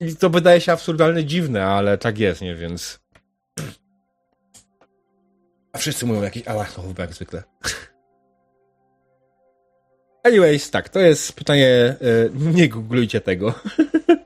I 0.00 0.16
to 0.16 0.30
wydaje 0.30 0.60
się 0.60 0.72
absurdalnie 0.72 1.24
dziwne, 1.24 1.66
ale 1.66 1.98
tak 1.98 2.18
jest, 2.18 2.40
nie? 2.40 2.54
Więc... 2.54 3.00
A 5.72 5.78
wszyscy 5.78 6.06
mówią 6.06 6.22
jakiś 6.22 6.48
alachnowy, 6.48 6.94
jak 6.98 7.14
zwykle. 7.14 7.42
Anyways, 10.24 10.70
tak, 10.70 10.88
to 10.88 10.98
jest 10.98 11.32
pytanie, 11.32 11.66
e, 11.66 11.96
nie 12.34 12.68
googlujcie 12.68 13.20
tego. 13.20 13.54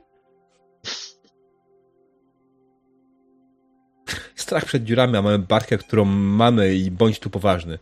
strach 4.45 4.65
przed 4.65 4.83
dziurami, 4.83 5.17
a 5.17 5.21
mamy 5.21 5.39
Bartkę, 5.39 5.77
którą 5.77 6.05
mamy 6.05 6.75
i 6.75 6.91
bądź 6.91 7.19
tu 7.19 7.29
poważny. 7.29 7.79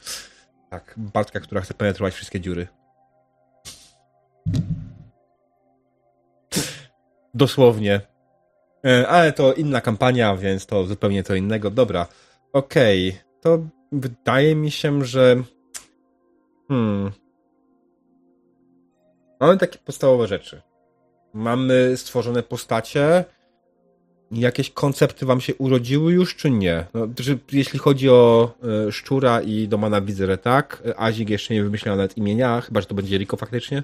Tak, 0.69 0.94
Bartka, 0.98 1.40
która 1.40 1.61
chce 1.61 1.73
penetrować 1.73 2.14
wszystkie 2.14 2.40
dziury. 2.40 2.68
Dosłownie. 7.34 8.02
E, 8.85 9.07
ale 9.07 9.34
to 9.34 9.53
inna 9.53 9.81
kampania, 9.81 10.35
więc 10.38 10.65
to 10.65 10.85
zupełnie 10.85 11.23
co 11.23 11.35
innego. 11.35 11.69
Dobra, 11.69 12.07
okej. 12.53 13.10
Okay. 13.10 13.22
To 13.41 13.60
wydaje 13.91 14.56
mi 14.56 14.72
się, 14.72 15.06
że. 15.06 15.35
Hmm. 16.68 17.11
Mamy 19.40 19.57
takie 19.57 19.80
podstawowe 19.80 20.27
rzeczy. 20.27 20.61
Mamy 21.34 21.98
stworzone 21.98 22.44
postacie, 22.44 23.26
jakieś 24.34 24.69
koncepty 24.69 25.26
wam 25.26 25.41
się 25.41 25.55
urodziły 25.55 26.14
już, 26.14 26.35
czy 26.35 26.51
nie? 26.51 26.85
No, 26.93 27.07
jeśli 27.51 27.80
chodzi 27.80 28.10
o 28.10 28.53
y, 28.88 28.91
Szczura 28.91 29.41
i 29.41 29.68
Domana 29.68 30.01
że 30.18 30.38
tak. 30.38 30.84
Azik 30.97 31.30
jeszcze 31.30 31.53
nie 31.53 31.64
wymyślał 31.64 31.95
nawet 31.95 32.18
imienia, 32.18 32.61
chyba, 32.61 32.81
że 32.81 32.88
to 32.88 32.95
będzie 32.95 33.18
Riko 33.18 33.38
faktycznie. 33.38 33.84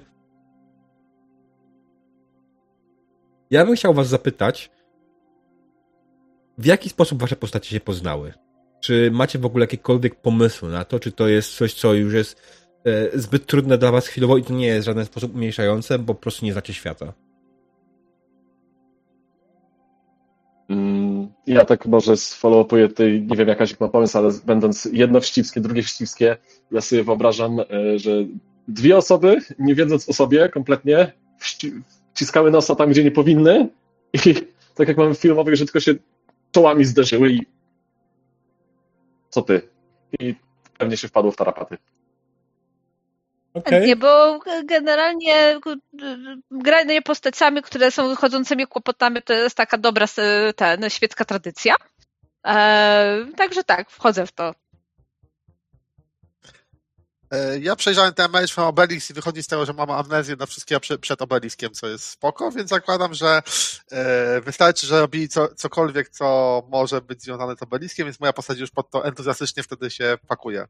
Ja 3.50 3.66
bym 3.66 3.76
chciał 3.76 3.94
was 3.94 4.08
zapytać, 4.08 4.70
w 6.58 6.66
jaki 6.66 6.88
sposób 6.88 7.20
wasze 7.20 7.36
postacie 7.36 7.70
się 7.70 7.80
poznały? 7.80 8.32
Czy 8.80 9.10
macie 9.10 9.38
w 9.38 9.44
ogóle 9.44 9.62
jakiekolwiek 9.62 10.14
pomysły 10.14 10.70
na 10.70 10.84
to, 10.84 11.00
czy 11.00 11.12
to 11.12 11.28
jest 11.28 11.56
coś, 11.56 11.74
co 11.74 11.94
już 11.94 12.14
jest 12.14 12.42
e, 12.84 13.18
zbyt 13.18 13.46
trudne 13.46 13.78
dla 13.78 13.90
was 13.92 14.06
chwilowo 14.06 14.36
i 14.36 14.42
to 14.42 14.52
nie 14.52 14.66
jest 14.66 14.84
w 14.84 14.86
żaden 14.86 15.04
sposób 15.04 15.34
umniejszające, 15.34 15.98
bo 15.98 16.14
po 16.14 16.20
prostu 16.20 16.46
nie 16.46 16.52
znacie 16.52 16.74
świata? 16.74 17.12
Ja 21.46 21.64
tak 21.64 21.86
może 21.86 22.16
sfollow-upuję 22.16 22.88
tutaj, 22.88 23.26
nie 23.30 23.36
wiem 23.36 23.48
jakaś 23.48 23.80
ma 23.80 23.88
pomysł, 23.88 24.18
ale 24.18 24.30
będąc 24.46 24.88
jedno 24.92 25.20
wścibskie, 25.20 25.60
drugie 25.60 25.82
wścibskie, 25.82 26.36
ja 26.70 26.80
sobie 26.80 27.04
wyobrażam, 27.04 27.60
e, 27.60 27.98
że 27.98 28.10
dwie 28.68 28.96
osoby, 28.96 29.38
nie 29.58 29.74
wiedząc 29.74 30.08
o 30.08 30.12
sobie 30.12 30.48
kompletnie, 30.48 31.12
wciskały 32.14 32.50
nosa 32.50 32.74
tam, 32.74 32.90
gdzie 32.90 33.04
nie 33.04 33.10
powinny 33.10 33.68
i 34.26 34.34
tak 34.74 34.88
jak 34.88 34.96
mamy 34.96 35.14
filmowych, 35.14 35.56
że 35.56 35.64
tylko 35.64 35.80
się 35.80 35.94
czołami 36.52 36.84
zderzyły 36.84 37.32
i 37.32 37.40
co 39.30 39.42
ty? 39.42 39.62
I 40.20 40.34
pewnie 40.78 40.96
się 40.96 41.08
wpadło 41.08 41.30
w 41.30 41.36
tarapaty. 41.36 41.76
Okay. 43.54 43.86
Nie, 43.86 43.96
bo 43.96 44.40
generalnie 44.64 45.60
granie 46.50 47.02
postaciami, 47.02 47.62
które 47.62 47.90
są 47.90 48.08
wychodzącymi 48.08 48.66
kłopotami, 48.66 49.22
to 49.22 49.32
jest 49.32 49.56
taka 49.56 49.78
dobra 49.78 50.06
ten, 50.56 50.90
świecka 50.90 51.24
tradycja. 51.24 51.74
Eee, 52.44 53.32
także 53.36 53.64
tak, 53.64 53.90
wchodzę 53.90 54.26
w 54.26 54.32
to. 54.32 54.54
E, 57.30 57.58
ja 57.58 57.76
przejrzałem 57.76 58.14
ten 58.14 58.30
mecz 58.30 58.52
from 58.52 58.66
Obelix 58.66 59.10
i 59.10 59.14
wychodzi 59.14 59.42
z 59.42 59.46
tego, 59.46 59.66
że 59.66 59.72
mam 59.72 59.90
amnezję 59.90 60.36
na 60.36 60.46
wszystkiego 60.46 60.80
przed 61.00 61.22
Obeliskiem, 61.22 61.70
co 61.72 61.88
jest 61.88 62.04
spoko, 62.04 62.50
więc 62.50 62.70
zakładam, 62.70 63.14
że 63.14 63.42
e, 63.92 64.40
wystarczy, 64.40 64.86
że 64.86 65.00
robili 65.00 65.28
co, 65.28 65.48
cokolwiek, 65.54 66.08
co 66.08 66.62
może 66.68 67.00
być 67.00 67.22
związane 67.22 67.56
z 67.56 67.62
Obeliskiem, 67.62 68.06
więc 68.06 68.20
moja 68.20 68.32
postać 68.32 68.58
już 68.58 68.70
pod 68.70 68.90
to 68.90 69.04
entuzjastycznie 69.04 69.62
wtedy 69.62 69.90
się 69.90 70.18
pakuje. 70.28 70.66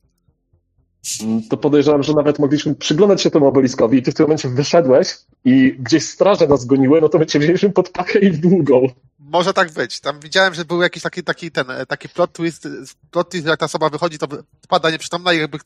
Mm, 1.23 1.43
to 1.43 1.57
podejrzewam, 1.57 2.03
że 2.03 2.15
nawet 2.15 2.39
mogliśmy 2.39 2.75
przyglądać 2.75 3.23
się 3.23 3.31
temu 3.31 3.47
obeliskowi 3.47 3.99
i 3.99 4.03
ty 4.03 4.13
w 4.13 4.15
tym 4.15 4.25
momencie 4.25 4.49
wyszedłeś 4.49 5.19
i 5.45 5.77
gdzieś 5.79 6.05
straże 6.05 6.47
nas 6.47 6.65
goniły, 6.65 7.01
no 7.01 7.09
to 7.09 7.19
my 7.19 7.27
cię 7.27 7.39
wzięliśmy 7.39 7.71
pod 7.71 7.89
pakę 7.89 8.19
i 8.19 8.31
w 8.31 8.39
długą. 8.39 8.87
Może 9.19 9.53
tak 9.53 9.73
być. 9.73 10.01
Tam 10.01 10.21
widziałem, 10.21 10.55
że 10.55 10.65
był 10.65 10.83
jakiś 10.83 11.03
taki, 11.03 11.23
taki, 11.23 11.51
ten, 11.51 11.67
taki 11.89 12.09
plot 12.09 12.33
twist, 12.33 12.69
plot 13.11 13.31
twist, 13.31 13.47
jak 13.47 13.61
ta 13.61 13.67
osoba 13.67 13.91
wychodzi, 13.91 14.19
to 14.19 14.29
pada 14.69 14.91
nieprzytomna 14.91 15.33
i 15.33 15.39
jakby 15.39 15.59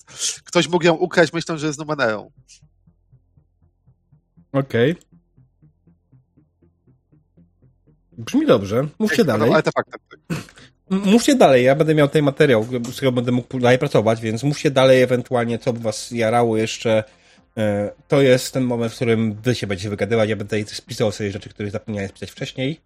ktoś 0.45 0.69
mógł 0.69 0.85
ją 0.85 0.95
ukraść, 0.95 1.33
myślą, 1.33 1.59
że 1.59 1.67
jest 1.67 1.79
Numenerą. 1.79 2.31
Okej. 4.53 4.93
Okay. 4.93 5.05
Brzmi 8.19 8.47
dobrze. 8.47 8.89
Mówcie 8.99 9.25
dalej. 9.25 9.55
Artefaktem. 9.55 10.01
Tak. 10.29 10.54
Mówcie 10.91 11.35
dalej, 11.35 11.65
ja 11.65 11.75
będę 11.75 11.95
miał 11.95 12.09
ten 12.09 12.25
materiał, 12.25 12.65
z 12.65 12.97
którego 12.97 13.13
będę 13.13 13.33
mógł 13.33 13.61
dalej 13.61 13.79
pracować, 13.79 14.21
więc 14.21 14.43
mówcie 14.43 14.71
dalej 14.71 15.03
ewentualnie, 15.03 15.59
co 15.59 15.73
by 15.73 15.81
was 15.81 16.11
jarało 16.11 16.57
jeszcze. 16.57 17.05
E, 17.57 17.91
to 18.09 18.23
jest 18.23 18.55
ten 18.55 18.65
moment, 18.65 18.93
w 18.93 18.97
którym 18.97 19.35
wy 19.35 19.55
się 19.55 19.67
będziecie 19.67 19.91
wygadywać. 19.91 20.31
Ja 20.31 20.37
będę 20.37 20.65
spisał 20.65 21.13
sobie 21.13 21.31
rzeczy, 21.31 21.49
których 21.49 21.73
zapomniałem 21.73 22.09
spisać 22.09 22.31
wcześniej. 22.31 22.81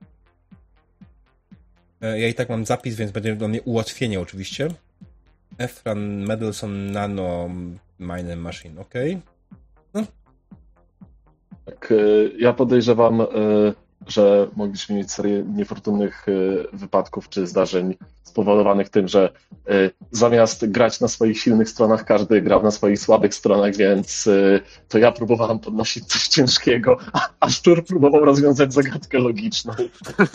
E, 2.00 2.20
ja 2.20 2.28
i 2.28 2.34
tak 2.34 2.48
mam 2.48 2.66
zapis, 2.66 2.96
więc 2.96 3.12
będzie 3.12 3.36
dla 3.36 3.48
mnie 3.48 3.62
ułatwienie 3.62 4.20
oczywiście. 4.20 4.68
Efran 5.58 6.24
Medelson 6.26 6.92
Nano 6.92 7.50
Mine 7.98 8.36
Machine, 8.36 8.80
ok? 8.80 8.94
No. 9.94 10.04
Tak, 11.64 11.92
e, 11.92 11.94
ja 12.38 12.52
podejrzewam 12.52 13.26
że 14.08 14.48
mogliśmy 14.56 14.96
mieć 14.96 15.12
serię 15.12 15.44
niefortunnych 15.56 16.26
e, 16.28 16.32
wypadków 16.76 17.28
czy 17.28 17.46
zdarzeń 17.46 17.96
spowodowanych 18.22 18.88
tym, 18.88 19.08
że 19.08 19.32
e, 19.68 19.90
zamiast 20.10 20.70
grać 20.70 21.00
na 21.00 21.08
swoich 21.08 21.40
silnych 21.40 21.68
stronach, 21.68 22.04
każdy 22.04 22.42
grał 22.42 22.62
na 22.62 22.70
swoich 22.70 23.00
słabych 23.00 23.34
stronach, 23.34 23.76
więc 23.76 24.26
e, 24.26 24.60
to 24.88 24.98
ja 24.98 25.12
próbowałem 25.12 25.58
podnosić 25.58 26.04
coś 26.04 26.28
ciężkiego, 26.28 26.96
a 27.40 27.50
Sztur 27.50 27.84
próbował 27.84 28.24
rozwiązać 28.24 28.72
zagadkę 28.72 29.18
logiczną. 29.18 29.72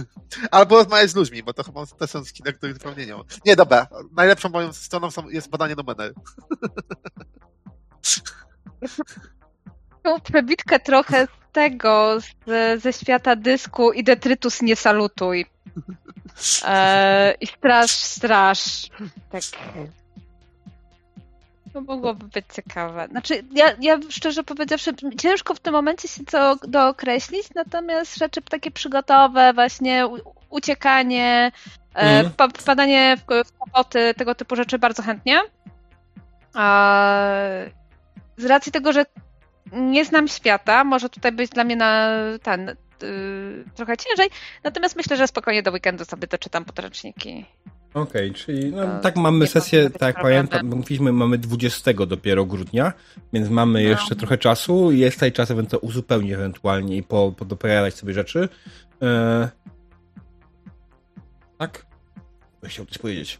Albo 0.51 0.75
rozmawiać 0.75 1.09
z 1.09 1.15
ludźmi, 1.15 1.43
bo 1.43 1.53
to 1.53 1.63
chyba 1.63 1.85
te 1.85 2.07
są 2.07 2.25
skiny, 2.25 2.53
których 2.53 2.73
zupełnie 2.73 3.05
nie 3.05 3.15
Nie, 3.45 3.55
dobra. 3.55 3.87
Najlepszą 4.11 4.49
moją 4.49 4.73
stroną 4.73 5.07
jest 5.29 5.49
badanie 5.49 5.75
numery. 5.75 6.13
Tą 10.03 10.21
przebitkę 10.21 10.79
trochę 10.79 11.27
tego, 11.53 12.17
z, 12.21 12.81
ze 12.81 12.93
świata 12.93 13.35
dysku 13.35 13.91
i 13.91 14.03
Detritus 14.03 14.61
nie 14.61 14.75
salutuj. 14.75 15.45
E, 16.65 17.35
I 17.41 17.47
straż, 17.47 17.91
straż. 17.91 18.89
Tak. 19.31 19.41
To 21.73 21.81
mogłoby 21.81 22.27
być 22.27 22.45
ciekawe. 22.53 23.07
Znaczy, 23.11 23.43
ja, 23.51 23.65
ja 23.81 23.99
szczerze 24.09 24.43
powiedziawszy, 24.43 24.91
ciężko 25.17 25.53
w 25.55 25.59
tym 25.59 25.73
momencie 25.73 26.07
się 26.07 26.25
to 26.25 26.55
dookreślić, 26.67 27.43
natomiast 27.55 28.17
rzeczy 28.17 28.41
takie 28.41 28.71
przygotowe, 28.71 29.53
właśnie 29.53 30.07
uciekanie, 30.49 31.51
mm. 31.93 32.31
wpadanie 32.57 33.17
w, 33.17 33.47
w 33.47 33.51
kłopoty, 33.57 34.13
tego 34.17 34.35
typu 34.35 34.55
rzeczy 34.55 34.79
bardzo 34.79 35.03
chętnie. 35.03 35.41
Z 38.37 38.45
racji 38.45 38.71
tego, 38.71 38.93
że 38.93 39.05
nie 39.73 40.05
znam 40.05 40.27
świata, 40.27 40.83
może 40.83 41.09
tutaj 41.09 41.31
być 41.31 41.49
dla 41.49 41.63
mnie 41.63 41.75
na 41.75 42.11
ten 42.43 42.75
yy, 43.01 43.65
trochę 43.75 43.97
ciężej, 43.97 44.29
natomiast 44.63 44.95
myślę, 44.95 45.17
że 45.17 45.27
spokojnie 45.27 45.63
do 45.63 45.71
weekendu 45.71 46.05
sobie 46.05 46.27
doczytam 46.27 46.65
podręczniki. 46.65 47.45
Okej, 47.93 48.29
okay, 48.29 48.33
czyli 48.33 48.71
no, 48.71 48.99
tak 48.99 49.15
mamy 49.15 49.47
sesję, 49.47 49.89
tak 49.89 50.21
pamiętam, 50.21 50.67
mówiliśmy, 50.67 51.13
mamy 51.13 51.37
20 51.37 51.93
dopiero 51.93 52.45
grudnia, 52.45 52.93
więc 53.33 53.49
mamy 53.49 53.83
no. 53.83 53.89
jeszcze 53.89 54.15
trochę 54.15 54.37
czasu 54.37 54.91
i 54.91 54.99
jest 54.99 55.15
tutaj 55.15 55.31
czas 55.31 55.51
ewentualnie 55.51 55.87
uzupełnić 55.87 56.33
ewentualnie 56.33 56.97
i 56.97 57.03
po, 57.03 57.33
po 57.37 57.45
dopowiadać 57.45 57.93
sobie 57.93 58.13
rzeczy. 58.13 58.49
Eee... 59.01 59.47
Tak? 61.57 61.85
Chciał 62.63 62.85
coś 62.85 62.97
powiedzieć. 62.97 63.39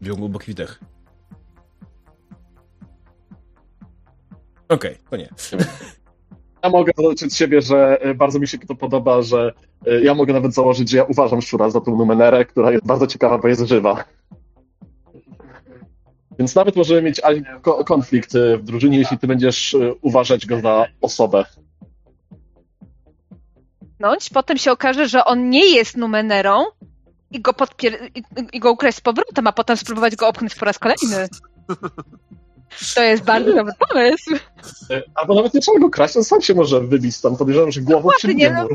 Wziął 0.00 0.16
głęboki 0.16 0.52
wdech. 0.52 0.80
Okej, 4.68 4.90
okay, 4.90 4.98
to 5.10 5.16
nie. 5.16 5.28
Ja 6.64 6.70
mogę 6.70 6.92
dodać 6.96 7.22
od 7.22 7.34
siebie, 7.34 7.62
że 7.62 8.00
e, 8.00 8.14
bardzo 8.14 8.38
mi 8.38 8.48
się 8.48 8.58
to 8.58 8.74
podoba, 8.74 9.22
że 9.22 9.52
e, 9.86 10.00
ja 10.00 10.14
mogę 10.14 10.32
nawet 10.32 10.54
założyć, 10.54 10.90
że 10.90 10.96
ja 10.96 11.04
uważam 11.04 11.42
Szczura 11.42 11.70
za 11.70 11.80
tą 11.80 11.96
numenerę, 11.96 12.44
która 12.44 12.72
jest 12.72 12.86
bardzo 12.86 13.06
ciekawa, 13.06 13.38
bo 13.38 13.48
jest 13.48 13.66
żywa. 13.66 14.04
Więc 16.38 16.54
nawet 16.54 16.76
możemy 16.76 17.02
mieć 17.02 17.20
konflikt 17.86 18.34
e, 18.34 18.58
w 18.58 18.64
drużynie, 18.64 18.98
jeśli 18.98 19.18
ty 19.18 19.26
będziesz 19.26 19.76
uważać 20.00 20.46
go 20.46 20.60
za 20.60 20.86
osobę. 21.00 21.44
Potem 24.34 24.58
się 24.58 24.72
okaże, 24.72 25.08
że 25.08 25.24
on 25.24 25.50
nie 25.50 25.66
jest 25.66 25.96
numenerą 25.96 26.64
i 27.30 27.40
go, 27.40 27.52
podpier- 27.52 28.10
i, 28.14 28.22
i 28.52 28.60
go 28.60 28.72
ukraść 28.72 28.98
z 28.98 29.00
powrotem, 29.00 29.46
a 29.46 29.52
potem 29.52 29.76
spróbować 29.76 30.16
go 30.16 30.28
opchnąć 30.28 30.54
po 30.54 30.64
raz 30.64 30.78
kolejny. 30.78 31.28
To 32.94 33.02
jest 33.02 33.22
bardzo 33.22 33.54
dobry 33.54 33.72
pomysł. 33.88 34.30
Albo 35.14 35.34
nawet 35.34 35.54
nie 35.54 35.60
trzeba 35.60 35.78
go 35.78 35.90
kraść, 35.90 36.16
on 36.16 36.24
sam 36.24 36.42
się 36.42 36.54
może 36.54 36.80
wybić 36.80 37.20
tam. 37.20 37.36
Podejrzewam, 37.36 37.72
że 37.72 37.80
głową 37.80 38.08
przybije 38.18 38.52
no. 38.52 38.68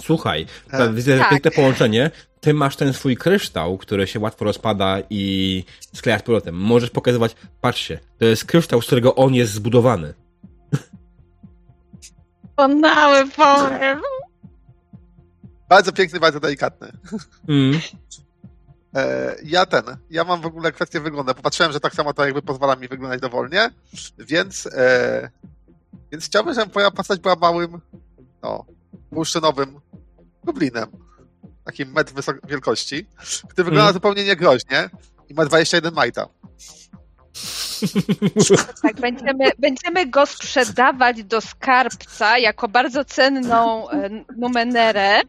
Słuchaj, 0.00 0.46
tak. 0.70 0.94
widzę 0.94 1.18
tak. 1.18 1.30
piękne 1.30 1.50
połączenie. 1.50 2.10
Ty 2.40 2.54
masz 2.54 2.76
ten 2.76 2.92
swój 2.92 3.16
kryształ, 3.16 3.78
który 3.78 4.06
się 4.06 4.20
łatwo 4.20 4.44
rozpada 4.44 4.98
i 5.10 5.64
skleja 5.94 6.18
z 6.18 6.22
powrotem. 6.22 6.54
Możesz 6.54 6.90
pokazywać, 6.90 7.36
patrzcie, 7.60 8.00
to 8.18 8.24
jest 8.24 8.44
kryształ, 8.44 8.82
z 8.82 8.86
którego 8.86 9.14
on 9.14 9.34
jest 9.34 9.52
zbudowany. 9.52 10.14
Doskonały 12.56 13.28
pomysł. 13.28 14.02
Bardzo 15.68 15.92
piękny, 15.92 16.20
bardzo 16.20 16.40
delikatny. 16.40 16.92
Mm. 17.48 17.80
E, 18.94 19.36
ja 19.44 19.66
ten, 19.66 19.82
ja 20.10 20.24
mam 20.24 20.40
w 20.40 20.46
ogóle 20.46 20.72
kwestię 20.72 21.00
wyglądu. 21.00 21.34
Popatrzyłem, 21.34 21.72
że 21.72 21.80
tak 21.80 21.94
samo 21.94 22.14
to 22.14 22.24
jakby 22.24 22.42
pozwala 22.42 22.76
mi 22.76 22.88
wyglądać 22.88 23.20
dowolnie, 23.20 23.70
więc, 24.18 24.66
e, 24.66 25.30
więc 26.12 26.26
chciałbym, 26.26 26.54
żeby 26.54 26.72
moja 26.74 26.90
postać 26.90 27.20
była 27.20 27.36
małym, 27.36 27.80
no, 28.42 28.64
bursztynowym 29.12 29.80
goblinem. 30.44 30.86
Takim 31.64 31.92
metr 31.92 32.12
wielkości, 32.48 33.06
który 33.48 33.64
wygląda 33.64 33.82
mm. 33.82 33.94
zupełnie 33.94 34.24
niegroźnie 34.24 34.90
i 35.28 35.34
ma 35.34 35.44
21 35.44 35.94
majta. 35.94 36.28
Tak, 38.82 39.00
będziemy, 39.00 39.44
będziemy 39.58 40.06
go 40.06 40.26
sprzedawać 40.26 41.24
do 41.24 41.40
skarbca 41.40 42.38
jako 42.38 42.68
bardzo 42.68 43.04
cenną 43.04 43.90
e, 43.90 44.10
numenerę 44.36 45.20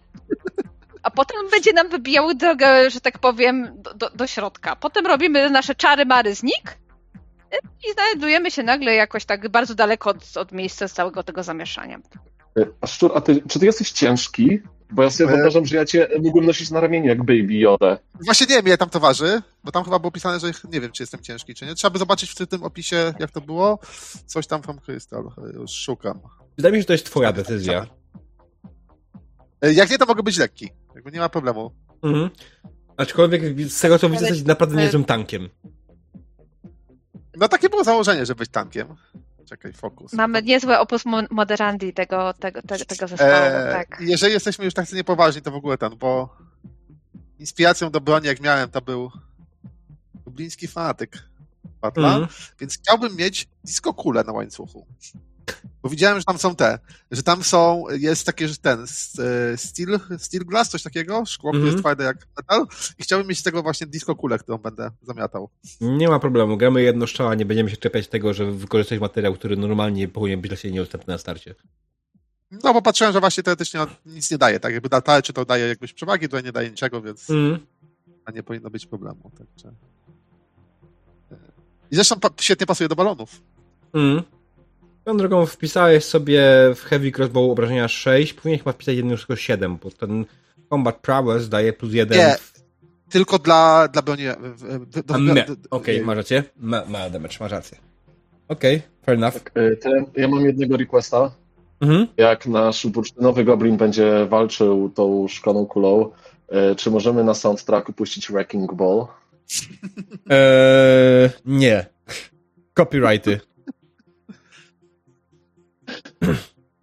a 1.04 1.12
potem 1.12 1.38
będzie 1.52 1.74
nam 1.74 1.90
wybijały 1.90 2.36
drogę, 2.36 2.90
że 2.90 3.02
tak 3.02 3.20
powiem, 3.20 3.82
do, 3.96 4.10
do 4.10 4.28
środka. 4.28 4.76
Potem 4.76 5.06
robimy 5.06 5.50
nasze 5.50 5.76
czary 5.76 6.06
mary 6.06 6.36
znik 6.36 6.78
i 7.90 7.94
znajdujemy 7.94 8.52
się 8.52 8.64
nagle 8.64 8.96
jakoś 8.96 9.26
tak 9.26 9.50
bardzo 9.50 9.76
daleko 9.76 10.10
od, 10.10 10.38
od 10.38 10.52
miejsca 10.52 10.88
całego 10.88 11.24
tego 11.24 11.44
zamieszania. 11.44 12.00
A 12.82 12.88
Szczur, 12.88 13.12
a 13.16 13.22
ty, 13.22 13.44
czy 13.50 13.60
ty 13.60 13.66
jesteś 13.66 13.92
ciężki? 13.92 14.60
Bo 14.92 15.04
ja 15.04 15.10
sobie 15.10 15.30
e... 15.30 15.34
wyobrażam, 15.34 15.66
że 15.66 15.76
ja 15.76 15.86
cię 15.86 16.08
mógłbym 16.20 16.46
nosić 16.46 16.72
na 16.72 16.80
ramieniu 16.80 17.08
jak 17.08 17.18
Baby 17.18 17.54
Yoda. 17.54 17.98
Właśnie 18.26 18.48
nie 18.48 18.56
wiem, 18.56 18.66
ile 18.66 18.78
tam 18.78 18.90
to 18.90 19.00
waży, 19.00 19.42
bo 19.64 19.72
tam 19.72 19.84
chyba 19.84 20.00
było 20.00 20.12
pisane, 20.12 20.40
że 20.40 20.52
nie 20.72 20.82
wiem, 20.82 20.92
czy 20.92 21.04
jestem 21.04 21.22
ciężki, 21.22 21.56
czy 21.56 21.66
nie. 21.66 21.76
Trzeba 21.76 21.92
by 21.92 22.00
zobaczyć 22.00 22.32
w 22.32 22.48
tym 22.48 22.64
opisie, 22.64 23.14
jak 23.20 23.32
to 23.32 23.42
było. 23.42 23.80
Coś 24.26 24.48
tam 24.48 24.64
from 24.64 24.80
Crystal, 24.80 25.32
już 25.54 25.72
szukam. 25.72 26.20
Wydaje 26.58 26.72
mi 26.72 26.78
się, 26.78 26.82
że 26.82 26.88
to 26.88 26.94
jest 26.94 27.06
twoja 27.06 27.34
decyzja. 27.34 27.88
E, 29.62 29.74
jak 29.74 29.90
nie, 29.90 29.98
to 29.98 30.06
mogę 30.06 30.24
być 30.24 30.38
lekki. 30.38 30.70
Jakby 30.96 31.12
nie 31.12 31.20
ma 31.20 31.30
problemu. 31.30 31.72
Mhm. 32.04 32.30
Aczkolwiek 32.98 33.42
z 33.70 33.82
tego 33.82 34.00
co 34.00 34.10
widzę, 34.10 34.26
jesteś 34.26 34.46
naprawdę 34.46 34.76
niezłym 34.76 35.06
tankiem. 35.06 35.50
No 37.36 37.48
takie 37.48 37.70
było 37.70 37.84
założenie, 37.84 38.26
żeby 38.26 38.40
być 38.40 38.50
tankiem. 38.50 38.88
Czekaj, 39.46 39.74
fokus. 39.74 40.14
Mamy 40.14 40.42
niezłe 40.42 40.80
opus 40.80 41.04
moderandi 41.30 41.94
tego, 41.94 42.34
tego, 42.34 42.62
tego, 42.62 42.86
tego 42.86 43.08
zespołu, 43.08 43.32
eee, 43.34 43.72
tak. 43.72 43.98
Jeżeli 44.02 44.34
jesteśmy 44.34 44.66
już 44.66 44.74
tak 44.74 44.92
niepoważni, 44.92 45.42
to 45.42 45.52
w 45.52 45.56
ogóle 45.56 45.78
ten, 45.78 45.96
bo 45.98 46.38
inspiracją 47.40 47.90
do 47.90 48.02
broni, 48.02 48.28
jak 48.28 48.42
miałem, 48.42 48.70
to 48.70 48.82
był 48.82 49.12
Dubliński 50.26 50.68
fanatyk 50.68 51.24
Batla, 51.82 52.16
mm. 52.16 52.28
więc 52.60 52.78
chciałbym 52.78 53.16
mieć 53.16 53.48
disco 53.64 53.94
kulę 53.94 54.24
na 54.24 54.32
łańcuchu. 54.32 54.86
Bo 55.84 55.90
widziałem, 55.90 56.20
że 56.20 56.26
tam 56.26 56.38
są 56.38 56.56
te, 56.56 56.80
że 57.12 57.24
tam 57.24 57.44
są, 57.44 57.84
jest 57.92 58.26
takie, 58.26 58.48
że 58.48 58.56
ten, 58.58 58.80
e, 58.82 59.58
steel, 59.58 60.00
steel 60.18 60.46
glass, 60.46 60.70
coś 60.70 60.84
takiego, 60.84 61.26
szkło, 61.26 61.50
mm 61.50 61.62
-hmm. 61.62 61.64
które 61.64 61.68
jest 61.68 61.78
mhm. 61.78 61.82
twarde 61.82 62.04
jak 62.04 62.28
metal 62.38 62.68
i 63.00 63.04
chciałbym 63.04 63.28
mieć 63.28 63.40
z 63.40 63.44
tego 63.44 63.64
właśnie 63.64 63.88
disco 63.88 64.16
kulę, 64.16 64.40
którą 64.40 64.58
będę 64.58 64.92
zamiatał. 65.02 65.50
Nie 65.82 66.10
ma 66.10 66.20
problemu, 66.20 66.58
gramy 66.58 66.82
jedno 66.82 67.08
strzała, 67.08 67.36
nie 67.36 67.46
będziemy 67.46 67.70
się 67.70 67.78
czepiać 67.78 68.08
tego, 68.08 68.34
że 68.34 68.52
wykorzystać 68.52 69.00
materiał, 69.00 69.34
który 69.34 69.58
normalnie 69.58 70.08
powinien 70.08 70.42
być 70.42 70.50
dla 70.50 70.58
siebie 70.58 70.74
niedostępny 70.74 71.14
na 71.14 71.18
starcie. 71.18 71.56
No, 72.52 72.74
bo 72.74 72.82
patrzyłem, 72.82 73.14
że 73.14 73.20
właśnie 73.20 73.44
teoretycznie 73.44 73.80
nic 74.06 74.32
nie 74.32 74.38
daje, 74.38 74.60
tak 74.60 74.74
jakby 74.74 74.90
data, 74.90 75.22
czy 75.22 75.34
to 75.34 75.46
daje 75.46 75.68
jakieś 75.68 75.94
przewagi, 75.94 76.30
to 76.30 76.42
nie 76.42 76.52
daje 76.52 76.70
niczego, 76.70 77.02
więc 77.02 77.30
mm. 77.30 77.60
nie 78.34 78.44
powinno 78.44 78.70
być 78.70 78.86
problemu. 78.86 79.32
Także... 79.38 79.74
I 81.92 81.96
zresztą 81.96 82.16
świetnie 82.42 82.66
pasuje 82.66 82.90
do 82.90 82.96
balonów. 82.96 83.42
Mm. 83.94 84.24
Tą 85.04 85.18
drogą 85.18 85.46
wpisałeś 85.46 86.06
sobie 86.06 86.42
w 86.76 86.84
Heavy 86.84 87.12
Crossbow 87.12 87.52
obrażenia 87.52 87.88
6, 87.88 88.34
powinieneś 88.34 88.62
chyba 88.62 88.74
wpisać 88.74 88.96
jedno 88.96 89.18
tylko 89.18 89.36
7, 89.36 89.78
bo 89.84 89.92
ten 89.92 90.26
Combat 90.70 90.98
Prowess 90.98 91.50
daje 91.50 91.74
plus 91.74 91.94
1. 91.94 92.18
Nie, 92.18 92.36
tylko 93.10 93.40
dla, 93.40 93.88
dla 93.88 94.02
broni. 94.02 94.24
Okej, 94.30 95.96
okay, 95.96 96.02
masz 96.06 96.18
rację. 96.18 96.44
Ma, 96.58 96.86
ma 96.86 97.10
damage, 97.10 97.38
masz 97.40 97.52
rację. 97.52 97.78
Okej, 98.48 98.76
okay, 98.76 98.90
fair 99.06 99.18
enough. 99.18 99.34
Tak, 99.34 99.52
y, 99.58 99.78
ja 100.16 100.28
mam 100.28 100.46
jednego 100.46 100.78
requesta. 100.78 101.32
Mhm. 101.82 102.08
Jak 102.18 102.48
nasz 102.48 102.88
bursztynowy 102.88 103.44
goblin 103.44 103.78
będzie 103.78 104.26
walczył 104.26 104.90
tą 104.90 105.28
szklaną 105.28 105.66
kulą, 105.66 106.12
czy 106.78 106.92
możemy 106.92 107.24
na 107.24 107.34
soundtracku 107.34 107.94
puścić 107.94 108.32
Wrecking 108.32 108.74
Ball? 108.74 109.08
Eee, 110.30 111.30
nie. 111.46 111.86
Copyrighty. 112.74 113.40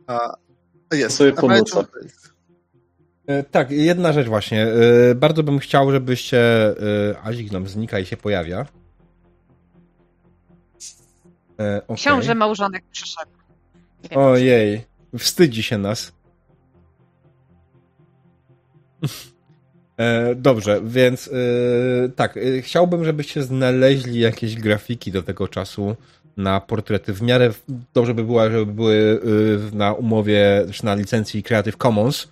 A, 0.07 0.37
jest. 0.93 1.17
Sobie 1.17 1.33
pomocę. 1.33 1.85
E, 3.27 3.43
tak, 3.43 3.71
jedna 3.71 4.13
rzecz 4.13 4.27
właśnie. 4.27 4.67
E, 4.67 5.15
bardzo 5.15 5.43
bym 5.43 5.59
chciał, 5.59 5.93
żebyście... 5.93 6.41
E, 7.11 7.23
Azik 7.23 7.53
nam 7.53 7.69
znika 7.69 7.99
i 7.99 8.07
się 8.07 8.17
pojawia. 8.17 8.67
Okay. 11.55 11.97
Książę 11.97 12.35
małżonek 12.35 12.85
przyszedł. 12.91 13.31
Ojej, 14.15 14.85
wstydzi 15.19 15.63
się 15.63 15.79
nas. 15.79 16.13
Dobrze, 20.37 20.81
więc 20.85 21.31
tak, 22.17 22.39
chciałbym, 22.63 23.05
żebyście 23.05 23.43
znaleźli 23.43 24.21
jakieś 24.21 24.57
grafiki 24.57 25.13
do 25.13 25.23
tego 25.23 25.49
czasu 25.49 25.97
na 26.39 26.61
portrety. 26.61 27.13
W 27.13 27.23
miarę 27.23 27.51
dobrze 27.95 28.15
by 28.15 28.25
było, 28.25 28.51
żeby 28.51 28.73
były 28.73 28.95
y, 28.95 29.77
na 29.77 29.93
umowie, 29.93 30.67
czy 30.73 30.85
na 30.85 30.95
licencji 30.95 31.43
Creative 31.43 31.77
Commons. 31.77 32.29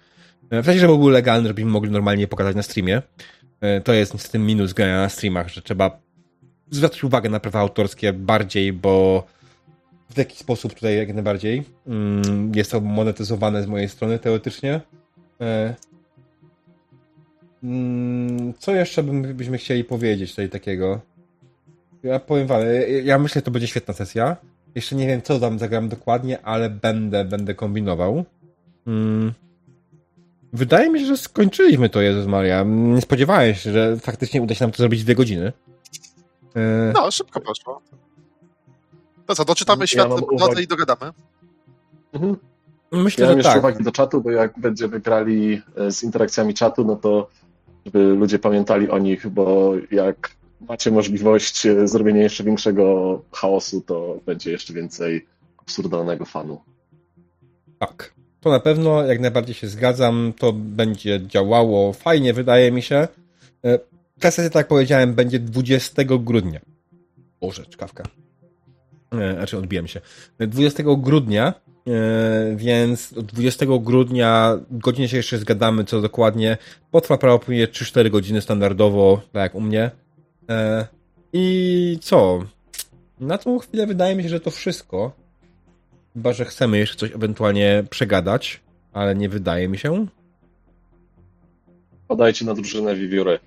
W 0.51 0.65
sensie, 0.65 0.81
żeby 0.81 0.99
były 0.99 1.13
legalne, 1.13 1.49
żebyśmy 1.49 1.71
mogli 1.71 1.91
normalnie 1.91 2.29
pokazać 2.29 2.57
na 2.57 2.63
streamie. 2.63 3.03
Y, 3.79 3.81
to 3.81 3.93
jest 3.93 4.15
niestety 4.15 4.39
minus 4.39 4.73
grania 4.73 4.97
na 4.97 5.09
streamach, 5.09 5.49
że 5.49 5.63
trzeba 5.63 5.99
zwracać 6.71 7.05
uwagę 7.05 7.31
na 7.31 7.41
prawa 7.41 7.61
autorskie 7.61 8.13
bardziej, 8.13 8.73
bo 8.73 9.27
w 10.11 10.19
jaki 10.19 10.37
sposób 10.37 10.75
tutaj 10.75 10.97
jak 10.97 11.15
najbardziej 11.15 11.63
mm, 11.87 12.53
jest 12.55 12.71
to 12.71 12.81
monetyzowane 12.81 13.63
z 13.63 13.67
mojej 13.67 13.89
strony 13.89 14.19
teoretycznie. 14.19 14.81
Y, 15.41 15.75
mm, 17.65 18.55
co 18.59 18.75
jeszcze 18.75 19.03
byśmy 19.03 19.59
chcieli 19.59 19.85
powiedzieć 19.85 20.31
tutaj 20.31 20.49
takiego? 20.49 21.01
Ja 22.07 22.21
powiem 22.21 22.47
wam, 22.47 22.61
ja 23.05 23.19
myślę, 23.19 23.39
że 23.39 23.43
to 23.43 23.51
będzie 23.51 23.69
świetna 23.69 23.95
sesja. 23.95 24.37
Jeszcze 24.75 24.97
nie 24.97 25.07
wiem, 25.07 25.23
co 25.23 25.41
tam 25.41 25.59
zagram 25.59 25.89
dokładnie, 25.89 26.43
ale 26.43 26.71
będę, 26.71 27.25
będę 27.25 27.55
kombinował. 27.55 28.25
Hmm. 28.85 29.33
Wydaje 30.53 30.91
mi 30.91 31.01
się, 31.01 31.07
że 31.07 31.17
skończyliśmy 31.17 31.89
to, 31.89 32.01
Jezus 32.01 32.27
Maria. 32.27 32.63
Nie 32.67 33.01
spodziewałem 33.01 33.55
się, 33.55 33.73
że 33.73 33.97
faktycznie 33.97 34.43
uda 34.43 34.55
się 34.55 34.65
nam 34.65 34.73
to 34.73 34.77
zrobić 34.77 35.01
w 35.01 35.05
dwie 35.05 35.15
godziny. 35.15 35.53
E... 36.57 36.93
No, 36.95 37.11
szybko 37.11 37.41
poszło. 37.41 37.83
To 39.27 39.35
co, 39.35 39.45
doczytamy 39.45 39.83
ja 39.83 39.87
świat 39.87 40.11
ja 40.57 40.61
i 40.61 40.67
dogadamy? 40.67 41.13
Mhm. 42.13 42.37
Myślę, 42.93 43.23
ja 43.23 43.27
że 43.27 43.33
mam 43.33 43.39
jeszcze 43.39 43.53
tak. 43.53 43.63
uwagi 43.63 43.85
do 43.85 43.93
czatu, 43.93 44.21
bo 44.21 44.31
jak 44.31 44.59
będziemy 44.59 45.01
grali 45.01 45.63
e, 45.77 45.91
z 45.91 46.03
interakcjami 46.03 46.55
czatu, 46.55 46.85
no 46.85 46.97
to 46.97 47.29
żeby 47.87 48.05
ludzie 48.05 48.39
pamiętali 48.39 48.91
o 48.91 48.99
nich, 48.99 49.29
bo 49.29 49.73
jak 49.91 50.36
macie 50.61 50.91
możliwość 50.91 51.67
e, 51.67 51.89
zrobienia 51.89 52.23
jeszcze 52.23 52.45
większego 52.45 53.23
chaosu, 53.33 53.81
to 53.81 54.21
będzie 54.27 54.51
jeszcze 54.51 54.75
więcej 54.75 55.27
absurdalnego 55.59 56.25
fanu. 56.25 56.61
Tak. 57.79 58.15
To 58.41 58.51
na 58.51 58.61
pewno, 58.61 59.05
jak 59.05 59.21
najbardziej 59.21 59.55
się 59.55 59.69
zgadzam, 59.69 60.33
to 60.39 60.53
będzie 60.53 61.21
działało 61.27 61.93
fajnie, 61.93 62.33
wydaje 62.33 62.73
mi 62.73 62.83
się. 62.83 63.09
E, 63.65 63.79
ta 64.21 64.31
sesja, 64.31 64.51
tak 64.51 64.61
jak 64.61 64.69
powiedziałem, 64.69 65.15
będzie 65.15 65.39
20 65.39 66.05
grudnia. 66.05 66.61
Boże, 67.41 67.67
czkawka. 67.67 68.05
E, 69.13 69.35
znaczy, 69.35 69.59
odbiłem 69.59 69.87
się. 69.87 70.01
20 70.39 70.83
grudnia, 70.99 71.55
więc 72.57 73.13
20 73.13 73.67
grudnia 73.81 74.59
godzinie 74.71 75.09
się 75.09 75.17
jeszcze 75.17 75.39
zgadamy, 75.39 75.85
co 75.85 76.01
dokładnie. 76.01 76.59
Potrwa 76.91 77.19
prawdopodobnie 77.19 77.67
3-4 77.67 78.11
godziny 78.11 78.41
standardowo, 78.41 79.21
tak 79.33 79.43
jak 79.43 79.55
u 79.55 79.61
mnie. 79.61 79.91
E, 80.51 80.87
I 81.33 81.99
co? 82.03 82.45
Na 83.21 83.39
tą 83.39 83.59
chwilę 83.59 83.87
wydaje 83.87 84.17
mi 84.17 84.23
się, 84.23 84.29
że 84.29 84.41
to 84.41 84.51
wszystko. 84.51 85.13
Chyba, 86.15 86.33
że 86.33 86.45
chcemy 86.45 86.79
jeszcze 86.79 86.97
coś 86.97 87.15
ewentualnie 87.15 87.85
przegadać, 87.91 88.61
ale 88.93 89.15
nie 89.15 89.29
wydaje 89.29 89.69
mi 89.69 89.79
się. 89.79 90.07
Podajcie 92.09 92.45
na 92.45 92.55
drużynę 92.55 92.97
Wiewióry. 92.97 93.39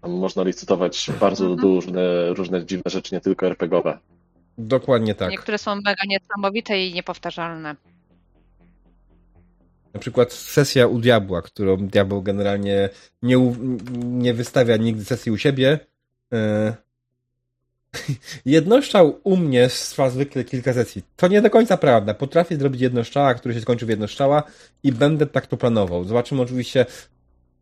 Tam 0.00 0.12
można 0.12 0.42
licytować 0.42 1.10
bardzo 1.20 1.46
mhm. 1.46 1.62
różne, 1.62 2.34
różne 2.34 2.66
dziwne 2.66 2.90
rzeczy, 2.90 3.14
nie 3.14 3.20
tylko 3.20 3.46
RPGowe. 3.46 3.98
Dokładnie 4.58 5.14
tak. 5.14 5.30
Niektóre 5.30 5.58
są 5.58 5.74
mega 5.74 6.02
niesamowite 6.08 6.86
i 6.86 6.94
niepowtarzalne. 6.94 7.76
Na 9.94 10.00
przykład 10.00 10.32
sesja 10.32 10.86
u 10.86 10.98
diabła, 10.98 11.42
którą 11.42 11.76
diabeł 11.76 12.22
generalnie 12.22 12.88
nie, 13.22 13.36
nie 14.04 14.34
wystawia 14.34 14.76
nigdy 14.76 15.04
sesji 15.04 15.32
u 15.32 15.38
siebie, 15.38 15.78
jednoszczał 18.46 19.20
u 19.24 19.36
mnie 19.36 19.68
trwa 19.68 20.10
zwykle 20.10 20.44
kilka 20.44 20.72
sesji. 20.72 21.02
To 21.16 21.28
nie 21.28 21.42
do 21.42 21.50
końca 21.50 21.76
prawda. 21.76 22.14
Potrafię 22.14 22.56
zrobić 22.56 22.80
jednoszczała, 22.80 23.34
który 23.34 23.54
się 23.54 23.60
skończy 23.60 23.86
w 23.86 23.88
jednoszczała 23.88 24.42
i 24.82 24.92
będę 24.92 25.26
tak 25.26 25.46
to 25.46 25.56
planował. 25.56 26.04
Zobaczymy 26.04 26.42
oczywiście. 26.42 26.86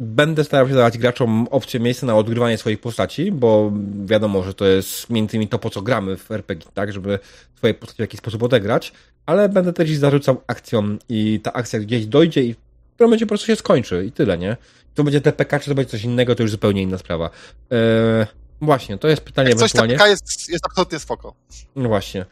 Będę 0.01 0.45
starał 0.45 0.69
się 0.69 0.75
dawać 0.75 0.99
graczom 0.99 1.49
opcję 1.51 1.81
miejsca 1.81 2.07
na 2.07 2.17
odgrywanie 2.17 2.59
swoich 2.59 2.81
postaci, 2.81 3.33
bo 3.33 3.73
wiadomo, 4.05 4.43
że 4.43 4.55
to 4.55 4.65
jest 4.65 5.11
między 5.11 5.37
innymi 5.37 5.49
to, 5.49 5.59
po 5.59 5.71
co 5.71 5.83
gramy 5.83 6.17
w 6.17 6.31
RPG, 6.31 6.71
tak, 6.75 6.93
żeby 6.93 7.19
swoje 7.55 7.75
postaci 7.75 7.97
w 7.97 8.01
jakiś 8.01 8.19
sposób 8.19 8.43
odegrać, 8.43 8.93
ale 9.27 9.49
będę 9.49 9.73
też 9.73 9.91
zarzucał 9.91 10.41
akcją 10.47 10.97
i 11.09 11.41
ta 11.41 11.53
akcja 11.53 11.81
gdzieś 11.81 12.07
dojdzie 12.07 12.43
i 12.43 12.55
w 12.97 13.01
momencie 13.01 13.27
po 13.27 13.29
prostu 13.29 13.47
się 13.47 13.57
skończy 13.57 14.05
i 14.07 14.13
tyle, 14.13 14.39
nie? 14.39 14.57
To 14.95 15.05
będzie 15.05 15.21
TPK, 15.21 15.61
czy 15.61 15.71
to 15.71 15.75
będzie 15.75 15.91
coś 15.91 16.05
innego, 16.05 16.35
to 16.35 16.43
już 16.43 16.51
zupełnie 16.51 16.83
inna 16.83 16.99
sprawa. 16.99 17.31
Eee, 17.71 18.27
Właśnie, 18.63 18.99
to 18.99 19.09
jest 19.09 19.23
pytanie 19.23 19.49
Jak 19.49 19.59
coś 19.59 19.75
ewentualnie. 19.75 20.11
jest, 20.11 20.49
jest 20.49 20.67
absolutnie 20.67 20.99
spoko. 20.99 21.35
No 21.77 21.89
właśnie. 21.89 22.27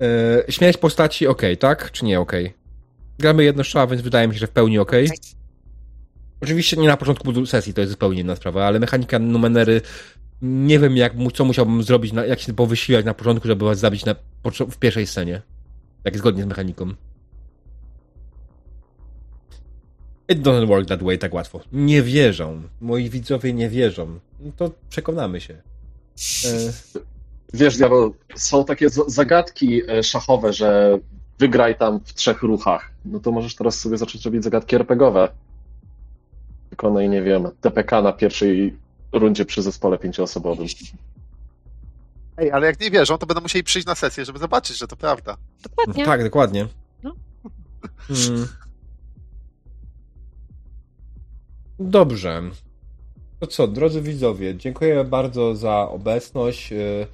Yy, 0.00 0.52
śmierć 0.52 0.78
postaci 0.78 1.26
ok, 1.26 1.42
tak? 1.58 1.92
Czy 1.92 2.04
nie 2.04 2.20
ok? 2.20 2.32
Gramy 3.18 3.44
jedno 3.44 3.64
strzała, 3.64 3.86
więc 3.86 4.02
wydaje 4.02 4.28
mi 4.28 4.34
się, 4.34 4.40
że 4.40 4.46
w 4.46 4.50
pełni 4.50 4.78
ok. 4.78 4.92
Oczywiście 6.40 6.76
nie 6.76 6.88
na 6.88 6.96
początku 6.96 7.46
sesji, 7.46 7.74
to 7.74 7.80
jest 7.80 7.90
zupełnie 7.90 8.20
inna 8.20 8.36
sprawa, 8.36 8.66
ale 8.66 8.78
mechanika 8.78 9.18
numenery 9.18 9.80
nie 10.42 10.78
wiem, 10.78 10.96
jak, 10.96 11.12
co 11.34 11.44
musiałbym 11.44 11.82
zrobić, 11.82 12.14
jak 12.28 12.40
się 12.40 12.54
powysiłać 12.54 13.04
na 13.04 13.14
początku, 13.14 13.48
żeby 13.48 13.64
was 13.64 13.78
zabić 13.78 14.04
na, 14.04 14.14
w 14.70 14.76
pierwszej 14.78 15.06
scenie. 15.06 15.42
Tak 16.04 16.18
zgodnie 16.18 16.42
z 16.42 16.46
mechaniką. 16.46 16.94
It 20.28 20.38
doesn't 20.38 20.66
work 20.66 20.88
that 20.88 21.02
way 21.02 21.18
tak 21.18 21.34
łatwo. 21.34 21.60
Nie 21.72 22.02
wierzą. 22.02 22.62
Moi 22.80 23.10
widzowie 23.10 23.52
nie 23.52 23.68
wierzą. 23.68 24.18
No 24.40 24.52
to 24.56 24.70
przekonamy 24.88 25.40
się. 25.40 25.54
E... 25.54 26.72
Wiesz, 27.54 27.76
Diabeł, 27.76 28.14
są 28.34 28.64
takie 28.64 28.88
zagadki 29.06 29.82
e, 29.90 30.02
szachowe, 30.02 30.52
że 30.52 30.98
wygraj 31.38 31.78
tam 31.78 32.00
w 32.04 32.14
trzech 32.14 32.42
ruchach. 32.42 32.90
No 33.04 33.20
to 33.20 33.32
możesz 33.32 33.54
teraz 33.54 33.80
sobie 33.80 33.96
zacząć 33.96 34.24
robić 34.24 34.44
zagadki 34.44 34.76
RPGowe. 34.76 35.28
Wykonaj, 36.70 37.08
nie 37.08 37.22
wiem, 37.22 37.48
TPK 37.60 38.02
na 38.02 38.12
pierwszej 38.12 38.76
rundzie 39.12 39.44
przy 39.44 39.62
zespole 39.62 39.98
pięcioosobowym. 39.98 40.66
Ej, 42.36 42.50
ale 42.50 42.66
jak 42.66 42.80
nie 42.80 42.90
wierzą, 42.90 43.18
to 43.18 43.26
będą 43.26 43.40
musieli 43.40 43.64
przyjść 43.64 43.86
na 43.86 43.94
sesję, 43.94 44.24
żeby 44.24 44.38
zobaczyć, 44.38 44.78
że 44.78 44.86
to 44.86 44.96
prawda. 44.96 45.36
Dokładnie. 45.62 46.04
tak, 46.04 46.24
dokładnie. 46.24 46.66
No. 47.02 47.14
Hmm. 48.08 48.48
Dobrze. 51.78 52.42
To 53.40 53.46
co, 53.46 53.68
drodzy 53.68 54.02
widzowie, 54.02 54.56
dziękuję 54.56 55.04
bardzo 55.04 55.56
za 55.56 55.88
obecność. 55.88 56.72
Y, 56.72 57.06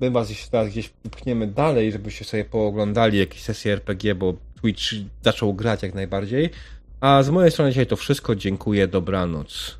my 0.00 0.10
was 0.10 0.30
jeszcze 0.30 0.50
teraz 0.50 0.68
gdzieś 0.68 0.88
pchniemy 1.10 1.46
dalej, 1.46 1.92
żebyście 1.92 2.24
sobie 2.24 2.44
pooglądali 2.44 3.18
jakieś 3.18 3.42
sesje 3.42 3.72
RPG, 3.72 4.14
bo 4.14 4.34
Twitch 4.60 4.82
zaczął 5.22 5.54
grać 5.54 5.82
jak 5.82 5.94
najbardziej. 5.94 6.50
A 7.00 7.22
z 7.22 7.30
mojej 7.30 7.50
strony 7.50 7.70
dzisiaj 7.70 7.86
to 7.86 7.96
wszystko. 7.96 8.34
Dziękuję, 8.34 8.88
dobranoc. 8.88 9.78